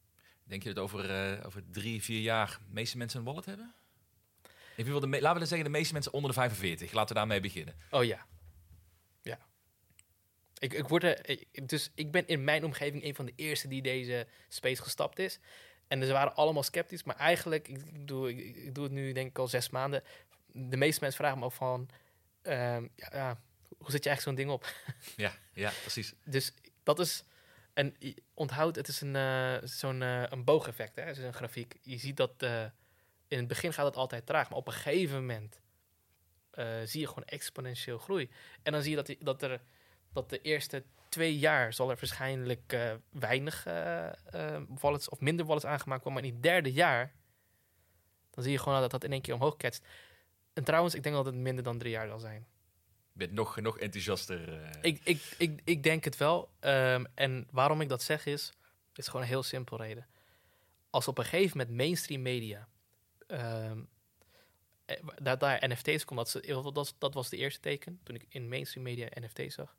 Denk 0.44 0.62
je 0.62 0.74
dat 0.74 0.84
over, 0.84 1.46
over 1.46 1.62
drie, 1.70 2.02
vier 2.02 2.20
jaar 2.20 2.58
de 2.66 2.74
meeste 2.74 2.96
mensen 2.96 3.18
een 3.18 3.24
wallet 3.24 3.44
hebben? 3.44 3.74
De 4.76 4.84
laten 4.90 5.10
we 5.10 5.20
dan 5.20 5.46
zeggen 5.46 5.64
de 5.64 5.70
meeste 5.70 5.92
mensen 5.92 6.12
onder 6.12 6.30
de 6.30 6.36
45. 6.36 6.92
Laten 6.92 7.08
we 7.08 7.14
daarmee 7.14 7.40
beginnen. 7.40 7.74
Oh. 7.90 8.04
Ja. 8.04 8.26
Ik, 10.58 10.72
ik 10.72 10.88
word 10.88 11.04
er, 11.04 11.28
ik- 11.28 11.68
dus 11.68 11.90
ik 11.94 12.10
ben 12.10 12.26
in 12.26 12.44
mijn 12.44 12.64
omgeving 12.64 13.04
een 13.04 13.14
van 13.14 13.24
de 13.26 13.32
eerste 13.36 13.68
die 13.68 13.82
deze 13.82 14.26
space 14.48 14.82
gestapt 14.82 15.18
is. 15.18 15.38
En 15.88 16.04
ze 16.04 16.12
waren 16.12 16.34
allemaal 16.34 16.62
sceptisch, 16.62 17.02
maar 17.04 17.16
eigenlijk, 17.16 17.68
ik, 17.68 17.76
ik 17.76 18.08
doe, 18.08 18.30
ik, 18.30 18.56
ik 18.56 18.74
doe 18.74 18.84
het 18.84 18.92
nu 18.92 19.12
denk 19.12 19.28
ik 19.28 19.38
al 19.38 19.48
zes 19.48 19.70
maanden. 19.70 20.02
De 20.52 20.76
meeste 20.76 21.00
mensen 21.00 21.20
vragen 21.20 21.38
me 21.38 21.44
ook 21.44 21.52
van, 21.52 21.88
ehm, 22.42 22.82
ja, 22.94 23.08
ja, 23.12 23.40
hoe 23.78 23.90
zet 23.90 24.04
je 24.04 24.08
eigenlijk 24.10 24.20
zo'n 24.20 24.34
ding 24.34 24.50
op? 24.50 24.66
Ja, 25.16 25.32
ja 25.52 25.70
precies. 25.80 26.14
Dus 26.24 26.52
dat 26.82 26.98
is, 26.98 27.24
en 27.74 27.96
onthoud, 28.34 28.76
het 28.76 28.88
is 28.88 29.00
een, 29.00 29.16
eh, 29.16 29.56
zo'n 29.64 30.02
eh, 30.02 30.22
een 30.28 30.44
boogeffect, 30.44 30.96
hè? 30.96 31.02
Het 31.02 31.16
is 31.16 31.24
een 31.24 31.34
grafiek. 31.34 31.74
Je 31.82 31.98
ziet 31.98 32.16
dat 32.16 32.32
eh, 32.38 32.64
in 33.28 33.38
het 33.38 33.48
begin 33.48 33.72
gaat 33.72 33.86
het 33.86 33.96
altijd 33.96 34.26
traag, 34.26 34.48
maar 34.48 34.58
op 34.58 34.66
een 34.66 34.72
gegeven 34.72 35.16
moment 35.20 35.60
zie 36.84 37.00
je 37.00 37.06
gewoon 37.08 37.24
exponentieel 37.24 37.98
groei. 37.98 38.30
En 38.62 38.72
dan 38.72 38.82
zie 38.82 38.90
je 38.96 39.02
dat, 39.02 39.14
dat, 39.20 39.42
er, 39.42 39.60
dat 40.12 40.30
de 40.30 40.40
eerste 40.40 40.84
twee 41.08 41.38
jaar 41.38 41.72
zal 41.72 41.90
er 41.90 41.96
waarschijnlijk 41.96 42.72
eh, 42.72 42.92
weinig 43.10 43.66
eh, 43.66 44.06
eh, 44.06 44.62
wallets 44.80 45.08
of 45.08 45.20
minder 45.20 45.46
wallets 45.46 45.66
aangemaakt 45.66 46.04
worden, 46.04 46.22
maar 46.22 46.30
in 46.30 46.36
het 46.36 46.42
derde 46.42 46.72
jaar, 46.72 47.12
dan 48.30 48.42
zie 48.42 48.52
je 48.52 48.58
gewoon 48.58 48.80
dat 48.80 48.90
dat 48.90 49.04
in 49.04 49.12
één 49.12 49.20
keer 49.20 49.34
omhoog 49.34 49.56
ketst. 49.56 49.84
En 50.52 50.64
trouwens, 50.64 50.94
ik 50.94 51.02
denk 51.02 51.14
dat 51.14 51.26
het 51.26 51.34
minder 51.34 51.64
dan 51.64 51.78
drie 51.78 51.90
jaar 51.90 52.08
zal 52.08 52.18
zijn. 52.18 52.46
Je 53.12 53.18
bent 53.18 53.32
nog, 53.32 53.60
nog 53.60 53.78
enthousiaster. 53.78 54.70
Ik, 54.80 55.00
ik, 55.04 55.34
ik, 55.38 55.60
ik 55.64 55.82
denk 55.82 56.04
het 56.04 56.16
wel. 56.16 56.50
Ehm, 56.60 57.04
en 57.14 57.48
waarom 57.50 57.80
ik 57.80 57.88
dat 57.88 58.02
zeg 58.02 58.26
is, 58.26 58.52
is 58.94 59.06
gewoon 59.06 59.22
een 59.22 59.28
heel 59.28 59.42
simpel 59.42 59.76
reden. 59.76 60.06
Als 60.90 61.08
op 61.08 61.18
een 61.18 61.24
gegeven 61.24 61.58
moment 61.58 61.76
mainstream 61.76 62.22
media 62.22 62.68
ehm, 63.26 63.80
eh, 64.84 64.96
dat 65.22 65.40
daar 65.40 65.68
NFT's 65.68 66.04
komt, 66.04 66.18
dat, 66.18 66.30
ze, 66.30 66.70
dat, 66.72 66.94
dat 66.98 67.14
was 67.14 67.28
de 67.28 67.36
eerste 67.36 67.60
teken 67.60 68.00
toen 68.02 68.14
ik 68.14 68.26
in 68.28 68.48
mainstream 68.48 68.84
media 68.84 69.08
NFT's 69.20 69.54
zag. 69.54 69.76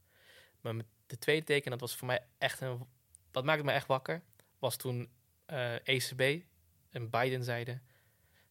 Maar 0.62 0.74
de 1.08 1.18
tweede 1.18 1.46
teken, 1.46 1.72
dat 1.72 1.80
was 1.80 1.96
voor 1.96 2.08
mij 2.08 2.26
echt 2.38 2.62
een, 2.62 2.86
dat 3.32 3.44
maakte 3.44 3.64
me 3.64 3.72
echt 3.72 3.88
wakker, 3.88 4.22
was 4.60 4.76
toen 4.76 5.10
eh, 5.46 5.88
ECB 5.88 6.44
en 6.90 7.10
Biden 7.10 7.44
zeiden, 7.44 7.84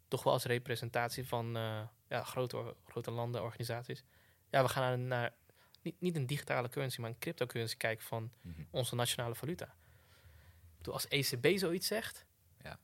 toch 0.09 0.23
wel 0.23 0.33
als 0.33 0.45
representatie 0.45 1.27
van 1.27 1.57
eh, 1.57 1.81
ja, 2.09 2.23
grote, 2.25 2.75
grote 2.87 3.11
landen, 3.11 3.43
organisaties. 3.43 4.05
Ja, 4.51 4.63
we 4.63 4.69
gaan 4.69 5.07
naar 5.07 5.35
niet, 5.83 6.01
niet 6.01 6.17
een 6.17 6.27
digitale 6.27 6.69
currency, 6.69 7.01
maar 7.01 7.11
een 7.11 7.19
cryptocurrency 7.19 7.77
kijken 7.77 8.05
van 8.07 8.33
Mhm. 8.41 8.63
onze 8.71 8.95
nationale 8.95 9.35
valuta. 9.35 9.65
Ik 9.65 10.77
bedoel, 10.77 10.95
Als 10.95 11.09
ECB 11.09 11.59
zoiets 11.59 11.87
zegt, 11.87 12.27
Ja. 12.63 12.79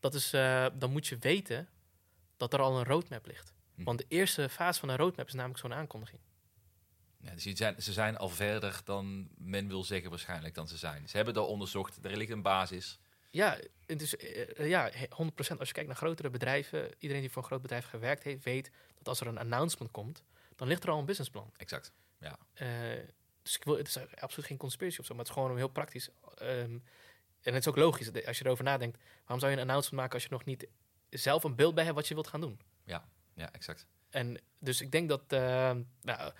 dat 0.00 0.14
is, 0.14 0.32
eh, 0.32 0.66
dan 0.74 0.90
moet 0.90 1.06
je 1.06 1.18
weten 1.18 1.68
dat 2.36 2.52
er 2.52 2.60
al 2.60 2.78
een 2.78 2.84
roadmap 2.84 3.26
ligt. 3.26 3.52
Hm. 3.74 3.84
Want 3.84 3.98
de 3.98 4.04
eerste 4.08 4.48
fase 4.48 4.80
van 4.80 4.88
een 4.88 4.96
roadmap 4.96 5.26
is 5.26 5.32
namelijk 5.34 5.60
zo'n 5.60 5.74
aankondiging. 5.74 6.20
Ja, 7.22 7.30
dus 7.34 7.42
zijn, 7.42 7.82
ze 7.82 7.92
zijn 7.92 8.16
al 8.16 8.28
verder 8.28 8.80
dan 8.84 9.28
men 9.36 9.68
wil 9.68 9.84
zeggen 9.84 10.10
waarschijnlijk 10.10 10.54
dan 10.54 10.68
ze 10.68 10.76
zijn. 10.76 11.08
Ze 11.08 11.16
hebben 11.16 11.34
dat 11.34 11.48
onderzocht. 11.48 12.04
Er 12.04 12.16
ligt 12.16 12.30
een 12.30 12.42
basis. 12.42 12.98
Ja, 13.30 13.58
eh, 13.86 14.68
ja, 14.68 14.90
he- 14.92 15.06
100%. 15.08 15.58
Als 15.58 15.68
je 15.68 15.74
kijkt 15.74 15.88
naar 15.88 15.96
grotere 15.96 16.30
bedrijven, 16.30 16.90
iedereen 16.98 17.22
die 17.22 17.30
voor 17.30 17.42
een 17.42 17.48
groot 17.48 17.62
bedrijf 17.62 17.86
gewerkt 17.86 18.22
heeft, 18.22 18.44
weet 18.44 18.70
dat 18.98 19.08
als 19.08 19.20
er 19.20 19.26
een 19.26 19.38
announcement 19.38 19.90
komt, 19.90 20.22
dan 20.56 20.68
ligt 20.68 20.82
er 20.82 20.90
al 20.90 20.98
een 20.98 21.04
businessplan. 21.04 21.52
Exact. 21.56 21.92
Eh, 22.54 22.68
dus 23.42 23.56
ik 23.56 23.64
wil, 23.64 23.76
het 23.76 23.88
is 23.88 23.98
absoluut 24.20 24.46
geen 24.46 24.56
conspiracy 24.56 25.00
of 25.00 25.06
zo, 25.06 25.14
maar 25.14 25.24
het 25.24 25.34
is 25.34 25.40
gewoon 25.42 25.56
heel 25.56 25.68
praktisch. 25.68 26.08
Ehm, 26.34 26.78
en 27.40 27.54
het 27.54 27.56
is 27.56 27.68
ook 27.68 27.76
logisch, 27.76 28.26
als 28.26 28.38
je 28.38 28.44
erover 28.44 28.64
nadenkt. 28.64 28.98
Waarom 29.18 29.38
zou 29.38 29.50
je 29.50 29.56
een 29.56 29.62
announcement 29.62 30.00
maken 30.00 30.14
als 30.14 30.22
je 30.22 30.28
nog 30.30 30.44
niet 30.44 30.66
zelf 31.10 31.44
een 31.44 31.54
beeld 31.56 31.74
bij 31.74 31.84
hebt 31.84 31.96
wat 31.96 32.08
je 32.08 32.14
wilt 32.14 32.28
gaan 32.28 32.40
doen? 32.40 32.60
Ja, 33.34 33.52
exact. 33.52 33.86
En 34.10 34.40
dus 34.58 34.80
ik 34.80 34.90
denk 34.90 35.08
dat, 35.08 35.22
eh, 35.28 35.72
nou, 36.02 36.32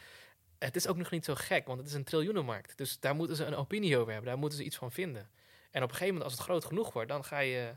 het 0.65 0.77
is 0.77 0.87
ook 0.87 0.97
nog 0.97 1.11
niet 1.11 1.25
zo 1.25 1.35
gek, 1.35 1.67
want 1.67 1.79
het 1.79 1.89
is 1.89 1.95
een 1.95 2.05
triljoenenmarkt. 2.05 2.79
Dus 2.79 3.01
daar 3.01 3.15
moeten 3.15 3.37
ze 3.37 3.45
een 3.45 3.55
opinie 3.55 3.99
over 3.99 4.13
hebben, 4.13 4.31
daar 4.31 4.39
moeten 4.39 4.59
ze 4.59 4.65
iets 4.65 4.77
van 4.77 4.93
vinden. 4.93 5.31
En 5.71 5.83
op 5.83 5.89
een 5.89 5.95
gegeven 5.95 6.07
moment, 6.07 6.25
als 6.25 6.33
het 6.33 6.43
groot 6.43 6.65
genoeg 6.65 6.93
wordt, 6.93 7.09
dan 7.09 7.25
ga 7.25 7.39
je, 7.39 7.77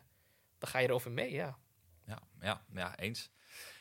dan 0.58 0.70
ga 0.70 0.80
je 0.80 0.88
erover 0.88 1.12
mee, 1.12 1.32
ja. 1.32 1.58
Ja, 2.06 2.22
ja, 2.42 2.66
ja, 2.74 2.98
eens. 2.98 3.30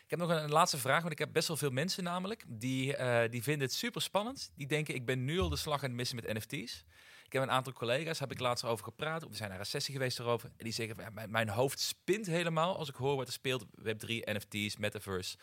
Ik 0.04 0.10
heb 0.10 0.28
nog 0.28 0.42
een, 0.42 0.50
laatste 0.50 0.78
vraag, 0.78 1.00
want 1.00 1.12
ik 1.12 1.18
heb 1.18 1.32
best 1.32 1.48
wel 1.48 1.56
veel 1.56 1.70
mensen 1.70 2.04
namelijk. 2.04 2.44
Die, 2.48 2.96
eh, 2.96 3.30
die 3.30 3.42
vinden 3.42 3.66
het 3.66 3.76
super 3.76 4.02
spannend. 4.02 4.52
Die 4.54 4.66
denken, 4.66 4.94
ik 4.94 5.06
ben 5.06 5.24
nu 5.24 5.40
al 5.40 5.48
de 5.48 5.56
slag 5.56 5.82
aan 5.82 5.88
het 5.88 5.92
missen 5.92 6.16
met 6.16 6.32
NFT's. 6.32 6.84
Ik 7.24 7.32
heb 7.32 7.42
een 7.42 7.50
aantal 7.50 7.72
collega's, 7.72 8.18
heb 8.18 8.30
ik 8.30 8.38
laatst 8.38 8.64
over 8.64 8.84
gepraat. 8.84 9.28
We 9.28 9.36
zijn 9.36 9.50
naar 9.50 9.58
een 9.58 9.66
sessie 9.66 9.94
geweest 9.94 10.18
erover. 10.18 10.50
En 10.56 10.64
die 10.64 10.72
zeggen, 10.72 11.14
mijn, 11.14 11.30
mijn 11.30 11.48
hoofd 11.48 11.80
spint 11.80 12.26
helemaal 12.26 12.76
als 12.76 12.88
ik 12.88 12.94
hoor 12.94 13.16
wat 13.16 13.26
er 13.26 13.32
speelt. 13.32 13.64
Web3, 13.64 14.06
NFT's, 14.06 14.76
Metaverse. 14.76 15.36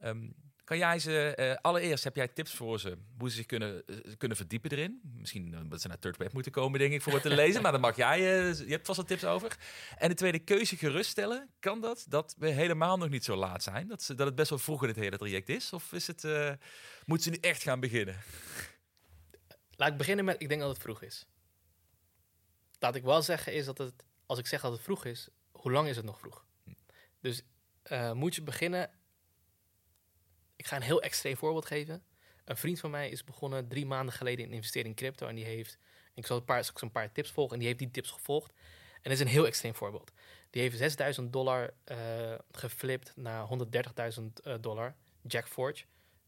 Ehm, 0.00 0.28
kan 0.70 0.78
jij 0.78 0.98
ze, 0.98 1.34
eh, 1.34 1.56
allereerst 1.60 2.04
heb 2.04 2.16
jij 2.16 2.28
tips 2.28 2.54
voor 2.54 2.80
ze, 2.80 2.98
hoe 3.18 3.30
ze 3.30 3.36
zich 3.36 3.46
kunnen, 3.46 3.86
eh, 3.86 3.96
kunnen 4.18 4.36
verdiepen 4.36 4.70
erin? 4.70 5.00
Misschien 5.16 5.54
eh, 5.54 5.60
dat 5.64 5.80
ze 5.80 5.88
naar 5.88 5.98
Third 5.98 6.16
Web 6.16 6.32
moeten 6.32 6.52
komen, 6.52 6.78
denk 6.78 6.92
ik, 6.92 7.02
voor 7.02 7.12
wat 7.12 7.22
te 7.22 7.34
lezen. 7.42 7.62
maar 7.62 7.72
dan 7.72 7.80
mag 7.80 7.96
jij, 7.96 8.20
je 8.20 8.64
hebt 8.68 8.86
vast 8.86 8.98
wat 8.98 9.08
tips 9.08 9.24
over. 9.24 9.56
En 9.98 10.08
de 10.08 10.14
tweede 10.14 10.38
keuze 10.38 10.76
geruststellen, 10.76 11.50
kan 11.60 11.80
dat? 11.80 12.04
Dat 12.08 12.34
we 12.38 12.48
helemaal 12.48 12.96
nog 12.96 13.08
niet 13.08 13.24
zo 13.24 13.36
laat 13.36 13.62
zijn? 13.62 13.88
Dat, 13.88 14.02
ze, 14.02 14.14
dat 14.14 14.26
het 14.26 14.34
best 14.34 14.50
wel 14.50 14.58
vroeg 14.58 14.82
in 14.82 14.88
het 14.88 14.96
hele 14.96 15.16
traject 15.16 15.48
is? 15.48 15.72
Of 15.72 15.92
is 15.92 16.06
het, 16.06 16.22
moeten 17.04 17.24
ze 17.24 17.30
nu 17.30 17.38
echt 17.40 17.62
gaan 17.62 17.80
beginnen? 17.80 18.16
Laat 19.76 19.90
ik 19.90 19.96
beginnen 19.96 20.24
met, 20.24 20.42
ik 20.42 20.48
denk 20.48 20.60
dat 20.60 20.70
het 20.70 20.82
vroeg 20.82 21.02
is. 21.02 21.26
Laat 22.78 22.94
ik 22.94 23.02
wel 23.02 23.22
zeggen 23.22 23.52
is 23.52 23.64
dat 23.64 23.78
het, 23.78 24.04
als 24.26 24.38
ik 24.38 24.46
zeg 24.46 24.60
dat 24.60 24.72
het 24.72 24.82
vroeg 24.82 25.04
is, 25.04 25.28
hoe 25.50 25.72
lang 25.72 25.88
is 25.88 25.96
het 25.96 26.04
nog 26.04 26.18
vroeg? 26.18 26.44
Dus 27.20 27.42
eh, 27.82 28.12
moet 28.12 28.34
je 28.34 28.42
beginnen, 28.42 28.90
ik 30.60 30.66
ga 30.66 30.76
een 30.76 30.82
heel 30.82 31.02
extreem 31.02 31.36
voorbeeld 31.36 31.66
geven. 31.66 32.02
Een 32.44 32.56
vriend 32.56 32.80
van 32.80 32.90
mij 32.90 33.08
is 33.08 33.24
begonnen 33.24 33.68
drie 33.68 33.86
maanden 33.86 34.14
geleden 34.14 34.44
in 34.44 34.52
investeren 34.52 34.88
in 34.88 34.94
crypto 34.94 35.26
en 35.26 35.34
die 35.34 35.44
heeft, 35.44 35.78
ik 36.14 36.26
zal 36.26 36.36
een 36.36 36.44
paar, 36.44 36.64
zal 36.64 36.74
een 36.80 36.90
paar 36.90 37.12
tips 37.12 37.30
volgen 37.30 37.52
en 37.52 37.58
die 37.58 37.68
heeft 37.68 37.80
die 37.80 37.90
tips 37.90 38.10
gevolgd. 38.10 38.52
En 38.92 39.02
dat 39.02 39.12
is 39.12 39.20
een 39.20 39.26
heel 39.26 39.46
extreem 39.46 39.74
voorbeeld. 39.74 40.12
Die 40.50 40.62
heeft 40.62 40.76
6000 40.76 41.32
dollar 41.32 41.74
eh, 41.84 41.98
geflipt 42.52 43.12
naar 43.16 43.48
130.000 44.18 44.24
eh, 44.42 44.54
dollar. 44.60 44.94
Jack 45.22 45.48
Forge. 45.48 45.84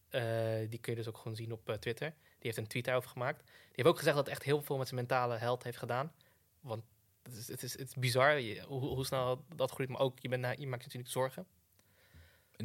Eh, 0.09 0.22
die 0.68 0.78
kun 0.78 0.93
je 0.93 0.99
dus 0.99 1.09
ook 1.09 1.16
gewoon 1.16 1.37
zien 1.37 1.53
op 1.53 1.76
Twitter. 1.80 2.09
Die 2.11 2.51
heeft 2.51 2.57
een 2.57 2.66
tweet 2.66 2.85
daarover 2.85 3.11
gemaakt. 3.11 3.43
Die 3.47 3.72
heeft 3.72 3.89
ook 3.89 3.99
gezegd 3.99 4.16
dat 4.16 4.24
het 4.26 4.35
echt 4.35 4.45
heel 4.45 4.62
veel 4.62 4.76
met 4.76 4.89
zijn 4.89 5.01
mentale 5.01 5.37
health 5.37 5.62
heeft 5.62 5.78
gedaan. 5.78 6.12
Want 6.61 6.85
het 7.22 7.37
is, 7.37 7.49
het 7.49 7.62
is, 7.62 7.72
het 7.72 7.89
is 7.89 7.95
bizar 7.95 8.41
hoe, 8.61 8.80
hoe 8.80 9.05
snel 9.05 9.45
dat 9.57 9.70
groeit. 9.70 9.89
Maar 9.89 10.01
ook, 10.01 10.18
je, 10.18 10.28
bent, 10.28 10.59
je 10.59 10.66
maakt 10.66 10.83
natuurlijk 10.83 11.12
zorgen. 11.12 11.47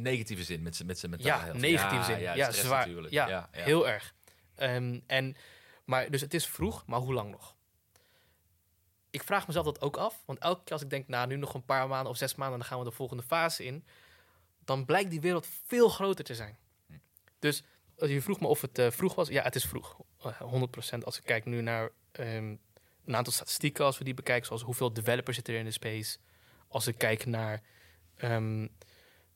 Negatieve 0.02 0.44
zin 0.44 0.62
met 0.62 0.82
met 0.84 0.98
z'n 0.98 1.08
mentale 1.10 1.28
Ja, 1.28 1.40
health. 1.44 1.58
negatieve 1.58 2.04
zin. 2.04 2.18
Ja, 2.20 2.34
Ja, 2.34 2.50
zwaar. 2.50 2.78
natuurlijk. 2.86 3.12
Ja, 3.12 3.28
ja, 3.28 3.48
ja. 3.52 3.62
Heel 3.62 3.88
erg. 3.88 4.14
Ehm, 4.54 5.00
en, 5.06 5.36
maar, 5.84 6.10
dus 6.10 6.20
het 6.20 6.34
is 6.34 6.46
vroeg, 6.46 6.86
maar 6.86 6.98
hoe 7.00 7.12
lang 7.14 7.30
nog? 7.30 7.56
Ik 9.10 9.22
vraag 9.22 9.46
mezelf 9.46 9.64
dat 9.64 9.80
ook 9.80 9.96
af. 9.96 10.22
Want 10.26 10.38
elke 10.38 10.62
keer 10.64 10.72
als 10.72 10.82
ik 10.82 10.90
denk, 10.90 11.08
nou, 11.08 11.26
nu 11.26 11.36
nog 11.36 11.54
een 11.54 11.64
paar 11.64 11.88
maanden 11.88 12.10
of 12.12 12.16
zes 12.16 12.34
maanden... 12.34 12.58
dan 12.58 12.68
gaan 12.68 12.78
we 12.78 12.84
de 12.84 12.90
volgende 12.90 13.22
fase 13.22 13.64
in. 13.64 13.84
Dan 14.64 14.84
blijkt 14.84 15.10
die 15.10 15.20
wereld 15.20 15.46
veel 15.66 15.88
groter 15.88 16.24
te 16.24 16.34
zijn. 16.34 16.56
Hm. 16.86 16.92
Dus 17.38 17.62
als 17.98 18.10
je 18.10 18.22
vroeg 18.22 18.40
me 18.40 18.46
of 18.46 18.60
het 18.60 18.78
eh, 18.78 18.90
vroeg 18.90 19.14
was. 19.14 19.28
Ja, 19.28 19.42
het 19.42 19.54
is 19.54 19.64
vroeg. 19.64 19.96
Eh, 20.22 20.40
100% 20.40 21.04
als 21.04 21.18
ik 21.18 21.24
kijk 21.24 21.44
nu 21.44 21.60
naar 21.62 21.90
ehm, 22.12 22.54
een 23.04 23.16
aantal 23.16 23.32
statistieken... 23.32 23.84
als 23.84 23.98
we 23.98 24.04
die 24.04 24.14
bekijken, 24.14 24.46
zoals 24.46 24.62
hoeveel 24.62 24.92
developers 24.92 25.36
zitten 25.36 25.54
er 25.54 25.60
in 25.60 25.66
de 25.66 25.72
space. 25.72 26.18
Als 26.68 26.86
ik 26.86 26.98
kijk 26.98 27.26
naar... 27.26 27.62
ehm, 28.16 28.66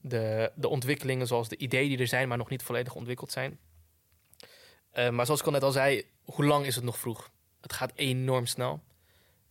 de, 0.02 0.52
de 0.54 0.68
ontwikkelingen 0.68 1.26
zoals 1.26 1.48
de 1.48 1.56
ideeën 1.56 1.88
die 1.88 1.98
er 1.98 2.06
zijn, 2.06 2.28
maar 2.28 2.38
nog 2.38 2.48
niet 2.48 2.62
volledig 2.62 2.94
ontwikkeld 2.94 3.32
zijn. 3.32 3.58
Eh, 4.90 5.10
maar 5.10 5.24
zoals 5.24 5.40
ik 5.40 5.46
al 5.46 5.52
net 5.52 5.62
al 5.62 5.72
zei, 5.72 6.06
hoe 6.22 6.44
lang 6.44 6.66
is 6.66 6.74
het 6.74 6.84
nog 6.84 6.98
vroeg? 6.98 7.30
Het 7.60 7.72
gaat 7.72 7.92
enorm 7.94 8.46
snel. 8.46 8.82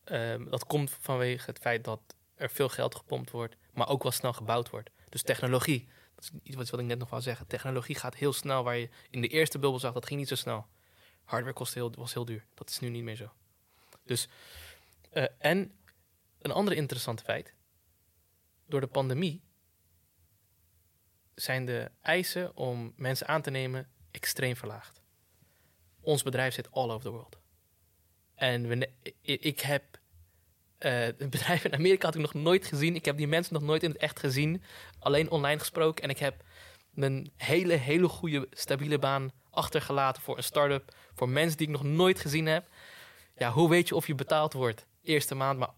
Ehm, 0.03 0.49
dat 0.49 0.65
komt 0.65 0.89
vanwege 0.99 1.49
het 1.49 1.59
feit 1.59 1.83
dat 1.83 1.99
er 2.35 2.49
veel 2.49 2.69
geld 2.69 2.95
gepompt 2.95 3.31
wordt, 3.31 3.55
maar 3.73 3.89
ook 3.89 4.03
wel 4.03 4.11
snel 4.11 4.33
gebouwd 4.33 4.69
wordt. 4.69 4.89
Dus 5.09 5.21
technologie, 5.21 5.87
dat 6.15 6.23
is 6.23 6.31
iets 6.43 6.55
wat, 6.55 6.79
ik 6.79 6.85
net 6.85 6.99
nog 6.99 7.09
wou 7.09 7.21
zeggen. 7.21 7.47
Technologie 7.47 7.95
gaat 7.95 8.15
heel 8.15 8.33
snel, 8.33 8.63
waar 8.63 8.77
je 8.77 8.89
in 9.09 9.21
de 9.21 9.27
eerste 9.27 9.59
bubbel 9.59 9.79
zag, 9.79 9.93
dat 9.93 10.05
ging 10.05 10.19
niet 10.19 10.29
zo 10.29 10.35
snel. 10.35 10.65
Hardware 11.23 11.55
kostte 11.55 11.79
heel, 11.79 11.91
was 11.95 12.13
heel 12.13 12.25
duur. 12.25 12.45
Dat 12.53 12.69
is 12.69 12.79
nu 12.79 12.89
niet 12.89 13.03
meer 13.03 13.15
zo. 13.15 13.31
Dus, 14.03 14.27
eh, 15.09 15.25
en 15.37 15.71
een 16.41 16.51
andere 16.51 16.75
interessante 16.75 17.23
feit. 17.23 17.53
Door 18.65 18.81
de 18.81 18.87
pandemie 18.87 19.41
zijn 21.35 21.65
de 21.65 21.91
eisen 22.01 22.55
om 22.57 22.93
mensen 22.95 23.27
aan 23.27 23.41
te 23.41 23.49
nemen 23.49 23.87
extreem 24.11 24.55
verlaagd. 24.55 25.01
Ons 26.01 26.23
bedrijf 26.23 26.53
zit 26.53 26.71
all 26.71 26.89
over 26.89 27.01
the 27.01 27.09
world. 27.09 27.39
En 28.35 28.89
ik 29.21 29.59
heb 29.59 29.99
eh 30.77 31.07
een 31.07 31.29
bedrijf 31.37 31.65
in 31.65 31.73
Amerika 31.73 32.05
had 32.05 32.15
ik 32.15 32.21
nog 32.21 32.33
nooit 32.33 32.65
gezien. 32.65 32.95
Ik 32.95 33.05
heb 33.05 33.17
die 33.17 33.27
mensen 33.27 33.53
nog 33.53 33.63
nooit 33.63 33.83
in 33.83 33.89
het 33.89 33.99
echt 33.99 34.19
gezien. 34.19 34.63
Alleen 34.99 35.31
online 35.31 35.59
gesproken. 35.59 36.03
En 36.03 36.09
ik 36.09 36.17
heb 36.17 36.43
mijn 36.91 37.31
hele, 37.37 37.73
hele 37.73 38.07
goede, 38.07 38.47
stabiele 38.51 38.99
baan 38.99 39.31
achtergelaten 39.49 40.21
voor 40.21 40.37
een 40.37 40.43
start-up. 40.43 40.95
Voor 41.13 41.29
mensen 41.29 41.57
die 41.57 41.67
ik 41.67 41.73
nog 41.73 41.83
nooit 41.83 42.19
gezien 42.19 42.45
heb. 42.45 42.67
Ja, 43.35 43.51
hoe 43.51 43.69
weet 43.69 43.87
je 43.87 43.95
of 43.95 44.07
je 44.07 44.15
betaald 44.15 44.53
wordt? 44.53 44.85
Eerste 45.03 45.35
maand, 45.35 45.59
maar 45.59 45.73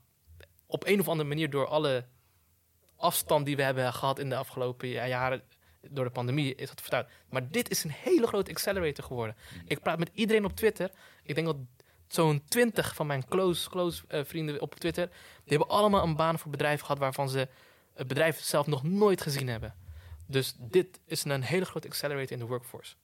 op 0.66 0.86
een 0.86 0.99
of 0.99 1.08
andere 1.08 1.30
manier 1.30 1.49
door 1.49 1.68
alle 1.68 2.06
afstand 3.04 3.45
die 3.45 3.56
we 3.56 3.62
hebben 3.62 3.93
gehad 3.93 4.20
in 4.20 4.30
de 4.30 4.36
afgelopen 4.36 4.88
ja- 4.88 5.08
jaren 5.08 5.41
door 5.89 6.06
de 6.06 6.12
pandemie 6.12 6.56
is 6.56 6.68
dat 6.68 6.82
vertuigd. 6.82 7.10
Maar 7.30 7.49
dit 7.51 7.70
is 7.70 7.84
een 7.84 7.91
hele 7.91 8.28
grote 8.28 8.51
accelerator 8.51 9.04
geworden. 9.04 9.36
Ik 9.66 9.80
praat 9.80 9.99
met 9.99 10.10
iedereen 10.14 10.45
op 10.45 10.56
Twitter. 10.56 10.91
Ik 11.24 11.36
denk 11.36 11.47
dat 11.47 11.58
zo'n 12.08 12.43
twintig 12.47 12.95
van 12.95 13.08
mijn 13.08 13.28
close, 13.28 13.70
close 13.70 14.04
eh, 14.08 14.24
vrienden 14.24 14.62
op 14.62 14.76
Twitter... 14.76 15.08
die 15.43 15.58
hebben 15.58 15.68
allemaal 15.68 16.04
een 16.04 16.16
baan 16.16 16.39
voor 16.39 16.51
bedrijven 16.51 16.86
gehad... 16.86 16.99
waarvan 16.99 17.30
ze 17.30 17.47
het 17.93 18.08
bedrijf 18.08 18.39
zelf 18.39 18.68
nog 18.68 18.84
nooit 18.84 19.22
gezien 19.22 19.47
hebben. 19.47 19.76
Dus 20.28 20.56
dit 20.58 20.99
is 21.06 21.24
een 21.24 21.43
hele 21.43 21.66
grote 21.66 21.88
accelerator 21.88 22.32
in 22.32 22.39
de 22.39 22.45
workforce. 22.45 22.95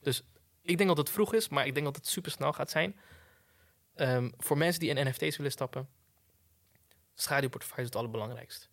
Dus 0.00 0.22
ik 0.62 0.76
denk 0.76 0.88
dat 0.88 0.98
het 0.98 1.10
vroeg 1.10 1.34
is, 1.34 1.48
maar 1.48 1.66
ik 1.66 1.74
denk 1.74 1.86
dat 1.86 1.96
het 1.96 2.06
super 2.06 2.30
snel 2.30 2.52
gaat 2.52 2.70
zijn. 2.70 3.00
Ehm, 3.94 4.30
voor 4.36 4.58
mensen 4.58 4.80
die 4.80 4.94
in 4.94 5.08
NFT's 5.08 5.36
willen 5.36 5.52
stappen, 5.52 5.88
schaduwportefeuille 7.14 7.82
is 7.82 7.88
het 7.88 7.96
allerbelangrijkste. 7.96 8.66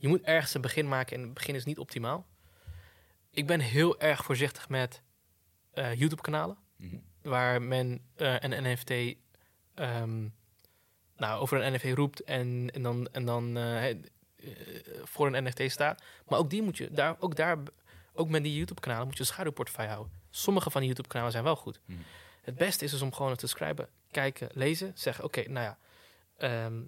Je 0.00 0.08
moet 0.08 0.22
ergens 0.22 0.54
een 0.54 0.60
begin 0.60 0.88
maken 0.88 1.16
en 1.16 1.22
het 1.22 1.34
begin 1.34 1.54
is 1.54 1.64
niet 1.64 1.78
optimaal. 1.78 2.26
Ik 3.30 3.46
ben 3.46 3.60
heel 3.60 4.00
erg 4.00 4.24
voorzichtig 4.24 4.68
met 4.68 5.02
eh, 5.70 5.94
YouTube-kanalen, 5.94 6.56
Mhm. 6.76 6.96
waar 7.22 7.62
men 7.62 8.04
eh, 8.16 8.34
een 8.38 8.72
NFT 8.72 8.90
ehm, 9.74 10.28
nou, 11.16 11.40
over 11.40 11.64
een 11.64 11.72
NFT 11.72 11.84
roept 11.84 12.24
en, 12.24 12.70
en 12.72 12.82
dan, 12.82 13.08
en 13.12 13.24
dan 13.24 13.56
eh, 13.56 13.96
voor 15.04 15.26
een 15.26 15.44
NFT 15.44 15.70
staat. 15.70 16.02
Maar 16.28 16.38
ook 16.38 16.50
die 16.50 16.62
moet 16.62 16.76
je, 16.76 16.90
daar, 16.90 17.16
ook 17.18 17.36
daar, 17.36 17.58
ook 18.12 18.28
met 18.28 18.42
die 18.42 18.56
YouTube-kanalen 18.56 19.06
moet 19.06 19.14
je 19.14 19.20
een 19.20 19.26
schaduwportefeuille 19.26 19.92
houden. 19.92 20.12
Sommige 20.30 20.70
van 20.70 20.80
die 20.80 20.88
YouTube-kanalen 20.88 21.32
zijn 21.32 21.44
wel 21.44 21.56
goed. 21.56 21.80
Mhm. 21.84 21.98
Het 22.42 22.54
beste 22.54 22.84
is 22.84 22.90
dus 22.90 23.02
om 23.02 23.12
gewoon 23.12 23.36
te 23.36 23.46
schrijven, 23.46 23.88
kijken, 24.10 24.48
lezen, 24.52 24.92
zeggen: 24.94 25.24
Oké, 25.24 25.48
nou 25.48 25.64
ja, 25.64 25.78
ehm, 26.36 26.82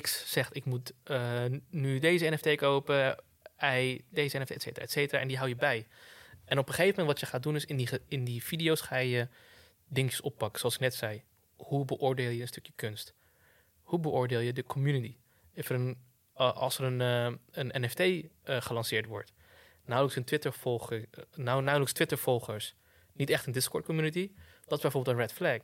X 0.00 0.30
zegt 0.32 0.56
ik 0.56 0.64
moet 0.64 0.92
eh, 1.02 1.44
nu 1.70 1.98
deze 1.98 2.28
NFT 2.28 2.54
kopen, 2.54 3.16
deze 4.08 4.38
NFT, 4.38 4.50
et 4.50 4.62
cetera, 4.62 4.84
et 4.84 4.90
cetera. 4.90 5.20
En 5.20 5.28
die 5.28 5.36
hou 5.36 5.48
je 5.48 5.56
bij. 5.56 5.86
En 6.44 6.58
op 6.58 6.68
een 6.68 6.74
gegeven 6.74 7.00
moment 7.00 7.18
wat 7.18 7.20
je 7.20 7.34
gaat 7.34 7.42
doen 7.42 7.54
is 7.54 7.64
in 7.64 7.76
die, 7.76 7.88
in 8.08 8.24
die 8.24 8.44
video's 8.44 8.80
ga 8.80 8.96
je 8.96 9.28
dingetjes 9.88 10.20
oppakken. 10.20 10.60
Zoals 10.60 10.74
ik 10.74 10.80
net 10.80 10.94
zei. 10.94 11.22
Hoe 11.56 11.84
beoordeel 11.84 12.30
je 12.30 12.40
een 12.40 12.48
stukje 12.48 12.72
kunst? 12.76 13.14
Hoe 13.82 13.98
beoordeel 13.98 14.40
je 14.40 14.52
de 14.52 14.64
community? 14.64 15.16
If 15.52 15.70
een, 15.70 15.96
uh, 16.36 16.52
als 16.52 16.78
er 16.78 16.84
een, 16.84 17.00
uh, 17.00 17.38
een 17.50 17.82
NFT 17.82 18.26
gelanceerd 18.44 19.06
wordt. 19.06 19.32
Nauwelijks 19.84 20.18
een 20.18 20.24
Twitter 20.24 20.52
volger, 20.52 21.04
nou, 21.34 21.62
nauwelijks 21.62 21.92
Twitter 21.92 22.18
volgers. 22.18 22.74
Niet 23.12 23.30
echt 23.30 23.46
een 23.46 23.52
Discord 23.52 23.84
community. 23.84 24.30
Dat 24.64 24.76
is 24.76 24.82
bijvoorbeeld 24.82 25.16
een 25.16 25.22
red 25.22 25.32
flag. 25.32 25.58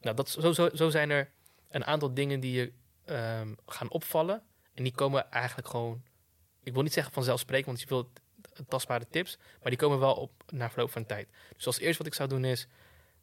Nou, 0.00 0.16
dat, 0.16 0.28
zo, 0.28 0.52
zo, 0.52 0.68
zo 0.74 0.90
zijn 0.90 1.10
er 1.10 1.30
een 1.68 1.84
aantal 1.84 2.14
dingen 2.14 2.40
die 2.40 2.52
je 2.52 2.72
um, 3.06 3.56
gaan 3.66 3.90
opvallen. 3.90 4.42
En 4.74 4.82
die 4.82 4.94
komen 4.94 5.30
eigenlijk 5.30 5.68
gewoon, 5.68 6.02
ik 6.62 6.72
wil 6.72 6.82
niet 6.82 6.92
zeggen 6.92 7.12
vanzelfsprekend, 7.12 7.66
want 7.66 7.80
je 7.80 7.86
wilt 7.86 8.20
tastbare 8.68 9.06
tips, 9.10 9.38
maar 9.60 9.70
die 9.70 9.78
komen 9.78 9.98
wel 9.98 10.14
op 10.14 10.30
na 10.48 10.70
verloop 10.70 10.90
van 10.90 11.06
tijd. 11.06 11.28
Dus 11.56 11.66
als 11.66 11.78
eerste 11.78 11.98
wat 11.98 12.06
ik 12.06 12.14
zou 12.14 12.28
doen 12.28 12.44
is 12.44 12.68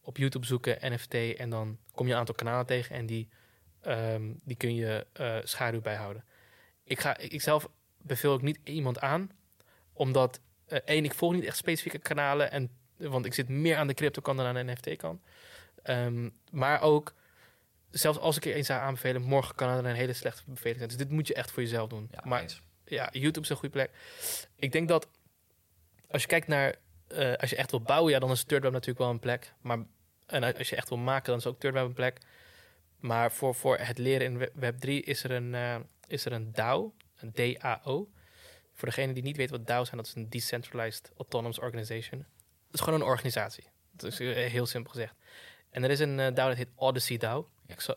op 0.01 0.17
YouTube 0.17 0.45
zoeken 0.45 0.93
NFT 0.93 1.13
en 1.13 1.49
dan 1.49 1.77
kom 1.91 2.07
je 2.07 2.13
een 2.13 2.19
aantal 2.19 2.35
kanalen 2.35 2.65
tegen 2.65 2.95
en 2.95 3.05
die, 3.05 3.29
um, 3.87 4.39
die 4.43 4.57
kun 4.57 4.75
je 4.75 5.07
uh, 5.19 5.37
schaduw 5.43 5.81
bijhouden. 5.81 6.25
Ik, 6.83 6.99
ga, 6.99 7.17
ik 7.17 7.41
zelf 7.41 7.69
beveel 7.97 8.35
ik 8.35 8.41
niet 8.41 8.59
iemand 8.63 8.99
aan, 8.99 9.31
omdat 9.93 10.39
uh, 10.67 10.79
één, 10.85 11.05
ik 11.05 11.13
volg 11.13 11.33
niet 11.33 11.45
echt 11.45 11.57
specifieke 11.57 11.99
kanalen 11.99 12.51
en 12.51 12.69
want 12.97 13.25
ik 13.25 13.33
zit 13.33 13.49
meer 13.49 13.77
aan 13.77 13.87
de 13.87 13.93
crypto 13.93 14.21
kant 14.21 14.37
dan 14.37 14.47
aan 14.47 14.65
de 14.65 14.73
NFT 14.73 14.95
kant. 14.95 15.21
Um, 15.83 16.33
maar 16.51 16.81
ook 16.81 17.13
zelfs 17.91 18.19
als 18.19 18.37
ik 18.37 18.45
er 18.45 18.53
eens 18.53 18.67
zou 18.67 18.79
aanbevelen, 18.79 19.21
morgen 19.21 19.55
kan 19.55 19.69
er 19.69 19.85
een 19.85 19.95
hele 19.95 20.13
slechte 20.13 20.43
beveling 20.45 20.77
zijn. 20.77 20.89
Dus 20.89 20.97
dit 20.97 21.09
moet 21.09 21.27
je 21.27 21.33
echt 21.33 21.51
voor 21.51 21.63
jezelf 21.63 21.89
doen. 21.89 22.07
Ja, 22.11 22.21
maar 22.23 22.41
eens. 22.41 22.61
ja, 22.85 23.09
YouTube 23.11 23.41
is 23.41 23.49
een 23.49 23.55
goede 23.55 23.73
plek. 23.73 23.91
Ik 24.55 24.71
denk 24.71 24.87
dat 24.87 25.07
als 26.09 26.21
je 26.21 26.27
kijkt 26.27 26.47
naar, 26.47 26.75
uh, 27.11 27.33
als 27.33 27.49
je 27.49 27.55
echt 27.55 27.71
wil 27.71 27.81
bouwen, 27.81 28.11
ja, 28.11 28.19
dan 28.19 28.31
is 28.31 28.43
Thirdweb 28.43 28.71
natuurlijk 28.71 28.99
wel 28.99 29.09
een 29.09 29.19
plek. 29.19 29.53
Maar 29.61 29.77
en 30.25 30.57
als 30.57 30.69
je 30.69 30.75
echt 30.75 30.89
wil 30.89 30.97
maken, 30.97 31.29
dan 31.29 31.37
is 31.37 31.45
ook 31.45 31.59
Thirdweb 31.59 31.85
een 31.85 31.93
plek. 31.93 32.17
Maar 32.99 33.31
voor, 33.31 33.55
voor 33.55 33.77
het 33.77 33.97
leren 33.97 34.27
in 34.27 34.49
Web3 34.49 35.05
is 35.05 35.23
er 35.23 35.31
een, 35.31 35.53
uh, 35.53 35.75
is 36.07 36.25
er 36.25 36.31
een 36.31 36.51
DAO, 36.51 36.93
een 37.15 37.31
DAO. 37.33 38.09
Voor 38.73 38.87
degene 38.87 39.13
die 39.13 39.23
niet 39.23 39.37
weet 39.37 39.49
wat 39.49 39.67
DAO 39.67 39.83
zijn, 39.83 39.97
dat 39.97 40.05
is 40.05 40.15
een 40.15 40.29
Decentralized 40.29 41.11
Autonomous 41.17 41.59
Organization. 41.59 42.19
Dat 42.19 42.73
is 42.73 42.79
gewoon 42.79 43.01
een 43.01 43.07
organisatie. 43.07 43.63
Dat 43.91 44.11
is 44.11 44.19
uh, 44.19 44.35
heel 44.35 44.65
simpel 44.65 44.91
gezegd. 44.91 45.15
En 45.69 45.83
er 45.83 45.89
is 45.89 45.99
een 45.99 46.19
uh, 46.19 46.33
DAO 46.33 46.47
dat 46.47 46.57
heet 46.57 46.71
Odyssey 46.75 47.17
DAO. 47.17 47.49
Ja. 47.75 47.79
Zo, 47.79 47.93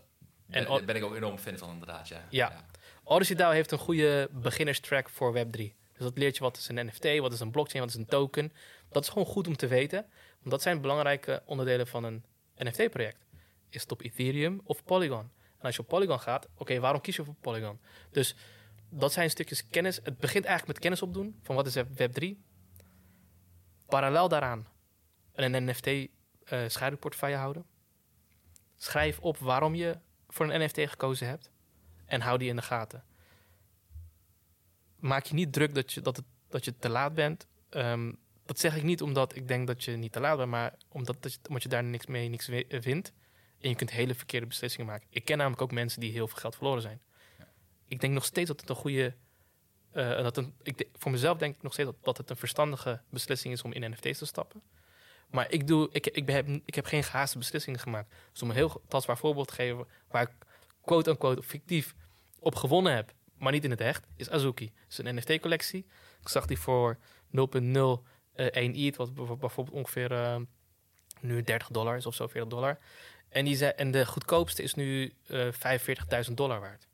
en 0.50 0.64
daar 0.64 0.84
ben 0.84 0.96
ik 0.96 1.04
ook 1.04 1.14
enorm 1.14 1.38
fan 1.38 1.58
van, 1.58 1.70
inderdaad. 1.70 2.08
Ja. 2.08 2.16
ja. 2.30 2.50
ja. 2.50 2.64
Odyssey 3.04 3.36
DAO 3.36 3.50
heeft 3.50 3.70
een 3.70 3.78
goede 3.78 4.28
beginnerstrack 4.32 5.08
voor 5.08 5.34
Web3. 5.34 5.60
Dus 5.92 6.02
dat 6.02 6.18
leert 6.18 6.36
je 6.36 6.42
wat 6.42 6.56
is 6.56 6.68
een 6.68 6.86
NFT, 6.86 7.18
wat 7.18 7.32
is 7.32 7.40
een 7.40 7.50
blockchain, 7.50 7.84
wat 7.84 7.94
is 7.94 8.00
een 8.00 8.06
token. 8.06 8.52
Dat 8.90 9.02
is 9.02 9.08
gewoon 9.08 9.26
goed 9.26 9.46
om 9.46 9.56
te 9.56 9.66
weten. 9.66 10.06
Want 10.38 10.50
dat 10.50 10.62
zijn 10.62 10.80
belangrijke 10.80 11.42
onderdelen 11.44 11.86
van 11.86 12.04
een 12.04 12.24
NFT-project. 12.56 13.26
Is 13.68 13.82
het 13.82 13.92
op 13.92 14.02
Ethereum 14.02 14.60
of 14.64 14.84
Polygon? 14.84 15.30
En 15.58 15.60
als 15.60 15.74
je 15.74 15.82
op 15.82 15.88
Polygon 15.88 16.20
gaat, 16.20 16.44
oké, 16.44 16.62
okay, 16.62 16.80
waarom 16.80 17.00
kies 17.00 17.16
je 17.16 17.24
voor 17.24 17.34
Polygon? 17.40 17.80
Dus 18.10 18.36
dat 18.88 19.12
zijn 19.12 19.30
stukjes 19.30 19.68
kennis. 19.68 19.96
Het 19.96 20.18
begint 20.18 20.44
eigenlijk 20.44 20.66
met 20.66 20.78
kennis 20.78 21.02
opdoen 21.02 21.38
van 21.42 21.54
wat 21.54 21.66
is 21.66 21.76
Web3. 21.76 22.26
Parallel 23.86 24.28
daaraan 24.28 24.68
een 25.32 25.64
NFT 25.64 25.86
uh, 25.86 26.08
schaduwportefeuille 26.66 27.36
houden. 27.36 27.64
Schrijf 28.76 29.18
op 29.18 29.38
waarom 29.38 29.74
je 29.74 29.98
voor 30.28 30.50
een 30.50 30.64
NFT 30.64 30.78
gekozen 30.78 31.26
hebt. 31.26 31.50
En 32.04 32.20
hou 32.20 32.38
die 32.38 32.48
in 32.48 32.56
de 32.56 32.62
gaten. 32.62 33.04
Maak 34.96 35.24
je 35.24 35.34
niet 35.34 35.52
druk 35.52 35.74
dat 35.74 35.92
je, 35.92 36.00
dat 36.00 36.16
het, 36.16 36.24
dat 36.48 36.64
je 36.64 36.78
te 36.78 36.88
laat 36.88 37.14
bent. 37.14 37.46
Um, 37.70 38.18
dat 38.46 38.58
zeg 38.58 38.76
ik 38.76 38.82
niet 38.82 39.02
omdat 39.02 39.36
ik 39.36 39.48
denk 39.48 39.66
dat 39.66 39.84
je 39.84 39.96
niet 39.96 40.12
te 40.12 40.20
laat 40.20 40.36
bent, 40.36 40.50
maar 40.50 40.74
omdat, 40.88 41.22
dat 41.22 41.32
je, 41.32 41.38
omdat 41.48 41.62
je 41.62 41.68
daar 41.68 41.84
niks 41.84 42.06
mee 42.06 42.28
niks 42.28 42.50
vindt. 42.68 43.12
En 43.60 43.68
je 43.68 43.74
kunt 43.74 43.90
hele 43.90 44.14
verkeerde 44.14 44.46
beslissingen 44.46 44.86
maken. 44.86 45.06
Ik 45.10 45.24
ken 45.24 45.36
namelijk 45.36 45.62
ook 45.62 45.72
mensen 45.72 46.00
die 46.00 46.12
heel 46.12 46.28
veel 46.28 46.38
geld 46.38 46.56
verloren 46.56 46.82
zijn. 46.82 47.00
Ja. 47.38 47.48
Ik 47.86 48.00
denk 48.00 48.12
nog 48.12 48.24
steeds 48.24 48.48
dat 48.48 48.60
het 48.60 48.68
een 48.68 48.76
goede. 48.76 49.14
Uh, 49.92 50.22
dat 50.22 50.36
een, 50.36 50.54
ik 50.62 50.88
voor 50.92 51.10
mezelf 51.10 51.38
denk 51.38 51.56
ik 51.56 51.62
nog 51.62 51.72
steeds 51.72 51.88
dat, 51.88 52.04
dat 52.04 52.16
het 52.16 52.30
een 52.30 52.36
verstandige 52.36 53.02
beslissing 53.08 53.54
is 53.54 53.62
om 53.62 53.72
in 53.72 53.90
NFT's 53.90 54.18
te 54.18 54.26
stappen. 54.26 54.62
Maar 55.34 55.50
ik, 55.50 55.66
doe, 55.66 55.88
ik, 55.92 56.06
ik, 56.06 56.28
heb, 56.28 56.48
ik 56.64 56.74
heb 56.74 56.84
geen 56.84 57.04
gehaaste 57.04 57.38
beslissingen 57.38 57.80
gemaakt. 57.80 58.14
Dus 58.32 58.42
om 58.42 58.48
een 58.48 58.54
heel 58.54 58.82
tastbaar 58.88 59.18
voorbeeld 59.18 59.48
te 59.48 59.54
geven, 59.54 59.86
waar 60.08 60.22
ik 60.22 60.30
quote-unquote 60.84 61.42
fictief 61.42 61.94
op 62.38 62.54
gewonnen 62.54 62.94
heb, 62.94 63.12
maar 63.38 63.52
niet 63.52 63.64
in 63.64 63.70
het 63.70 63.80
echt, 63.80 64.06
is 64.16 64.30
Azuki. 64.30 64.64
Het 64.64 64.92
is 64.92 64.98
een 64.98 65.14
NFT-collectie. 65.14 65.86
Ik 66.20 66.28
zag 66.28 66.46
die 66.46 66.58
voor 66.58 66.98
0,01 66.98 67.02
uh, 67.32 67.96
ETH, 68.36 68.96
wat 68.96 69.14
bijvoorbeeld 69.14 69.70
ongeveer 69.70 70.12
uh, 70.12 70.36
nu 71.20 71.42
30 71.42 71.68
dollar 71.68 72.06
of 72.06 72.14
zo, 72.14 72.26
40 72.26 72.50
dollar. 72.50 72.78
En, 73.28 73.44
die 73.44 73.56
zei, 73.56 73.72
en 73.76 73.90
de 73.90 74.06
goedkoopste 74.06 74.62
is 74.62 74.74
nu 74.74 75.14
uh, 75.28 75.48
45.000 76.28 76.32
dollar 76.34 76.60
waard. 76.60 76.88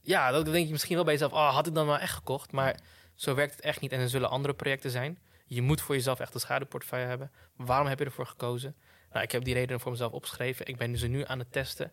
Ja, 0.00 0.30
dan 0.30 0.44
denk 0.44 0.66
je 0.66 0.72
misschien 0.72 0.94
wel 0.94 1.04
bij 1.04 1.12
jezelf, 1.12 1.32
oh, 1.32 1.54
had 1.54 1.66
ik 1.66 1.74
dan 1.74 1.86
maar 1.86 2.00
echt 2.00 2.14
gekocht? 2.14 2.52
Maar 2.52 2.80
zo 3.14 3.34
werkt 3.34 3.56
het 3.56 3.64
echt 3.64 3.80
niet 3.80 3.92
en 3.92 4.00
er 4.00 4.08
zullen 4.08 4.30
andere 4.30 4.54
projecten 4.54 4.90
zijn. 4.90 5.18
Je 5.54 5.62
moet 5.62 5.80
voor 5.80 5.94
jezelf 5.94 6.20
echt 6.20 6.34
een 6.34 6.40
schaduwportefeuille 6.40 7.06
hebben. 7.06 7.30
Waarom 7.56 7.86
heb 7.86 7.98
je 7.98 8.04
ervoor 8.04 8.26
gekozen? 8.26 8.76
Nou, 9.12 9.24
ik 9.24 9.32
heb 9.32 9.44
die 9.44 9.54
redenen 9.54 9.80
voor 9.80 9.90
mezelf 9.90 10.12
opgeschreven. 10.12 10.66
Ik 10.66 10.76
ben 10.76 10.92
dus 10.92 11.02
nu 11.02 11.24
aan 11.24 11.38
het 11.38 11.52
testen. 11.52 11.92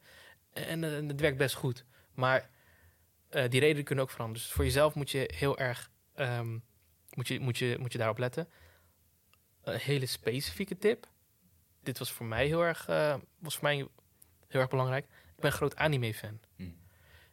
En 0.54 0.84
uh, 0.84 1.08
het 1.08 1.20
werkt 1.20 1.38
best 1.38 1.56
goed. 1.56 1.86
Maar 2.14 2.50
uh, 3.32 3.44
die 3.50 3.60
redenen 3.60 3.84
kunnen 3.84 4.04
ook 4.04 4.12
veranderen. 4.12 4.44
Dus 4.44 4.52
voor 4.56 4.64
jezelf 4.64 4.94
moet 4.94 5.12
je 5.12 5.32
heel 5.36 5.58
erg 5.58 5.92
um, 6.16 6.64
moet 7.14 7.28
je, 7.28 7.40
moet 7.40 7.58
je, 7.58 7.78
moet 7.80 7.92
je 7.92 7.98
daarop 7.98 8.18
letten. 8.18 8.50
Een 9.62 9.80
hele 9.80 10.06
specifieke 10.06 10.78
tip. 10.78 11.08
Dit 11.84 11.98
was 11.98 12.12
voor 12.12 12.26
mij 12.26 12.46
heel 12.46 12.62
erg, 12.62 12.90
uh, 12.90 13.16
was 13.40 13.54
voor 13.54 13.64
mij 13.64 13.76
heel 14.48 14.62
erg 14.62 14.70
belangrijk. 14.70 15.06
Ik 15.06 15.36
ben 15.36 15.46
een 15.46 15.58
groot 15.58 15.76
anime-fan. 15.76 16.40
Hmm. 16.56 16.80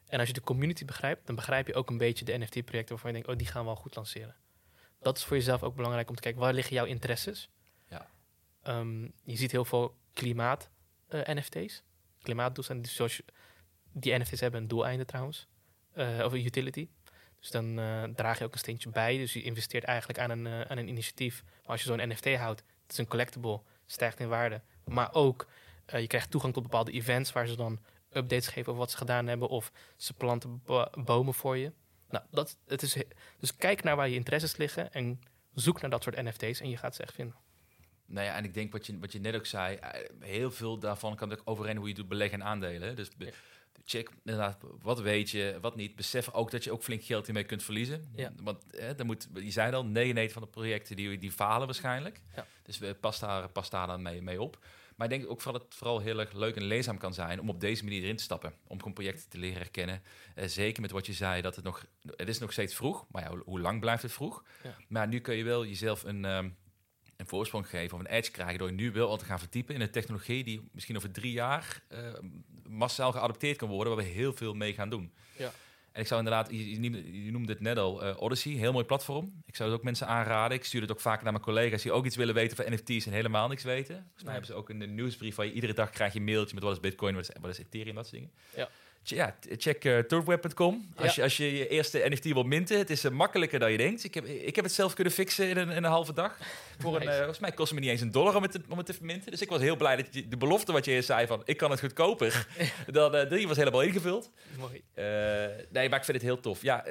En 0.07 0.19
als 0.19 0.29
je 0.29 0.35
de 0.35 0.41
community 0.41 0.85
begrijpt, 0.85 1.27
dan 1.27 1.35
begrijp 1.35 1.67
je 1.67 1.75
ook 1.75 1.91
een 1.91 1.99
beetje 1.99 2.25
de 2.25 2.39
NFT-projecten 2.39 2.95
waarvan 2.95 3.11
je 3.11 3.17
denkt, 3.17 3.29
oh, 3.29 3.37
die 3.37 3.47
gaan 3.47 3.61
we 3.61 3.67
wel 3.67 3.77
goed 3.77 3.95
lanceren. 3.95 4.37
Dat 5.01 5.17
is 5.17 5.25
voor 5.25 5.37
jezelf 5.37 5.63
ook 5.63 5.75
belangrijk 5.75 6.09
om 6.09 6.15
te 6.15 6.23
kijken, 6.23 6.41
waar 6.41 6.53
liggen 6.53 6.75
jouw 6.75 6.85
interesses? 6.85 7.51
Ja. 7.89 8.09
Um, 8.67 9.13
je 9.23 9.37
ziet 9.37 9.53
heel 9.53 9.65
veel 9.65 9.97
klimaat-NFT's. 10.13 11.83
Klimaatdoelstellingen. 12.23 12.89
Dus 12.89 12.97
zoals 12.97 13.17
je, 13.17 13.25
die 13.93 14.19
NFT's 14.19 14.41
hebben 14.41 14.61
een 14.61 14.69
doeleinde 14.69 15.05
trouwens. 15.05 15.49
Uh, 15.95 16.25
of 16.25 16.33
een 16.33 16.45
utility. 16.45 16.89
Dus 17.41 17.51
dan 17.51 17.79
uh, 17.79 18.03
draag 18.03 18.39
je 18.39 18.45
ook 18.45 18.53
een 18.53 18.59
steentje 18.59 18.91
bij. 18.91 19.17
Dus 19.17 19.33
je 19.33 19.43
investeert 19.43 19.85
eigenlijk 19.85 20.19
aan 20.19 20.31
een, 20.31 20.47
uh, 20.47 20.61
aan 20.61 20.79
een 20.79 20.89
initiatief. 20.89 21.43
Maar 21.45 21.71
als 21.71 21.83
je 21.83 21.87
zo'n 21.87 22.09
NFT 22.09 22.35
houdt, 22.35 22.63
het 22.83 22.93
is 22.93 22.99
een 22.99 23.09
collectible, 23.09 23.61
stijgt 23.87 24.21
in 24.21 24.29
waarde. 24.29 24.61
Maar 24.85 25.15
ook, 25.15 25.47
uh, 25.95 26.01
je 26.01 26.07
krijgt 26.07 26.31
toegang 26.31 26.53
tot 26.53 26.63
bepaalde 26.63 26.93
events 26.93 27.33
waar 27.33 27.47
ze 27.47 27.57
dan 27.57 27.79
updates 28.13 28.47
geven 28.47 28.67
over 28.67 28.77
wat 28.77 28.91
ze 28.91 28.97
gedaan 28.97 29.27
hebben. 29.27 29.49
Of 29.49 29.73
ze 29.97 30.15
planten 30.15 30.63
bomen 31.05 31.35
voor 31.35 31.57
je. 31.57 31.73
Nou, 32.11 32.25
dat, 32.31 32.57
het 32.67 32.83
is, 32.83 32.97
dus 33.39 33.57
kijk 33.57 33.83
naar 33.83 33.97
waar 33.97 34.09
je 34.09 34.15
interesses 34.15 34.57
liggen 34.57 34.93
en 34.93 35.21
zoek 35.55 35.81
naar 35.81 35.91
dat 35.91 36.03
soort 36.03 36.23
NFT's 36.23 36.61
en 36.61 36.71
je 36.71 36.77
gaat 36.77 36.95
ze 36.95 37.03
echt 37.03 37.15
vinden. 37.15 37.37
Nou 38.07 38.27
ja, 38.27 38.35
en 38.35 38.45
ik 38.45 38.55
denk 38.55 38.73
wat 38.73 38.87
je, 38.87 38.99
wat 38.99 39.13
je 39.13 39.21
net 39.21 39.35
ook 39.35 39.47
zei, 39.47 39.79
heel 40.21 40.51
veel 40.51 40.79
daarvan 40.79 41.17
kan 41.17 41.33
ook 41.33 41.43
overeen 41.45 41.77
hoe 41.77 41.89
je 41.89 41.95
doet 41.95 42.09
beleggen 42.09 42.39
in 42.39 42.45
aandelen. 42.45 42.97
Dus 42.97 43.09
be, 43.17 43.33
check 43.85 44.11
inderdaad, 44.25 44.59
wat 44.83 45.01
weet 45.01 45.31
je, 45.31 45.59
wat 45.61 45.77
niet. 45.77 45.97
Besef 45.97 46.31
ook 46.33 46.51
dat 46.51 46.65
je 46.65 46.73
ook 46.73 46.83
flink 46.83 47.03
geld 47.03 47.25
hiermee 47.25 47.45
kunt 47.45 47.63
verliezen. 47.63 48.13
Ja. 48.15 48.33
Want 48.43 48.71
eh, 48.71 48.89
dan 48.97 49.07
moet, 49.07 49.29
je 49.35 49.51
zei 49.51 49.75
al, 49.75 49.85
99 49.85 50.33
van 50.33 50.43
de 50.43 50.49
projecten 50.49 50.97
die, 50.97 51.19
die 51.19 51.33
falen 51.33 51.67
waarschijnlijk. 51.67 52.21
Ja. 52.37 52.47
Dus 52.63 52.79
we 52.79 52.95
pas 52.95 53.19
daar, 53.19 53.49
pas 53.49 53.71
daar 53.71 53.87
dan 53.87 54.03
mee, 54.03 54.23
mee 54.23 54.43
op. 54.43 54.59
Maar 54.99 55.13
ik 55.13 55.19
denk 55.19 55.31
ook 55.31 55.43
dat 55.43 55.55
het 55.55 55.75
vooral 55.75 56.01
heel 56.01 56.19
erg 56.19 56.33
leuk 56.33 56.57
en 56.57 56.63
leerzaam 56.63 56.99
kan 56.99 57.15
zijn 57.15 57.41
om 57.41 57.49
op 57.49 57.61
deze 57.61 57.85
manier 57.85 58.03
erin 58.03 58.17
te 58.17 58.23
stappen. 58.23 58.53
Om 58.67 58.79
gewoon 58.79 58.93
projecten 58.93 59.29
te 59.29 59.39
leren 59.39 59.59
herkennen. 59.59 60.03
Eh, 60.35 60.47
zeker 60.47 60.83
met 60.83 60.91
wat 60.91 61.07
je 61.07 61.13
zei, 61.13 61.43
dat 61.43 61.57
het 61.57 61.65
nog, 61.65 61.87
het 62.17 62.29
is 62.29 62.39
nog 62.39 62.53
steeds 62.53 62.75
vroeg. 62.75 63.07
Maar 63.11 63.23
ja, 63.23 63.37
hoe, 63.45 63.61
lang 63.61 63.81
blijft 63.81 64.03
het 64.03 64.13
vroeg? 64.13 64.45
Ja. 64.63 64.77
Maar 64.89 65.09
nu 65.09 65.21
kun 65.21 65.37
je 65.37 65.45
wel 65.45 65.67
jezelf 65.67 66.05
een, 66.05 66.25
ehm, 66.25 66.49
een 67.17 67.27
voorsprong 67.27 67.69
geven 67.69 67.95
of 67.95 68.05
een 68.05 68.11
edge 68.11 68.31
krijgen 68.31 68.59
door 68.59 68.69
je 68.69 68.75
nu 68.75 68.93
wel 68.93 69.09
al 69.09 69.17
te 69.17 69.25
gaan 69.25 69.39
verdiepen 69.39 69.75
in 69.75 69.81
een 69.81 69.91
technologie 69.91 70.45
die 70.45 70.69
misschien 70.73 70.97
over 70.97 71.11
drie 71.11 71.33
jaar 71.33 71.83
eh, 71.89 72.01
massaal 72.69 73.13
geadopteerd 73.13 73.57
kan 73.57 73.69
worden, 73.69 73.95
waar 73.95 74.05
we 74.05 74.11
heel 74.11 74.33
veel 74.33 74.55
mee 74.55 74.75
gaan 74.75 74.91
doen. 74.91 75.13
Ja. 75.37 75.53
En 75.99 76.05
ik 76.05 76.11
zou 76.11 76.21
inderdaad, 76.25 76.51
je, 76.51 76.71
je 77.25 77.31
noemde- 77.31 77.53
het 77.53 77.61
net 77.61 77.79
al, 77.79 78.03
eh, 78.05 78.23
Odyssey, 78.23 78.53
heel 78.53 78.73
mooi 78.73 78.85
platform. 78.85 79.43
Ik 79.47 79.57
zou 79.57 79.71
het 79.71 79.79
ook 79.79 79.85
mensen 79.85 80.07
aanraden. 80.07 80.57
Ik 80.57 80.65
stuur 80.65 80.81
het 80.81 80.91
ook 80.91 81.01
vaak 81.01 81.23
naar 81.23 81.33
mijn 81.33 81.45
collega's 81.45 81.83
die 81.83 81.93
ook 81.93 82.07
iets 82.07 82.17
willen 82.17 82.35
weten 82.35 82.57
van 82.57 82.73
NFT's 82.73 83.07
en 83.07 83.13
helemaal 83.13 83.49
niks 83.49 83.63
weten. 83.65 83.95
Volgens 83.95 84.15
mij 84.15 84.23
Nee. 84.25 84.33
hebben 84.33 84.51
ze 84.51 84.55
ook 84.55 84.69
een 84.69 84.95
nieuwsbrief 84.95 85.35
waar 85.35 85.47
je 85.47 85.53
iedere 85.53 85.73
dag 85.73 85.91
krijg 85.91 86.13
je 86.13 86.19
een 86.19 86.25
mailtje 86.25 86.55
met 86.55 86.65
wat 86.65 86.73
is 86.73 86.81
Bitcoin, 86.81 87.15
wat 87.15 87.29
is, 87.29 87.31
wat 87.41 87.51
is 87.51 87.59
Ethereum, 87.59 87.95
dat 87.95 88.07
soort 88.07 88.17
dingen. 88.21 88.31
Ja. 88.57 88.69
Ja, 89.11 89.37
check 89.57 89.85
uh, 89.85 89.99
turfweb.com. 89.99 90.89
Als, 90.97 91.07
Ja. 91.07 91.13
je, 91.15 91.23
als 91.23 91.37
je 91.37 91.57
je 91.57 91.69
eerste 91.69 92.03
NFT 92.09 92.25
wil 92.25 92.43
minten, 92.43 92.79
het 92.79 92.91
is 92.91 93.05
eh, 93.05 93.11
makkelijker 93.11 93.59
dan 93.59 93.71
je 93.73 93.77
denkt. 93.77 94.05
Ik 94.05 94.15
heb, 94.15 94.25
ik 94.25 94.57
heb 94.57 94.65
het 94.65 94.75
zelf 94.75 94.95
kunnen 94.95 95.13
fixen 95.13 95.49
in 95.49 95.57
een, 95.57 95.71
in 95.71 95.77
een 95.77 95.91
halve 95.91 96.13
dag. 96.13 96.37
Voor 96.79 96.97
een, 97.01 97.09
eh, 97.09 97.17
volgens 97.17 97.39
mij 97.39 97.53
kost 97.53 97.71
het 97.71 97.79
me 97.79 97.85
niet 97.85 97.91
eens 97.95 98.01
een 98.01 98.11
dollar 98.11 98.37
om 98.37 98.43
het, 98.43 98.53
te, 98.53 98.61
om 98.69 98.77
het 98.77 98.87
te 98.87 98.95
verminten. 98.95 99.31
Dus 99.31 99.41
ik 99.41 99.49
was 99.49 99.61
heel 99.61 99.77
blij 99.77 99.97
dat 99.97 100.07
je, 100.11 100.29
de 100.29 100.37
belofte 100.37 100.73
wat 100.73 100.85
je 100.85 100.91
eerst 100.91 101.07
zei 101.07 101.27
van 101.27 101.43
ik 101.45 101.57
kan 101.57 101.71
het 101.71 101.81
goedkoper, 101.81 102.47
dan 102.87 103.29
die 103.29 103.49
was 103.49 103.57
helemaal 103.57 103.83
ingevuld. 103.83 104.31
Mooi. 104.59 104.83
Nee, 105.71 105.89
maar 105.89 105.99
ik 105.99 106.05
vind 106.05 106.17
het 106.17 106.23
heel 106.23 106.41
tof. 106.41 106.63
Ja, 106.63 106.85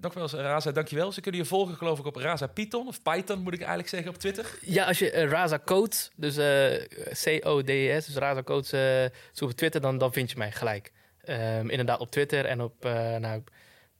nogmaals, 0.00 0.32
Raza, 0.32 0.72
dankjewel. 0.72 1.12
Ze 1.12 1.20
kunnen 1.20 1.40
je 1.40 1.46
volgen, 1.46 1.76
geloof 1.76 1.98
ik, 1.98 2.04
op 2.06 2.16
Raza 2.16 2.46
Python 2.46 2.86
of 2.88 3.02
Python, 3.02 3.38
moet 3.38 3.52
ik 3.52 3.58
eigenlijk 3.58 3.88
zeggen, 3.88 4.10
op 4.10 4.16
Twitter. 4.16 4.46
Ja, 4.60 4.84
als 4.84 4.98
je 4.98 5.10
Raza 5.10 5.58
Codes, 5.64 6.10
dus 6.16 6.36
eh, 6.36 6.72
C-O-D-E-S, 7.12 8.06
dus 8.06 8.16
Raza 8.16 8.42
Codes 8.42 8.72
eh 8.72 9.04
zoekt 9.32 9.52
op 9.52 9.58
Twitter, 9.58 9.80
dan, 9.80 9.98
dan 9.98 10.12
vind 10.12 10.30
je 10.30 10.36
mij 10.38 10.52
gelijk. 10.52 10.92
Ehm, 11.24 11.68
inderdaad, 11.68 12.00
op 12.00 12.10
Twitter 12.10 12.44
en 12.44 12.60
op, 12.60 12.84
eh, 12.84 13.16
nou, 13.16 13.42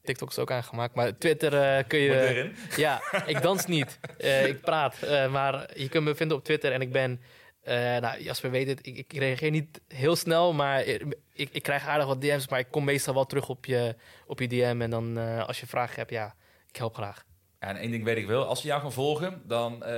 TikTok 0.02 0.30
is 0.30 0.38
ook 0.38 0.50
aangemaakt, 0.50 0.94
maar 0.94 1.18
Twitter 1.18 1.54
eh, 1.54 1.84
kun 1.86 1.98
je... 1.98 2.50
Ja, 2.76 3.02
ik 3.26 3.42
dans 3.42 3.66
niet. 3.66 3.98
Eh, 4.18 4.46
ik 4.46 4.60
praat. 4.60 4.96
Maar 5.30 5.70
je 5.74 5.88
kunt 5.88 6.04
me 6.04 6.14
vinden 6.14 6.36
op 6.36 6.44
Twitter 6.44 6.72
en 6.72 6.80
ik 6.80 6.92
ben... 6.92 7.20
nou, 8.00 8.22
Jasper 8.22 8.50
weet 8.50 8.68
het, 8.68 8.86
ik, 8.86 8.96
ik 8.96 9.12
reageer 9.12 9.50
niet 9.50 9.80
heel 9.88 10.16
snel, 10.16 10.52
maar 10.52 10.84
ik, 11.32 11.48
ik 11.52 11.62
krijg 11.62 11.86
aardig 11.86 12.06
wat 12.06 12.20
DM's. 12.20 12.48
Maar 12.48 12.58
ik 12.58 12.70
kom 12.70 12.84
meestal 12.84 13.14
wel 13.14 13.26
terug 13.26 13.48
op 13.48 13.64
je, 13.64 13.94
op 14.26 14.40
je 14.40 14.48
DM. 14.48 14.78
En 14.80 14.90
dan 14.90 15.16
als 15.46 15.60
je 15.60 15.66
vragen 15.66 15.96
hebt, 15.96 16.10
ja, 16.10 16.34
ik 16.68 16.76
help 16.76 16.94
graag. 16.94 17.23
Ja, 17.64 17.70
en 17.70 17.76
één 17.76 17.90
ding 17.90 18.04
weet 18.04 18.16
ik 18.16 18.26
wel. 18.26 18.46
Als 18.46 18.60
ze 18.60 18.66
jou 18.66 18.80
gaan 18.80 18.92
volgen, 18.92 19.42
dan 19.46 19.84
eh, 19.84 19.94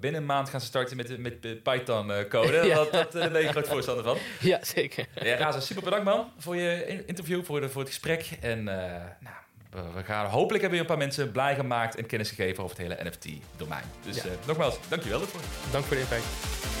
binnen 0.00 0.20
een 0.20 0.26
maand 0.26 0.48
gaan 0.48 0.60
ze 0.60 0.66
starten 0.66 0.96
met 0.96 1.18
met 1.18 1.42
de 1.42 1.56
Python-code. 1.62 2.52
Ja. 2.66 2.74
Dat, 2.74 2.92
dat, 2.92 3.12
daar 3.12 3.30
ben 3.30 3.42
je 3.42 3.48
groot 3.48 3.68
voorstander 3.68 4.04
van. 4.04 4.16
Ja, 4.40 4.58
zeker. 4.64 5.06
Ja, 5.22 5.36
Raza, 5.36 5.60
super 5.60 5.82
bedankt 5.82 6.04
man 6.04 6.30
voor 6.38 6.56
je 6.56 6.86
in- 6.86 7.06
interview, 7.06 7.44
voor, 7.44 7.60
de, 7.60 7.68
voor 7.68 7.80
het 7.80 7.90
gesprek. 7.90 8.30
En 8.40 8.58
eh, 8.68 9.02
nou, 9.20 9.34
we, 9.70 9.80
we 9.94 10.04
gaan, 10.04 10.26
hopelijk 10.26 10.60
hebben 10.62 10.78
we 10.80 10.84
een 10.84 10.90
paar 10.90 11.06
mensen 11.06 11.32
blij 11.32 11.54
gemaakt 11.54 11.96
en 11.96 12.06
kennis 12.06 12.28
gegeven 12.28 12.64
over 12.64 12.76
het 12.78 12.86
hele 12.86 13.10
NFT-domein. 13.10 13.84
Dus 14.04 14.16
Ja. 14.16 14.22
nogmaals, 14.46 14.78
dankjewel 14.88 15.20
ervoor. 15.20 15.40
Dank 15.72 15.84
voor 15.84 15.96
de 15.96 16.02
invite. 16.02 16.77